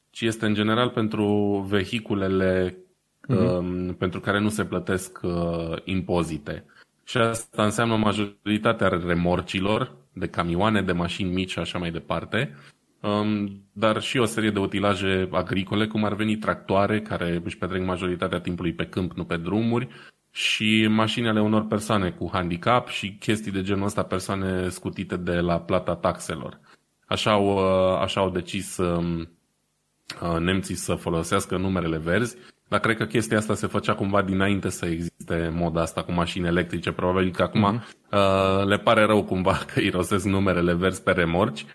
ci 0.09 0.21
este 0.21 0.45
în 0.45 0.53
general 0.53 0.89
pentru 0.89 1.25
vehiculele 1.69 2.78
uh-huh. 3.30 3.97
pentru 3.97 4.19
care 4.19 4.39
nu 4.39 4.49
se 4.49 4.65
plătesc 4.65 5.19
uh, 5.23 5.75
impozite. 5.84 6.65
Și 7.03 7.17
asta 7.17 7.63
înseamnă 7.63 7.95
majoritatea 7.95 8.88
remorcilor, 8.88 9.95
de 10.13 10.28
camioane, 10.28 10.82
de 10.82 10.91
mașini 10.91 11.34
mici 11.34 11.51
și 11.51 11.59
așa 11.59 11.78
mai 11.78 11.91
departe, 11.91 12.55
um, 13.01 13.61
dar 13.71 14.01
și 14.01 14.17
o 14.17 14.25
serie 14.25 14.49
de 14.49 14.59
utilaje 14.59 15.28
agricole, 15.32 15.88
cum 15.88 16.03
ar 16.03 16.13
veni 16.13 16.38
tractoare, 16.38 17.01
care 17.01 17.41
își 17.43 17.57
petrec 17.57 17.86
majoritatea 17.86 18.39
timpului 18.39 18.73
pe 18.73 18.86
câmp, 18.86 19.13
nu 19.13 19.23
pe 19.23 19.38
drumuri, 19.38 19.88
și 20.38 20.88
mașinile 20.89 21.41
unor 21.41 21.65
persoane 21.65 22.09
cu 22.09 22.29
handicap 22.33 22.88
și 22.88 23.15
chestii 23.19 23.51
de 23.51 23.61
genul 23.61 23.85
ăsta, 23.85 24.03
persoane 24.03 24.69
scutite 24.69 25.15
de 25.15 25.39
la 25.39 25.59
plata 25.59 25.95
taxelor. 25.95 26.59
Așa 27.07 27.31
au, 27.31 27.47
uh, 27.47 27.99
așa 28.01 28.21
au 28.21 28.29
decis 28.29 28.77
um, 28.77 29.29
uh, 30.21 30.39
nemții 30.39 30.75
să 30.75 30.93
folosească 30.93 31.57
numerele 31.57 31.97
verzi, 31.97 32.38
Dar 32.67 32.79
cred 32.79 32.97
că 32.97 33.05
chestia 33.05 33.38
asta 33.38 33.55
se 33.55 33.67
făcea 33.67 33.95
cumva 33.95 34.21
dinainte 34.21 34.69
să 34.69 34.85
existe 34.85 35.51
moda 35.53 35.81
asta 35.81 36.03
cu 36.03 36.11
mașini 36.11 36.47
electrice. 36.47 36.91
Probabil 36.91 37.31
că 37.31 37.41
acum 37.43 37.79
mm-hmm. 37.79 38.11
uh, 38.11 38.65
le 38.65 38.77
pare 38.77 39.05
rău 39.05 39.23
cumva 39.23 39.59
că 39.73 39.79
irosesc 39.79 40.25
numerele 40.25 40.73
verzi 40.73 41.03
pe 41.03 41.11
remorci. 41.11 41.65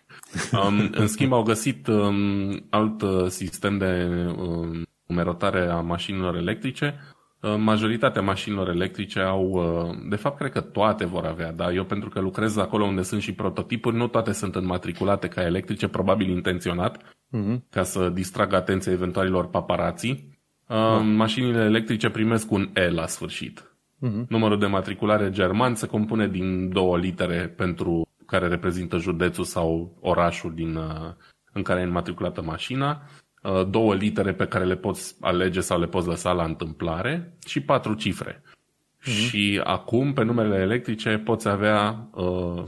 Um, 0.53 0.91
în 0.93 1.07
schimb 1.07 1.33
au 1.33 1.43
găsit 1.43 1.87
um, 1.87 2.67
alt 2.71 3.03
uh, 3.03 3.27
sistem 3.27 3.79
de 3.79 4.07
um, 4.37 4.87
numerotare 5.07 5.71
a 5.71 5.81
mașinilor 5.81 6.37
electrice. 6.37 7.12
Uh, 7.43 7.55
majoritatea 7.59 8.23
mașinilor 8.23 8.69
electrice 8.69 9.21
au, 9.21 9.51
uh, 9.51 9.97
de 10.09 10.17
fapt 10.17 10.39
cred 10.39 10.53
că 10.53 10.61
toate 10.61 11.05
vor 11.05 11.25
avea, 11.25 11.53
dar 11.53 11.73
eu 11.73 11.85
pentru 11.85 12.09
că 12.09 12.21
lucrez 12.21 12.57
acolo 12.57 12.85
unde 12.85 13.03
sunt 13.03 13.23
și 13.23 13.33
prototipuri, 13.33 13.97
nu 13.97 14.07
toate 14.09 14.33
sunt 14.33 14.55
înmatriculate 14.55 15.29
ca 15.29 15.43
electrice, 15.43 15.89
probabil 15.89 16.29
intenționat, 16.29 16.99
mm-hmm. 16.99 17.69
ca 17.71 17.83
să 17.83 18.09
distragă 18.09 18.57
atenția 18.57 18.93
eventualilor 18.93 19.49
paparații. 19.49 20.39
Uh, 20.67 21.01
mașinile 21.15 21.65
electrice 21.65 22.11
primesc 22.11 22.51
un 22.51 22.71
E 22.75 22.91
la 22.91 23.07
sfârșit. 23.07 23.61
Uh-huh. 23.61 24.27
Numărul 24.29 24.59
de 24.59 24.67
matriculare 24.67 25.31
german 25.31 25.75
se 25.75 25.87
compune 25.87 26.29
din 26.29 26.69
două 26.69 26.99
litere 26.99 27.55
pentru 27.57 28.09
care 28.27 28.49
reprezintă 28.49 28.99
județul 28.99 29.45
sau 29.45 29.97
orașul 30.01 30.55
din, 30.55 30.77
uh, 30.77 31.11
în 31.53 31.63
care 31.63 31.81
e 31.81 31.85
înmatriculată 31.85 32.43
mașina, 32.43 32.91
uh, 32.91 33.22
două 33.69 33.95
litere 33.95 34.35
pe 34.35 34.47
care 34.47 34.65
le 34.65 34.77
poți 34.77 35.17
alege 35.21 35.61
sau 35.61 35.81
le 35.81 35.87
poți 35.87 36.07
lăsa 36.07 36.33
la 36.33 36.45
întâmplare 36.45 37.37
și 37.47 37.61
patru 37.61 37.95
cifre. 37.95 38.43
Uh-huh. 38.43 39.29
Și 39.29 39.61
acum, 39.65 40.13
pe 40.13 40.23
numele 40.23 40.57
electrice, 40.57 41.19
poți 41.19 41.49
avea 41.49 42.09
uh, 42.15 42.63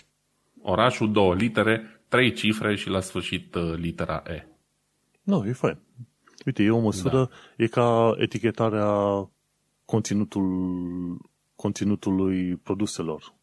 orașul, 0.63 1.13
două 1.13 1.35
litere, 1.35 2.03
trei 2.09 2.33
cifre 2.33 2.77
și 2.77 2.89
la 2.89 3.01
sfârșit 3.01 3.55
uh, 3.55 3.75
litera 3.77 4.23
E. 4.27 4.47
Nu, 5.23 5.47
e 5.47 5.53
fain. 5.53 5.79
Uite, 6.47 6.63
e 6.63 6.71
o 6.71 6.79
măsură, 6.79 7.17
da. 7.17 7.65
e 7.65 7.67
ca 7.67 8.15
etichetarea 8.17 8.89
conținutul, 9.85 10.49
conținutului 11.55 12.57
produselor. 12.57 13.35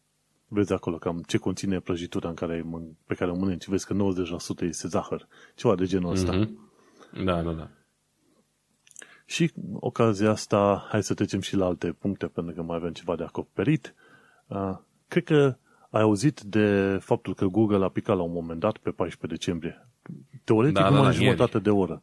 Vezi 0.46 0.72
acolo 0.72 0.96
cam 0.96 1.22
ce 1.26 1.38
conține 1.38 1.80
prăjitura 1.80 2.28
în 2.28 2.34
care 2.34 2.52
ai, 2.52 2.94
pe 3.06 3.14
care 3.14 3.30
o 3.30 3.36
mănânci. 3.36 3.66
Vezi 3.68 3.86
că 3.86 3.94
90% 3.94 4.60
este 4.60 4.88
zahăr. 4.88 5.28
Ceva 5.54 5.74
de 5.74 5.84
genul 5.84 6.10
ăsta. 6.10 6.48
Mm-hmm. 7.12 7.24
Da, 7.24 7.42
da, 7.42 7.50
da. 7.50 7.68
Și 9.26 9.52
ocazia 9.74 10.30
asta, 10.30 10.86
hai 10.88 11.02
să 11.02 11.14
trecem 11.14 11.40
și 11.40 11.56
la 11.56 11.66
alte 11.66 11.92
puncte, 11.92 12.26
pentru 12.26 12.54
că 12.54 12.62
mai 12.62 12.76
avem 12.76 12.92
ceva 12.92 13.16
de 13.16 13.22
acoperit. 13.22 13.94
Uh, 14.46 14.76
cred 15.08 15.24
că 15.24 15.56
ai 15.90 16.00
auzit 16.00 16.40
de 16.40 16.98
faptul 17.00 17.34
că 17.34 17.44
Google 17.44 17.84
a 17.84 17.88
picat 17.88 18.16
la 18.16 18.22
un 18.22 18.32
moment 18.32 18.60
dat 18.60 18.76
pe 18.76 18.90
14 18.90 19.26
decembrie. 19.26 19.88
Teoretic, 20.44 20.78
da, 20.78 20.88
numai 20.88 21.04
da, 21.04 21.10
jumătate 21.10 21.58
de 21.58 21.70
oră. 21.70 22.02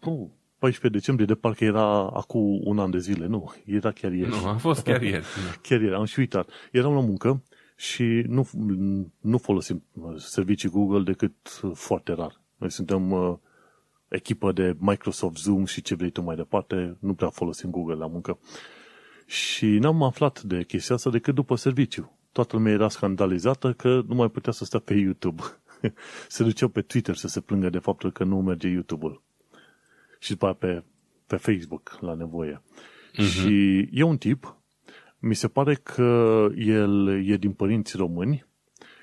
Nu, 0.00 0.32
14 0.58 0.98
decembrie 0.98 1.26
de 1.26 1.34
parcă 1.34 1.64
era 1.64 2.10
acum 2.10 2.60
un 2.64 2.78
an 2.78 2.90
de 2.90 2.98
zile, 2.98 3.26
nu, 3.26 3.52
era 3.64 3.92
chiar 3.92 4.12
ieri. 4.12 4.30
Nu, 4.30 4.48
a 4.48 4.56
fost 4.56 4.82
chiar 4.82 5.02
ieri. 5.02 5.24
chiar 5.66 5.80
ieri, 5.80 5.94
am 5.94 6.04
și 6.04 6.18
uitat. 6.18 6.48
Eram 6.72 6.94
la 6.94 7.00
muncă 7.00 7.42
și 7.76 8.24
nu, 8.26 8.48
nu 9.20 9.38
folosim 9.38 9.84
servicii 10.16 10.68
Google 10.68 11.02
decât 11.02 11.34
foarte 11.74 12.12
rar. 12.12 12.40
Noi 12.56 12.70
suntem 12.70 13.10
uh, 13.10 13.36
echipă 14.08 14.52
de 14.52 14.76
Microsoft 14.78 15.36
Zoom 15.36 15.64
și 15.64 15.82
ce 15.82 15.94
vrei 15.94 16.10
tu 16.10 16.22
mai 16.22 16.36
departe, 16.36 16.96
nu 17.00 17.14
prea 17.14 17.28
folosim 17.28 17.70
Google 17.70 17.94
la 17.94 18.06
muncă. 18.06 18.38
Și 19.26 19.66
n-am 19.66 20.02
aflat 20.02 20.42
de 20.42 20.64
chestia 20.64 20.94
asta 20.94 21.10
decât 21.10 21.34
după 21.34 21.54
serviciu. 21.54 22.12
Toată 22.32 22.56
lumea 22.56 22.72
era 22.72 22.88
scandalizată 22.88 23.72
că 23.72 24.02
nu 24.06 24.14
mai 24.14 24.28
putea 24.28 24.52
să 24.52 24.64
stea 24.64 24.80
pe 24.80 24.94
YouTube. 24.94 25.42
se 26.28 26.42
duceau 26.42 26.68
pe 26.68 26.80
Twitter 26.80 27.14
să 27.14 27.28
se 27.28 27.40
plângă 27.40 27.68
de 27.68 27.78
faptul 27.78 28.12
că 28.12 28.24
nu 28.24 28.40
merge 28.40 28.68
YouTube-ul 28.68 29.22
și 30.18 30.30
după 30.30 30.52
pe, 30.52 30.82
pe 31.26 31.36
Facebook 31.36 31.98
la 32.00 32.14
nevoie. 32.14 32.62
Uh-huh. 32.62 33.28
Și 33.28 33.88
e 33.92 34.02
un 34.02 34.16
tip, 34.16 34.56
mi 35.18 35.34
se 35.34 35.48
pare 35.48 35.74
că 35.74 36.46
el 36.56 37.08
e 37.26 37.36
din 37.36 37.52
părinți 37.52 37.96
români, 37.96 38.46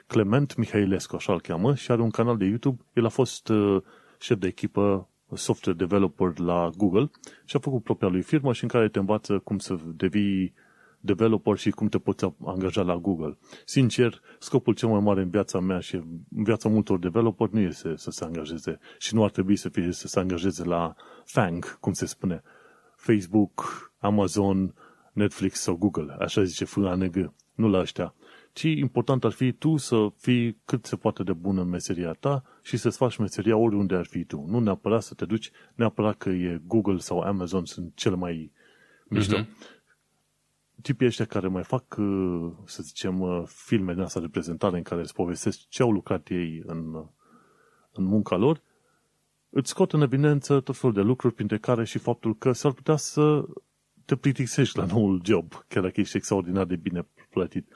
Clement 0.07 0.55
Mihailescu, 0.55 1.15
așa 1.15 1.33
îl 1.33 1.41
cheamă, 1.41 1.75
și 1.75 1.91
are 1.91 2.01
un 2.01 2.09
canal 2.09 2.37
de 2.37 2.45
YouTube. 2.45 2.83
El 2.93 3.05
a 3.05 3.09
fost 3.09 3.49
uh, 3.49 3.81
șef 4.19 4.37
de 4.37 4.47
echipă 4.47 5.09
software 5.33 5.77
developer 5.77 6.39
la 6.39 6.69
Google 6.77 7.09
și 7.45 7.55
a 7.55 7.59
făcut 7.59 7.83
propria 7.83 8.09
lui 8.09 8.21
firmă 8.21 8.53
și 8.53 8.63
în 8.63 8.69
care 8.69 8.89
te 8.89 8.99
învață 8.99 9.39
cum 9.39 9.57
să 9.57 9.77
devii 9.95 10.53
developer 10.99 11.57
și 11.57 11.69
cum 11.69 11.87
te 11.87 11.97
poți 11.97 12.25
angaja 12.45 12.81
la 12.81 12.95
Google. 12.95 13.37
Sincer, 13.65 14.21
scopul 14.39 14.73
cel 14.73 14.89
mai 14.89 14.99
mare 14.99 15.21
în 15.21 15.29
viața 15.29 15.59
mea 15.59 15.79
și 15.79 15.95
în 15.95 16.43
viața 16.43 16.69
multor 16.69 16.99
developer 16.99 17.49
nu 17.49 17.59
este 17.59 17.95
să 17.95 18.11
se 18.11 18.23
angajeze 18.23 18.79
și 18.97 19.15
nu 19.15 19.23
ar 19.23 19.29
trebui 19.29 19.55
să 19.55 19.69
fie 19.69 19.91
să 19.91 20.07
se 20.07 20.19
angajeze 20.19 20.63
la 20.63 20.95
FANG, 21.25 21.77
cum 21.79 21.93
se 21.93 22.05
spune, 22.05 22.43
Facebook, 22.95 23.91
Amazon, 23.99 24.73
Netflix 25.13 25.59
sau 25.59 25.75
Google, 25.75 26.15
așa 26.19 26.43
zice 26.43 26.65
FANG, 26.65 27.31
nu 27.53 27.67
la 27.67 27.79
ăștia. 27.79 28.13
Ci 28.55 28.63
important 28.63 29.23
ar 29.23 29.31
fi 29.31 29.51
tu 29.51 29.77
să 29.77 30.07
fii 30.17 30.57
cât 30.65 30.85
se 30.85 30.95
poate 30.95 31.23
de 31.23 31.33
bun 31.33 31.57
în 31.57 31.67
meseria 31.67 32.11
ta 32.11 32.43
și 32.61 32.77
să-ți 32.77 32.97
faci 32.97 33.17
meseria 33.17 33.57
oriunde 33.57 33.95
ar 33.95 34.05
fi 34.05 34.23
tu. 34.23 34.45
Nu 34.47 34.59
neapărat 34.59 35.03
să 35.03 35.13
te 35.13 35.25
duci, 35.25 35.51
neapărat 35.73 36.17
că 36.17 36.29
e 36.29 36.61
Google 36.65 36.97
sau 36.97 37.19
Amazon 37.19 37.65
sunt 37.65 37.91
cele 37.95 38.15
mai 38.15 38.51
mișto. 39.07 39.37
Uh-huh 39.37 39.73
tipii 40.85 41.07
ăștia 41.07 41.25
care 41.25 41.47
mai 41.47 41.63
fac, 41.63 41.95
uh, 41.97 42.51
să 42.65 42.83
zicem, 42.83 43.19
uh, 43.19 43.43
filme 43.45 43.93
din 43.93 44.01
asta 44.01 44.19
de 44.19 44.27
prezentare 44.27 44.77
în 44.77 44.83
care 44.83 45.01
îți 45.01 45.13
povestesc 45.13 45.67
ce 45.67 45.81
au 45.81 45.91
lucrat 45.91 46.29
ei 46.29 46.63
în, 46.65 46.93
uh, 46.93 47.05
în 47.91 48.03
munca 48.03 48.35
lor, 48.35 48.61
îți 49.49 49.69
scot 49.69 49.93
în 49.93 50.01
evidență 50.01 50.59
tot 50.59 50.77
felul 50.77 50.95
de 50.95 51.01
lucruri, 51.01 51.33
printre 51.33 51.57
care 51.57 51.85
și 51.85 51.97
faptul 51.97 52.37
că 52.37 52.51
s-ar 52.51 52.71
putea 52.71 52.95
să 52.95 53.45
te 54.05 54.15
plictisești 54.15 54.77
la 54.77 54.85
noul 54.85 55.21
job, 55.23 55.53
chiar 55.67 55.83
dacă 55.83 55.99
ești 55.99 56.17
extraordinar 56.17 56.65
de 56.65 56.75
bine 56.75 57.07
plătit. 57.29 57.67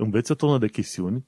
Înveți 0.00 0.32
o 0.32 0.34
tonă 0.34 0.58
de 0.58 0.68
chestiuni, 0.68 1.26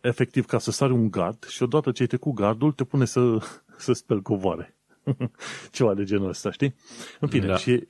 efectiv 0.00 0.46
ca 0.46 0.58
să 0.58 0.70
sari 0.70 0.92
un 0.92 1.10
gard 1.10 1.44
și 1.44 1.62
odată 1.62 1.92
ce 1.92 2.02
ai 2.02 2.08
trecut 2.08 2.34
gardul, 2.34 2.72
te 2.72 2.84
pune 2.84 3.04
să, 3.04 3.38
să 3.76 3.92
speli 3.92 4.22
covoare. 4.22 4.76
Ceva 5.72 5.94
de 5.94 6.04
genul 6.04 6.28
ăsta, 6.28 6.50
știi? 6.50 6.74
În 7.20 7.28
fine, 7.28 7.46
da. 7.46 7.56
și 7.56 7.86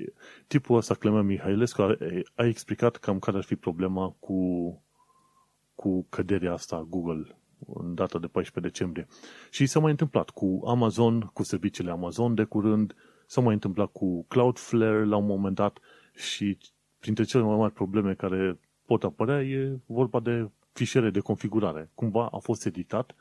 tipul 0.47 0.77
ăsta, 0.77 0.95
Clemen 0.95 1.27
Mihailescu, 1.27 1.83
a, 1.83 1.97
a 2.35 2.47
explicat 2.47 2.97
cam 2.97 3.19
care 3.19 3.37
ar 3.37 3.43
fi 3.43 3.57
problema 3.57 4.17
cu, 4.21 4.83
cu 5.75 6.07
căderea 6.09 6.53
asta 6.53 6.87
Google 6.89 7.37
în 7.75 7.95
data 7.95 8.19
de 8.19 8.27
14 8.27 8.73
decembrie. 8.73 9.07
Și 9.51 9.67
s-a 9.67 9.81
mai 9.81 9.91
întâmplat 9.91 10.31
cu 10.31 10.63
Amazon, 10.67 11.21
cu 11.21 11.43
serviciile 11.43 11.91
Amazon 11.91 12.35
de 12.35 12.45
curând, 12.45 12.95
s-a 13.27 13.41
mai 13.41 13.55
întâmplat 13.55 13.93
cu 13.93 14.25
Cloudflare 14.29 15.05
la 15.05 15.17
un 15.17 15.27
moment 15.27 15.55
dat 15.55 15.79
și 16.15 16.59
printre 16.99 17.25
cele 17.25 17.43
mai 17.43 17.57
mari 17.57 17.73
probleme 17.73 18.15
care 18.15 18.59
pot 18.93 19.05
apărea 19.05 19.43
e 19.43 19.79
vorba 19.87 20.21
de 20.21 20.51
fișiere 20.73 21.11
de 21.11 21.21
configurare. 21.21 21.91
Cumva 21.95 22.29
a 22.33 22.39
fost 22.39 22.67
editat 22.67 23.15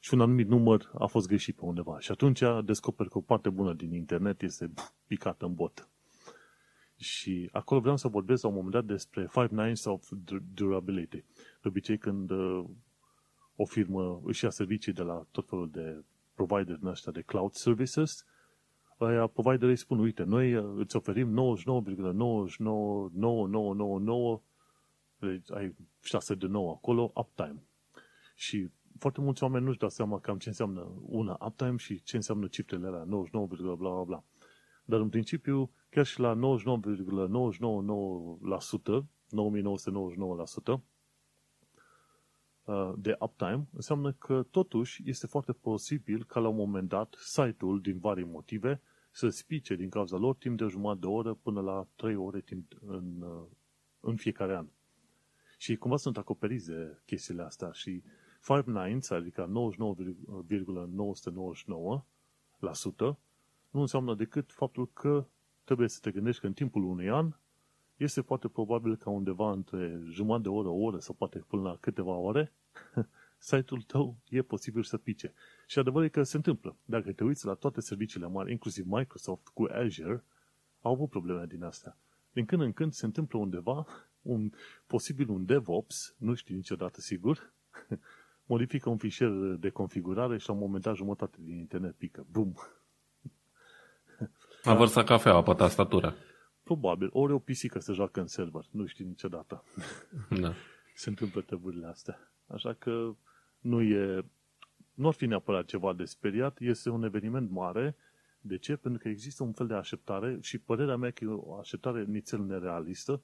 și 0.00 0.14
un 0.14 0.20
anumit 0.20 0.48
număr 0.48 0.90
a 0.98 1.06
fost 1.06 1.26
greșit 1.26 1.56
pe 1.56 1.64
undeva. 1.64 1.98
Și 1.98 2.10
atunci 2.10 2.42
descoperi 2.64 3.08
că 3.08 3.18
o 3.18 3.20
parte 3.20 3.48
bună 3.48 3.72
din 3.72 3.92
internet 3.92 4.42
este 4.42 4.72
picată 5.06 5.44
în 5.44 5.54
bot. 5.54 5.88
Și 6.96 7.48
acolo 7.52 7.80
vreau 7.80 7.96
să 7.96 8.08
vorbesc 8.08 8.42
la 8.42 8.48
un 8.48 8.54
moment 8.54 8.72
dat 8.72 8.84
despre 8.84 9.28
Five 9.30 9.48
Nines 9.50 9.84
of 9.84 10.08
Durability. 10.54 11.24
De 11.62 11.68
obicei 11.68 11.98
când 11.98 12.30
uh, 12.30 12.64
o 13.56 13.64
firmă 13.64 14.20
își 14.24 14.44
ia 14.44 14.50
servicii 14.50 14.92
de 14.92 15.02
la 15.02 15.26
tot 15.30 15.48
felul 15.48 15.70
de 15.70 16.04
provider 16.34 16.76
din 16.76 16.86
ăștia 16.86 17.12
de 17.12 17.20
cloud 17.20 17.52
services, 17.52 18.24
aia 18.98 19.26
providerii 19.26 19.76
spun, 19.76 19.98
uite, 19.98 20.22
noi 20.22 20.54
uh, 20.54 20.64
îți 20.76 20.96
oferim 20.96 21.56
99,999999 24.40 24.55
deci 25.18 25.52
ai 25.52 25.74
6 26.02 26.34
de 26.34 26.46
9 26.46 26.70
acolo, 26.70 27.12
uptime. 27.14 27.62
Și 28.34 28.70
foarte 28.98 29.20
mulți 29.20 29.42
oameni 29.42 29.64
nu-și 29.64 29.78
dau 29.78 29.88
seama 29.88 30.20
cam 30.20 30.38
ce 30.38 30.48
înseamnă 30.48 30.92
una 31.02 31.38
uptime 31.46 31.76
și 31.76 32.02
ce 32.02 32.16
înseamnă 32.16 32.46
cifrele 32.46 32.86
alea, 32.86 33.04
99, 33.04 33.46
bla 33.46 33.74
bla 33.74 34.02
bla. 34.02 34.24
Dar 34.84 35.00
în 35.00 35.08
principiu, 35.08 35.70
chiar 35.90 36.06
și 36.06 36.20
la 36.20 36.34
99,999%, 36.34 36.38
9999% 39.02 40.80
uh, 42.64 42.92
de 42.96 43.16
uptime, 43.20 43.68
înseamnă 43.72 44.12
că 44.12 44.46
totuși 44.50 45.02
este 45.04 45.26
foarte 45.26 45.52
posibil 45.52 46.24
ca 46.24 46.40
la 46.40 46.48
un 46.48 46.56
moment 46.56 46.88
dat 46.88 47.14
site-ul, 47.18 47.80
din 47.80 47.98
vari 47.98 48.24
motive, 48.24 48.80
să 49.10 49.28
spice 49.28 49.74
din 49.74 49.88
cauza 49.88 50.16
lor 50.16 50.34
timp 50.34 50.56
de 50.56 50.64
o 50.64 50.68
jumătate 50.68 51.00
de 51.00 51.06
oră 51.06 51.34
până 51.34 51.60
la 51.60 51.86
3 51.96 52.16
ore 52.16 52.40
timp 52.40 52.72
în, 52.86 53.22
uh, 53.22 53.46
în 54.00 54.16
fiecare 54.16 54.56
an. 54.56 54.66
Și 55.56 55.76
cumva 55.76 55.96
sunt 55.96 56.16
acoperiți 56.16 56.66
de 56.66 56.98
chestiile 57.04 57.42
astea 57.42 57.70
și 57.70 58.02
Five 58.46 58.64
nines, 58.66 59.10
adică 59.10 59.46
99,999%, 59.46 59.50
nu 63.70 63.80
înseamnă 63.80 64.14
decât 64.14 64.52
faptul 64.52 64.90
că 64.92 65.26
trebuie 65.64 65.88
să 65.88 65.98
te 66.02 66.10
gândești 66.10 66.40
că 66.40 66.46
în 66.46 66.52
timpul 66.52 66.84
unui 66.84 67.10
an 67.10 67.32
este 67.96 68.20
foarte 68.20 68.48
probabil 68.48 68.96
ca 68.96 69.10
undeva 69.10 69.52
între 69.52 70.00
jumătate 70.10 70.42
de 70.42 70.48
oră, 70.48 70.68
o 70.68 70.82
oră 70.82 70.98
sau 70.98 71.14
poate 71.14 71.38
până 71.38 71.62
la 71.62 71.76
câteva 71.80 72.12
ore 72.12 72.52
site-ul 73.38 73.82
tău 73.82 74.16
e 74.28 74.42
posibil 74.42 74.82
să 74.82 74.96
pice. 74.96 75.32
Și 75.66 75.78
adevărul 75.78 76.06
e 76.06 76.10
că 76.10 76.22
se 76.22 76.36
întâmplă. 76.36 76.76
Dacă 76.84 77.12
te 77.12 77.24
uiți 77.24 77.46
la 77.46 77.54
toate 77.54 77.80
serviciile 77.80 78.26
mari, 78.26 78.50
inclusiv 78.50 78.84
Microsoft 78.88 79.48
cu 79.48 79.68
Azure, 79.72 80.24
au 80.80 80.92
avut 80.92 81.10
probleme 81.10 81.46
din 81.46 81.62
astea. 81.62 81.96
Din 82.32 82.44
când 82.44 82.62
în 82.62 82.72
când 82.72 82.92
se 82.92 83.06
întâmplă 83.06 83.38
undeva, 83.38 83.86
un, 84.26 84.52
posibil 84.86 85.28
un 85.28 85.44
DevOps, 85.44 86.14
nu 86.18 86.34
știi 86.34 86.54
niciodată 86.54 87.00
sigur, 87.00 87.52
modifică 88.46 88.88
un 88.88 88.96
fișier 88.96 89.30
de 89.58 89.70
configurare 89.70 90.38
și 90.38 90.48
la 90.48 90.54
un 90.54 90.60
moment 90.60 90.82
dat 90.82 90.96
jumătate 90.96 91.36
din 91.40 91.58
internet 91.58 91.94
pică. 91.94 92.26
Bum! 92.30 92.54
A 94.62 94.74
vărsat 94.74 95.04
cafeaua 95.04 95.42
pe 95.42 95.52
tastatură. 95.52 96.14
Probabil. 96.62 97.08
Ori 97.12 97.32
o 97.32 97.38
pisică 97.38 97.78
se 97.78 97.92
joacă 97.92 98.20
în 98.20 98.26
server. 98.26 98.64
Nu 98.70 98.86
știi 98.86 99.04
niciodată. 99.04 99.64
Da. 100.40 100.52
se 100.94 101.08
întâmplă 101.08 101.40
treburile 101.40 101.86
astea. 101.86 102.32
Așa 102.46 102.72
că 102.72 103.14
nu 103.60 103.82
e... 103.82 104.24
Nu 104.94 105.06
ar 105.06 105.14
fi 105.14 105.26
neapărat 105.26 105.64
ceva 105.64 105.92
de 105.92 106.04
speriat. 106.04 106.56
Este 106.60 106.90
un 106.90 107.02
eveniment 107.02 107.50
mare. 107.50 107.96
De 108.40 108.56
ce? 108.58 108.76
Pentru 108.76 109.02
că 109.02 109.08
există 109.08 109.42
un 109.42 109.52
fel 109.52 109.66
de 109.66 109.74
așteptare 109.74 110.38
și 110.40 110.58
părerea 110.58 110.96
mea 110.96 111.10
că 111.10 111.24
e 111.24 111.28
o 111.28 111.54
așteptare 111.54 112.04
nițel 112.04 112.44
nerealistă 112.44 113.22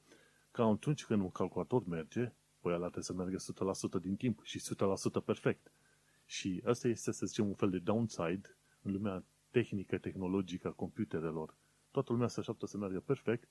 ca 0.53 0.65
atunci 0.65 1.05
când 1.05 1.23
un 1.23 1.31
calculator 1.31 1.87
merge, 1.87 2.33
păi 2.61 2.73
ăla 2.73 2.89
trebuie 2.91 3.05
să 3.05 3.13
meargă 3.13 3.37
100% 3.99 4.01
din 4.03 4.17
timp 4.17 4.41
și 4.43 4.61
100% 5.21 5.25
perfect. 5.25 5.73
Și 6.27 6.63
asta 6.67 6.89
este, 6.89 7.13
să 7.13 7.27
zicem, 7.27 7.47
un 7.47 7.55
fel 7.55 7.71
de 7.71 7.79
downside 7.79 8.57
în 8.83 8.93
lumea 8.93 9.25
tehnică, 9.51 9.99
tehnologică 9.99 10.69
a 10.69 10.71
computerelor. 10.71 11.55
Toată 11.91 12.13
lumea 12.13 12.29
se 12.29 12.41
așteaptă 12.41 12.67
să 12.67 12.77
meargă 12.79 13.01
perfect, 13.01 13.49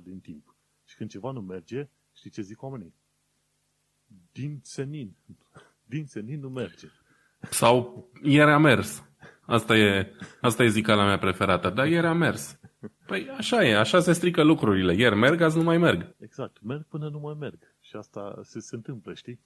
100% 0.00 0.02
din 0.02 0.20
timp. 0.20 0.54
Și 0.84 0.96
când 0.96 1.10
ceva 1.10 1.30
nu 1.30 1.40
merge, 1.40 1.88
știi 2.14 2.30
ce 2.30 2.42
zic 2.42 2.62
oamenii? 2.62 2.94
Din 4.32 4.60
senin. 4.62 5.16
Din 5.94 6.06
senin 6.06 6.40
nu 6.40 6.48
merge. 6.48 6.86
Sau 7.50 8.08
ieri 8.22 8.50
a 8.50 8.58
mers. 8.58 9.04
Asta 9.40 9.76
e, 9.76 10.12
asta 10.40 10.62
e 10.62 10.68
zicala 10.68 11.04
mea 11.04 11.18
preferată. 11.18 11.70
Dar 11.70 11.86
ieri 11.86 12.06
a 12.06 12.12
mers. 12.12 12.58
Păi 13.06 13.28
așa 13.28 13.64
e, 13.64 13.76
așa 13.76 14.00
se 14.00 14.12
strică 14.12 14.42
lucrurile. 14.42 14.94
Ieri 14.94 15.14
merg, 15.14 15.40
azi 15.40 15.56
nu 15.56 15.62
mai 15.62 15.78
merg. 15.78 16.14
Exact, 16.18 16.62
merg 16.62 16.84
până 16.84 17.08
nu 17.08 17.18
mai 17.18 17.34
merg. 17.38 17.58
Și 17.80 17.96
asta 17.96 18.40
se, 18.42 18.60
se 18.60 18.74
întâmplă, 18.74 19.14
știi? 19.14 19.40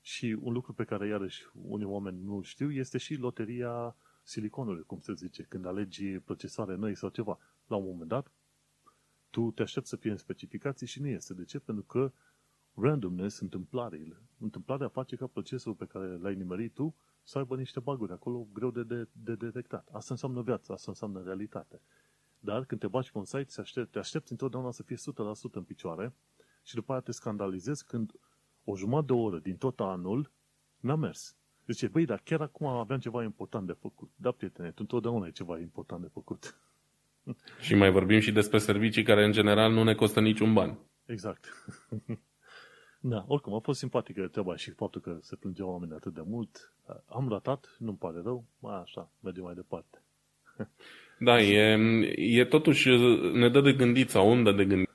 Și 0.00 0.38
un 0.40 0.52
lucru 0.52 0.72
pe 0.72 0.84
care 0.84 1.06
iarăși 1.06 1.42
unii 1.52 1.86
oameni 1.86 2.22
nu 2.24 2.42
știu 2.42 2.70
este 2.70 2.98
și 2.98 3.14
loteria 3.14 3.96
siliconului, 4.22 4.82
cum 4.86 5.00
se 5.00 5.12
zice, 5.14 5.42
când 5.42 5.66
alegi 5.66 6.06
procesoare 6.06 6.76
noi 6.76 6.94
sau 6.94 7.08
ceva. 7.08 7.38
La 7.66 7.76
un 7.76 7.84
moment 7.84 8.08
dat, 8.08 8.32
tu 9.30 9.50
te 9.50 9.62
aștepți 9.62 9.88
să 9.88 9.96
fie 9.96 10.10
în 10.10 10.16
specificații 10.16 10.86
și 10.86 11.00
nu 11.00 11.06
este. 11.06 11.34
De 11.34 11.44
ce? 11.44 11.58
Pentru 11.58 11.84
că 11.84 12.12
randomness, 12.74 13.38
întâmplările, 13.40 14.22
întâmplarea 14.38 14.88
face 14.88 15.16
ca 15.16 15.26
procesul 15.26 15.74
pe 15.74 15.84
care 15.84 16.06
l-ai 16.06 16.34
nimerit 16.34 16.74
tu 16.74 16.94
să 17.22 17.38
aibă 17.38 17.56
niște 17.56 17.80
baguri 17.80 18.12
acolo 18.12 18.46
greu 18.52 18.70
de, 18.70 18.82
de, 18.82 19.08
de 19.12 19.34
detectat. 19.34 19.88
Asta 19.92 20.14
înseamnă 20.14 20.42
viață, 20.42 20.72
asta 20.72 20.90
înseamnă 20.90 21.22
realitate. 21.22 21.80
Dar 22.38 22.64
când 22.64 22.80
te 22.80 22.86
bagi 22.86 23.12
pe 23.12 23.18
un 23.18 23.24
site, 23.24 23.46
te 23.54 23.60
aștepți, 23.60 23.90
te 23.90 23.98
aștepți 23.98 24.32
întotdeauna 24.32 24.70
să 24.70 24.82
fie 24.82 24.96
100% 24.96 25.52
în 25.52 25.62
picioare 25.62 26.12
și 26.62 26.74
după 26.74 26.92
aia 26.92 27.00
te 27.00 27.12
scandalizezi 27.12 27.84
când 27.84 28.12
o 28.64 28.76
jumătate 28.76 29.06
de 29.06 29.12
oră 29.12 29.38
din 29.38 29.56
tot 29.56 29.80
anul 29.80 30.30
n-a 30.80 30.94
mers. 30.94 31.36
Zice, 31.66 31.88
băi, 31.88 32.04
dar 32.04 32.20
chiar 32.24 32.40
acum 32.40 32.66
aveam 32.66 32.98
ceva 32.98 33.22
important 33.22 33.66
de 33.66 33.72
făcut. 33.72 34.10
Da, 34.16 34.30
prietene, 34.30 34.68
tu 34.68 34.76
întotdeauna 34.78 35.26
e 35.26 35.30
ceva 35.30 35.58
important 35.58 36.02
de 36.02 36.08
făcut. 36.12 36.60
Și 37.60 37.74
mai 37.74 37.90
vorbim 37.90 38.20
și 38.20 38.32
despre 38.32 38.58
servicii 38.58 39.02
care 39.02 39.24
în 39.24 39.32
general 39.32 39.72
nu 39.72 39.82
ne 39.82 39.94
costă 39.94 40.20
niciun 40.20 40.52
ban. 40.52 40.78
Exact. 41.06 41.44
da, 43.00 43.24
oricum, 43.28 43.54
a 43.54 43.58
fost 43.58 43.78
simpatică 43.78 44.28
treaba 44.28 44.56
și 44.56 44.70
faptul 44.70 45.00
că 45.00 45.18
se 45.20 45.36
plângeau 45.36 45.70
oamenii 45.70 45.94
atât 45.94 46.14
de 46.14 46.22
mult. 46.26 46.74
Am 47.06 47.28
ratat, 47.28 47.76
nu-mi 47.78 47.96
pare 47.96 48.20
rău, 48.22 48.44
mai 48.58 48.80
așa, 48.80 49.10
mergem 49.20 49.44
mai 49.44 49.54
departe. 49.54 50.02
Da, 51.18 51.40
e, 51.40 51.78
e 52.16 52.44
totuși, 52.44 52.88
ne 53.32 53.48
dă 53.48 53.60
de 53.60 53.72
gândit 53.72 54.10
sau 54.10 54.30
undă 54.30 54.52
de 54.52 54.64
gândit. 54.64 54.90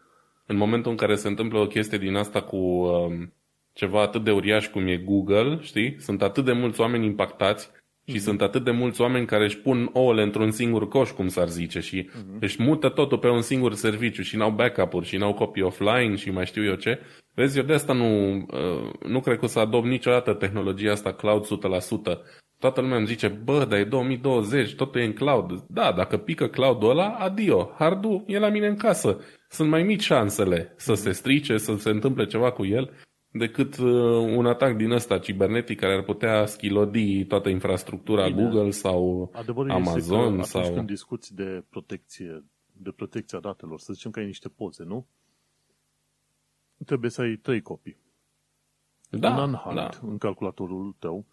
În 0.45 0.55
momentul 0.55 0.91
în 0.91 0.97
care 0.97 1.15
se 1.15 1.27
întâmplă 1.27 1.59
o 1.59 1.67
chestie 1.67 1.97
din 1.97 2.15
asta 2.15 2.41
cu 2.41 2.57
um, 2.57 3.33
ceva 3.73 4.01
atât 4.01 4.23
de 4.23 4.31
uriaș 4.31 4.67
cum 4.67 4.87
e 4.87 4.97
Google, 4.97 5.57
știi? 5.61 5.95
Sunt 5.99 6.21
atât 6.21 6.45
de 6.45 6.51
mulți 6.51 6.81
oameni 6.81 7.05
impactați 7.05 7.71
și 8.05 8.15
mm-hmm. 8.15 8.21
sunt 8.21 8.41
atât 8.41 8.63
de 8.63 8.71
mulți 8.71 9.01
oameni 9.01 9.25
care 9.25 9.43
își 9.43 9.57
pun 9.57 9.89
ouăle 9.93 10.23
într-un 10.23 10.51
singur 10.51 10.87
coș, 10.87 11.09
cum 11.09 11.27
s-ar 11.27 11.47
zice, 11.47 11.79
și 11.79 12.09
mm-hmm. 12.09 12.39
își 12.39 12.63
mută 12.63 12.89
totul 12.89 13.17
pe 13.17 13.27
un 13.27 13.41
singur 13.41 13.73
serviciu 13.73 14.21
și 14.21 14.35
n-au 14.35 14.51
backup-uri 14.51 15.05
și 15.05 15.17
n-au 15.17 15.33
copii 15.33 15.63
offline 15.63 16.15
și 16.15 16.31
mai 16.31 16.45
știu 16.45 16.63
eu 16.63 16.75
ce. 16.75 16.99
Vezi, 17.33 17.57
eu 17.57 17.63
de 17.63 17.73
asta 17.73 17.93
nu, 17.93 18.35
uh, 18.35 18.93
nu 19.07 19.19
cred 19.19 19.37
că 19.37 19.45
o 19.45 19.47
să 19.47 19.59
adopt 19.59 19.85
niciodată 19.85 20.33
tehnologia 20.33 20.91
asta 20.91 21.13
cloud 21.13 21.45
100%. 21.45 22.19
Toată 22.63 22.81
lumea 22.81 22.97
îmi 22.97 23.07
zice, 23.07 23.27
bă, 23.27 23.65
dar 23.65 23.79
e 23.79 23.83
2020, 23.83 24.75
totul 24.75 25.01
e 25.01 25.05
în 25.05 25.13
cloud. 25.13 25.65
Da, 25.67 25.91
dacă 25.91 26.17
pică 26.17 26.47
cloud-ul 26.47 26.89
ăla, 26.89 27.09
adio, 27.09 27.71
hardul 27.77 28.23
e 28.27 28.39
la 28.39 28.49
mine 28.49 28.67
în 28.67 28.75
casă. 28.75 29.19
Sunt 29.49 29.69
mai 29.69 29.83
mici 29.83 30.01
șansele 30.01 30.73
să 30.77 30.93
se 30.93 31.11
strice, 31.11 31.57
să 31.57 31.75
se 31.75 31.89
întâmple 31.89 32.25
ceva 32.25 32.51
cu 32.51 32.65
el 32.65 32.93
decât 33.31 33.77
uh, 33.77 33.87
un 34.35 34.45
atac 34.45 34.75
din 34.75 34.91
ăsta 34.91 35.17
cibernetic 35.17 35.79
care 35.79 35.93
ar 35.93 36.03
putea 36.03 36.45
schilodi 36.45 37.25
toată 37.25 37.49
infrastructura 37.49 38.29
Bine. 38.29 38.41
Google 38.41 38.69
sau 38.69 39.31
Adevărul 39.33 39.71
Amazon. 39.71 40.39
Este 40.39 40.57
că 40.57 40.63
sau... 40.63 40.73
când 40.73 40.87
discuți 40.87 41.35
de 41.35 41.63
protecție, 41.69 42.43
de 42.71 42.91
protecția 42.91 43.39
datelor, 43.39 43.79
să 43.79 43.93
zicem 43.93 44.11
că 44.11 44.19
ai 44.19 44.25
niște 44.25 44.49
poze, 44.49 44.83
nu? 44.83 45.07
Trebuie 46.85 47.09
să 47.09 47.21
ai 47.21 47.35
trei 47.35 47.61
copii. 47.61 47.97
Da, 49.09 49.29
un 49.29 49.39
unhard 49.39 49.75
da. 49.75 49.89
în 50.01 50.17
calculatorul 50.17 50.95
tău, 50.99 51.25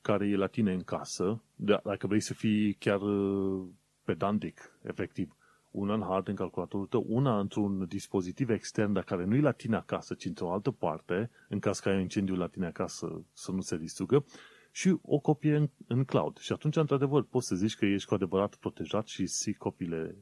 care 0.00 0.28
e 0.28 0.36
la 0.36 0.46
tine 0.46 0.72
în 0.72 0.82
casă, 0.82 1.42
dacă 1.56 2.06
vrei 2.06 2.20
să 2.20 2.34
fii 2.34 2.74
chiar 2.74 3.00
uh, 3.00 3.66
pedantic, 4.04 4.78
efectiv 4.82 5.36
un 5.72 5.90
an 5.90 6.02
hard 6.02 6.28
în 6.28 6.34
calculatorul 6.34 6.86
tău, 6.86 7.04
una 7.08 7.38
într-un 7.38 7.86
dispozitiv 7.86 8.50
extern, 8.50 8.92
dar 8.92 9.02
care 9.02 9.24
nu 9.24 9.34
e 9.34 9.40
la 9.40 9.52
tine 9.52 9.76
acasă, 9.76 10.14
ci 10.14 10.24
într-o 10.24 10.52
altă 10.52 10.70
parte, 10.70 11.30
în 11.48 11.58
caz 11.58 11.78
că 11.78 11.88
ai 11.88 11.94
un 11.94 12.00
incendiu 12.00 12.34
la 12.34 12.46
tine 12.46 12.66
acasă 12.66 13.24
să 13.32 13.52
nu 13.52 13.60
se 13.60 13.76
distrugă, 13.76 14.24
și 14.70 14.96
o 15.02 15.18
copie 15.18 15.56
în, 15.56 15.70
în 15.86 16.04
cloud. 16.04 16.38
Și 16.38 16.52
atunci, 16.52 16.76
într-adevăr, 16.76 17.22
poți 17.22 17.46
să 17.46 17.54
zici 17.54 17.76
că 17.76 17.84
ești 17.84 18.08
cu 18.08 18.14
adevărat 18.14 18.54
protejat 18.54 19.06
și 19.06 19.26
ții 19.26 19.54
copiile 19.54 20.16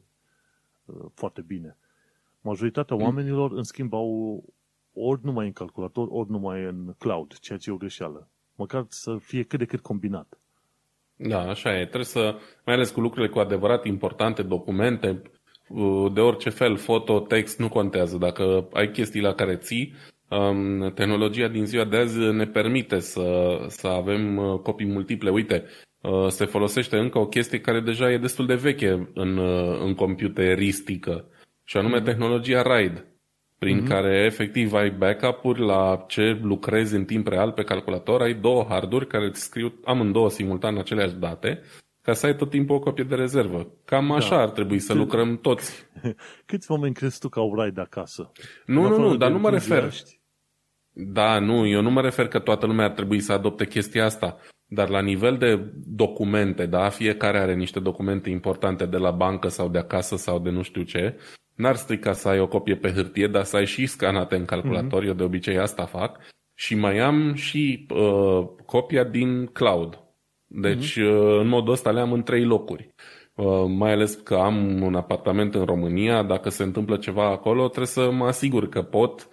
uh, 0.85 1.07
foarte 1.15 1.41
bine. 1.41 1.77
Majoritatea 2.41 2.97
mm. 2.97 3.03
oamenilor, 3.03 3.53
în 3.53 3.63
schimb, 3.63 3.93
au 3.93 4.45
ori 4.93 5.25
numai 5.25 5.47
în 5.47 5.53
calculator, 5.53 6.09
ori 6.11 6.31
numai 6.31 6.65
în 6.65 6.95
cloud, 6.99 7.39
ceea 7.39 7.59
ce 7.59 7.71
e 7.71 7.73
o 7.73 7.77
greșeală. 7.77 8.29
Măcar 8.61 8.85
să 8.89 9.17
fie 9.21 9.43
cât 9.43 9.59
de 9.59 9.65
cât 9.65 9.81
combinat. 9.81 10.39
Da, 11.17 11.41
așa 11.41 11.79
e. 11.79 11.85
Trebuie 11.85 12.05
să, 12.05 12.37
mai 12.65 12.75
ales 12.75 12.91
cu 12.91 13.01
lucrurile 13.01 13.33
cu 13.33 13.39
adevărat 13.39 13.85
importante, 13.85 14.43
documente, 14.43 15.23
Uh, 15.71 16.13
de 16.13 16.21
orice 16.21 16.51
fel, 16.51 16.77
foto, 16.77 17.21
text, 17.21 17.59
nu 17.59 17.69
contează. 17.69 18.17
Dacă 18.17 18.69
ai 18.73 18.91
chestii 18.91 19.21
la 19.21 19.35
care 19.35 19.57
ții, 19.57 19.95
um, 20.29 20.93
tehnologia 20.95 21.49
din 21.49 21.67
ziua 21.67 21.85
de 21.85 21.97
azi 21.97 22.19
ne 22.19 22.47
permite 22.47 22.99
să, 22.99 23.59
să 23.69 23.87
avem 23.87 24.37
uh, 24.37 24.59
copii 24.61 24.87
multiple. 24.87 25.31
Uite, 25.31 25.65
uh, 26.01 26.29
se 26.29 26.45
folosește 26.45 26.97
încă 26.97 27.19
o 27.19 27.27
chestie 27.27 27.61
care 27.61 27.81
deja 27.81 28.13
e 28.13 28.19
destul 28.19 28.47
de 28.47 28.55
veche 28.55 29.11
în, 29.15 29.39
în 29.85 29.95
computeristică, 29.95 31.25
și 31.65 31.77
anume 31.77 32.01
mm-hmm. 32.01 32.05
tehnologia 32.05 32.63
RAID, 32.63 33.07
prin 33.61 33.83
mm-hmm. 33.83 33.89
care 33.89 34.25
efectiv 34.25 34.73
ai 34.73 34.91
backup-uri 34.91 35.61
la 35.61 36.05
ce 36.09 36.39
lucrezi 36.43 36.95
în 36.95 37.05
timp 37.05 37.27
real 37.27 37.53
pe 37.53 37.63
calculator, 37.63 38.21
ai 38.21 38.35
două 38.35 38.67
harduri 38.69 39.07
care 39.07 39.25
îți 39.25 39.43
scriu 39.43 39.73
amândouă 39.85 40.31
simultan 40.31 40.79
aceleași 40.79 41.15
date 41.15 41.63
ca 42.03 42.13
să 42.13 42.27
ai 42.27 42.37
tot 42.37 42.51
timpul 42.51 42.77
o 42.77 42.79
copie 42.79 43.05
de 43.05 43.15
rezervă. 43.15 43.67
Cam 43.85 44.13
așa 44.13 44.37
da. 44.37 44.43
ar 44.43 44.51
trebui 44.51 44.79
să 44.79 44.93
Cât... 44.93 45.01
lucrăm 45.01 45.37
toți. 45.37 45.87
Câți 46.47 46.71
oameni 46.71 46.95
crezi 46.95 47.19
tu 47.19 47.29
că 47.29 47.39
au 47.39 47.55
RAID 47.55 47.79
acasă? 47.79 48.33
Nu, 48.67 48.89
nu, 48.89 48.99
nu, 48.99 49.17
dar 49.17 49.31
nu 49.31 49.39
mă 49.39 49.51
refer. 49.51 49.93
Da, 50.93 51.39
nu, 51.39 51.67
eu 51.67 51.83
nu 51.83 51.91
mă 51.91 52.01
refer 52.01 52.29
că 52.29 52.39
toată 52.39 52.67
lumea 52.67 52.85
ar 52.85 52.93
trebui 52.93 53.21
să 53.21 53.33
adopte 53.33 53.67
chestia 53.67 54.05
asta. 54.05 54.37
Dar 54.67 54.89
la 54.89 55.01
nivel 55.01 55.37
de 55.37 55.73
documente, 55.87 56.67
da, 56.67 56.89
fiecare 56.89 57.39
are 57.39 57.55
niște 57.55 57.81
documente 57.81 58.31
importante 58.31 58.87
de 58.87 58.97
la 58.97 59.11
bancă 59.11 59.49
sau 59.49 59.69
de 59.69 59.79
acasă 59.79 60.17
sau 60.17 60.39
de 60.39 60.51
nu 60.51 60.63
știu 60.63 60.83
ce, 60.83 61.17
n-ar 61.61 61.77
strica 61.77 62.13
să 62.13 62.29
ai 62.29 62.41
o 62.41 62.49
copie 62.49 62.77
pe 62.77 62.93
hârtie, 62.93 63.27
dar 63.27 63.45
să 63.45 63.57
ai 63.57 63.67
și 63.67 63.87
scanate 63.87 64.37
în 64.37 64.45
calculator, 64.45 65.03
mm-hmm. 65.03 65.07
eu 65.07 65.13
de 65.13 65.23
obicei 65.23 65.59
asta 65.59 65.85
fac, 65.85 66.19
și 66.55 66.75
mai 66.75 66.99
am 66.99 67.35
și 67.35 67.87
uh, 67.95 68.47
copia 68.67 69.05
din 69.05 69.47
cloud. 69.47 69.99
Deci, 70.47 70.99
uh-huh. 70.99 71.39
în 71.41 71.49
modul 71.49 71.73
ăsta 71.73 71.91
le 71.91 72.01
am 72.01 72.13
în 72.13 72.23
trei 72.23 72.45
locuri. 72.45 72.95
Uh, 73.35 73.65
mai 73.69 73.93
ales 73.93 74.15
că 74.15 74.35
am 74.35 74.83
un 74.83 74.95
apartament 74.95 75.55
în 75.55 75.65
România, 75.65 76.23
dacă 76.23 76.49
se 76.49 76.63
întâmplă 76.63 76.97
ceva 76.97 77.31
acolo, 77.31 77.67
trebuie 77.67 77.87
să 77.87 78.11
mă 78.11 78.27
asigur 78.27 78.69
că 78.69 78.83
pot 78.83 79.29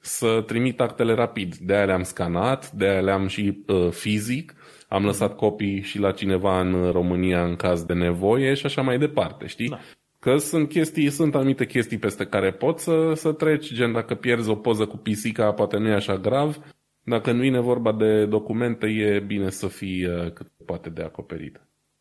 să 0.00 0.42
trimit 0.46 0.80
actele 0.80 1.14
rapid. 1.14 1.56
De 1.56 1.74
aia 1.74 1.84
le-am 1.84 2.02
scanat, 2.02 2.70
de 2.70 2.86
aia 2.86 3.00
le-am 3.00 3.26
și 3.26 3.64
uh, 3.66 3.90
fizic, 3.90 4.54
am 4.88 5.04
lăsat 5.04 5.36
copii 5.36 5.82
și 5.82 5.98
la 5.98 6.12
cineva 6.12 6.60
în 6.60 6.90
România 6.90 7.44
în 7.44 7.56
caz 7.56 7.84
de 7.84 7.92
nevoie 7.92 8.54
și 8.54 8.66
așa 8.66 8.82
mai 8.82 8.98
departe, 8.98 9.46
știi? 9.46 9.68
Da. 9.68 9.78
Că 10.22 10.36
sunt 10.36 10.68
chestii, 10.68 11.10
sunt 11.10 11.34
anumite 11.34 11.66
chestii 11.66 11.98
peste 11.98 12.26
care 12.26 12.52
poți 12.52 12.82
să, 12.84 13.12
să 13.14 13.32
treci, 13.32 13.72
gen 13.72 13.92
dacă 13.92 14.14
pierzi 14.14 14.48
o 14.48 14.56
poză 14.56 14.86
cu 14.86 14.96
pisica, 14.96 15.52
poate 15.52 15.78
nu 15.78 15.88
e 15.88 15.94
așa 15.94 16.16
grav, 16.16 16.56
dacă 17.04 17.32
nu 17.32 17.40
vine 17.40 17.60
vorba 17.60 17.92
de 17.92 18.26
documente, 18.26 18.86
e 18.86 19.20
bine 19.20 19.50
să 19.50 19.68
fii 19.68 20.06
uh, 20.06 20.32
cât 20.32 20.50
poate 20.66 20.90
de 20.90 21.02
acoperit. 21.02 21.60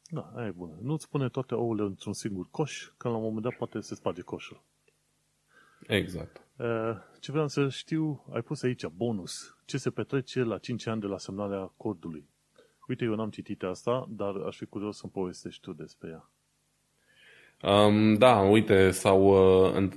Da, 0.10 0.32
aia 0.36 0.48
e 0.48 0.52
bună. 0.52 0.78
Nu-ți 0.82 1.10
pune 1.10 1.30
toate 1.30 1.54
ouăle 1.54 1.82
într-un 1.82 2.14
singur 2.14 2.48
coș, 2.52 2.92
că 2.98 3.08
la 3.08 3.16
un 3.16 3.24
moment 3.24 3.44
dat 3.44 3.56
poate 3.56 3.80
se 3.80 3.96
sparge 3.96 4.22
coșul. 4.22 4.64
Exact. 5.88 6.42
Ce 7.20 7.32
vreau 7.32 7.48
să 7.48 7.70
știu, 7.70 8.26
ai 8.34 8.42
pus 8.42 8.64
aici, 8.64 8.88
bonus. 8.88 9.56
Ce 9.66 9.78
se 9.78 9.90
petrece 9.90 10.44
la 10.44 10.58
5 10.58 10.88
ani 10.88 11.02
de 11.02 11.08
la 11.08 11.18
semnarea 11.18 11.74
codului? 11.78 12.30
Uite, 12.88 13.04
eu 13.04 13.16
n-am 13.16 13.30
citit 13.30 13.64
asta, 13.64 14.08
dar 14.10 14.36
aș 14.36 14.58
fi 14.58 14.66
curios 14.66 14.98
să-mi 14.98 15.12
povestești 15.12 15.62
tu 15.62 15.74
despre 15.74 16.10
ea. 16.10 16.30
Um, 17.62 18.14
da, 18.14 18.40
uite, 18.40 18.92
s-au, 18.92 19.26
uh, 19.76 19.88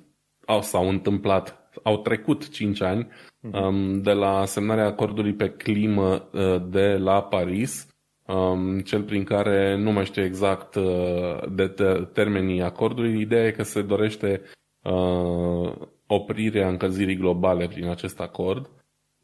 au, 0.46 0.62
s-au 0.62 0.88
întâmplat, 0.88 1.70
au 1.82 1.98
trecut 1.98 2.48
5 2.48 2.80
ani 2.80 3.06
uh-huh. 3.06 3.60
um, 3.60 4.02
de 4.02 4.12
la 4.12 4.44
semnarea 4.44 4.86
acordului 4.86 5.32
pe 5.32 5.50
climă 5.50 6.28
uh, 6.32 6.62
de 6.68 6.96
la 6.96 7.22
Paris, 7.22 7.88
um, 8.26 8.80
cel 8.80 9.02
prin 9.02 9.24
care 9.24 9.76
nu 9.76 9.92
mai 9.92 10.04
știu 10.04 10.22
exact 10.22 10.74
uh, 10.74 11.38
de 11.50 11.74
termenii 12.12 12.62
acordului. 12.62 13.20
Ideea 13.20 13.46
e 13.46 13.50
că 13.50 13.62
se 13.62 13.82
dorește 13.82 14.42
uh, 14.82 15.72
oprirea 16.06 16.68
încălzirii 16.68 17.16
globale 17.16 17.66
prin 17.66 17.88
acest 17.88 18.20
acord 18.20 18.70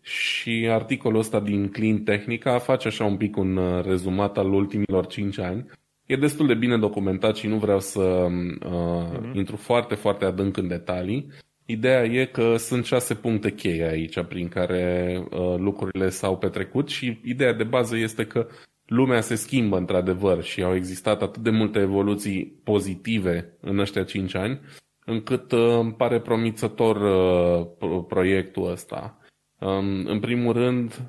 și 0.03 0.69
articolul 0.71 1.19
ăsta 1.19 1.41
din 1.41 1.69
Clean 1.69 1.99
Technica 1.99 2.59
face 2.59 2.89
așa 2.89 3.05
un 3.05 3.17
pic 3.17 3.37
un 3.37 3.57
uh, 3.57 3.85
rezumat 3.85 4.39
al 4.39 4.53
ultimilor 4.53 5.07
5 5.07 5.39
ani. 5.39 5.67
E 6.11 6.17
destul 6.17 6.47
de 6.47 6.55
bine 6.55 6.79
documentat 6.79 7.37
și 7.37 7.47
nu 7.47 7.57
vreau 7.57 7.81
să 7.81 8.01
uh, 8.01 8.31
uh-huh. 8.65 9.35
intru 9.35 9.57
foarte, 9.57 9.95
foarte 9.95 10.25
adânc 10.25 10.57
în 10.57 10.69
detalii. 10.69 11.27
Ideea 11.67 12.05
e 12.05 12.25
că 12.25 12.57
sunt 12.57 12.85
șase 12.85 13.15
puncte 13.15 13.53
cheie 13.53 13.85
aici 13.85 14.23
prin 14.23 14.49
care 14.49 15.17
uh, 15.31 15.55
lucrurile 15.57 16.09
s-au 16.09 16.39
petrecut 16.39 16.89
și 16.89 17.21
ideea 17.25 17.53
de 17.53 17.65
bază 17.65 17.97
este 17.97 18.27
că 18.27 18.47
lumea 18.87 19.21
se 19.21 19.35
schimbă 19.35 19.77
într-adevăr 19.77 20.43
și 20.43 20.63
au 20.63 20.75
existat 20.75 21.23
atât 21.23 21.43
de 21.43 21.51
multe 21.51 21.79
evoluții 21.79 22.61
pozitive 22.65 23.57
în 23.61 23.79
ăștia 23.79 24.05
5 24.05 24.35
ani, 24.35 24.61
încât 25.05 25.53
uh, 25.53 25.79
îmi 25.81 25.93
pare 25.93 26.21
promițător 26.21 26.97
uh, 26.97 28.05
proiectul 28.09 28.71
ăsta. 28.71 29.19
Um, 29.59 30.05
în 30.05 30.21
primul 30.21 30.53
rând, 30.53 31.01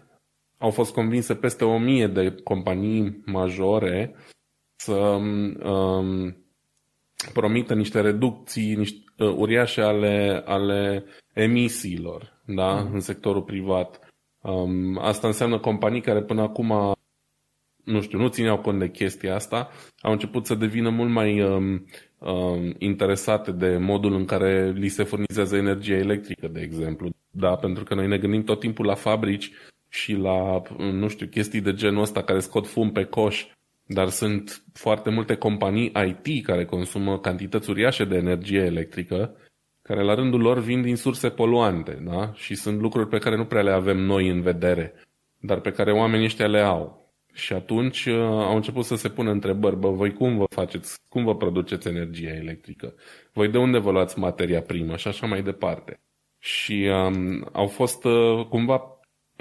au 0.57 0.69
fost 0.69 0.93
convinse 0.93 1.35
peste 1.35 1.65
o 1.65 1.77
mie 1.77 2.07
de 2.07 2.35
companii 2.43 3.21
majore 3.25 4.15
să 4.81 4.93
um, 4.93 6.35
promită 7.33 7.73
niște 7.73 8.01
reducții 8.01 8.75
niște, 8.75 9.03
uh, 9.17 9.33
uriașe 9.35 9.81
ale, 9.81 10.43
ale 10.45 11.05
emisiilor 11.33 12.41
da? 12.45 12.73
Mm. 12.73 12.93
în 12.93 12.99
sectorul 12.99 13.41
privat. 13.41 13.99
Um, 14.41 14.97
asta 14.97 15.27
înseamnă 15.27 15.59
companii 15.59 16.01
care 16.01 16.21
până 16.21 16.41
acum 16.41 16.95
nu 17.83 18.01
știu, 18.01 18.19
nu 18.19 18.27
țineau 18.27 18.59
cont 18.59 18.79
de 18.79 18.89
chestia 18.89 19.35
asta, 19.35 19.69
au 20.01 20.11
început 20.11 20.45
să 20.45 20.55
devină 20.55 20.89
mult 20.89 21.11
mai 21.11 21.41
um, 21.41 21.85
um, 22.17 22.75
interesate 22.77 23.51
de 23.51 23.77
modul 23.77 24.13
în 24.13 24.25
care 24.25 24.71
li 24.71 24.87
se 24.87 25.03
furnizează 25.03 25.55
energia 25.55 25.95
electrică, 25.95 26.47
de 26.47 26.61
exemplu. 26.61 27.09
Da, 27.31 27.55
pentru 27.55 27.83
că 27.83 27.95
noi 27.95 28.07
ne 28.07 28.17
gândim 28.17 28.43
tot 28.43 28.59
timpul 28.59 28.85
la 28.85 28.95
fabrici 28.95 29.51
și 29.89 30.13
la, 30.13 30.61
nu 30.77 31.07
știu, 31.07 31.27
chestii 31.27 31.61
de 31.61 31.73
genul 31.73 32.01
ăsta 32.01 32.23
care 32.23 32.39
scot 32.39 32.67
fum 32.67 32.91
pe 32.91 33.03
coș, 33.03 33.45
dar 33.93 34.09
sunt 34.09 34.63
foarte 34.73 35.09
multe 35.09 35.35
companii 35.35 35.91
IT 36.07 36.45
care 36.45 36.65
consumă 36.65 37.19
cantități 37.19 37.69
uriașe 37.69 38.05
de 38.05 38.15
energie 38.15 38.59
electrică, 38.59 39.35
care 39.81 40.03
la 40.03 40.13
rândul 40.13 40.41
lor 40.41 40.59
vin 40.59 40.81
din 40.81 40.95
surse 40.95 41.29
poluante, 41.29 42.03
da? 42.05 42.33
Și 42.33 42.55
sunt 42.55 42.79
lucruri 42.79 43.07
pe 43.07 43.17
care 43.17 43.35
nu 43.35 43.45
prea 43.45 43.61
le 43.61 43.71
avem 43.71 43.97
noi 43.97 44.29
în 44.29 44.41
vedere, 44.41 44.93
dar 45.37 45.59
pe 45.59 45.71
care 45.71 45.91
oamenii 45.91 46.25
ăștia 46.25 46.47
le 46.47 46.59
au. 46.59 46.99
Și 47.33 47.53
atunci 47.53 48.05
uh, 48.05 48.15
au 48.21 48.55
început 48.55 48.85
să 48.85 48.95
se 48.95 49.09
pună 49.09 49.31
întrebări, 49.31 49.75
bă, 49.77 49.89
voi 49.89 50.13
cum 50.13 50.37
vă 50.37 50.45
faceți, 50.49 50.97
cum 51.09 51.23
vă 51.23 51.35
produceți 51.35 51.87
energia 51.87 52.33
electrică? 52.33 52.93
Voi 53.33 53.47
de 53.47 53.57
unde 53.57 53.77
vă 53.77 53.91
luați 53.91 54.19
materia 54.19 54.61
primă 54.61 54.95
și 54.95 55.07
așa 55.07 55.27
mai 55.27 55.43
departe. 55.43 55.99
Și 56.39 56.89
um, 56.91 57.49
au 57.51 57.67
fost 57.67 58.03
uh, 58.03 58.45
cumva 58.49 58.90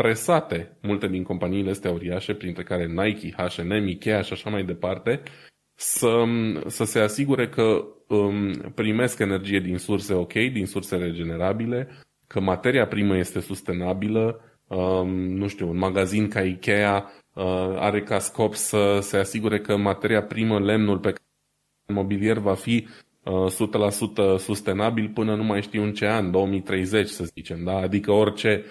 presate 0.03 0.78
multe 0.82 1.09
din 1.09 1.22
companiile 1.22 1.70
astea 1.70 1.90
uriașe, 1.90 2.34
printre 2.34 2.62
care 2.62 2.86
Nike, 2.86 3.34
H&M, 3.36 3.86
Ikea 3.86 4.20
și 4.20 4.32
așa 4.32 4.51
mai 4.51 4.64
departe, 4.64 5.22
să, 5.74 6.07
um, 6.07 6.62
să 6.66 6.84
se 6.84 6.98
asigure 6.98 7.48
că 7.48 7.84
um, 8.09 8.53
primesc 8.74 9.18
energie 9.18 9.61
din 9.61 9.78
surse 9.78 10.14
ok, 10.14 10.32
din 10.32 10.66
surse 10.66 10.96
regenerabile, 10.96 11.88
că 12.26 12.40
materia 12.40 12.86
primă 12.86 13.16
este 13.16 13.40
sustenabilă, 13.40 14.40
um, 14.66 15.09
nu 15.11 15.48
știu, 15.48 15.68
un 15.68 15.76
magazin 15.76 16.28
ca 16.28 16.42
Ikea 16.42 17.11
Uh, 17.34 17.74
are 17.76 18.03
ca 18.03 18.18
scop 18.18 18.55
să 18.55 18.98
se 19.01 19.16
asigure 19.16 19.61
că 19.61 19.76
materia 19.76 20.22
primă, 20.22 20.59
lemnul 20.61 20.98
pe 20.98 21.09
care 21.09 21.98
mobilier 21.98 22.38
va 22.38 22.55
fi 22.55 22.88
100% 22.88 23.28
uh, 24.16 24.38
sustenabil 24.38 25.11
până 25.14 25.36
nu 25.36 25.42
mai 25.42 25.62
știu 25.62 25.82
în 25.82 25.92
ce 25.92 26.07
an, 26.07 26.30
2030 26.30 27.09
să 27.09 27.24
zicem, 27.24 27.64
da? 27.64 27.76
Adică 27.76 28.12
orice 28.12 28.64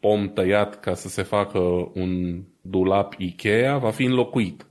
pom 0.00 0.32
tăiat 0.32 0.80
ca 0.80 0.94
să 0.94 1.08
se 1.08 1.22
facă 1.22 1.58
un 1.94 2.42
dulap 2.60 3.14
Ikea 3.18 3.78
va 3.78 3.90
fi 3.90 4.04
înlocuit. 4.04 4.66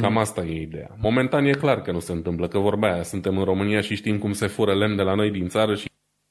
Cam 0.00 0.12
mm. 0.12 0.18
asta 0.18 0.44
e 0.44 0.60
ideea. 0.60 0.96
Momentan 1.00 1.44
e 1.44 1.50
clar 1.50 1.82
că 1.82 1.92
nu 1.92 1.98
se 1.98 2.12
întâmplă, 2.12 2.48
că 2.48 2.58
vorba 2.58 2.92
aia, 2.92 3.02
suntem 3.02 3.38
în 3.38 3.44
România 3.44 3.80
și 3.80 3.94
știm 3.94 4.18
cum 4.18 4.32
se 4.32 4.46
fură 4.46 4.74
lemn 4.74 4.96
de 4.96 5.02
la 5.02 5.14
noi 5.14 5.30
din 5.30 5.48
țară 5.48 5.74
și 5.74 5.90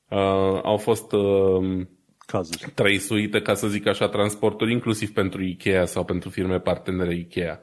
uh, 0.10 0.60
au 0.64 0.78
fost 0.78 1.12
uh, 1.12 1.86
cazuri. 2.26 2.72
trăisuite, 2.74 3.42
ca 3.42 3.54
să 3.54 3.68
zic 3.68 3.88
așa, 3.88 4.08
transporturi, 4.08 4.72
inclusiv 4.72 5.14
pentru 5.14 5.44
Ikea 5.44 5.86
sau 5.86 6.04
pentru 6.04 6.30
firme 6.30 6.60
partenere 6.60 7.16
Ikea. 7.16 7.62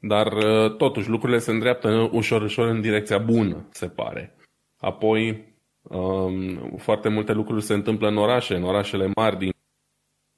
Dar 0.00 0.32
uh, 0.32 0.76
totuși 0.76 1.08
lucrurile 1.08 1.38
se 1.38 1.50
îndreaptă 1.50 2.08
ușor, 2.12 2.42
ușor 2.42 2.68
în 2.68 2.80
direcția 2.80 3.18
bună, 3.18 3.68
se 3.70 3.86
pare. 3.86 4.34
Apoi, 4.78 5.48
um, 5.82 6.74
foarte 6.76 7.08
multe 7.08 7.32
lucruri 7.32 7.62
se 7.62 7.74
întâmplă 7.74 8.08
în 8.08 8.16
orașe, 8.16 8.54
în 8.54 8.62
orașele 8.62 9.10
mari, 9.14 9.38
din 9.38 9.50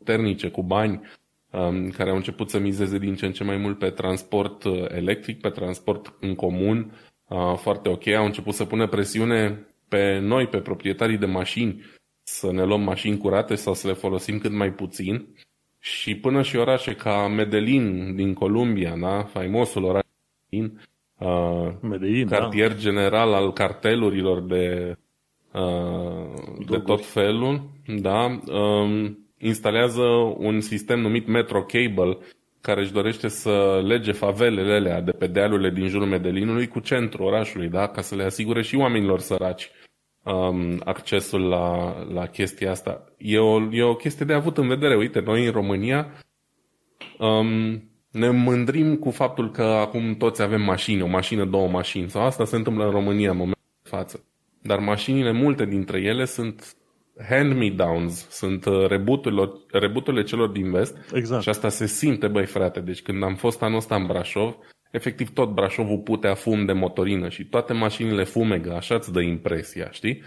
puternice, 0.02 0.48
cu 0.48 0.62
bani, 0.62 1.00
um, 1.50 1.88
care 1.88 2.10
au 2.10 2.16
început 2.16 2.50
să 2.50 2.58
mizeze 2.58 2.98
din 2.98 3.14
ce 3.14 3.26
în 3.26 3.32
ce 3.32 3.44
mai 3.44 3.56
mult 3.56 3.78
pe 3.78 3.90
transport 3.90 4.64
uh, 4.64 4.84
electric, 4.88 5.40
pe 5.40 5.48
transport 5.48 6.14
în 6.20 6.34
comun, 6.34 6.92
uh, 7.28 7.54
foarte 7.56 7.88
ok. 7.88 8.06
Au 8.06 8.24
început 8.24 8.54
să 8.54 8.64
pună 8.64 8.86
presiune 8.86 9.66
pe 9.88 10.18
noi, 10.18 10.46
pe 10.46 10.58
proprietarii 10.58 11.18
de 11.18 11.26
mașini, 11.26 11.82
să 12.22 12.52
ne 12.52 12.64
luăm 12.64 12.80
mașini 12.80 13.18
curate 13.18 13.54
sau 13.54 13.74
să 13.74 13.86
le 13.86 13.92
folosim 13.92 14.38
cât 14.38 14.52
mai 14.52 14.72
puțin. 14.72 15.26
Și 15.78 16.14
până 16.14 16.42
și 16.42 16.56
orașe 16.56 16.94
ca 16.94 17.28
Medellin 17.28 18.14
din 18.14 18.34
Columbia, 18.34 18.96
da? 19.00 19.22
faimosul 19.22 19.84
oraș 19.84 20.02
Medellin, 20.50 20.80
uh, 21.18 21.72
Medellin 21.80 22.26
cartier 22.26 22.68
da. 22.68 22.78
general 22.78 23.32
al 23.32 23.52
cartelurilor 23.52 24.40
de, 24.40 24.96
uh, 25.52 26.66
de 26.68 26.78
tot 26.78 27.04
felul, 27.04 27.62
da? 27.86 28.40
Um, 28.46 29.21
instalează 29.42 30.02
un 30.36 30.60
sistem 30.60 31.00
numit 31.00 31.26
Metro 31.26 31.62
Cable 31.62 32.18
care 32.60 32.80
își 32.80 32.92
dorește 32.92 33.28
să 33.28 33.82
lege 33.84 34.12
favelele 34.12 34.74
alea 34.74 35.00
de 35.00 35.10
pe 35.10 35.26
dealurile 35.26 35.70
din 35.70 35.88
jurul 35.88 36.06
Medellinului 36.06 36.68
cu 36.68 36.80
centrul 36.80 37.26
orașului, 37.26 37.68
da? 37.68 37.88
ca 37.88 38.00
să 38.00 38.14
le 38.14 38.24
asigure 38.24 38.62
și 38.62 38.76
oamenilor 38.76 39.20
săraci 39.20 39.70
um, 40.22 40.80
accesul 40.84 41.48
la, 41.48 41.96
la 42.12 42.26
chestia 42.26 42.70
asta. 42.70 43.04
E 43.18 43.38
o, 43.38 43.60
e 43.72 43.82
o 43.82 43.94
chestie 43.94 44.26
de 44.26 44.32
avut 44.32 44.58
în 44.58 44.68
vedere. 44.68 44.96
Uite, 44.96 45.20
noi 45.20 45.46
în 45.46 45.52
România 45.52 46.12
um, 47.18 47.82
ne 48.10 48.30
mândrim 48.30 48.96
cu 48.96 49.10
faptul 49.10 49.50
că 49.50 49.62
acum 49.62 50.14
toți 50.14 50.42
avem 50.42 50.62
mașini, 50.62 51.02
o 51.02 51.06
mașină, 51.06 51.44
două 51.44 51.68
mașini. 51.68 52.10
Sau 52.10 52.22
asta 52.22 52.44
se 52.44 52.56
întâmplă 52.56 52.84
în 52.84 52.90
România 52.90 53.30
în 53.30 53.36
momentul 53.36 53.62
de 53.82 53.88
față. 53.88 54.24
Dar 54.62 54.78
mașinile, 54.78 55.32
multe 55.32 55.64
dintre 55.64 56.00
ele 56.00 56.24
sunt 56.24 56.74
hand-me-downs, 57.28 58.28
sunt 58.30 58.64
uh, 58.64 58.86
rebuturile 59.70 60.22
celor 60.22 60.48
din 60.48 60.70
vest 60.70 60.96
exact. 61.14 61.42
și 61.42 61.48
asta 61.48 61.68
se 61.68 61.86
simte, 61.86 62.28
băi 62.28 62.46
frate. 62.46 62.80
Deci 62.80 63.02
când 63.02 63.22
am 63.22 63.34
fost 63.34 63.62
anul 63.62 63.76
ăsta 63.76 63.94
în 63.94 64.06
Brașov, 64.06 64.56
efectiv 64.90 65.32
tot 65.32 65.54
Brașovul 65.54 65.98
putea 65.98 66.34
fum 66.34 66.64
de 66.64 66.72
motorină 66.72 67.28
și 67.28 67.44
toate 67.44 67.72
mașinile 67.72 68.24
fumegă, 68.24 68.74
așa 68.74 68.94
îți 68.94 69.12
dă 69.12 69.20
impresia, 69.20 69.90
știi? 69.90 70.22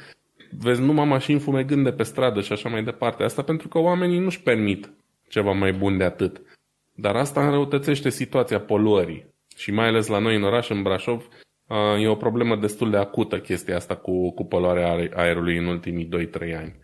Vezi 0.59 0.81
numai 0.81 1.05
mașini 1.05 1.39
fumegând 1.39 1.83
de 1.83 1.91
pe 1.91 2.03
stradă 2.03 2.41
și 2.41 2.51
așa 2.51 2.69
mai 2.69 2.83
departe. 2.83 3.23
Asta 3.23 3.41
pentru 3.41 3.67
că 3.67 3.79
oamenii 3.79 4.19
nu-și 4.19 4.41
permit 4.41 4.91
ceva 5.29 5.51
mai 5.51 5.73
bun 5.73 5.97
de 5.97 6.03
atât. 6.03 6.41
Dar 6.95 7.15
asta 7.15 7.45
înrăutățește 7.45 8.09
situația 8.09 8.59
poluării. 8.59 9.33
Și 9.57 9.71
mai 9.71 9.87
ales 9.87 10.07
la 10.07 10.19
noi 10.19 10.35
în 10.35 10.43
oraș, 10.43 10.69
în 10.69 10.81
Brașov, 10.81 11.27
e 11.99 12.07
o 12.07 12.15
problemă 12.15 12.55
destul 12.55 12.91
de 12.91 12.97
acută 12.97 13.39
chestia 13.39 13.75
asta 13.75 13.95
cu, 13.95 14.31
cu 14.31 14.43
poluarea 14.43 15.09
aerului 15.15 15.57
în 15.57 15.65
ultimii 15.65 16.09
2-3 16.27 16.57
ani. 16.57 16.75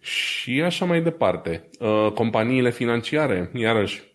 Și 0.00 0.62
așa 0.62 0.84
mai 0.84 1.02
departe. 1.02 1.68
Companiile 2.14 2.70
financiare, 2.70 3.50
iarăși, 3.54 4.12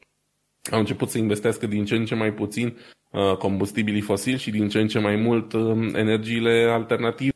au 0.72 0.80
început 0.80 1.10
să 1.10 1.18
investească 1.18 1.68
din 1.68 1.86
ce 1.86 1.96
în 1.96 2.06
ce 2.06 2.16
mai 2.16 2.34
puțin 2.34 2.78
uh, 3.12 3.38
combustibilii 3.38 4.02
fosili 4.02 4.38
și 4.38 4.52
din 4.52 4.70
ce 4.70 4.80
în 4.80 4.88
ce 4.88 5.00
mai 5.00 5.16
mult 5.16 5.54
um, 5.54 5.96
energiile 5.96 6.70
alternative 6.72 7.32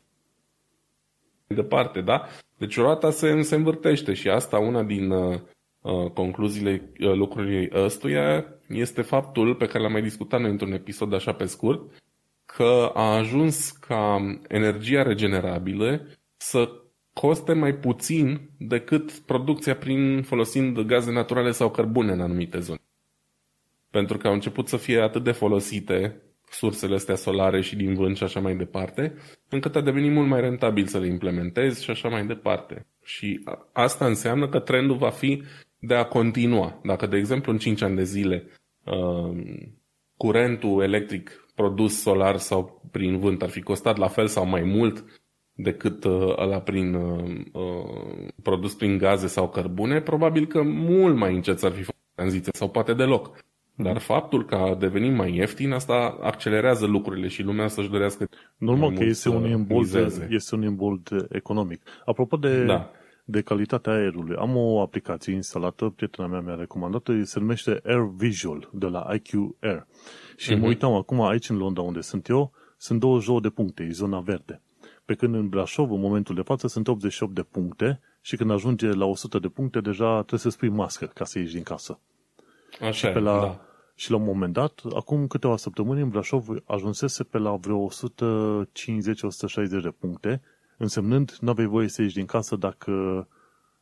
departe, 1.48 2.02
da? 2.02 2.28
Deci 2.58 2.78
roata 2.78 3.12
se, 3.12 3.42
se 3.42 3.56
învârtește 3.56 4.14
și 4.14 4.30
asta 4.30 4.60
una 4.60 4.84
din, 4.84 5.12
uh, 5.12 5.40
uh, 5.82 6.12
concluziile 6.14 6.92
uh, 7.00 7.14
lucrurii 7.14 7.70
ăstuia 7.74 8.46
este 8.68 9.02
faptul 9.02 9.56
pe 9.56 9.66
care 9.66 9.84
l-am 9.84 9.92
mai 9.92 10.02
discutat 10.02 10.40
noi 10.40 10.50
într-un 10.50 10.72
episod 10.72 11.14
așa 11.14 11.34
pe 11.34 11.46
scurt, 11.46 12.02
că 12.56 12.92
a 12.94 13.16
ajuns 13.16 13.72
ca 13.72 14.18
energia 14.48 15.04
regenerabilă 15.04 16.08
să 16.38 16.70
coste 17.14 17.54
mai 17.54 17.76
puțin 17.76 18.50
decât 18.58 19.12
producția 19.12 19.76
prin 19.76 20.22
folosind 20.22 20.80
gaze 20.80 21.12
naturale 21.12 21.52
sau 21.52 21.72
cărbune 21.72 22.12
în 22.12 22.22
anumite 22.22 22.60
zone. 22.60 22.82
Pentru 23.90 24.18
că 24.18 24.28
au 24.28 24.34
început 24.34 24.68
să 24.68 24.78
fie 24.78 25.02
atât 25.02 25.24
de 25.24 25.32
folosite 25.32 26.22
sursele 26.50 26.96
astea 26.96 27.16
solare 27.16 27.62
și 27.62 27.76
din 27.76 27.94
vânt 27.94 28.18
și 28.18 28.24
așa 28.24 28.40
mai 28.40 28.56
departe, 28.56 29.14
încât 29.50 29.76
a 29.76 29.82
devenit 29.82 30.12
mult 30.12 30.28
mai 30.28 30.42
rentabil 30.42 30.86
să 30.86 31.00
le 31.00 31.08
implementezi 31.08 31.84
și 31.84 31.90
așa 31.90 32.10
mai 32.10 32.26
departe. 32.26 32.88
Și 33.04 33.44
asta 33.74 34.06
înseamnă 34.06 34.50
că 34.50 34.60
trendul 34.60 34.98
va 34.98 35.10
fi 35.10 35.44
de 35.80 35.96
a 35.96 36.06
continua. 36.06 36.80
Dacă, 36.84 37.08
de 37.08 37.18
exemplu, 37.18 37.52
în 37.52 37.58
5 37.58 37.82
ani 37.82 37.96
de 37.96 38.04
zile 38.04 38.48
uh, 38.84 39.62
curentul 40.18 40.84
electric 40.84 41.48
produs 41.62 42.02
solar 42.02 42.38
sau 42.38 42.82
prin 42.92 43.18
vânt 43.18 43.42
ar 43.42 43.50
fi 43.50 43.62
costat 43.62 43.98
la 43.98 44.08
fel 44.08 44.28
sau 44.28 44.46
mai 44.46 44.64
mult 44.64 45.06
decât 45.54 46.04
uh, 46.04 46.34
ăla 46.38 46.60
prin, 46.60 46.94
uh, 46.94 47.42
uh, 47.52 48.28
produs 48.44 48.74
prin 48.74 48.98
gaze 48.98 49.28
sau 49.28 49.50
cărbune, 49.50 50.02
probabil 50.02 50.46
că 50.46 50.62
mult 50.64 51.16
mai 51.16 51.36
încet 51.36 51.60
s-ar 51.60 51.72
fi 51.72 51.84
făcut 51.84 52.02
tranziția 52.16 52.52
sau 52.56 52.70
poate 52.70 52.94
deloc. 52.94 53.32
Dar 53.76 53.98
faptul 53.98 54.46
că 54.46 54.56
a 54.56 54.76
devenit 54.76 55.16
mai 55.16 55.36
ieftin, 55.36 55.72
asta 55.72 56.18
accelerează 56.22 56.86
lucrurile 56.86 57.28
și 57.28 57.44
lumea 57.44 57.68
să-și 57.68 57.90
dorească 57.90 58.30
Normal 58.58 58.94
că 58.94 59.04
este 59.04 59.30
un, 59.30 59.50
imbold, 59.50 60.28
este 60.30 60.56
un 60.56 60.64
imbold 60.64 61.10
economic. 61.30 61.82
Apropo 62.06 62.38
de, 62.38 62.66
da. 62.66 62.92
de 63.26 63.42
calitatea 63.42 63.94
aerului, 63.94 64.36
am 64.36 64.56
o 64.56 64.82
aplicație 64.82 65.34
instalată, 65.34 65.94
prietena 65.96 66.28
mea 66.28 66.40
mi-a 66.40 66.56
recomandat 66.56 67.10
se 67.24 67.40
numește 67.40 67.82
Air 67.86 68.10
Visual 68.16 68.70
de 68.74 68.88
la 68.88 69.08
IQ 69.14 69.56
Air. 69.60 69.88
Și 70.42 70.54
uh-huh. 70.54 70.60
mă 70.60 70.68
uitam 70.68 70.94
acum 70.94 71.22
aici 71.22 71.50
în 71.50 71.58
Londra 71.58 71.82
unde 71.82 72.02
sunt 72.02 72.28
eu, 72.28 72.52
sunt 72.78 73.00
22 73.00 73.42
de 73.42 73.50
puncte, 73.50 73.84
e 73.84 73.92
zona 73.92 74.20
verde. 74.20 74.62
Pe 75.06 75.14
când 75.16 75.36
în 75.36 75.50
Brașov, 75.50 75.92
în 75.92 76.00
momentul 76.00 76.36
de 76.36 76.42
față, 76.42 76.68
sunt 76.68 76.88
88 76.88 77.34
de 77.34 77.42
puncte 77.42 78.00
și 78.22 78.36
când 78.36 78.52
ajunge 78.52 78.88
la 78.92 79.06
100 79.06 79.40
de 79.40 79.48
puncte, 79.48 79.82
deja 79.82 80.14
trebuie 80.14 80.40
să 80.40 80.50
spui 80.50 80.70
mască 80.70 81.06
ca 81.06 81.26
să 81.26 81.40
ieși 81.40 81.54
din 81.54 81.64
casă. 81.64 82.00
Așa 82.80 82.92
și, 82.92 83.14
pe 83.14 83.20
la, 83.20 83.40
da. 83.40 83.62
și 83.96 84.12
la 84.12 84.18
un 84.18 84.24
moment 84.24 84.54
dat, 84.54 84.82
acum 84.96 85.28
câteva 85.28 85.58
săptămâni, 85.58 86.02
în 86.02 86.10
Brașov 86.10 86.48
ajunsese 86.66 87.24
pe 87.24 87.38
la 87.38 87.56
vreo 87.56 87.90
150-160 87.90 87.92
de 89.82 89.94
puncte, 90.00 90.42
însemnând 90.78 91.38
nu 91.40 91.50
aveai 91.50 91.68
voie 91.68 91.88
să 91.88 92.02
ieși 92.02 92.16
din 92.16 92.26
casă 92.26 92.56
dacă 92.56 93.28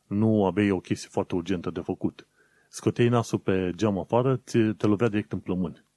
nu 0.06 0.46
aveai 0.46 0.70
o 0.70 0.80
chestie 0.80 1.08
foarte 1.12 1.34
urgentă 1.34 1.70
de 1.70 1.80
făcut. 1.80 2.26
Scoteai 2.68 3.08
nasul 3.08 3.38
pe 3.38 3.72
geam 3.74 3.98
afară, 3.98 4.40
te 4.76 4.86
lovea 4.86 5.08
direct 5.08 5.32
în 5.32 5.38
plămâni. 5.38 5.88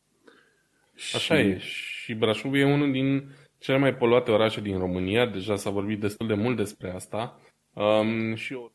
Așa 1.15 1.35
și... 1.35 1.41
e. 1.41 1.57
Și 1.57 2.13
Brașov 2.13 2.53
e 2.53 2.73
unul 2.73 2.91
din 2.91 3.29
cele 3.57 3.77
mai 3.77 3.95
poluate 3.95 4.31
orașe 4.31 4.61
din 4.61 4.77
România. 4.77 5.25
Deja 5.25 5.55
s-a 5.55 5.69
vorbit 5.69 5.99
destul 5.99 6.27
de 6.27 6.33
mult 6.33 6.55
despre 6.55 6.91
asta. 6.91 7.39
Um, 7.73 8.35
și 8.35 8.53
eu... 8.53 8.71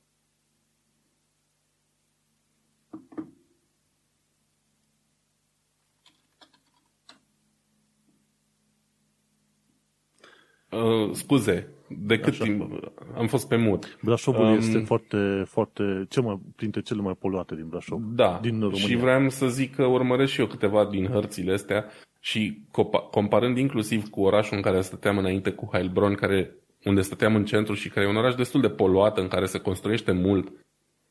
Uh, 10.71 11.11
scuze, 11.13 11.69
de 11.89 12.19
cât 12.19 12.33
Așa. 12.33 12.45
timp 12.45 12.81
am 13.15 13.27
fost 13.27 13.49
pe 13.49 13.57
mut. 13.57 13.99
Brașovul 14.03 14.45
um, 14.45 14.57
este 14.57 14.79
foarte, 14.79 15.43
foarte, 15.47 16.07
cel 16.09 16.23
mai, 16.23 16.41
printre 16.57 16.81
cele 16.81 17.01
mai 17.01 17.15
poluate 17.15 17.55
din 17.55 17.69
Brașov. 17.69 18.01
Da, 18.03 18.39
din 18.43 18.61
România. 18.61 18.87
și 18.87 18.97
vreau 18.97 19.29
să 19.29 19.49
zic 19.49 19.75
că 19.75 19.85
urmăresc 19.85 20.33
și 20.33 20.41
eu 20.41 20.47
câteva 20.47 20.85
din 20.85 21.07
hărțile 21.07 21.53
astea 21.53 21.85
și 22.21 22.63
comparând 23.11 23.59
inclusiv 23.59 24.09
cu 24.09 24.21
orașul 24.21 24.57
în 24.57 24.63
care 24.63 24.81
stăteam 24.81 25.19
înainte, 25.19 25.51
cu 25.51 25.69
Heilbronn, 25.73 26.15
care, 26.15 26.55
unde 26.85 27.01
stăteam 27.01 27.35
în 27.35 27.45
centru 27.45 27.75
și 27.75 27.89
care 27.89 28.07
e 28.07 28.11
un 28.11 28.17
oraș 28.17 28.35
destul 28.35 28.61
de 28.61 28.69
poluat, 28.69 29.19
în 29.19 29.29
care 29.29 29.47
se 29.47 29.59
construiește 29.59 30.13
mult 30.13 30.53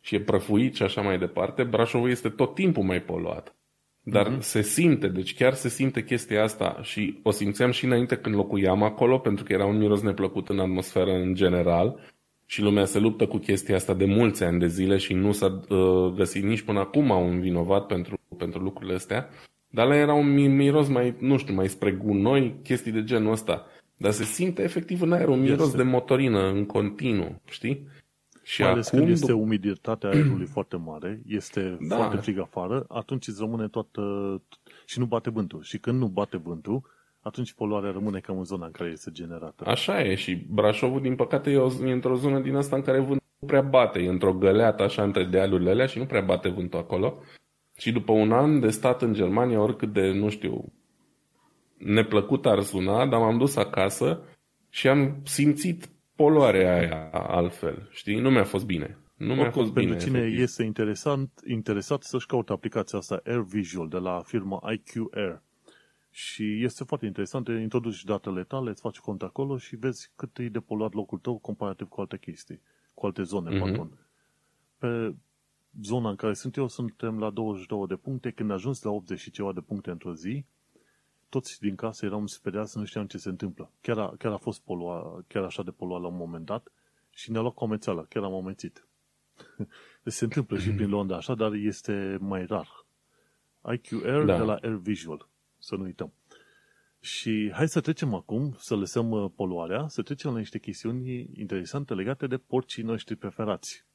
și 0.01 0.15
e 0.15 0.19
prăfuit 0.19 0.75
și 0.75 0.83
așa 0.83 1.01
mai 1.01 1.17
departe, 1.17 1.63
Brașovul 1.63 2.09
este 2.09 2.29
tot 2.29 2.53
timpul 2.53 2.83
mai 2.83 3.01
poluat. 3.01 3.55
Dar 4.09 4.35
uh-huh. 4.35 4.39
se 4.39 4.61
simte, 4.61 5.07
deci 5.07 5.35
chiar 5.35 5.53
se 5.53 5.69
simte 5.69 6.03
chestia 6.03 6.43
asta 6.43 6.79
și 6.81 7.19
o 7.23 7.31
simțeam 7.31 7.71
și 7.71 7.85
înainte 7.85 8.15
când 8.17 8.35
locuiam 8.35 8.83
acolo, 8.83 9.17
pentru 9.17 9.43
că 9.43 9.53
era 9.53 9.65
un 9.65 9.77
miros 9.77 10.01
neplăcut 10.01 10.49
în 10.49 10.59
atmosferă 10.59 11.11
în 11.11 11.33
general 11.33 11.99
și 12.45 12.61
lumea 12.61 12.85
se 12.85 12.99
luptă 12.99 13.27
cu 13.27 13.37
chestia 13.37 13.75
asta 13.75 13.93
de 13.93 14.05
mulți 14.05 14.43
ani 14.43 14.59
de 14.59 14.67
zile 14.67 14.97
și 14.97 15.13
nu 15.13 15.31
s-a 15.31 15.61
uh, 15.69 16.13
găsit 16.15 16.43
nici 16.43 16.61
până 16.61 16.79
acum 16.79 17.09
un 17.09 17.39
vinovat 17.39 17.85
pentru, 17.85 18.19
pentru 18.37 18.61
lucrurile 18.61 18.95
astea. 18.95 19.29
Dar 19.69 19.87
la 19.87 19.95
era 19.95 20.13
un 20.13 20.55
miros 20.55 20.87
mai, 20.87 21.15
nu 21.19 21.37
știu, 21.37 21.53
mai 21.53 21.67
spre 21.67 21.91
gunoi, 21.91 22.59
chestii 22.63 22.91
de 22.91 23.03
genul 23.03 23.31
ăsta. 23.31 23.65
Dar 23.97 24.11
se 24.11 24.23
simte 24.23 24.63
efectiv 24.63 25.01
în 25.01 25.11
aer 25.11 25.27
un 25.27 25.41
miros 25.41 25.65
este. 25.65 25.77
de 25.77 25.83
motorină 25.83 26.47
în 26.47 26.65
continuu, 26.65 27.41
știi? 27.45 27.87
Și 28.43 28.61
Mai 28.61 28.71
ales 28.71 28.87
acum, 28.87 28.99
când 28.99 29.11
este 29.11 29.31
umiditatea 29.31 30.09
aerului 30.09 30.45
foarte 30.55 30.75
mare, 30.75 31.21
este 31.25 31.77
da. 31.79 31.95
foarte 31.95 32.17
frig 32.17 32.39
afară, 32.39 32.85
atunci 32.89 33.27
îți 33.27 33.39
rămâne 33.39 33.67
toată... 33.67 34.01
și 34.85 34.99
nu 34.99 35.05
bate 35.05 35.29
vântul. 35.29 35.61
Și 35.61 35.77
când 35.77 35.99
nu 35.99 36.07
bate 36.07 36.37
vântul, 36.37 36.81
atunci 37.19 37.53
poluarea 37.53 37.91
rămâne 37.91 38.19
cam 38.19 38.37
în 38.37 38.43
zona 38.43 38.65
în 38.65 38.71
care 38.71 38.89
este 38.89 39.11
generată. 39.11 39.63
Așa 39.65 40.01
e 40.01 40.15
și 40.15 40.45
Brașovul, 40.49 41.01
din 41.01 41.15
păcate, 41.15 41.49
e, 41.49 41.57
o, 41.57 41.69
e 41.85 41.91
într-o 41.91 42.15
zonă 42.15 42.39
din 42.39 42.55
asta 42.55 42.75
în 42.75 42.81
care 42.81 42.97
vântul 42.97 43.25
nu 43.39 43.47
prea 43.47 43.61
bate. 43.61 43.99
E 43.99 44.09
într-o 44.09 44.33
găleată 44.33 44.83
așa 44.83 45.03
între 45.03 45.23
dealurile 45.23 45.69
alea 45.69 45.85
și 45.85 45.97
nu 45.97 46.05
prea 46.05 46.21
bate 46.21 46.49
vântul 46.49 46.79
acolo. 46.79 47.17
Și 47.77 47.91
după 47.91 48.11
un 48.11 48.31
an 48.31 48.59
de 48.59 48.69
stat 48.69 49.01
în 49.01 49.13
Germania, 49.13 49.61
oricât 49.61 49.93
de, 49.93 50.11
nu 50.11 50.29
știu, 50.29 50.73
neplăcut 51.77 52.45
ar 52.45 52.61
suna, 52.61 53.07
dar 53.07 53.19
m-am 53.19 53.37
dus 53.37 53.55
acasă 53.55 54.23
și 54.69 54.87
am 54.87 55.21
simțit 55.23 55.89
poluarea 56.15 56.75
aia 56.75 57.09
altfel. 57.11 57.87
Știi? 57.91 58.19
Nu 58.19 58.29
mi-a 58.29 58.43
fost 58.43 58.65
bine. 58.65 58.97
Nu 59.15 59.35
mi-a 59.35 59.51
fost 59.51 59.71
pentru 59.73 59.93
bine. 59.93 60.05
cine 60.05 60.17
efectiv. 60.17 60.41
este 60.41 60.63
interesant, 60.63 61.31
interesat 61.47 62.03
să-și 62.03 62.25
caute 62.25 62.51
aplicația 62.51 62.97
asta 62.97 63.21
Air 63.25 63.41
Visual 63.41 63.87
de 63.87 63.97
la 63.97 64.21
firma 64.25 64.61
IQ 64.71 65.13
Air. 65.13 65.41
Și 66.11 66.63
este 66.63 66.83
foarte 66.83 67.05
interesant, 67.05 67.47
introduci 67.47 68.03
datele 68.03 68.43
tale, 68.43 68.69
îți 68.69 68.81
faci 68.81 68.97
cont 68.97 69.21
acolo 69.21 69.57
și 69.57 69.75
vezi 69.75 70.11
cât 70.15 70.37
e 70.37 70.47
de 70.47 70.59
poluat 70.59 70.93
locul 70.93 71.17
tău 71.17 71.37
comparativ 71.37 71.87
cu 71.87 71.99
alte 71.99 72.17
chestii, 72.17 72.61
cu 72.93 73.05
alte 73.05 73.23
zone, 73.23 73.55
mm-hmm. 73.55 73.59
pardon. 73.59 73.89
Pe 74.77 75.15
zona 75.81 76.09
în 76.09 76.15
care 76.15 76.33
sunt 76.33 76.55
eu, 76.55 76.67
suntem 76.67 77.19
la 77.19 77.29
22 77.29 77.87
de 77.87 77.95
puncte. 77.95 78.31
Când 78.31 78.51
ajuns 78.51 78.81
la 78.81 78.91
80 78.91 79.19
și 79.19 79.31
ceva 79.31 79.53
de 79.53 79.61
puncte 79.61 79.89
într-o 79.89 80.13
zi, 80.13 80.45
toți 81.29 81.59
din 81.59 81.75
casă 81.75 82.05
eram 82.05 82.25
speriați, 82.25 82.77
nu 82.77 82.85
știam 82.85 83.07
ce 83.07 83.17
se 83.17 83.29
întâmplă. 83.29 83.71
Chiar 83.81 83.97
a, 83.97 84.13
chiar 84.17 84.31
a 84.31 84.37
fost 84.37 84.61
polua, 84.61 85.23
chiar 85.27 85.43
așa 85.43 85.63
de 85.63 85.71
poluat 85.71 86.01
la 86.01 86.07
un 86.07 86.15
moment 86.15 86.45
dat 86.45 86.71
și 87.09 87.31
ne-a 87.31 87.41
luat 87.41 87.53
comețeala, 87.53 88.03
chiar 88.03 88.23
am 88.23 88.33
amețit. 88.33 88.87
deci 90.03 90.13
se 90.19 90.23
întâmplă 90.23 90.57
și 90.57 90.71
prin 90.71 90.89
Londra 90.89 91.15
așa, 91.15 91.35
dar 91.35 91.53
este 91.53 92.17
mai 92.19 92.45
rar. 92.45 92.85
IQ 93.73 93.91
Air 94.03 94.23
da. 94.23 94.37
de 94.37 94.43
la 94.43 94.53
Air 94.53 94.75
Visual, 94.75 95.27
să 95.57 95.75
nu 95.75 95.83
uităm. 95.83 96.13
Și 96.99 97.51
hai 97.53 97.67
să 97.67 97.81
trecem 97.81 98.13
acum, 98.13 98.55
să 98.59 98.75
lăsăm 98.75 99.11
uh, 99.11 99.31
poluarea, 99.35 99.87
să 99.87 100.01
trecem 100.01 100.31
la 100.31 100.37
niște 100.37 100.59
chestiuni 100.59 101.29
interesante 101.33 101.93
legate 101.93 102.27
de 102.27 102.37
porcii 102.37 102.83
noștri 102.83 103.15
preferați. 103.15 103.85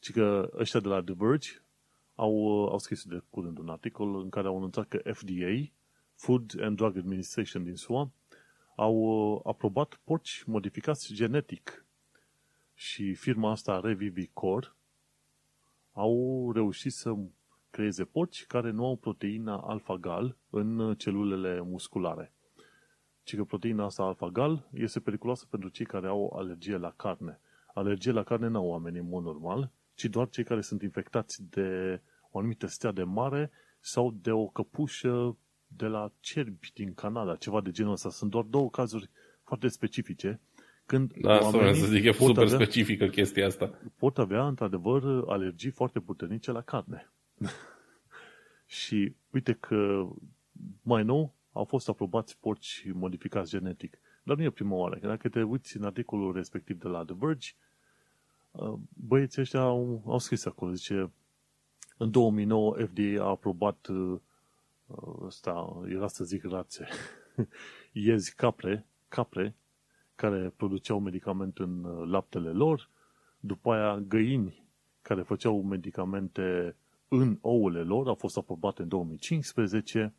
Și 0.00 0.12
că 0.12 0.50
ăștia 0.54 0.80
de 0.80 0.88
la 0.88 1.02
The 1.02 1.14
Verge 1.16 1.50
au, 2.14 2.32
uh, 2.32 2.70
au 2.70 2.78
scris 2.78 3.04
de 3.04 3.22
curând 3.30 3.58
un 3.58 3.68
articol 3.68 4.20
în 4.20 4.28
care 4.28 4.46
au 4.46 4.56
anunțat 4.56 4.88
că 4.88 5.12
FDA, 5.12 5.72
Food 6.14 6.54
and 6.60 6.76
Drug 6.76 6.96
Administration 6.96 7.64
din 7.64 7.74
SUA, 7.74 8.10
au 8.76 8.94
uh, 8.94 9.40
aprobat 9.44 10.00
porci 10.04 10.42
modificați 10.46 11.14
genetic. 11.14 11.86
Și 12.74 13.14
firma 13.14 13.50
asta, 13.50 13.80
Revivicor, 13.80 14.76
au 15.92 16.50
reușit 16.54 16.92
să 16.92 17.14
creeze 17.70 18.04
porci 18.04 18.46
care 18.46 18.70
nu 18.70 18.86
au 18.86 18.96
proteina 18.96 19.56
alfa-gal 19.56 20.36
în 20.50 20.78
uh, 20.78 20.98
celulele 20.98 21.60
musculare. 21.60 22.32
Ci 23.22 23.36
că 23.36 23.44
proteina 23.44 23.84
asta 23.84 24.02
alfa-gal 24.02 24.68
este 24.72 25.00
periculoasă 25.00 25.46
pentru 25.50 25.68
cei 25.68 25.86
care 25.86 26.06
au 26.06 26.32
alergie 26.36 26.76
la 26.76 26.92
carne. 26.96 27.40
Alergie 27.74 28.12
la 28.12 28.22
carne 28.22 28.48
nu 28.48 28.58
au 28.58 28.66
oamenii 28.66 29.00
în 29.00 29.08
mod 29.08 29.22
normal, 29.22 29.70
ci 29.98 30.04
doar 30.04 30.28
cei 30.28 30.44
care 30.44 30.60
sunt 30.60 30.82
infectați 30.82 31.42
de 31.50 32.00
o 32.30 32.38
anumită 32.38 32.66
stea 32.66 32.92
de 32.92 33.02
mare 33.02 33.50
sau 33.80 34.16
de 34.22 34.30
o 34.30 34.46
căpușă 34.46 35.36
de 35.66 35.86
la 35.86 36.12
cerbi 36.20 36.70
din 36.74 36.94
Canada, 36.94 37.36
ceva 37.36 37.60
de 37.60 37.70
genul 37.70 37.92
ăsta. 37.92 38.10
Sunt 38.10 38.30
doar 38.30 38.44
două 38.44 38.70
cazuri 38.70 39.10
foarte 39.44 39.68
specifice. 39.68 40.40
Când 40.86 41.12
da, 41.20 41.32
asta 41.34 41.72
să 41.72 41.86
zic, 41.86 42.04
e 42.04 42.12
super 42.12 42.42
avea, 42.42 42.54
specifică 42.54 43.06
chestia 43.06 43.46
asta. 43.46 43.80
Pot 43.96 44.18
avea, 44.18 44.46
într-adevăr, 44.46 45.02
alergii 45.26 45.70
foarte 45.70 46.00
puternice 46.00 46.52
la 46.52 46.60
carne. 46.60 47.10
și 48.80 49.14
uite 49.30 49.52
că 49.52 50.08
mai 50.82 51.04
nou 51.04 51.34
au 51.52 51.64
fost 51.64 51.88
aprobați 51.88 52.38
porci 52.40 52.86
modificați 52.92 53.50
genetic. 53.50 53.98
Dar 54.22 54.36
nu 54.36 54.42
e 54.42 54.50
prima 54.50 54.76
oară. 54.76 54.98
Dacă 55.02 55.28
te 55.28 55.42
uiți 55.42 55.76
în 55.76 55.84
articolul 55.84 56.32
respectiv 56.32 56.78
de 56.78 56.88
la 56.88 57.04
The 57.04 57.14
Verge, 57.18 57.48
Uh, 57.52 57.67
băieții 58.88 59.42
ăștia 59.42 59.60
au, 59.60 60.02
au 60.06 60.18
scris 60.18 60.44
acolo, 60.44 60.72
zice, 60.72 61.10
În 61.96 62.10
2009 62.10 62.76
FDA 62.76 63.22
a 63.22 63.28
aprobat 63.28 63.86
uh, 63.86 64.18
ăsta, 65.22 65.82
era 65.88 66.08
să 66.08 66.24
zic 66.24 66.44
rațe, 66.44 66.88
iezi 67.92 68.34
capre, 68.34 68.86
capre 69.08 69.56
care 70.14 70.52
produceau 70.56 71.00
medicament 71.00 71.58
în 71.58 71.84
uh, 71.84 72.08
laptele 72.08 72.50
lor, 72.50 72.90
după 73.40 73.72
aia 73.72 73.98
găini 73.98 74.66
care 75.02 75.22
făceau 75.22 75.62
medicamente 75.62 76.76
în 77.08 77.38
ouăle 77.40 77.82
lor, 77.82 78.08
au 78.08 78.14
fost 78.14 78.36
aprobate 78.36 78.82
în 78.82 78.88
2015 78.88 80.14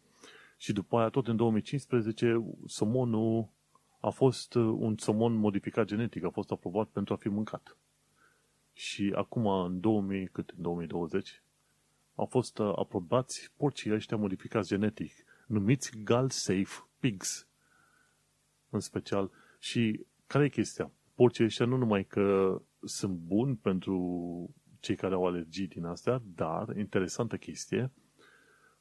și 0.58 0.74
după 0.74 0.98
aia 0.98 1.10
tot 1.10 1.28
în 1.28 1.36
2015 1.36 2.46
somonul 2.66 3.48
a 4.00 4.10
fost 4.10 4.54
uh, 4.54 4.64
un 4.64 4.98
somon 4.98 5.34
modificat 5.34 5.86
genetic, 5.86 6.24
a 6.24 6.30
fost 6.30 6.52
aprobat 6.52 6.88
pentru 6.88 7.14
a 7.14 7.18
fi 7.18 7.30
mâncat. 7.30 7.78
Și 8.80 9.14
acum, 9.16 9.48
în 9.48 9.80
2000, 9.80 10.28
cât, 10.28 10.50
în 10.50 10.62
2020, 10.62 11.44
au 12.16 12.26
fost 12.26 12.58
uh, 12.58 12.74
aprobați 12.76 13.52
porcii 13.58 13.94
ăștia 13.94 14.18
modificați 14.18 14.68
genetic, 14.68 15.12
numiți 15.48 15.98
Gal 16.04 16.30
Safe 16.30 16.88
Pigs, 17.00 17.48
în 18.70 18.80
special. 18.80 19.32
Și 19.60 20.06
care 20.28 20.44
e 20.46 20.50
chestia? 20.50 20.92
Porcii 21.16 21.44
ăștia 21.44 21.66
nu 21.66 21.78
numai 21.78 22.04
că 22.04 22.62
sunt 22.84 23.18
buni 23.18 23.56
pentru 23.56 23.96
cei 24.80 24.96
care 24.96 25.14
au 25.14 25.26
alergii 25.26 25.68
din 25.68 25.86
astea, 25.86 26.22
dar, 26.36 26.78
interesantă 26.78 27.38
chestie, 27.38 27.92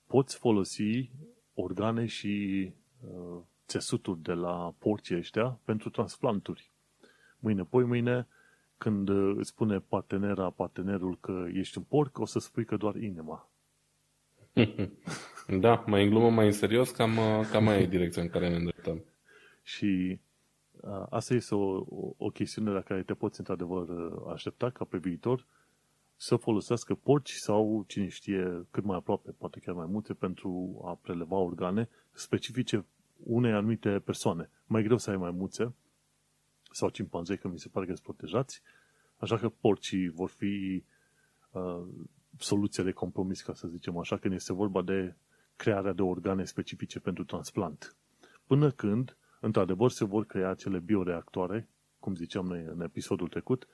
poți 0.06 0.36
folosi 0.36 1.10
organe 1.54 2.06
și 2.06 2.72
uh, 3.00 3.40
țesuturi 3.66 4.22
de 4.22 4.32
la 4.32 4.74
porcii 4.78 5.16
ăștia 5.16 5.60
pentru 5.64 5.90
transplanturi. 5.90 6.72
Mâine, 7.38 7.64
poi 7.64 7.84
mâine, 7.84 8.26
când 8.78 9.08
uh, 9.08 9.34
îți 9.36 9.48
spune 9.48 9.78
partenera, 9.78 10.50
partenerul 10.50 11.18
că 11.20 11.46
ești 11.52 11.78
un 11.78 11.84
porc, 11.88 12.18
o 12.18 12.24
să 12.24 12.38
spui 12.38 12.64
că 12.64 12.76
doar 12.76 12.96
inima. 12.96 13.48
da, 15.60 15.84
mai 15.86 16.04
în 16.04 16.10
glumă, 16.10 16.30
mai 16.30 16.46
în 16.46 16.52
serios, 16.52 16.90
cam, 16.90 17.16
uh, 17.16 17.48
cam 17.50 17.64
mai 17.64 17.82
e 17.82 17.86
direcția 17.86 18.22
în 18.22 18.28
care 18.28 18.48
ne 18.48 18.56
îndreptăm. 18.56 19.04
Și 19.62 20.18
uh, 20.80 21.06
asta 21.10 21.34
este 21.34 21.54
o, 21.54 21.76
o, 21.76 22.14
o 22.16 22.28
chestiune 22.28 22.70
la 22.70 22.80
care 22.80 23.02
te 23.02 23.14
poți 23.14 23.38
într-adevăr 23.38 23.88
aștepta 24.32 24.70
ca 24.70 24.84
pe 24.84 24.98
viitor 24.98 25.46
să 26.20 26.36
folosească 26.36 26.94
porci 26.94 27.30
sau, 27.30 27.84
cine 27.86 28.08
știe, 28.08 28.66
cât 28.70 28.84
mai 28.84 28.96
aproape, 28.96 29.30
poate 29.30 29.60
chiar 29.64 29.74
mai 29.74 29.86
multe, 29.88 30.14
pentru 30.14 30.80
a 30.84 30.98
preleva 31.02 31.36
organe 31.36 31.88
specifice 32.12 32.84
unei 33.22 33.52
anumite 33.52 33.98
persoane. 34.04 34.50
Mai 34.66 34.82
greu 34.82 34.96
să 34.96 35.10
ai 35.10 35.16
mai 35.16 35.30
multe, 35.30 35.72
sau 36.70 36.88
cimpanzei, 36.88 37.38
că 37.38 37.48
mi 37.48 37.58
se 37.58 37.68
pare 37.68 37.86
că 37.86 37.92
sunt 37.92 38.04
protejați, 38.04 38.62
așa 39.16 39.38
că 39.38 39.48
porcii 39.48 40.08
vor 40.08 40.28
fi 40.28 40.84
uh, 41.50 41.86
soluția 42.38 42.84
de 42.84 42.92
compromis, 42.92 43.42
ca 43.42 43.54
să 43.54 43.68
zicem 43.68 43.98
așa, 43.98 44.16
când 44.16 44.34
este 44.34 44.52
vorba 44.52 44.82
de 44.82 45.14
crearea 45.56 45.92
de 45.92 46.02
organe 46.02 46.44
specifice 46.44 47.00
pentru 47.00 47.24
transplant. 47.24 47.96
Până 48.46 48.70
când, 48.70 49.16
într-adevăr, 49.40 49.90
se 49.90 50.04
vor 50.04 50.26
crea 50.26 50.50
acele 50.50 50.78
bioreactoare, 50.78 51.68
cum 51.98 52.14
ziceam 52.14 52.46
noi 52.46 52.64
în 52.64 52.80
episodul 52.80 53.28
trecut, 53.28 53.68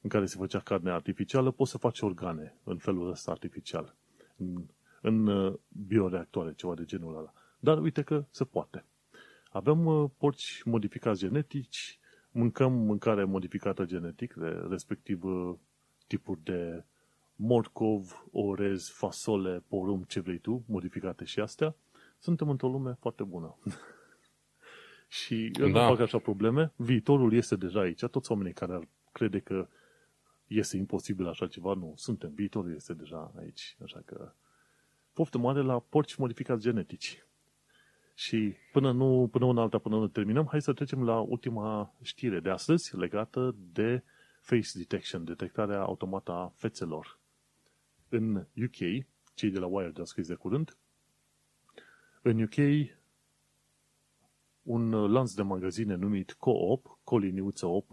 în 0.00 0.08
care 0.08 0.26
se 0.26 0.36
făcea 0.36 0.60
carne 0.60 0.90
artificială, 0.90 1.50
poți 1.50 1.70
să 1.70 1.78
faci 1.78 2.00
organe 2.00 2.58
în 2.64 2.78
felul 2.78 3.10
ăsta 3.10 3.30
artificial. 3.30 3.96
În, 4.36 4.66
în 5.00 5.26
uh, 5.26 5.54
bioreactoare, 5.68 6.54
ceva 6.54 6.74
de 6.74 6.84
genul 6.84 7.16
ăla. 7.16 7.32
Dar 7.58 7.78
uite 7.78 8.02
că 8.02 8.24
se 8.30 8.44
poate. 8.44 8.84
Avem 9.50 9.86
uh, 9.86 10.10
porci 10.18 10.62
modificați 10.64 11.20
genetici, 11.20 11.98
mâncăm 12.34 12.72
mâncare 12.72 13.24
modificată 13.24 13.84
genetic, 13.84 14.34
respectiv 14.68 15.24
uh, 15.24 15.54
tipuri 16.06 16.40
de 16.42 16.84
morcov, 17.36 18.26
orez, 18.32 18.88
fasole, 18.88 19.62
porumb, 19.68 20.06
ce 20.06 20.20
vrei 20.20 20.38
tu, 20.38 20.64
modificate 20.66 21.24
și 21.24 21.40
astea, 21.40 21.76
suntem 22.18 22.48
într-o 22.48 22.68
lume 22.68 22.96
foarte 23.00 23.22
bună. 23.22 23.58
și 25.18 25.50
eu 25.60 25.68
da. 25.70 25.88
nu 25.88 25.94
fac 25.94 26.00
așa 26.00 26.18
probleme. 26.18 26.72
Viitorul 26.76 27.32
este 27.32 27.56
deja 27.56 27.80
aici. 27.80 28.04
Toți 28.04 28.30
oamenii 28.30 28.52
care 28.52 28.72
ar 28.72 28.88
crede 29.12 29.38
că 29.38 29.68
este 30.46 30.76
imposibil 30.76 31.28
așa 31.28 31.46
ceva, 31.46 31.74
nu. 31.74 31.92
Suntem. 31.96 32.32
Viitorul 32.34 32.74
este 32.74 32.94
deja 32.94 33.32
aici. 33.38 33.76
Așa 33.82 34.02
că 34.04 34.32
poftă 35.12 35.38
mare 35.38 35.60
la 35.60 35.78
porci 35.78 36.14
modificați 36.14 36.62
genetici. 36.62 37.26
Și 38.14 38.54
până 38.72 38.92
nu, 38.92 39.28
până 39.32 39.46
în 39.46 39.58
alta, 39.58 39.78
până 39.78 39.96
nu 39.96 40.08
terminăm, 40.08 40.46
hai 40.46 40.62
să 40.62 40.72
trecem 40.72 41.04
la 41.04 41.20
ultima 41.20 41.94
știre 42.02 42.40
de 42.40 42.50
astăzi 42.50 42.96
legată 42.96 43.54
de 43.72 44.02
face 44.40 44.78
detection, 44.78 45.24
detectarea 45.24 45.80
automată 45.80 46.32
a 46.32 46.52
fețelor. 46.54 47.18
În 48.08 48.34
UK, 48.36 49.06
cei 49.34 49.50
de 49.50 49.58
la 49.58 49.66
Wired 49.66 49.98
au 49.98 50.04
scris 50.04 50.26
de 50.26 50.34
curând, 50.34 50.76
în 52.22 52.42
UK 52.42 52.56
un 54.62 54.90
lanț 54.90 55.32
de 55.32 55.42
magazine 55.42 55.94
numit 55.94 56.32
Co-op, 56.32 56.98
Coliniuță 57.04 57.66
Op, 57.66 57.90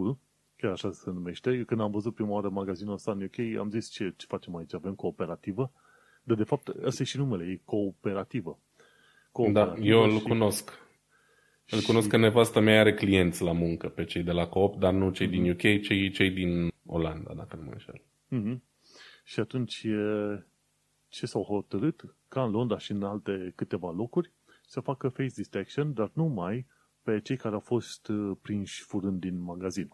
chiar 0.56 0.72
așa 0.72 0.92
se 0.92 1.12
numește. 1.12 1.52
Eu 1.52 1.66
când 1.66 1.82
am 1.82 1.92
văzut 1.92 2.14
prima 2.14 2.30
oară 2.30 2.50
magazinul 2.50 2.94
ăsta 2.94 3.12
în 3.12 3.24
UK, 3.24 3.58
am 3.60 3.70
zis 3.70 3.90
ce, 3.90 4.14
ce 4.18 4.26
facem 4.26 4.56
aici, 4.56 4.74
avem 4.74 4.96
cooperativă. 4.96 5.72
Dar 6.24 6.38
de 6.38 6.44
fapt, 6.44 6.68
ăsta 6.68 7.02
e 7.02 7.06
și 7.06 7.18
numele, 7.18 7.52
e 7.52 7.62
cooperativă. 7.66 8.60
Da, 9.52 9.76
eu 9.82 10.04
îl 10.04 10.18
și... 10.18 10.24
cunosc. 10.24 10.80
Îl 11.70 11.80
și... 11.80 11.86
cunosc 11.86 12.08
că 12.08 12.18
nevastă 12.18 12.60
mea 12.60 12.80
are 12.80 12.94
clienți 12.94 13.44
la 13.44 13.52
muncă 13.52 13.90
pe 13.90 14.04
cei 14.04 14.24
de 14.24 14.32
la 14.32 14.48
Coop, 14.48 14.80
dar 14.80 14.94
nu 14.94 15.10
cei 15.10 15.28
mm-hmm. 15.28 15.30
din 15.30 15.50
UK, 15.52 15.82
cei, 15.82 16.12
cei 16.12 16.32
din 16.32 16.72
Olanda, 16.86 17.34
dacă 17.34 17.56
nu 17.56 17.62
mă 17.62 17.72
înșel. 17.72 18.02
Mm-hmm. 18.32 18.60
Și 19.24 19.40
atunci 19.40 19.86
ce 21.08 21.26
s-au 21.26 21.44
hotărât, 21.44 22.16
ca 22.28 22.44
în 22.44 22.52
Londra 22.52 22.78
și 22.78 22.92
în 22.92 23.04
alte 23.04 23.54
câteva 23.56 23.92
locuri, 23.92 24.32
să 24.66 24.80
facă 24.80 25.08
face 25.08 25.32
detection, 25.36 25.94
dar 25.94 26.12
numai 26.14 26.66
pe 27.04 27.20
cei 27.20 27.38
care 27.38 27.54
au 27.54 27.60
fost 27.60 28.08
uh, 28.08 28.38
prinși 28.42 28.84
furând 28.84 29.20
din 29.20 29.42
magazin. 29.42 29.88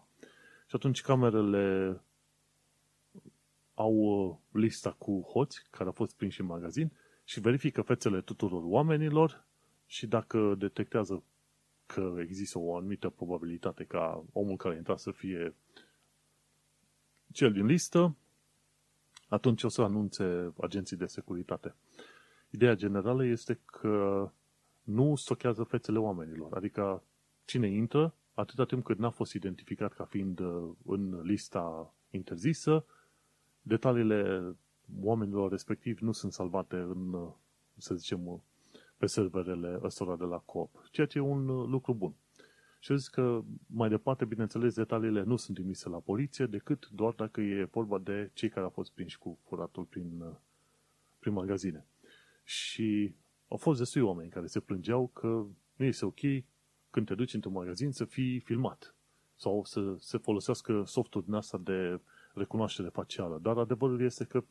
Și 0.66 0.74
atunci 0.74 1.00
camerele 1.00 2.00
au 3.74 3.94
uh, 3.94 4.36
lista 4.52 4.90
cu 4.98 5.20
hoți 5.32 5.62
care 5.70 5.84
au 5.84 5.92
fost 5.92 6.16
prinși 6.16 6.40
în 6.40 6.46
magazin 6.46 6.92
și 7.28 7.40
verifică 7.40 7.82
fețele 7.82 8.20
tuturor 8.20 8.62
oamenilor 8.64 9.44
și 9.86 10.06
dacă 10.06 10.54
detectează 10.58 11.22
că 11.86 12.14
există 12.18 12.58
o 12.58 12.76
anumită 12.76 13.08
probabilitate 13.08 13.84
ca 13.84 14.24
omul 14.32 14.56
care 14.56 14.76
intra 14.76 14.96
să 14.96 15.10
fie 15.10 15.54
cel 17.32 17.52
din 17.52 17.66
listă, 17.66 18.16
atunci 19.28 19.62
o 19.62 19.68
să 19.68 19.82
anunțe 19.82 20.52
agenții 20.60 20.96
de 20.96 21.06
securitate. 21.06 21.74
Ideea 22.50 22.74
generală 22.74 23.24
este 23.24 23.60
că 23.64 24.30
nu 24.82 25.16
stochează 25.16 25.62
fețele 25.62 25.98
oamenilor, 25.98 26.56
adică 26.56 27.02
cine 27.44 27.68
intră, 27.68 28.14
atâta 28.34 28.64
timp 28.64 28.84
cât 28.84 28.98
n-a 28.98 29.10
fost 29.10 29.32
identificat 29.32 29.92
ca 29.92 30.04
fiind 30.04 30.38
uh, 30.38 30.70
în 30.86 31.20
lista 31.22 31.94
interzisă, 32.10 32.84
detaliile 33.62 34.54
oamenilor 35.00 35.50
respectiv 35.50 35.98
nu 35.98 36.12
sunt 36.12 36.32
salvate 36.32 36.76
în, 36.76 37.12
uh, 37.12 37.32
să 37.76 37.94
zicem, 37.94 38.42
pe 38.96 39.06
serverele 39.06 39.78
ăstora 39.82 40.16
de 40.16 40.24
la 40.24 40.38
Coop, 40.38 40.88
ceea 40.90 41.06
ce 41.06 41.18
e 41.18 41.20
un 41.20 41.48
uh, 41.48 41.68
lucru 41.68 41.94
bun. 41.94 42.14
Și 42.80 42.96
zic 42.96 43.10
că 43.10 43.42
mai 43.66 43.88
departe, 43.88 44.24
bineînțeles, 44.24 44.74
detaliile 44.74 45.22
nu 45.22 45.36
sunt 45.36 45.56
trimise 45.56 45.88
la 45.88 45.98
poliție 45.98 46.46
decât 46.46 46.88
doar 46.88 47.12
dacă 47.12 47.40
e 47.40 47.64
vorba 47.64 47.98
de 47.98 48.30
cei 48.34 48.48
care 48.48 48.64
au 48.64 48.70
fost 48.70 48.92
prinși 48.92 49.18
cu 49.18 49.38
furatul 49.44 49.84
prin, 49.84 50.20
uh, 50.20 50.34
prin 51.18 51.32
magazine. 51.32 51.86
Și 52.44 53.14
au 53.48 53.56
fost 53.56 53.78
destui 53.78 54.00
oameni 54.00 54.30
care 54.30 54.46
se 54.46 54.60
plângeau 54.60 55.06
că 55.06 55.46
nu 55.76 55.84
este 55.84 56.04
ok 56.04 56.20
când 56.90 57.06
te 57.06 57.14
duci 57.14 57.34
într-un 57.34 57.52
magazin 57.52 57.90
să 57.92 58.04
fii 58.04 58.40
filmat 58.40 58.94
sau 59.36 59.64
să 59.64 59.94
se 59.98 60.18
folosească 60.18 60.82
softul 60.86 61.22
din 61.22 61.32
asta 61.32 61.58
de 61.58 62.00
recunoaștere 62.34 62.88
facială. 62.88 63.38
Dar 63.42 63.58
adevărul 63.58 64.00
este 64.00 64.24
că 64.24 64.44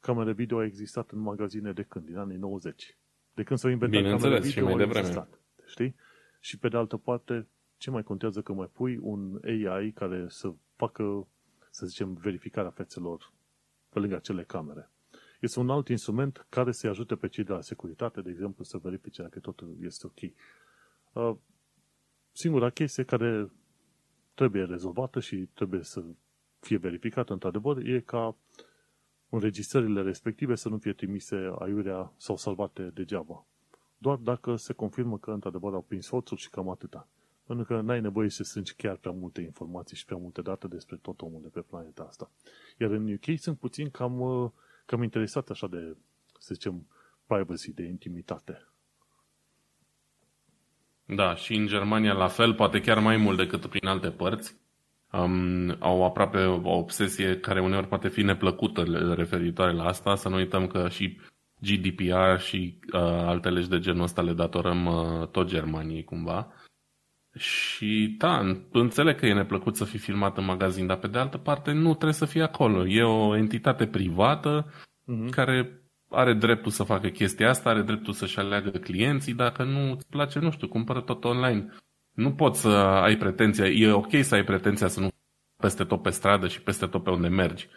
camere 0.00 0.32
video 0.32 0.58
a 0.58 0.64
existat 0.64 1.10
în 1.10 1.18
magazine 1.18 1.72
de 1.72 1.82
când? 1.82 2.06
Din 2.06 2.16
anii 2.16 2.36
90. 2.36 2.98
De 3.34 3.42
când 3.42 3.58
s-au 3.58 3.70
inventat 3.70 4.02
camere 4.02 4.40
video, 4.40 4.50
și 4.50 4.60
mai 4.60 4.76
devreme. 4.76 4.98
existat. 4.98 5.40
Știi? 5.66 5.94
Și 6.40 6.58
pe 6.58 6.68
de 6.68 6.76
altă 6.76 6.96
parte, 6.96 7.48
ce 7.76 7.90
mai 7.90 8.02
contează 8.02 8.42
că 8.42 8.52
mai 8.52 8.70
pui 8.72 8.98
un 9.00 9.40
AI 9.44 9.92
care 9.92 10.24
să 10.28 10.52
facă, 10.76 11.28
să 11.70 11.86
zicem, 11.86 12.12
verificarea 12.12 12.70
fețelor 12.70 13.32
pe 13.88 13.98
lângă 13.98 14.16
acele 14.16 14.44
camere. 14.44 14.90
Este 15.40 15.58
un 15.58 15.70
alt 15.70 15.88
instrument 15.88 16.46
care 16.48 16.72
să-i 16.72 16.90
ajute 16.90 17.16
pe 17.16 17.28
cei 17.28 17.44
de 17.44 17.52
la 17.52 17.60
securitate, 17.60 18.20
de 18.20 18.30
exemplu, 18.30 18.64
să 18.64 18.78
verifice 18.78 19.22
dacă 19.22 19.40
totul 19.40 19.76
este 19.80 20.06
ok. 20.06 20.32
Uh, 21.12 21.36
singura 22.32 22.70
chestie 22.70 23.04
care 23.04 23.50
trebuie 24.34 24.64
rezolvată 24.64 25.20
și 25.20 25.36
trebuie 25.36 25.82
să 25.82 26.04
fie 26.60 26.76
verificată 26.76 27.32
într-adevăr 27.32 27.78
e 27.78 28.00
ca 28.00 28.36
înregistrările 29.30 30.02
respective 30.02 30.54
să 30.54 30.68
nu 30.68 30.78
fie 30.78 30.92
trimise 30.92 31.52
aiurea 31.58 32.12
sau 32.16 32.36
salvate 32.36 32.90
degeaba. 32.94 33.44
Doar 33.98 34.16
dacă 34.16 34.56
se 34.56 34.72
confirmă 34.72 35.18
că 35.18 35.30
într-adevăr 35.30 35.72
au 35.72 35.82
prins 35.88 36.08
hoțul 36.08 36.36
și 36.36 36.50
cam 36.50 36.68
atâta. 36.68 37.08
Pentru 37.46 37.64
că 37.64 37.80
n-ai 37.80 38.00
nevoie 38.00 38.28
să 38.28 38.42
strângi 38.42 38.74
chiar 38.74 38.96
prea 38.96 39.12
multe 39.12 39.40
informații 39.40 39.96
și 39.96 40.04
prea 40.04 40.16
multe 40.16 40.42
date 40.42 40.68
despre 40.68 40.96
tot 40.96 41.20
omul 41.20 41.40
de 41.42 41.48
pe 41.48 41.60
planeta 41.60 42.02
asta. 42.02 42.30
Iar 42.78 42.90
în 42.90 43.12
UK 43.12 43.38
sunt 43.38 43.58
puțin 43.58 43.90
cam, 43.90 44.20
uh, 44.20 44.50
cam 44.86 45.02
interesat 45.02 45.50
așa 45.50 45.66
de, 45.66 45.96
să 46.38 46.54
zicem, 46.54 46.86
privacy, 47.26 47.72
de 47.72 47.82
intimitate. 47.82 48.68
Da, 51.04 51.34
și 51.34 51.54
în 51.54 51.66
Germania 51.66 52.12
la 52.12 52.28
fel, 52.28 52.54
poate 52.54 52.80
chiar 52.80 52.98
mai 52.98 53.16
mult 53.16 53.36
decât 53.36 53.66
prin 53.66 53.86
alte 53.86 54.10
părți. 54.10 54.59
Um, 55.12 55.76
au 55.78 56.04
aproape 56.04 56.38
o 56.44 56.76
obsesie 56.76 57.36
care 57.36 57.60
uneori 57.60 57.88
poate 57.88 58.08
fi 58.08 58.22
neplăcută 58.22 58.82
referitoare 59.16 59.72
la 59.72 59.84
asta. 59.84 60.14
Să 60.14 60.28
nu 60.28 60.36
uităm 60.36 60.66
că 60.66 60.88
și 60.88 61.18
GDPR 61.60 62.38
și 62.38 62.78
uh, 62.92 63.00
alte 63.00 63.48
legi 63.48 63.68
de 63.68 63.78
genul 63.78 64.02
ăsta 64.02 64.22
le 64.22 64.32
datorăm 64.32 64.86
uh, 64.86 65.28
tot 65.28 65.48
Germaniei 65.48 66.04
cumva. 66.04 66.52
Și 67.38 68.14
da, 68.18 68.40
înțeleg 68.72 69.18
că 69.18 69.26
e 69.26 69.32
neplăcut 69.32 69.76
să 69.76 69.84
fii 69.84 69.98
filmat 69.98 70.38
în 70.38 70.44
magazin, 70.44 70.86
dar 70.86 70.96
pe 70.96 71.06
de 71.06 71.18
altă 71.18 71.38
parte 71.38 71.72
nu 71.72 71.90
trebuie 71.90 72.12
să 72.12 72.24
fie 72.24 72.42
acolo. 72.42 72.86
E 72.86 73.02
o 73.02 73.36
entitate 73.36 73.86
privată 73.86 74.72
uh-huh. 74.72 75.30
care 75.30 75.80
are 76.10 76.34
dreptul 76.34 76.70
să 76.70 76.82
facă 76.82 77.08
chestia 77.08 77.48
asta, 77.48 77.70
are 77.70 77.82
dreptul 77.82 78.12
să-și 78.12 78.38
aleagă 78.38 78.70
clienții, 78.70 79.34
dacă 79.34 79.64
nu 79.64 79.90
îți 79.90 80.06
place, 80.06 80.38
nu 80.38 80.50
știu, 80.50 80.68
cumpără 80.68 81.00
tot 81.00 81.24
online. 81.24 81.74
Nu 82.14 82.32
poți 82.32 82.60
să 82.60 82.68
ai 82.68 83.16
pretenția, 83.16 83.66
e 83.66 83.92
ok 83.92 84.10
să 84.22 84.34
ai 84.34 84.44
pretenția 84.44 84.88
să 84.88 85.00
nu 85.00 85.08
peste 85.56 85.84
tot 85.84 86.02
pe 86.02 86.10
stradă 86.10 86.48
și 86.48 86.62
peste 86.62 86.86
tot 86.86 87.02
pe 87.02 87.10
unde 87.10 87.28
mergi. 87.28 87.68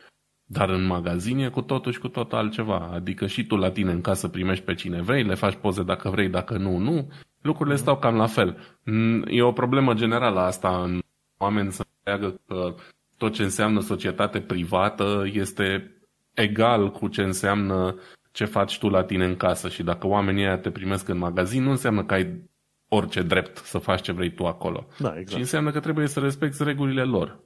Dar 0.45 0.69
în 0.69 0.85
magazin 0.85 1.37
e 1.37 1.49
cu 1.49 1.61
totul 1.61 1.91
și 1.91 1.99
cu 1.99 2.07
totul 2.07 2.37
altceva. 2.37 2.89
Adică 2.93 3.27
și 3.27 3.45
tu 3.45 3.55
la 3.55 3.71
tine 3.71 3.91
în 3.91 4.01
casă 4.01 4.27
primești 4.27 4.65
pe 4.65 4.73
cine 4.73 5.01
vrei, 5.01 5.23
le 5.23 5.33
faci 5.33 5.55
poze 5.55 5.83
dacă 5.83 6.09
vrei, 6.09 6.29
dacă 6.29 6.57
nu, 6.57 6.77
nu. 6.77 7.11
Lucrurile 7.41 7.75
stau 7.75 7.97
cam 7.97 8.15
la 8.15 8.27
fel. 8.27 8.77
Mm, 8.83 9.23
e 9.27 9.41
o 9.41 9.51
problemă 9.51 9.93
generală 9.93 10.39
asta 10.39 10.83
în 10.83 10.99
oameni 11.37 11.71
să 11.71 11.85
înțeleagă 11.87 12.39
că 12.47 12.75
tot 13.17 13.33
ce 13.33 13.43
înseamnă 13.43 13.79
societate 13.79 14.41
privată 14.41 15.23
este 15.31 15.97
egal 16.33 16.91
cu 16.91 17.07
ce 17.07 17.21
înseamnă 17.21 17.95
ce 18.31 18.45
faci 18.45 18.77
tu 18.77 18.89
la 18.89 19.03
tine 19.03 19.25
în 19.25 19.35
casă 19.35 19.69
și 19.69 19.83
dacă 19.83 20.07
oamenii 20.07 20.43
aia 20.43 20.57
te 20.57 20.71
primesc 20.71 21.07
în 21.07 21.17
magazin, 21.17 21.63
nu 21.63 21.69
înseamnă 21.69 22.03
că 22.03 22.13
ai 22.13 22.49
orice 22.93 23.21
drept 23.21 23.57
să 23.57 23.77
faci 23.77 24.01
ce 24.01 24.11
vrei 24.11 24.33
tu 24.33 24.45
acolo. 24.45 24.87
Da, 24.99 25.09
exact. 25.09 25.29
Și 25.29 25.37
înseamnă 25.37 25.71
că 25.71 25.79
trebuie 25.79 26.07
să 26.07 26.19
respecti 26.19 26.63
regulile 26.63 27.03
lor. 27.03 27.39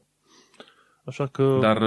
Așa 1.05 1.27
că 1.27 1.57
Dar 1.61 1.81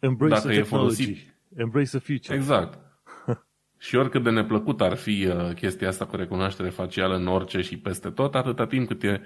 embrace 0.00 0.34
dacă 0.34 0.48
the 0.48 0.58
e 0.58 0.62
folosit... 0.62 1.34
Embrace 1.56 1.98
the 1.98 1.98
future. 1.98 2.38
Exact. 2.38 2.78
și 3.86 3.96
oricât 3.96 4.22
de 4.22 4.30
neplăcut 4.30 4.80
ar 4.80 4.96
fi 4.96 5.26
uh, 5.26 5.54
chestia 5.54 5.88
asta 5.88 6.06
cu 6.06 6.16
recunoaștere 6.16 6.68
facială 6.70 7.16
în 7.16 7.26
orice 7.26 7.60
și 7.60 7.78
peste 7.78 8.10
tot, 8.10 8.34
atâta 8.34 8.66
timp 8.66 8.86
cât 8.86 9.02
e 9.02 9.22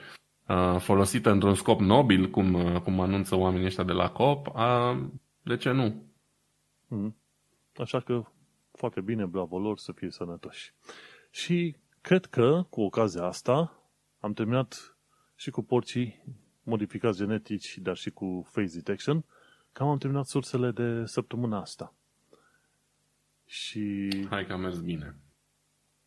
uh, 0.46 0.76
folosită 0.78 1.30
într-un 1.30 1.54
scop 1.54 1.80
nobil, 1.80 2.30
cum, 2.30 2.54
uh, 2.54 2.80
cum 2.80 3.00
anunță 3.00 3.36
oamenii 3.36 3.66
ăștia 3.66 3.84
de 3.84 3.92
la 3.92 4.10
COP, 4.10 4.48
de 5.42 5.56
ce 5.56 5.70
nu? 5.70 6.02
Mm. 6.88 7.16
Așa 7.76 8.00
că 8.00 8.22
foarte 8.72 9.00
bine, 9.00 9.24
bravo 9.26 9.58
lor, 9.58 9.78
să 9.78 9.92
fie 9.92 10.10
sănătoși. 10.10 10.74
Și 11.30 11.76
cred 12.00 12.24
că, 12.26 12.66
cu 12.70 12.80
ocazia 12.80 13.22
asta, 13.22 13.82
am 14.20 14.32
terminat 14.32 14.96
și 15.36 15.50
cu 15.50 15.62
porcii 15.62 16.24
modificați 16.62 17.18
genetici, 17.18 17.78
dar 17.78 17.96
și 17.96 18.10
cu 18.10 18.46
face 18.50 18.72
detection, 18.72 19.24
cam 19.72 19.88
am 19.88 19.98
terminat 19.98 20.26
sursele 20.26 20.70
de 20.70 21.04
săptămâna 21.04 21.60
asta. 21.60 21.94
Și... 23.44 24.08
Hai 24.28 24.46
că 24.46 24.52
a 24.52 24.56
mers 24.56 24.80
bine. 24.80 25.16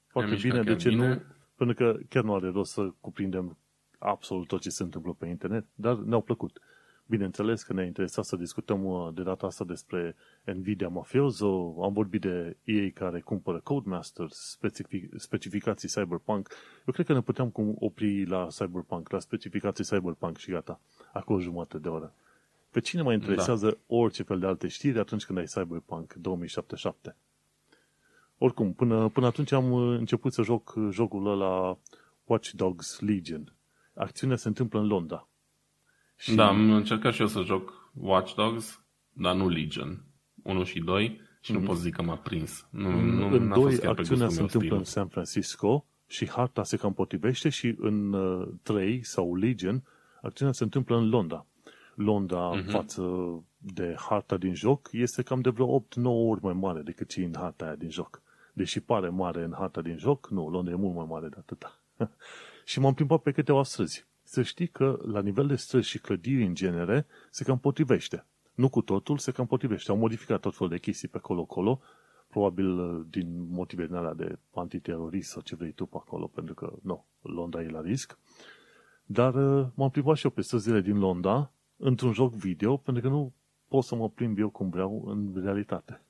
Foarte 0.07 0.35
bine, 0.35 0.63
de 0.63 0.75
ce 0.75 0.89
bine. 0.89 1.07
nu? 1.07 1.21
Pentru 1.55 1.75
că 1.75 1.99
chiar 2.09 2.23
nu 2.23 2.33
are 2.33 2.49
rost 2.49 2.71
să 2.71 2.93
cuprindem 2.99 3.57
absolut 3.99 4.47
tot 4.47 4.61
ce 4.61 4.69
se 4.69 4.83
întâmplă 4.83 5.13
pe 5.13 5.27
internet, 5.27 5.65
dar 5.75 5.95
ne-au 5.97 6.21
plăcut. 6.21 6.59
Bineînțeles 7.05 7.63
că 7.63 7.73
ne-a 7.73 7.85
interesat 7.85 8.25
să 8.25 8.35
discutăm 8.35 8.85
uh, 8.85 9.13
de 9.13 9.23
data 9.23 9.45
asta 9.45 9.63
despre 9.63 10.15
Nvidia 10.43 10.87
Mafioso, 10.87 11.75
am 11.83 11.93
vorbit 11.93 12.21
de 12.21 12.57
ei 12.63 12.91
care 12.91 13.19
cumpără 13.19 13.59
Codemasters, 13.59 14.35
specific, 14.35 15.13
specificații 15.17 15.89
Cyberpunk. 15.89 16.49
Eu 16.87 16.93
cred 16.93 17.05
că 17.05 17.13
ne 17.13 17.21
puteam 17.21 17.51
opri 17.75 18.25
la 18.25 18.47
Cyberpunk, 18.47 19.09
la 19.09 19.19
specificații 19.19 19.83
Cyberpunk 19.83 20.37
și 20.37 20.51
gata. 20.51 20.79
Acolo 21.13 21.39
jumătate 21.39 21.77
de 21.77 21.87
oră. 21.87 22.13
Pe 22.71 22.79
cine 22.79 23.01
mai 23.01 23.13
interesează 23.13 23.69
da. 23.69 23.95
orice 23.95 24.23
fel 24.23 24.39
de 24.39 24.45
alte 24.45 24.67
știri 24.67 24.99
atunci 24.99 25.25
când 25.25 25.37
ai 25.37 25.45
Cyberpunk 25.45 26.13
2077? 26.13 27.15
Oricum, 28.37 28.73
până, 28.73 29.09
până 29.09 29.25
atunci 29.25 29.51
am 29.51 29.71
uh, 29.71 29.97
început 29.97 30.33
să 30.33 30.41
joc 30.41 30.73
jocul 30.89 31.27
ăla 31.27 31.77
Watch 32.23 32.49
Dogs 32.49 32.99
Legion. 32.99 33.53
Acțiunea 33.93 34.35
se 34.35 34.47
întâmplă 34.47 34.79
în 34.79 34.87
Londra. 34.87 35.27
Și... 36.17 36.35
Da, 36.35 36.47
am 36.47 36.71
încercat 36.71 37.13
și 37.13 37.21
eu 37.21 37.27
să 37.27 37.41
joc 37.41 37.91
Watch 37.93 38.33
Dogs, 38.35 38.83
dar 39.09 39.35
nu 39.35 39.49
Legion. 39.49 40.03
1 40.43 40.63
și 40.63 40.79
2 40.79 41.21
și 41.41 41.51
mm-hmm. 41.51 41.53
nu 41.53 41.59
mhm. 41.59 41.67
pot 41.67 41.77
zic 41.77 41.95
că 41.95 42.01
m-a 42.01 42.15
prins. 42.15 42.67
Nu, 42.69 42.99
nu, 42.99 43.27
în 43.27 43.49
2 43.49 43.79
acțiunea 43.79 44.29
se 44.29 44.41
întâmplă 44.41 44.67
stil. 44.67 44.77
în 44.77 44.83
San 44.83 45.07
Francisco 45.07 45.85
și 46.07 46.29
harta 46.29 46.63
se 46.63 46.77
cam 46.77 46.93
potrivește 46.93 47.49
și 47.49 47.75
în 47.77 48.13
uh, 48.13 48.47
3 48.61 49.03
sau 49.03 49.35
Legion 49.35 49.83
acțiunea 50.21 50.53
se 50.53 50.63
întâmplă 50.63 50.97
în 50.97 51.09
Londra. 51.09 51.45
Londra 51.95 52.51
mm-hmm. 52.51 52.69
față 52.69 53.03
de 53.57 53.95
harta 53.97 54.37
din 54.37 54.53
joc 54.53 54.89
este 54.91 55.21
cam 55.21 55.41
de 55.41 55.49
vreo 55.49 55.79
8-9 55.79 55.83
ori 56.03 56.43
mai 56.43 56.53
mare 56.53 56.81
decât 56.81 57.09
cei 57.09 57.23
în 57.23 57.33
harta 57.35 57.65
aia 57.65 57.75
din 57.75 57.89
joc. 57.89 58.21
Deși 58.53 58.79
pare 58.79 59.09
mare 59.09 59.43
în 59.43 59.53
harta 59.57 59.81
din 59.81 59.97
joc, 59.97 60.29
nu, 60.29 60.49
Londra 60.49 60.73
e 60.73 60.75
mult 60.77 60.95
mai 60.95 61.05
mare 61.09 61.27
de 61.27 61.35
atâta. 61.39 61.79
și 62.65 62.79
m-am 62.79 62.93
plimbat 62.93 63.21
pe 63.21 63.31
câteva 63.31 63.63
străzi 63.63 64.05
să 64.33 64.41
știi 64.41 64.67
că 64.67 64.99
la 65.05 65.21
nivel 65.21 65.47
de 65.47 65.55
străzi 65.55 65.87
și 65.87 65.99
clădiri 65.99 66.45
în 66.45 66.53
genere 66.53 67.05
se 67.29 67.43
cam 67.43 67.59
potrivește. 67.59 68.25
Nu 68.53 68.69
cu 68.69 68.81
totul, 68.81 69.17
se 69.17 69.31
cam 69.31 69.45
potrivește. 69.45 69.91
Au 69.91 69.97
modificat 69.97 70.39
tot 70.39 70.55
felul 70.55 70.71
de 70.71 70.79
chestii 70.79 71.07
pe 71.07 71.17
acolo-acolo, 71.17 71.81
probabil 72.27 72.79
uh, 72.79 73.05
din 73.09 73.47
motive 73.49 73.85
din 73.85 73.95
alea 73.95 74.13
de 74.13 74.37
antiterorist 74.53 75.29
sau 75.29 75.41
ce 75.41 75.55
vrei 75.55 75.71
tu 75.71 75.85
pe 75.85 75.97
acolo, 75.99 76.27
pentru 76.27 76.53
că, 76.53 76.73
nu, 76.81 77.05
Londra 77.21 77.61
e 77.61 77.69
la 77.69 77.81
risc. 77.81 78.17
Dar 79.05 79.33
uh, 79.33 79.67
m-am 79.73 79.89
plimbat 79.89 80.17
și 80.17 80.25
eu 80.25 80.31
pe 80.31 80.41
străzile 80.41 80.81
din 80.81 80.97
Londra 80.97 81.51
într-un 81.77 82.13
joc 82.13 82.33
video, 82.33 82.77
pentru 82.77 83.03
că 83.03 83.09
nu 83.09 83.33
pot 83.67 83.83
să 83.83 83.95
mă 83.95 84.09
plimb 84.09 84.37
eu 84.37 84.49
cum 84.49 84.69
vreau 84.69 85.03
în 85.05 85.41
realitate. 85.43 86.01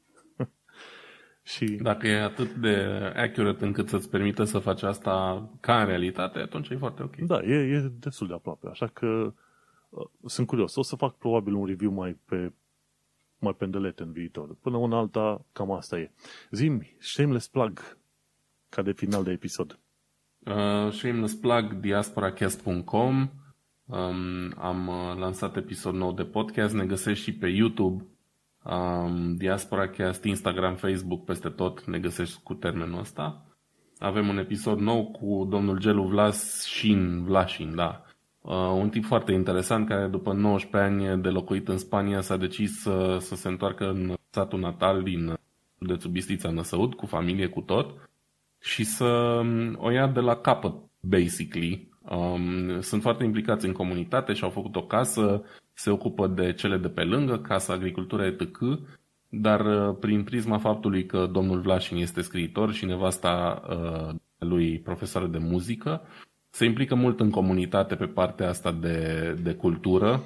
Și... 1.43 1.65
Dacă 1.65 2.07
e 2.07 2.21
atât 2.21 2.53
de 2.53 2.75
accurate 3.15 3.65
încât 3.65 3.89
să-ți 3.89 4.09
permită 4.09 4.43
să 4.43 4.59
faci 4.59 4.83
asta 4.83 5.49
ca 5.59 5.79
în 5.79 5.85
realitate, 5.85 6.39
atunci 6.39 6.69
e 6.69 6.77
foarte 6.77 7.03
ok. 7.03 7.15
Da, 7.15 7.41
e, 7.43 7.53
e 7.53 7.91
destul 7.99 8.27
de 8.27 8.33
aproape. 8.33 8.67
Așa 8.67 8.87
că 8.87 9.33
uh, 9.89 10.07
sunt 10.25 10.47
curios. 10.47 10.75
O 10.75 10.81
să 10.81 10.95
fac 10.95 11.17
probabil 11.17 11.53
un 11.53 11.65
review 11.65 11.91
mai 11.91 12.19
pe 12.25 12.53
mai 13.43 13.53
pendelet 13.53 13.99
în 13.99 14.11
viitor. 14.11 14.55
Până 14.61 14.77
una 14.77 14.97
alta, 14.97 15.45
cam 15.51 15.71
asta 15.71 15.99
e. 15.99 16.11
Zim, 16.51 16.81
shameless 16.99 17.47
plug, 17.47 17.97
ca 18.69 18.81
de 18.81 18.91
final 18.91 19.23
de 19.23 19.31
episod. 19.31 19.79
Uh, 20.39 20.91
shameless 20.91 21.35
plug, 21.35 21.73
diasporacast.com 21.73 23.29
um, 23.85 24.53
Am 24.57 24.87
uh, 24.87 25.17
lansat 25.17 25.55
episod 25.55 25.93
nou 25.93 26.13
de 26.13 26.23
podcast. 26.23 26.73
Ne 26.73 26.85
găsești 26.85 27.23
și 27.23 27.33
pe 27.33 27.47
YouTube 27.47 28.05
um, 28.63 29.35
Diaspora 29.35 29.87
Cast, 29.87 30.23
Instagram, 30.23 30.75
Facebook, 30.75 31.25
peste 31.25 31.49
tot 31.49 31.85
ne 31.85 31.99
găsești 31.99 32.39
cu 32.43 32.53
termenul 32.53 32.99
ăsta. 32.99 33.45
Avem 33.99 34.27
un 34.27 34.37
episod 34.37 34.79
nou 34.79 35.11
cu 35.11 35.47
domnul 35.49 35.79
Gelu 35.79 36.03
Vlasin, 36.03 37.23
Vlasin, 37.23 37.75
da. 37.75 38.03
Uh, 38.41 38.53
un 38.55 38.89
tip 38.89 39.05
foarte 39.05 39.31
interesant 39.31 39.87
care 39.87 40.07
după 40.07 40.33
19 40.33 40.91
ani 40.91 41.21
de 41.21 41.29
locuit 41.29 41.67
în 41.67 41.77
Spania 41.77 42.21
s-a 42.21 42.37
decis 42.37 42.81
să, 42.81 43.17
să 43.19 43.35
se 43.35 43.47
întoarcă 43.47 43.89
în 43.89 44.13
satul 44.29 44.59
natal 44.59 45.03
din 45.03 45.33
județul 45.79 46.11
Bistrița 46.11 46.49
Năsăud, 46.49 46.93
cu 46.93 47.05
familie, 47.05 47.47
cu 47.47 47.61
tot, 47.61 48.09
și 48.59 48.83
să 48.83 49.05
um, 49.05 49.77
o 49.79 49.89
ia 49.89 50.07
de 50.07 50.19
la 50.19 50.35
capăt, 50.35 50.73
basically. 50.99 51.89
Um, 52.01 52.81
sunt 52.81 53.01
foarte 53.01 53.23
implicați 53.23 53.65
în 53.65 53.71
comunitate 53.71 54.33
și 54.33 54.43
au 54.43 54.49
făcut 54.49 54.75
o 54.75 54.83
casă, 54.83 55.43
se 55.73 55.89
ocupă 55.89 56.27
de 56.27 56.53
cele 56.53 56.77
de 56.77 56.89
pe 56.89 57.03
lângă, 57.03 57.37
Casa 57.37 57.73
Agricultura 57.73 58.25
etc., 58.25 58.57
dar 59.29 59.65
uh, 59.65 59.95
prin 59.99 60.23
prisma 60.23 60.57
faptului 60.57 61.05
că 61.05 61.29
domnul 61.31 61.61
Vlașin 61.61 61.97
este 61.97 62.21
scriitor 62.21 62.73
și 62.73 62.85
nevasta 62.85 63.61
uh, 63.69 64.15
lui 64.37 64.79
profesoară 64.79 65.27
de 65.27 65.37
muzică, 65.37 66.01
se 66.49 66.65
implică 66.65 66.95
mult 66.95 67.19
în 67.19 67.29
comunitate 67.29 67.95
pe 67.95 68.05
partea 68.05 68.49
asta 68.49 68.71
de, 68.71 69.37
de 69.41 69.53
cultură 69.53 70.23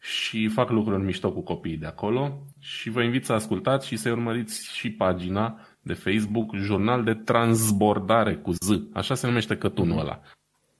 și 0.00 0.48
fac 0.48 0.70
lucruri 0.70 1.02
mișto 1.02 1.32
cu 1.32 1.40
copiii 1.40 1.76
de 1.76 1.86
acolo 1.86 2.38
și 2.58 2.90
vă 2.90 3.02
invit 3.02 3.24
să 3.24 3.32
ascultați 3.32 3.86
și 3.86 3.96
să 3.96 4.10
urmăriți 4.10 4.76
și 4.76 4.92
pagina 4.92 5.58
de 5.80 5.92
Facebook 5.92 6.54
Jurnal 6.54 7.04
de 7.04 7.14
Transbordare 7.14 8.34
cu 8.34 8.50
Z. 8.50 8.70
Așa 8.92 9.14
se 9.14 9.26
numește 9.26 9.56
cătunul 9.56 9.98
ăla. 9.98 10.20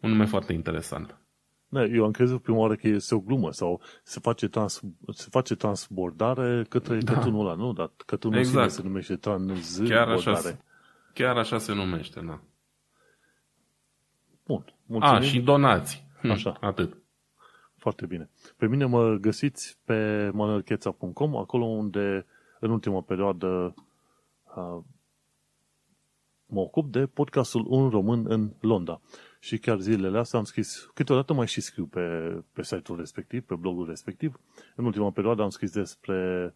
Un 0.00 0.10
nume 0.10 0.24
foarte 0.24 0.52
interesant. 0.52 1.18
Da, 1.74 1.84
eu 1.84 2.04
am 2.04 2.10
crezut 2.10 2.42
prima 2.42 2.58
oară 2.58 2.74
că 2.74 2.88
este 2.88 3.14
o 3.14 3.20
glumă 3.20 3.50
sau 3.50 3.80
se 4.02 4.20
face, 4.20 4.48
trans, 4.48 4.80
se 5.12 5.26
face 5.30 5.54
transbordare 5.54 6.64
către 6.68 6.98
da. 6.98 7.12
cătunul 7.12 7.46
ăla, 7.46 7.54
nu? 7.54 7.72
Dar 7.72 7.90
cătunul 8.06 8.38
exact. 8.38 8.70
se 8.70 8.82
numește 8.82 9.16
transbordare. 9.16 9.94
Chiar 9.94 10.08
așa, 10.08 10.58
chiar 11.14 11.36
așa 11.36 11.58
se 11.58 11.74
numește, 11.74 12.20
da. 12.20 12.40
Bun. 14.46 14.64
Mulțumim. 14.86 15.16
A, 15.16 15.20
și 15.20 15.40
donați. 15.40 16.06
Hm, 16.20 16.30
așa. 16.30 16.56
Atât. 16.60 16.96
Foarte 17.76 18.06
bine. 18.06 18.30
Pe 18.56 18.66
mine 18.66 18.84
mă 18.84 19.14
găsiți 19.14 19.78
pe 19.84 20.30
manuelcheța.com, 20.32 21.36
acolo 21.36 21.64
unde 21.64 22.26
în 22.60 22.70
ultima 22.70 23.00
perioadă 23.00 23.74
uh, 24.56 24.82
mă 26.46 26.60
ocup 26.60 26.90
de 26.90 27.06
podcastul 27.06 27.64
Un 27.68 27.88
Român 27.88 28.24
în 28.28 28.52
Londra. 28.60 29.00
Și 29.44 29.58
chiar 29.58 29.78
zilele 29.78 30.18
astea 30.18 30.38
am 30.38 30.44
scris, 30.44 30.90
câteodată 30.94 31.32
mai 31.32 31.46
și 31.46 31.60
scriu 31.60 31.86
pe, 31.86 32.00
pe 32.52 32.62
site-ul 32.62 32.98
respectiv, 32.98 33.42
pe 33.42 33.54
blogul 33.54 33.86
respectiv. 33.86 34.40
În 34.74 34.84
ultima 34.84 35.10
perioadă 35.10 35.42
am 35.42 35.48
scris 35.48 35.70
despre 35.70 36.54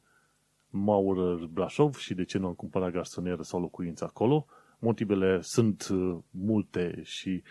Maurer 0.71 1.47
Brașov 1.47 1.97
și 1.97 2.15
de 2.15 2.25
ce 2.25 2.39
nu 2.39 2.47
am 2.47 2.55
cumpărat 2.55 2.93
garsonieră 2.93 3.43
sau 3.43 3.61
locuință 3.61 4.05
acolo. 4.05 4.47
Motivele 4.79 5.41
sunt 5.41 5.89
uh, 5.93 6.19
multe 6.31 7.01
și 7.05 7.43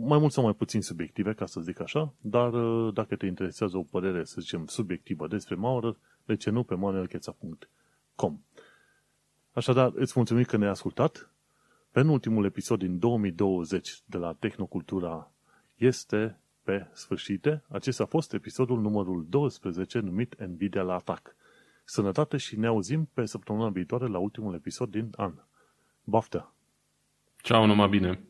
mai 0.00 0.18
mult 0.18 0.32
sau 0.32 0.44
mai 0.44 0.54
puțin 0.54 0.82
subiective, 0.82 1.32
ca 1.32 1.46
să 1.46 1.60
zic 1.60 1.80
așa, 1.80 2.14
dar 2.20 2.52
uh, 2.52 2.94
dacă 2.94 3.16
te 3.16 3.26
interesează 3.26 3.76
o 3.76 3.82
părere, 3.82 4.24
să 4.24 4.40
zicem, 4.40 4.66
subiectivă 4.66 5.28
despre 5.28 5.54
Maurer, 5.54 5.96
de 6.24 6.36
ce 6.36 6.50
nu 6.50 6.62
pe 6.62 6.74
manuelcheța.com 6.74 8.38
Așadar, 9.52 9.92
îți 9.94 10.12
mulțumim 10.16 10.44
că 10.44 10.56
ne-ai 10.56 10.70
ascultat. 10.70 11.33
Penultimul 11.94 12.44
episod 12.44 12.78
din 12.78 12.98
2020 12.98 14.02
de 14.04 14.18
la 14.18 14.32
Tehnocultura 14.32 15.32
este 15.74 16.40
pe 16.62 16.86
sfârșite. 16.92 17.64
Acesta 17.68 18.02
a 18.02 18.06
fost 18.06 18.32
episodul 18.32 18.80
numărul 18.80 19.26
12 19.28 19.98
numit 19.98 20.40
Nvidia 20.40 20.82
la 20.82 20.94
atac. 20.94 21.36
Sănătate 21.84 22.36
și 22.36 22.58
ne 22.58 22.66
auzim 22.66 23.10
pe 23.12 23.24
săptămâna 23.24 23.68
viitoare 23.68 24.06
la 24.06 24.18
ultimul 24.18 24.54
episod 24.54 24.90
din 24.90 25.10
an. 25.16 25.34
Baftă! 26.04 26.54
Ceau, 27.42 27.66
numai 27.66 27.88
bine! 27.88 28.24